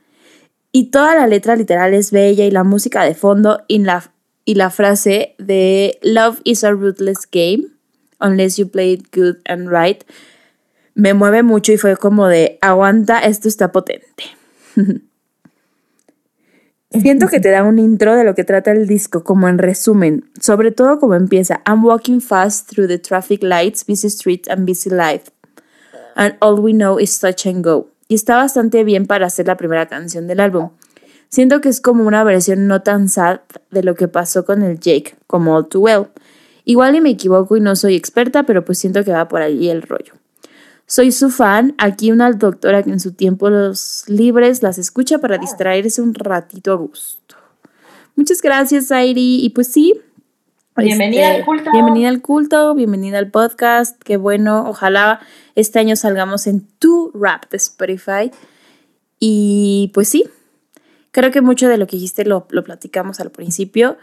Y 0.70 0.90
toda 0.90 1.14
la 1.14 1.26
letra 1.26 1.56
literal 1.56 1.94
es 1.94 2.10
bella 2.10 2.44
y 2.44 2.50
la 2.50 2.64
música 2.64 3.04
de 3.04 3.14
fondo 3.14 3.62
y 3.68 3.78
la, 3.78 4.12
y 4.44 4.54
la 4.54 4.70
frase 4.70 5.34
de 5.38 5.98
Love 6.02 6.40
is 6.44 6.64
a 6.64 6.72
ruthless 6.72 7.28
game, 7.30 7.68
unless 8.20 8.56
you 8.56 8.68
play 8.68 8.92
it 8.92 9.14
good 9.14 9.36
and 9.46 9.68
right, 9.70 10.04
me 10.94 11.14
mueve 11.14 11.42
mucho 11.42 11.72
y 11.72 11.78
fue 11.78 11.96
como 11.96 12.28
de, 12.28 12.58
aguanta, 12.60 13.20
esto 13.20 13.48
está 13.48 13.72
potente. 13.72 14.24
Siento 16.90 17.28
que 17.28 17.40
te 17.40 17.48
da 17.50 17.62
un 17.62 17.78
intro 17.78 18.14
de 18.14 18.24
lo 18.24 18.34
que 18.34 18.44
trata 18.44 18.72
el 18.72 18.86
disco, 18.86 19.24
como 19.24 19.48
en 19.48 19.56
resumen, 19.56 20.30
sobre 20.38 20.70
todo 20.70 20.98
como 20.98 21.14
empieza, 21.14 21.62
I'm 21.66 21.82
walking 21.84 22.20
fast 22.20 22.70
through 22.70 22.88
the 22.88 22.98
traffic 22.98 23.42
lights, 23.42 23.86
busy 23.86 24.10
streets 24.10 24.48
and 24.50 24.66
busy 24.66 24.90
life. 24.90 25.30
And 26.16 26.36
all 26.40 26.60
we 26.60 26.72
know 26.72 26.98
is 26.98 27.18
touch 27.18 27.46
and 27.46 27.64
go. 27.64 27.88
Y 28.08 28.14
está 28.14 28.36
bastante 28.36 28.84
bien 28.84 29.06
para 29.06 29.26
hacer 29.26 29.46
la 29.46 29.56
primera 29.56 29.86
canción 29.86 30.26
del 30.26 30.40
álbum. 30.40 30.70
Siento 31.28 31.60
que 31.60 31.70
es 31.70 31.80
como 31.80 32.04
una 32.04 32.24
versión 32.24 32.66
no 32.66 32.82
tan 32.82 33.08
sad 33.08 33.40
de 33.70 33.82
lo 33.82 33.94
que 33.94 34.06
pasó 34.06 34.44
con 34.44 34.62
el 34.62 34.78
Jake, 34.78 35.16
como 35.26 35.56
All 35.56 35.68
Too 35.68 35.80
Well. 35.80 36.06
Igual 36.64 36.94
y 36.96 37.00
me 37.00 37.10
equivoco 37.10 37.56
y 37.56 37.60
no 37.60 37.74
soy 37.74 37.96
experta, 37.96 38.42
pero 38.42 38.64
pues 38.64 38.78
siento 38.78 39.02
que 39.02 39.12
va 39.12 39.28
por 39.28 39.40
ahí 39.40 39.70
el 39.70 39.82
rollo. 39.82 40.12
Soy 40.86 41.10
su 41.10 41.30
fan, 41.30 41.74
aquí 41.78 42.12
una 42.12 42.30
doctora 42.32 42.82
que 42.82 42.90
en 42.90 43.00
su 43.00 43.12
tiempo 43.12 43.48
los 43.48 44.04
libres 44.08 44.62
las 44.62 44.76
escucha 44.76 45.18
para 45.18 45.38
distraerse 45.38 46.02
un 46.02 46.12
ratito 46.12 46.72
a 46.72 46.76
gusto. 46.76 47.36
Muchas 48.14 48.42
gracias, 48.42 48.92
Airi. 48.92 49.42
Y 49.42 49.50
pues 49.50 49.68
sí. 49.68 49.94
Bienvenida 50.76 51.26
este, 51.26 51.40
al 51.40 51.44
culto. 51.44 51.70
Bienvenida 51.70 52.08
al 52.08 52.22
culto, 52.22 52.74
bienvenida 52.74 53.18
al 53.18 53.30
podcast. 53.30 54.02
Qué 54.02 54.16
bueno. 54.16 54.64
Ojalá 54.66 55.20
este 55.54 55.78
año 55.78 55.96
salgamos 55.96 56.46
en 56.46 56.66
tu 56.78 57.10
rap 57.12 57.50
de 57.50 57.58
Spotify. 57.58 58.30
Y 59.18 59.90
pues 59.92 60.08
sí, 60.08 60.24
creo 61.10 61.30
que 61.30 61.42
mucho 61.42 61.68
de 61.68 61.76
lo 61.76 61.86
que 61.86 61.96
dijiste 61.96 62.24
lo, 62.24 62.46
lo 62.48 62.64
platicamos 62.64 63.20
al 63.20 63.30
principio. 63.30 63.98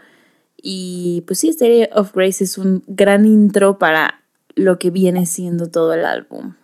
Y 0.56 1.24
pues 1.26 1.40
sí, 1.40 1.52
Stereo 1.52 1.88
of 1.92 2.14
Grace 2.14 2.44
es 2.44 2.56
un 2.56 2.84
gran 2.86 3.24
intro 3.24 3.78
para 3.78 4.20
lo 4.54 4.78
que 4.78 4.90
viene 4.90 5.26
siendo 5.26 5.68
todo 5.70 5.92
el 5.94 6.04
álbum. 6.04 6.54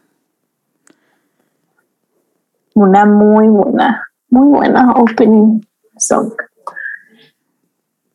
Una 2.74 3.07
muy 3.07 3.49
buena, 3.49 4.09
muy 4.31 4.49
buena 4.51 4.93
opening 4.93 5.62
song. 5.99 6.33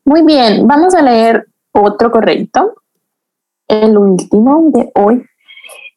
Muy 0.06 0.24
bien, 0.24 0.66
vamos 0.68 0.96
a 0.96 1.02
leer 1.02 1.51
otro 1.72 2.12
correcto, 2.12 2.74
el 3.68 3.98
último 3.98 4.70
de 4.74 4.92
hoy, 4.96 5.26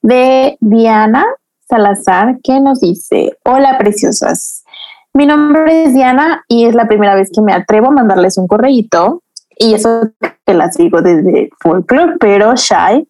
de 0.02 0.56
Diana 0.60 1.24
Salazar, 1.68 2.38
que 2.42 2.60
nos 2.60 2.80
dice, 2.80 3.36
hola 3.44 3.78
preciosas, 3.78 4.64
mi 5.12 5.26
nombre 5.26 5.84
es 5.84 5.94
Diana 5.94 6.44
y 6.48 6.66
es 6.66 6.74
la 6.74 6.88
primera 6.88 7.14
vez 7.14 7.30
que 7.34 7.40
me 7.40 7.52
atrevo 7.52 7.88
a 7.88 7.92
mandarles 7.92 8.36
un 8.38 8.46
correíto 8.46 9.22
y 9.56 9.74
eso 9.74 10.10
que 10.44 10.54
las 10.54 10.76
digo 10.76 11.00
desde 11.00 11.50
folklore, 11.60 12.16
pero 12.18 12.54
shy, 12.56 13.06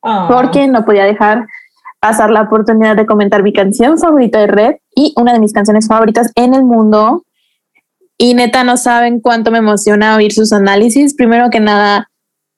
Oh. 0.00 0.28
porque 0.28 0.68
no 0.68 0.84
podía 0.84 1.04
dejar 1.04 1.46
pasar 2.00 2.30
la 2.30 2.42
oportunidad 2.42 2.94
de 2.94 3.06
comentar 3.06 3.42
mi 3.42 3.52
canción 3.52 3.98
favorita 3.98 4.38
de 4.38 4.46
Red 4.46 4.76
y 4.94 5.12
una 5.16 5.32
de 5.32 5.40
mis 5.40 5.52
canciones 5.52 5.88
favoritas 5.88 6.30
en 6.36 6.54
el 6.54 6.62
mundo. 6.62 7.24
Y 8.18 8.34
neta, 8.34 8.64
no 8.64 8.76
saben 8.76 9.20
cuánto 9.20 9.52
me 9.52 9.58
emociona 9.58 10.16
oír 10.16 10.32
sus 10.32 10.52
análisis. 10.52 11.14
Primero 11.14 11.50
que 11.50 11.60
nada, 11.60 12.10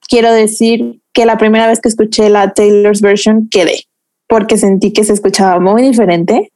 quiero 0.09 0.33
decir 0.33 1.01
que 1.13 1.27
la 1.27 1.37
primera 1.37 1.67
vez 1.67 1.81
que 1.81 1.89
escuché 1.89 2.31
la 2.31 2.55
Taylor's 2.55 3.03
version 3.03 3.49
quedé, 3.51 3.85
porque 4.27 4.57
sentí 4.57 4.93
que 4.93 5.05
se 5.05 5.13
escuchaba 5.13 5.61
muy 5.61 5.83
diferente. 5.83 6.51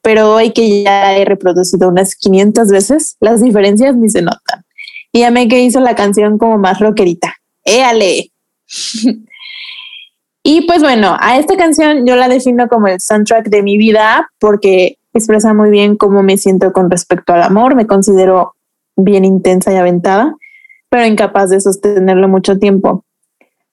Pero 0.00 0.34
hoy 0.34 0.52
que 0.52 0.84
ya 0.84 1.16
he 1.16 1.24
reproducido 1.24 1.88
unas 1.88 2.14
500 2.14 2.68
veces, 2.68 3.16
las 3.18 3.42
diferencias 3.42 3.96
ni 3.96 4.08
se 4.08 4.22
notan. 4.22 4.64
Y 5.10 5.24
amé 5.24 5.48
que 5.48 5.60
hizo 5.60 5.80
la 5.80 5.96
canción 5.96 6.38
como 6.38 6.58
más 6.58 6.78
rockerita. 6.78 7.34
¡Éale! 7.64 8.30
Y 10.48 10.60
pues 10.60 10.80
bueno, 10.80 11.16
a 11.18 11.38
esta 11.38 11.56
canción 11.56 12.06
yo 12.06 12.14
la 12.14 12.28
defino 12.28 12.68
como 12.68 12.86
el 12.86 13.00
soundtrack 13.00 13.48
de 13.48 13.64
mi 13.64 13.76
vida 13.78 14.30
porque 14.38 14.96
expresa 15.12 15.52
muy 15.52 15.70
bien 15.70 15.96
cómo 15.96 16.22
me 16.22 16.36
siento 16.36 16.72
con 16.72 16.88
respecto 16.88 17.32
al 17.32 17.42
amor. 17.42 17.74
Me 17.74 17.88
considero 17.88 18.54
bien 18.94 19.24
intensa 19.24 19.72
y 19.72 19.74
aventada, 19.74 20.36
pero 20.88 21.04
incapaz 21.04 21.50
de 21.50 21.60
sostenerlo 21.60 22.28
mucho 22.28 22.60
tiempo. 22.60 23.04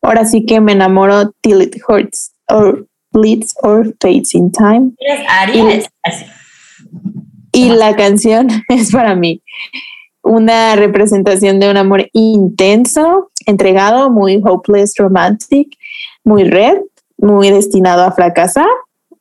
Ahora 0.01 0.25
sí 0.25 0.47
que 0.47 0.61
me 0.61 0.71
enamoro 0.71 1.29
till 1.41 1.61
it 1.61 1.75
hurts 1.87 2.33
or 2.49 2.87
bleeds 3.11 3.53
or 3.61 3.93
fades 4.01 4.33
in 4.33 4.51
time. 4.51 4.93
Así. 6.01 6.25
Y 7.51 7.69
la 7.69 7.95
canción 7.95 8.47
es 8.69 8.91
para 8.91 9.13
mí 9.13 9.43
una 10.23 10.75
representación 10.75 11.59
de 11.59 11.69
un 11.69 11.77
amor 11.77 12.09
intenso, 12.13 13.29
entregado, 13.45 14.09
muy 14.09 14.41
hopeless, 14.43 14.95
romantic, 14.97 15.77
muy 16.23 16.43
red, 16.43 16.77
muy 17.17 17.49
destinado 17.51 18.03
a 18.03 18.11
fracasar, 18.11 18.67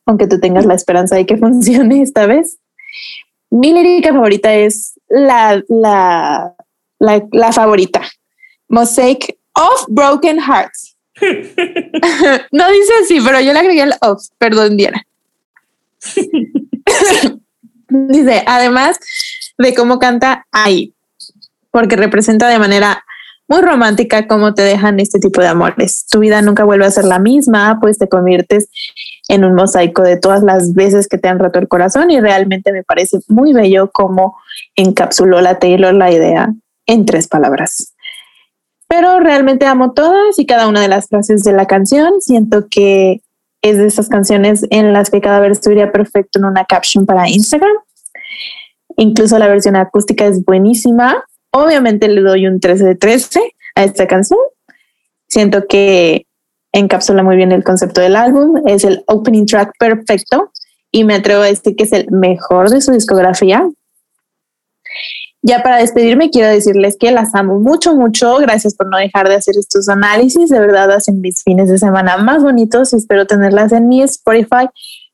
aunque 0.05 0.27
tú 0.27 0.39
tengas 0.39 0.65
la 0.65 0.73
esperanza 0.73 1.15
de 1.15 1.25
que 1.25 1.37
funcione 1.43 2.01
esta 2.01 2.25
vez. 2.25 2.57
Mi 3.49 3.71
lírica 3.71 4.11
favorita 4.11 4.53
es 4.53 4.99
la, 5.07 5.63
la, 5.67 6.55
la, 6.99 7.23
la 7.31 7.51
favorita, 7.51 8.01
Mosaic 8.67 9.37
of 9.53 9.85
Broken 9.89 10.39
Hearts. 10.39 10.97
no 12.51 12.71
dice 12.71 12.93
así, 13.03 13.19
pero 13.23 13.39
yo 13.39 13.53
le 13.53 13.59
agregué 13.59 13.83
el 13.83 13.93
of, 14.01 14.23
perdón, 14.37 14.77
Diana. 14.77 15.05
dice, 17.89 18.43
además 18.45 18.99
de 19.57 19.73
cómo 19.75 19.99
canta 19.99 20.47
ahí, 20.51 20.93
porque 21.71 21.95
representa 21.95 22.47
de 22.47 22.59
manera 22.59 23.05
muy 23.47 23.61
romántica 23.61 24.27
cómo 24.27 24.53
te 24.53 24.61
dejan 24.61 24.99
este 24.99 25.19
tipo 25.19 25.41
de 25.41 25.47
amores. 25.47 26.05
Tu 26.09 26.19
vida 26.19 26.41
nunca 26.41 26.63
vuelve 26.63 26.85
a 26.85 26.91
ser 26.91 27.05
la 27.05 27.19
misma, 27.19 27.77
pues 27.81 27.97
te 27.97 28.07
conviertes 28.07 28.69
en 29.27 29.45
un 29.45 29.55
mosaico 29.55 30.01
de 30.01 30.17
todas 30.17 30.43
las 30.43 30.73
veces 30.73 31.07
que 31.07 31.17
te 31.17 31.27
han 31.27 31.39
roto 31.39 31.59
el 31.59 31.67
corazón 31.67 32.11
y 32.11 32.19
realmente 32.19 32.71
me 32.71 32.83
parece 32.83 33.19
muy 33.27 33.53
bello 33.53 33.89
cómo 33.91 34.37
encapsuló 34.75 35.41
la 35.41 35.59
Taylor 35.59 35.93
la 35.93 36.11
idea 36.11 36.53
en 36.85 37.05
tres 37.05 37.27
palabras. 37.27 37.93
Pero 38.87 39.19
realmente 39.19 39.65
amo 39.65 39.93
todas 39.93 40.37
y 40.37 40.45
cada 40.45 40.67
una 40.67 40.81
de 40.81 40.87
las 40.87 41.07
frases 41.07 41.43
de 41.43 41.53
la 41.53 41.65
canción. 41.65 42.21
Siento 42.21 42.67
que 42.69 43.21
es 43.61 43.77
de 43.77 43.87
esas 43.87 44.09
canciones 44.09 44.65
en 44.69 44.93
las 44.93 45.09
que 45.09 45.21
cada 45.21 45.39
verso 45.39 45.71
iría 45.71 45.91
perfecto 45.91 46.37
en 46.39 46.45
una 46.45 46.65
caption 46.65 47.05
para 47.05 47.29
Instagram. 47.29 47.73
Incluso 48.97 49.39
la 49.39 49.47
versión 49.47 49.75
acústica 49.75 50.25
es 50.25 50.43
buenísima. 50.43 51.23
Obviamente 51.55 52.07
le 52.07 52.21
doy 52.21 52.47
un 52.47 52.59
13 52.59 52.83
de 52.83 52.95
13 52.95 53.39
a 53.75 53.83
esta 53.83 54.07
canción. 54.07 54.39
Siento 55.27 55.67
que 55.67 56.25
encapsula 56.71 57.21
muy 57.21 57.35
bien 57.35 57.51
el 57.51 57.63
concepto 57.63 58.01
del 58.01 58.15
álbum. 58.15 58.61
Es 58.67 58.83
el 58.83 59.03
opening 59.07 59.45
track 59.45 59.73
perfecto 59.77 60.51
y 60.91 61.03
me 61.03 61.13
atrevo 61.13 61.43
a 61.43 61.47
decir 61.47 61.75
que 61.75 61.83
es 61.83 61.91
el 61.91 62.09
mejor 62.09 62.71
de 62.71 62.81
su 62.81 62.91
discografía. 62.91 63.69
Ya 65.43 65.61
para 65.61 65.77
despedirme, 65.77 66.31
quiero 66.31 66.47
decirles 66.47 66.97
que 66.99 67.11
las 67.11 67.35
amo 67.35 67.59
mucho, 67.59 67.95
mucho. 67.95 68.37
Gracias 68.37 68.73
por 68.75 68.89
no 68.89 68.97
dejar 68.97 69.29
de 69.29 69.35
hacer 69.35 69.55
estos 69.57 69.89
análisis. 69.89 70.49
De 70.49 70.59
verdad, 70.59 70.89
hacen 70.91 71.21
mis 71.21 71.43
fines 71.43 71.69
de 71.69 71.77
semana 71.77 72.17
más 72.17 72.41
bonitos 72.41 72.93
y 72.93 72.95
espero 72.95 73.27
tenerlas 73.27 73.73
en 73.73 73.87
mi 73.87 74.01
Spotify 74.01 74.69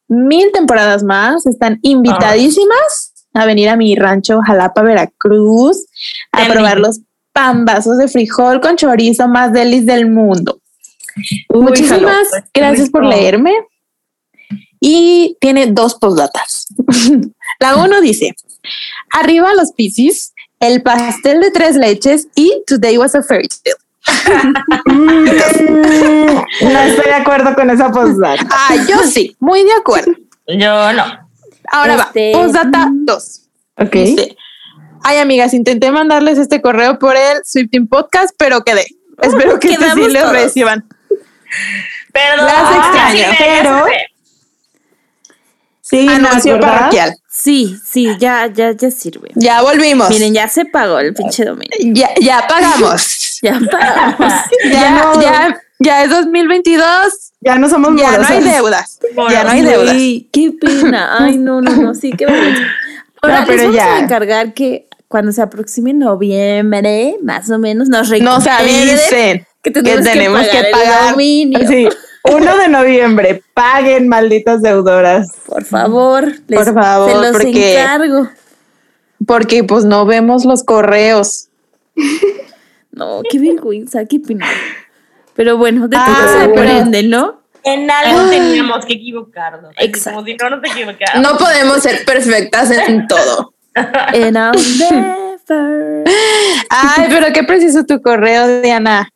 mil 0.07 0.51
temporadas 0.51 1.03
más. 1.03 1.45
Están 1.45 1.79
invitadísimas 1.81 3.08
a 3.33 3.45
venir 3.45 3.69
a 3.69 3.75
mi 3.75 3.95
rancho 3.95 4.41
Jalapa, 4.41 4.81
Veracruz, 4.81 5.85
a 6.31 6.47
probar 6.47 6.79
los 6.79 7.01
pambazos 7.33 7.97
de 7.97 8.07
frijol 8.07 8.59
con 8.59 8.75
chorizo 8.75 9.27
más 9.27 9.53
delis 9.53 9.85
del 9.85 10.09
mundo. 10.09 10.59
Muchísimas 11.49 12.29
jalo, 12.29 12.45
gracias 12.53 12.89
por 12.89 13.05
leerme. 13.05 13.53
Y 14.79 15.37
tiene 15.41 15.67
dos 15.67 15.95
postdatas. 15.95 16.67
La 17.59 17.75
uno 17.75 17.99
dice, 17.99 18.33
arriba 19.11 19.53
los 19.53 19.73
piscis, 19.73 20.33
el 20.59 20.81
pastel 20.81 21.41
de 21.41 21.51
tres 21.51 21.75
leches 21.75 22.27
y 22.35 22.63
today 22.65 22.97
was 22.97 23.15
a 23.15 23.21
fairy 23.21 23.47
tale. 23.47 23.75
No 26.61 26.79
estoy 26.79 27.05
de 27.05 27.13
acuerdo 27.13 27.53
con 27.53 27.69
esa 27.69 27.91
postdata. 27.91 28.47
Ah, 28.49 28.75
yo 28.87 29.03
sí, 29.03 29.35
muy 29.39 29.63
de 29.63 29.73
acuerdo. 29.73 30.13
Yo 30.47 30.93
no. 30.93 31.28
Ahora 31.71 31.95
Este, 31.95 32.33
va, 32.33 32.43
postdata 32.43 32.87
mm. 32.87 33.05
2. 33.05 33.41
Ok. 33.77 33.91
Dice, 33.91 34.37
ay 35.03 35.17
amigas, 35.17 35.53
intenté 35.53 35.91
mandarles 35.91 36.37
este 36.37 36.61
correo 36.61 36.99
por 36.99 37.15
el 37.15 37.43
Swifting 37.43 37.87
Podcast, 37.87 38.33
pero 38.37 38.63
quedé. 38.63 38.85
Espero 39.21 39.59
que 39.59 39.71
este 39.71 39.91
sí 39.91 40.09
lo 40.09 40.31
reciban. 40.31 40.87
Perdón. 42.13 42.45
Las 42.45 42.75
extraño, 42.75 43.13
sí, 43.13 43.19
ya 43.19 43.35
pero-. 43.37 43.85
Sí, 45.81 46.07
Anuncio 46.07 46.59
parroquial. 46.59 47.15
Sí, 47.27 47.75
sí, 47.83 48.15
ya, 48.19 48.45
ya, 48.45 48.73
ya 48.73 48.91
sirve. 48.91 49.29
Ya 49.33 49.63
volvimos. 49.63 50.09
Miren, 50.09 50.33
ya 50.35 50.47
se 50.47 50.65
pagó 50.65 50.99
el 50.99 51.15
pinche 51.15 51.45
dominio. 51.45 51.71
Ya, 51.79 52.09
ya 52.21 52.45
pagamos. 52.47 53.25
Ya 53.41 53.57
pagamos. 53.71 54.33
ya, 54.69 54.91
no. 54.91 55.21
ya, 55.21 55.61
ya 55.79 56.03
es 56.03 56.09
2022. 56.09 57.28
Ya 57.41 57.57
no 57.57 57.69
somos 57.69 57.99
Ya 57.99 58.17
no 58.17 58.27
hay 58.27 58.43
deudas. 58.43 58.99
Ya 59.29 59.43
no 59.43 59.49
hay 59.51 59.61
deudas. 59.61 59.95
qué 60.31 60.51
pena. 60.59 61.17
Ay, 61.25 61.37
no, 61.37 61.61
no, 61.61 61.71
no, 61.75 61.93
sí, 61.95 62.11
qué 62.11 62.25
vergüenza. 62.25 62.61
Ahora, 63.21 63.41
No, 63.41 63.45
pero 63.47 63.57
les 63.57 63.65
vamos 63.67 63.75
ya. 63.77 63.95
a 63.95 63.99
encargar 63.99 64.53
que 64.53 64.87
cuando 65.07 65.31
se 65.31 65.41
aproxime 65.41 65.93
noviembre, 65.93 67.15
más 67.23 67.49
o 67.49 67.57
menos, 67.59 67.89
nos 67.89 68.09
Nos 68.09 68.09
recuerden 68.09 68.49
avisen 68.53 69.45
que 69.63 69.73
que 69.73 69.81
tenemos 69.81 70.05
que, 70.07 70.11
tenemos 70.13 70.47
pagar, 70.47 70.65
que 70.65 70.71
pagar. 70.71 71.15
Sí, 71.67 71.89
1 72.23 72.57
de 72.57 72.67
noviembre. 72.69 73.43
Paguen, 73.53 74.07
malditas 74.07 74.61
deudoras. 74.61 75.27
Por 75.45 75.63
favor, 75.65 76.27
les, 76.47 76.59
Por 76.63 76.73
favor, 76.73 77.11
se 77.11 77.17
los 77.17 77.31
porque- 77.31 77.79
encargo. 77.81 78.29
porque 79.25 79.63
pues 79.63 79.85
no 79.85 80.05
vemos 80.05 80.45
los 80.45 80.63
correos. 80.63 81.47
No, 82.91 83.21
qué 83.29 83.37
vergüenza, 83.39 84.03
qué 84.05 84.19
pena. 84.19 84.45
Pero 85.39 85.55
bueno, 85.55 85.87
de 85.87 85.95
todo 85.95 86.05
Ah, 86.05 86.27
se 86.37 86.43
aprende, 86.51 87.01
¿no? 87.03 87.39
En 87.63 87.89
algo 87.89 88.29
teníamos 88.29 88.85
que 88.85 88.95
equivocarnos. 88.95 89.71
Exacto. 89.77 90.17
Como 90.17 90.25
si 90.25 90.35
no 90.35 90.49
nos 90.49 90.69
equivocáramos. 90.69 91.31
No 91.31 91.37
podemos 91.37 91.77
ser 91.77 92.03
perfectas 92.03 92.69
en 92.71 93.07
todo. 93.07 93.53
And 93.73 94.35
I'll 94.35 94.77
never. 94.77 96.03
Ay, 96.69 97.05
pero 97.09 97.27
qué 97.33 97.45
preciso 97.45 97.85
tu 97.85 98.01
correo, 98.01 98.59
Diana. 98.61 99.07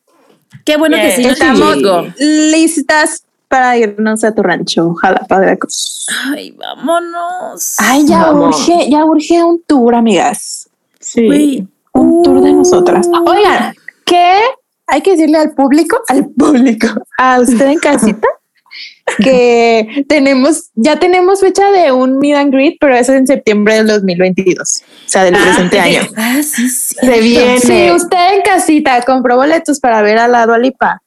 Qué 0.64 0.78
bueno 0.78 0.96
que 0.96 1.10
sí 1.14 1.26
Estamos 1.26 1.76
listas 2.18 3.24
para 3.48 3.76
irnos 3.76 4.24
a 4.24 4.34
tu 4.34 4.42
rancho, 4.42 4.94
Jalapa, 4.94 5.38
Veracruz. 5.38 6.06
Ay, 6.32 6.52
vámonos. 6.52 7.76
Ay, 7.80 8.06
ya 8.06 8.30
Vamos. 8.30 8.66
urge, 8.66 8.88
ya 8.88 9.04
urge 9.04 9.44
un 9.44 9.62
tour, 9.66 9.94
amigas. 9.94 10.70
Sí. 11.00 11.26
Güey, 11.26 11.68
Un 11.92 12.22
tour 12.22 12.40
de 12.40 12.54
nosotras. 12.54 13.08
Uy. 13.08 13.20
Oigan, 13.26 13.74
¿qué 14.06 14.38
hay 14.86 15.00
que 15.00 15.12
decirle 15.12 15.38
al 15.38 15.52
público? 15.52 16.00
Al 16.08 16.26
público, 16.26 16.88
a 17.18 17.40
usted 17.40 17.66
en 17.66 17.78
casita, 17.78 18.28
que 19.18 20.04
tenemos, 20.08 20.70
ya 20.74 20.98
tenemos 20.98 21.40
fecha 21.40 21.70
de 21.70 21.92
un 21.92 22.18
meet 22.18 22.36
and 22.36 22.52
greet, 22.52 22.76
pero 22.80 22.94
eso 22.94 23.12
es 23.12 23.20
en 23.20 23.26
septiembre 23.26 23.74
del 23.74 23.86
2022, 23.86 24.60
o 24.60 25.08
sea, 25.08 25.24
del 25.24 25.34
presente 25.34 25.78
año. 25.78 26.02
Ah, 26.16 26.40
sí, 26.42 26.68
sí. 26.68 26.96
Se 27.00 27.20
viene. 27.20 27.60
Si 27.60 27.90
usted 27.90 28.34
en 28.34 28.42
casita 28.42 29.00
compró 29.02 29.36
boletos 29.36 29.80
para 29.80 30.02
ver 30.02 30.18
a 30.18 30.28
la 30.28 30.46
Dualipa, 30.46 31.02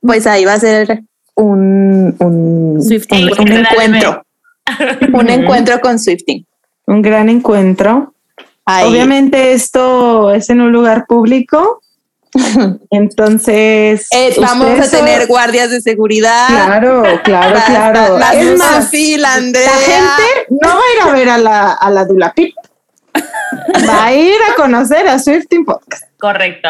pues 0.00 0.26
ahí 0.26 0.44
va 0.44 0.54
a 0.54 0.60
ser 0.60 1.02
un, 1.34 2.14
un, 2.18 2.82
Swifting. 2.82 3.30
un, 3.32 3.40
un 3.40 3.52
encuentro. 3.52 4.24
un 5.12 5.28
encuentro 5.28 5.80
con 5.80 5.98
Swifting. 5.98 6.46
Un 6.86 7.02
gran 7.02 7.28
encuentro. 7.28 8.14
Ahí. 8.64 8.88
Obviamente 8.88 9.52
esto 9.52 10.32
es 10.32 10.50
en 10.50 10.60
un 10.60 10.72
lugar 10.72 11.06
público. 11.06 11.82
Entonces. 12.90 14.06
Eh, 14.10 14.34
vamos 14.40 14.78
a 14.80 14.90
tener 14.90 15.20
son- 15.20 15.28
guardias 15.28 15.70
de 15.70 15.80
seguridad. 15.80 16.46
Claro, 16.48 17.02
claro, 17.24 17.60
claro. 17.66 18.18
las- 18.18 18.34
es 18.34 18.46
las 18.46 18.58
más, 18.58 18.88
fila, 18.90 19.34
Andrea. 19.34 19.66
la 19.70 19.78
gente 20.16 20.46
no 20.50 20.68
va 20.68 20.74
a 20.74 20.94
ir 20.96 21.08
a 21.08 21.12
ver 21.12 21.28
a 21.28 21.38
la, 21.38 21.72
a 21.72 21.90
la 21.90 22.04
Dulapip. 22.04 22.54
Va 23.88 24.04
a 24.06 24.14
ir 24.14 24.38
a 24.50 24.54
conocer 24.54 25.06
a 25.08 25.18
Swifting 25.18 25.64
Podcast. 25.64 26.04
Correcto. 26.18 26.68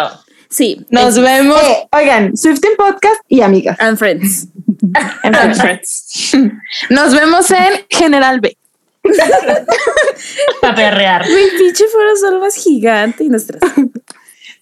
Sí. 0.49 0.85
Nos 0.91 1.17
es- 1.17 1.23
vemos 1.23 1.63
Eh, 1.63 1.89
oigan, 1.93 2.37
Swifting 2.37 2.77
Podcast 2.77 3.21
y 3.29 3.41
amigas. 3.43 3.79
And 3.81 3.97
friends. 3.97 4.49
en 5.23 5.55
Friends. 5.55 6.33
Nos 6.91 7.15
vemos 7.15 7.51
en 7.53 7.87
General 7.89 8.41
B. 8.41 8.57
Para 10.61 10.75
perrear. 10.75 11.27
Mi 11.29 11.59
pinche 11.59 11.85
fueron 11.93 12.17
solo 12.19 12.41
más 12.41 12.55
gigante 12.57 13.25
y 13.25 13.29
nuestras. 13.29 13.61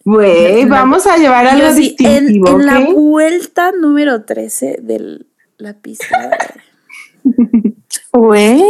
Güey, 0.05 0.65
vamos 0.65 1.07
a 1.07 1.17
llevar 1.19 1.47
algo 1.47 1.67
Yo 1.69 1.75
sí, 1.75 1.95
en, 1.99 2.27
distintivo. 2.27 2.59
en 2.61 2.67
la 2.67 2.81
vuelta 2.91 3.73
número 3.73 4.25
13 4.25 4.79
de 4.83 5.27
la 5.59 5.75
pista. 5.75 6.31
Güey. 8.13 8.63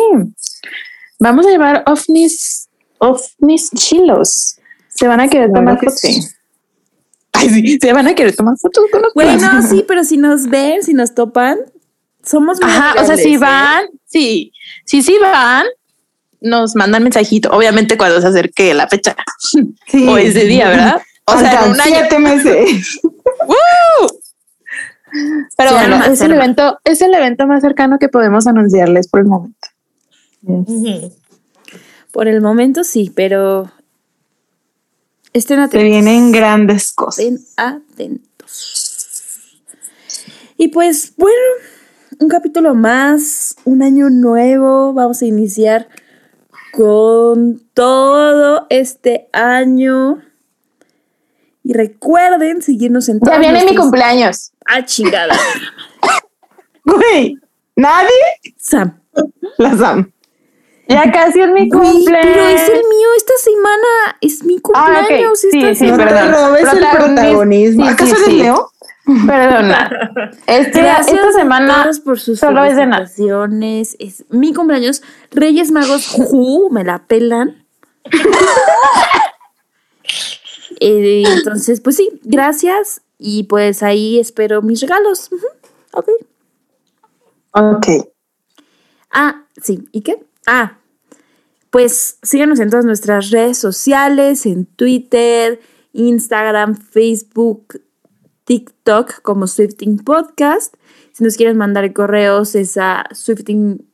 Vamos 1.18 1.46
a 1.46 1.50
llevar 1.50 1.84
ovnis, 1.86 2.68
ovnis 2.98 3.70
chilos. 3.74 4.56
Se 4.88 5.06
van 5.06 5.20
a 5.20 5.28
querer 5.28 5.50
Claro 5.50 5.60
tomar 5.60 5.78
que 5.78 5.86
fotos. 5.86 6.00
sí. 6.00 6.20
Ay, 7.32 7.48
sí, 7.48 7.78
se 7.80 7.92
van 7.92 8.06
a 8.08 8.14
querer 8.14 8.34
tomar 8.34 8.56
fotos 8.58 8.84
con 8.90 9.00
nosotros. 9.02 9.14
Güey, 9.14 9.36
no, 9.38 9.62
sí, 9.62 9.84
pero 9.86 10.02
si 10.04 10.16
nos 10.16 10.46
ven, 10.48 10.82
si 10.82 10.92
nos 10.94 11.14
topan, 11.14 11.58
somos 12.24 12.60
muy 12.60 12.70
Ajá, 12.70 13.00
o 13.00 13.06
sea, 13.06 13.16
si 13.16 13.34
¿eh? 13.34 13.38
van, 13.38 13.84
sí, 14.04 14.52
sí, 14.84 15.00
sí 15.02 15.16
van, 15.22 15.64
nos 16.40 16.74
mandan 16.74 17.02
mensajito. 17.04 17.48
Obviamente 17.50 17.96
cuando 17.96 18.20
se 18.20 18.26
acerque 18.26 18.74
la 18.74 18.88
fecha 18.88 19.14
Sí. 19.38 20.06
o 20.08 20.18
ese 20.18 20.44
día, 20.44 20.68
¿verdad? 20.68 21.02
O 21.26 21.38
sea, 21.38 21.50
Faltan 21.50 21.64
en 21.64 21.70
un 21.72 21.80
año. 21.80 21.94
siete 21.94 22.18
meses. 22.18 23.00
¡Woo! 23.02 24.08
Pero 25.56 25.70
Se 25.70 25.74
bueno, 25.76 25.94
arma, 25.96 26.06
es 26.06 26.18
se 26.20 26.24
el 26.26 26.32
evento, 26.32 26.78
es 26.84 27.00
el 27.02 27.12
evento 27.14 27.46
más 27.46 27.62
cercano 27.62 27.98
que 27.98 28.08
podemos 28.08 28.46
anunciarles 28.46 29.08
por 29.08 29.20
el 29.20 29.26
momento. 29.26 29.68
Por 32.12 32.28
el 32.28 32.40
momento 32.40 32.84
sí, 32.84 33.12
pero 33.14 33.70
estén 35.32 35.58
Se 35.58 35.62
atentos. 35.64 35.82
vienen 35.82 36.32
grandes 36.32 36.92
cosas. 36.92 37.24
Estén 37.24 37.38
atentos. 37.56 38.76
Y 40.56 40.68
pues, 40.68 41.14
bueno, 41.16 41.36
un 42.18 42.28
capítulo 42.28 42.74
más, 42.74 43.56
un 43.64 43.82
año 43.82 44.10
nuevo. 44.10 44.92
Vamos 44.92 45.22
a 45.22 45.26
iniciar 45.26 45.88
con 46.72 47.60
todo 47.74 48.66
este 48.70 49.28
año. 49.32 50.22
Y 51.62 51.72
recuerden 51.74 52.62
seguirnos 52.62 53.08
en 53.08 53.20
Ya 53.20 53.24
todas 53.24 53.40
viene 53.40 53.64
mi 53.64 53.76
cumpleaños. 53.76 54.52
Ah, 54.66 54.84
chingada. 54.84 55.34
Güey, 56.84 57.36
nadie 57.76 58.08
Sam. 58.56 58.98
la 59.58 59.76
Sam. 59.76 60.12
Ya 60.88 61.12
casi 61.12 61.40
es 61.40 61.48
mi 61.50 61.68
cumpleaños. 61.68 62.04
pero 62.34 62.46
es 62.48 62.68
el 62.68 62.78
mío 62.78 63.08
esta 63.16 63.32
semana. 63.44 64.16
Es 64.20 64.42
mi 64.44 64.56
Ah, 64.74 65.02
cumpleaños. 65.06 65.38
Sí, 65.40 65.48
esta 65.62 65.74
sí, 65.76 65.86
no 65.90 65.96
semana. 65.98 66.32
robes 66.32 66.72
el 66.72 66.78
protagonismo. 66.96 67.84
sí, 67.86 67.90
¿Acaso 67.92 68.16
sí, 68.24 68.40
eres 68.40 68.54
sí. 69.06 69.26
Perdona. 69.26 69.90
Este, 70.46 70.80
Gracias 70.82 71.14
esta 71.16 71.28
a 71.28 71.32
semana 71.32 71.82
todos 71.84 72.00
por 72.00 72.18
sus 72.18 72.38
solo 72.40 72.64
es 72.64 72.74
de 72.76 72.86
nada. 72.86 73.04
felicitaciones. 73.06 73.96
Es 74.00 74.24
mi 74.30 74.52
cumpleaños. 74.52 75.02
Reyes 75.30 75.70
Magos, 75.70 76.08
ju, 76.08 76.70
me 76.70 76.82
la 76.82 77.06
pelan. 77.06 77.64
Eh, 80.80 81.22
entonces, 81.26 81.80
pues 81.80 81.96
sí, 81.96 82.08
gracias. 82.24 83.02
Y 83.18 83.44
pues 83.44 83.82
ahí 83.82 84.18
espero 84.18 84.62
mis 84.62 84.80
regalos. 84.80 85.28
Ok. 85.92 86.08
Ok. 87.52 87.86
Ah, 89.10 89.44
sí. 89.60 89.84
¿Y 89.92 90.00
qué? 90.02 90.24
Ah, 90.46 90.78
pues 91.70 92.18
síganos 92.22 92.58
en 92.60 92.70
todas 92.70 92.84
nuestras 92.84 93.30
redes 93.30 93.58
sociales, 93.58 94.46
en 94.46 94.66
Twitter, 94.66 95.60
Instagram, 95.92 96.76
Facebook, 96.76 97.80
TikTok 98.44 99.20
como 99.22 99.46
Swifting 99.46 99.98
Podcast. 99.98 100.74
Si 101.12 101.22
nos 101.24 101.36
quieren 101.36 101.56
mandar 101.58 101.92
correos 101.92 102.54
es 102.54 102.76
a 102.76 103.04
Swifting... 103.12 103.86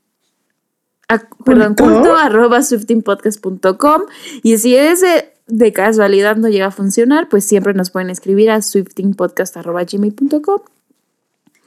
a- 1.09 1.29
perdón, 1.45 1.75
culto 1.75 2.15
arroba 2.15 2.63
swiftingpodcast.com 2.63 4.03
y 4.43 4.59
si 4.59 4.77
es 4.77 5.01
de, 5.01 5.33
de 5.47 5.73
casualidad 5.73 6.37
no 6.37 6.49
llega 6.49 6.67
a 6.67 6.71
funcionar, 6.71 7.29
pues 7.29 7.45
siempre 7.45 7.75
nos 7.75 7.91
pueden 7.91 8.11
escribir 8.11 8.51
a 8.51 8.61
swiftingpodcast 8.63 9.57
arroba 9.57 9.85
gmail.com 9.85 10.61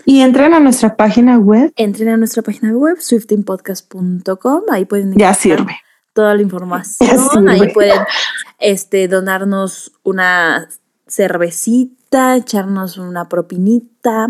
Y 0.06 0.22
entren 0.22 0.54
a 0.54 0.60
nuestra 0.60 0.96
página 0.96 1.38
web. 1.38 1.72
entren 1.76 2.10
a 2.10 2.18
nuestra 2.18 2.42
página 2.44 2.72
web 2.74 2.98
swiftingpodcast.com 3.00 4.64
ahí 4.72 4.86
pueden 4.86 5.14
Ya 5.18 5.34
sirve. 5.34 5.78
toda 6.14 6.36
la 6.36 6.42
información 6.42 7.50
ahí 7.50 7.72
pueden 7.74 8.02
este 8.60 9.08
donarnos 9.08 9.94
una 10.04 10.68
cervecita 11.08 12.36
echarnos 12.36 12.98
una 12.98 13.30
propinita. 13.30 14.30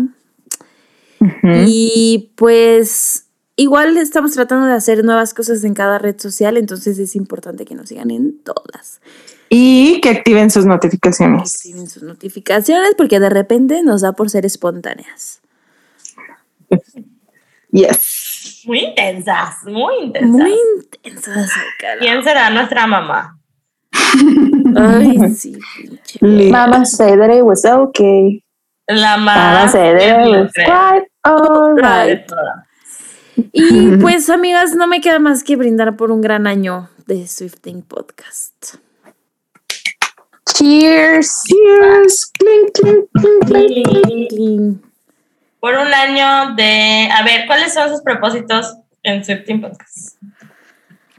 Y 1.42 2.32
pues 2.36 3.26
igual 3.56 3.96
estamos 3.98 4.32
tratando 4.32 4.66
de 4.66 4.72
hacer 4.72 5.04
nuevas 5.04 5.34
cosas 5.34 5.64
en 5.64 5.74
cada 5.74 5.98
red 5.98 6.18
social 6.18 6.56
entonces 6.56 6.98
es 6.98 7.14
importante 7.14 7.66
que 7.66 7.74
nos 7.74 7.88
sigan 7.90 8.10
en 8.10 8.38
todas 8.42 9.00
Y 9.52 10.00
que 10.00 10.10
activen 10.10 10.48
sus 10.50 10.64
notificaciones. 10.64 11.56
activen 11.56 11.88
sus 11.88 12.02
notificaciones 12.04 12.94
porque 12.96 13.18
de 13.20 13.28
repente 13.30 13.82
nos 13.82 14.00
da 14.00 14.12
por 14.12 14.30
ser 14.30 14.46
espontáneas 14.46 15.40
Yes. 17.72 18.62
Muy 18.66 18.78
intensas, 18.80 19.56
muy 19.64 19.94
intensas. 20.04 20.30
muy 20.30 20.54
intensas. 21.04 21.50
¿Quién 21.98 22.22
será 22.24 22.50
nuestra 22.50 22.86
mamá? 22.86 23.36
ay 24.76 25.18
sí 25.34 25.56
pinche 25.76 26.18
Le- 26.20 26.50
Mama 26.50 26.84
said 26.84 27.18
that 27.18 27.30
it 27.30 27.42
was 27.42 27.64
okay. 27.64 28.42
La 28.88 29.16
that 29.24 29.74
it 30.00 30.30
was 30.30 30.52
quite 30.52 31.08
alright. 31.24 32.26
Y 33.52 33.96
pues, 34.00 34.28
amigas, 34.30 34.74
no 34.74 34.86
me 34.88 35.00
queda 35.00 35.18
más 35.20 35.44
que 35.44 35.54
brindar 35.56 35.96
por 35.96 36.10
un 36.10 36.20
gran 36.20 36.46
año 36.48 36.88
de 37.06 37.26
Swifting 37.26 37.82
Podcast. 37.82 38.76
Cheers. 40.60 41.42
Cheers. 41.48 42.32
Clink, 42.38 42.72
clink, 42.74 43.08
clink, 43.14 43.46
clink. 43.46 44.28
Cling. 44.28 44.82
Por 45.58 45.72
un 45.72 45.94
año 45.94 46.54
de. 46.54 47.08
A 47.10 47.24
ver, 47.24 47.46
¿cuáles 47.46 47.72
son 47.72 47.88
sus 47.88 48.02
propósitos 48.02 48.76
en 49.02 49.24
Swifting 49.24 49.62
Podcast? 49.62 50.16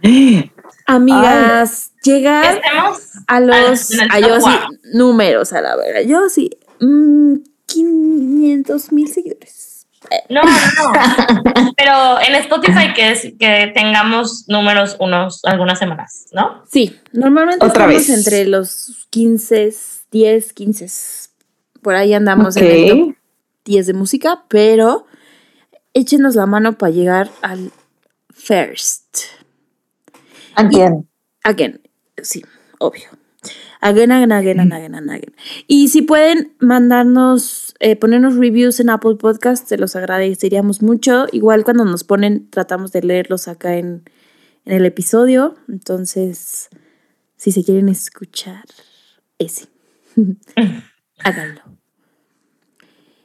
Amigas, 0.86 1.92
llegar 2.04 2.56
Estemos 2.56 3.00
a 3.26 3.40
los. 3.40 3.90
A 4.12 4.20
yo 4.20 4.40
sí, 4.42 4.52
números 4.94 5.54
a 5.54 5.62
la 5.62 5.76
verdad. 5.76 6.02
Yo 6.02 6.30
sí. 6.30 6.52
mm, 6.80 7.38
500 7.66 8.92
mil 8.92 9.12
seguidores. 9.12 9.71
No, 10.30 10.42
no. 10.44 11.74
Pero 11.78 12.20
en 12.22 12.36
Spotify 12.36 12.94
que, 12.96 13.12
es, 13.12 13.22
que 13.40 13.72
tengamos 13.74 14.46
números 14.48 14.96
unos 15.00 15.44
algunas 15.46 15.80
semanas, 15.80 16.28
¿no? 16.34 16.64
Sí, 16.70 17.00
normalmente 17.14 17.66
Otra 17.66 17.86
estamos 17.86 18.08
vez. 18.08 18.10
entre 18.18 18.46
los 18.46 19.08
15, 19.10 19.74
10, 20.12 20.54
15. 20.54 20.88
Por 21.82 21.96
ahí 21.96 22.14
andamos 22.14 22.56
en 22.58 22.66
el 22.66 22.90
top 22.90 23.10
Ok. 23.10 23.16
10 23.66 23.88
de 23.88 23.94
música, 23.94 24.44
pero 24.48 25.06
échenos 25.94 26.36
la 26.36 26.46
mano 26.46 26.74
para 26.78 26.92
llegar 26.92 27.30
al 27.42 27.72
first. 28.34 29.18
Again. 30.56 31.08
Again, 31.44 31.82
sí, 32.22 32.44
obvio. 32.80 33.10
Again, 33.82 34.12
again, 34.12 34.32
again, 34.32 34.60
again, 34.60 34.94
again, 34.94 35.10
again. 35.10 35.36
Y 35.68 35.88
si 35.88 36.04
pueden 36.04 36.54
mandarnos, 36.60 37.74
eh, 37.80 37.96
ponernos 37.96 38.36
reviews 38.36 38.80
en 38.80 38.92
Apple 38.92 39.16
Podcast, 39.16 39.68
se 39.68 39.78
los 39.78 39.96
agradeceríamos 39.96 40.84
mucho. 40.84 41.26
Igual 41.32 41.64
cuando 41.64 41.84
nos 41.84 42.04
ponen, 42.04 42.48
tratamos 42.52 42.92
de 42.92 43.02
leerlos 43.02 43.48
acá 43.48 43.78
en, 43.78 44.04
en 44.66 44.74
el 44.74 44.86
episodio. 44.86 45.56
Entonces, 45.68 46.70
si 47.38 47.52
se 47.52 47.64
quieren 47.64 47.90
escuchar 47.90 48.66
ese, 49.40 49.68
háganlo. 51.24 51.62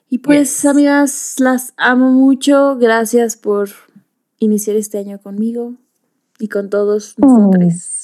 Y 0.09 0.19
pues, 0.19 0.65
amigas, 0.65 1.37
las 1.39 1.75
amo 1.77 2.11
mucho. 2.13 2.77
Gracias 2.79 3.37
por 3.37 3.69
iniciar 4.39 4.77
este 4.77 4.97
año 4.97 5.21
conmigo 5.21 5.75
y 6.39 6.49
con 6.49 6.71
todos 6.71 7.15
nosotros. 7.19 7.96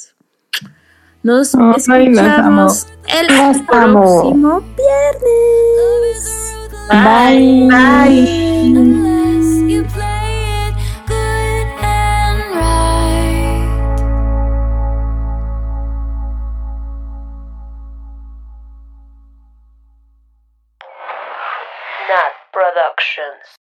Nos 1.23 1.55
amo. 1.55 1.77
escuchamos 1.77 2.87
el 3.07 3.27
próximo 3.29 4.63
viernes. 4.77 6.29
Bye. 6.89 7.69
Bye. 7.69 8.53
Unless 8.75 9.22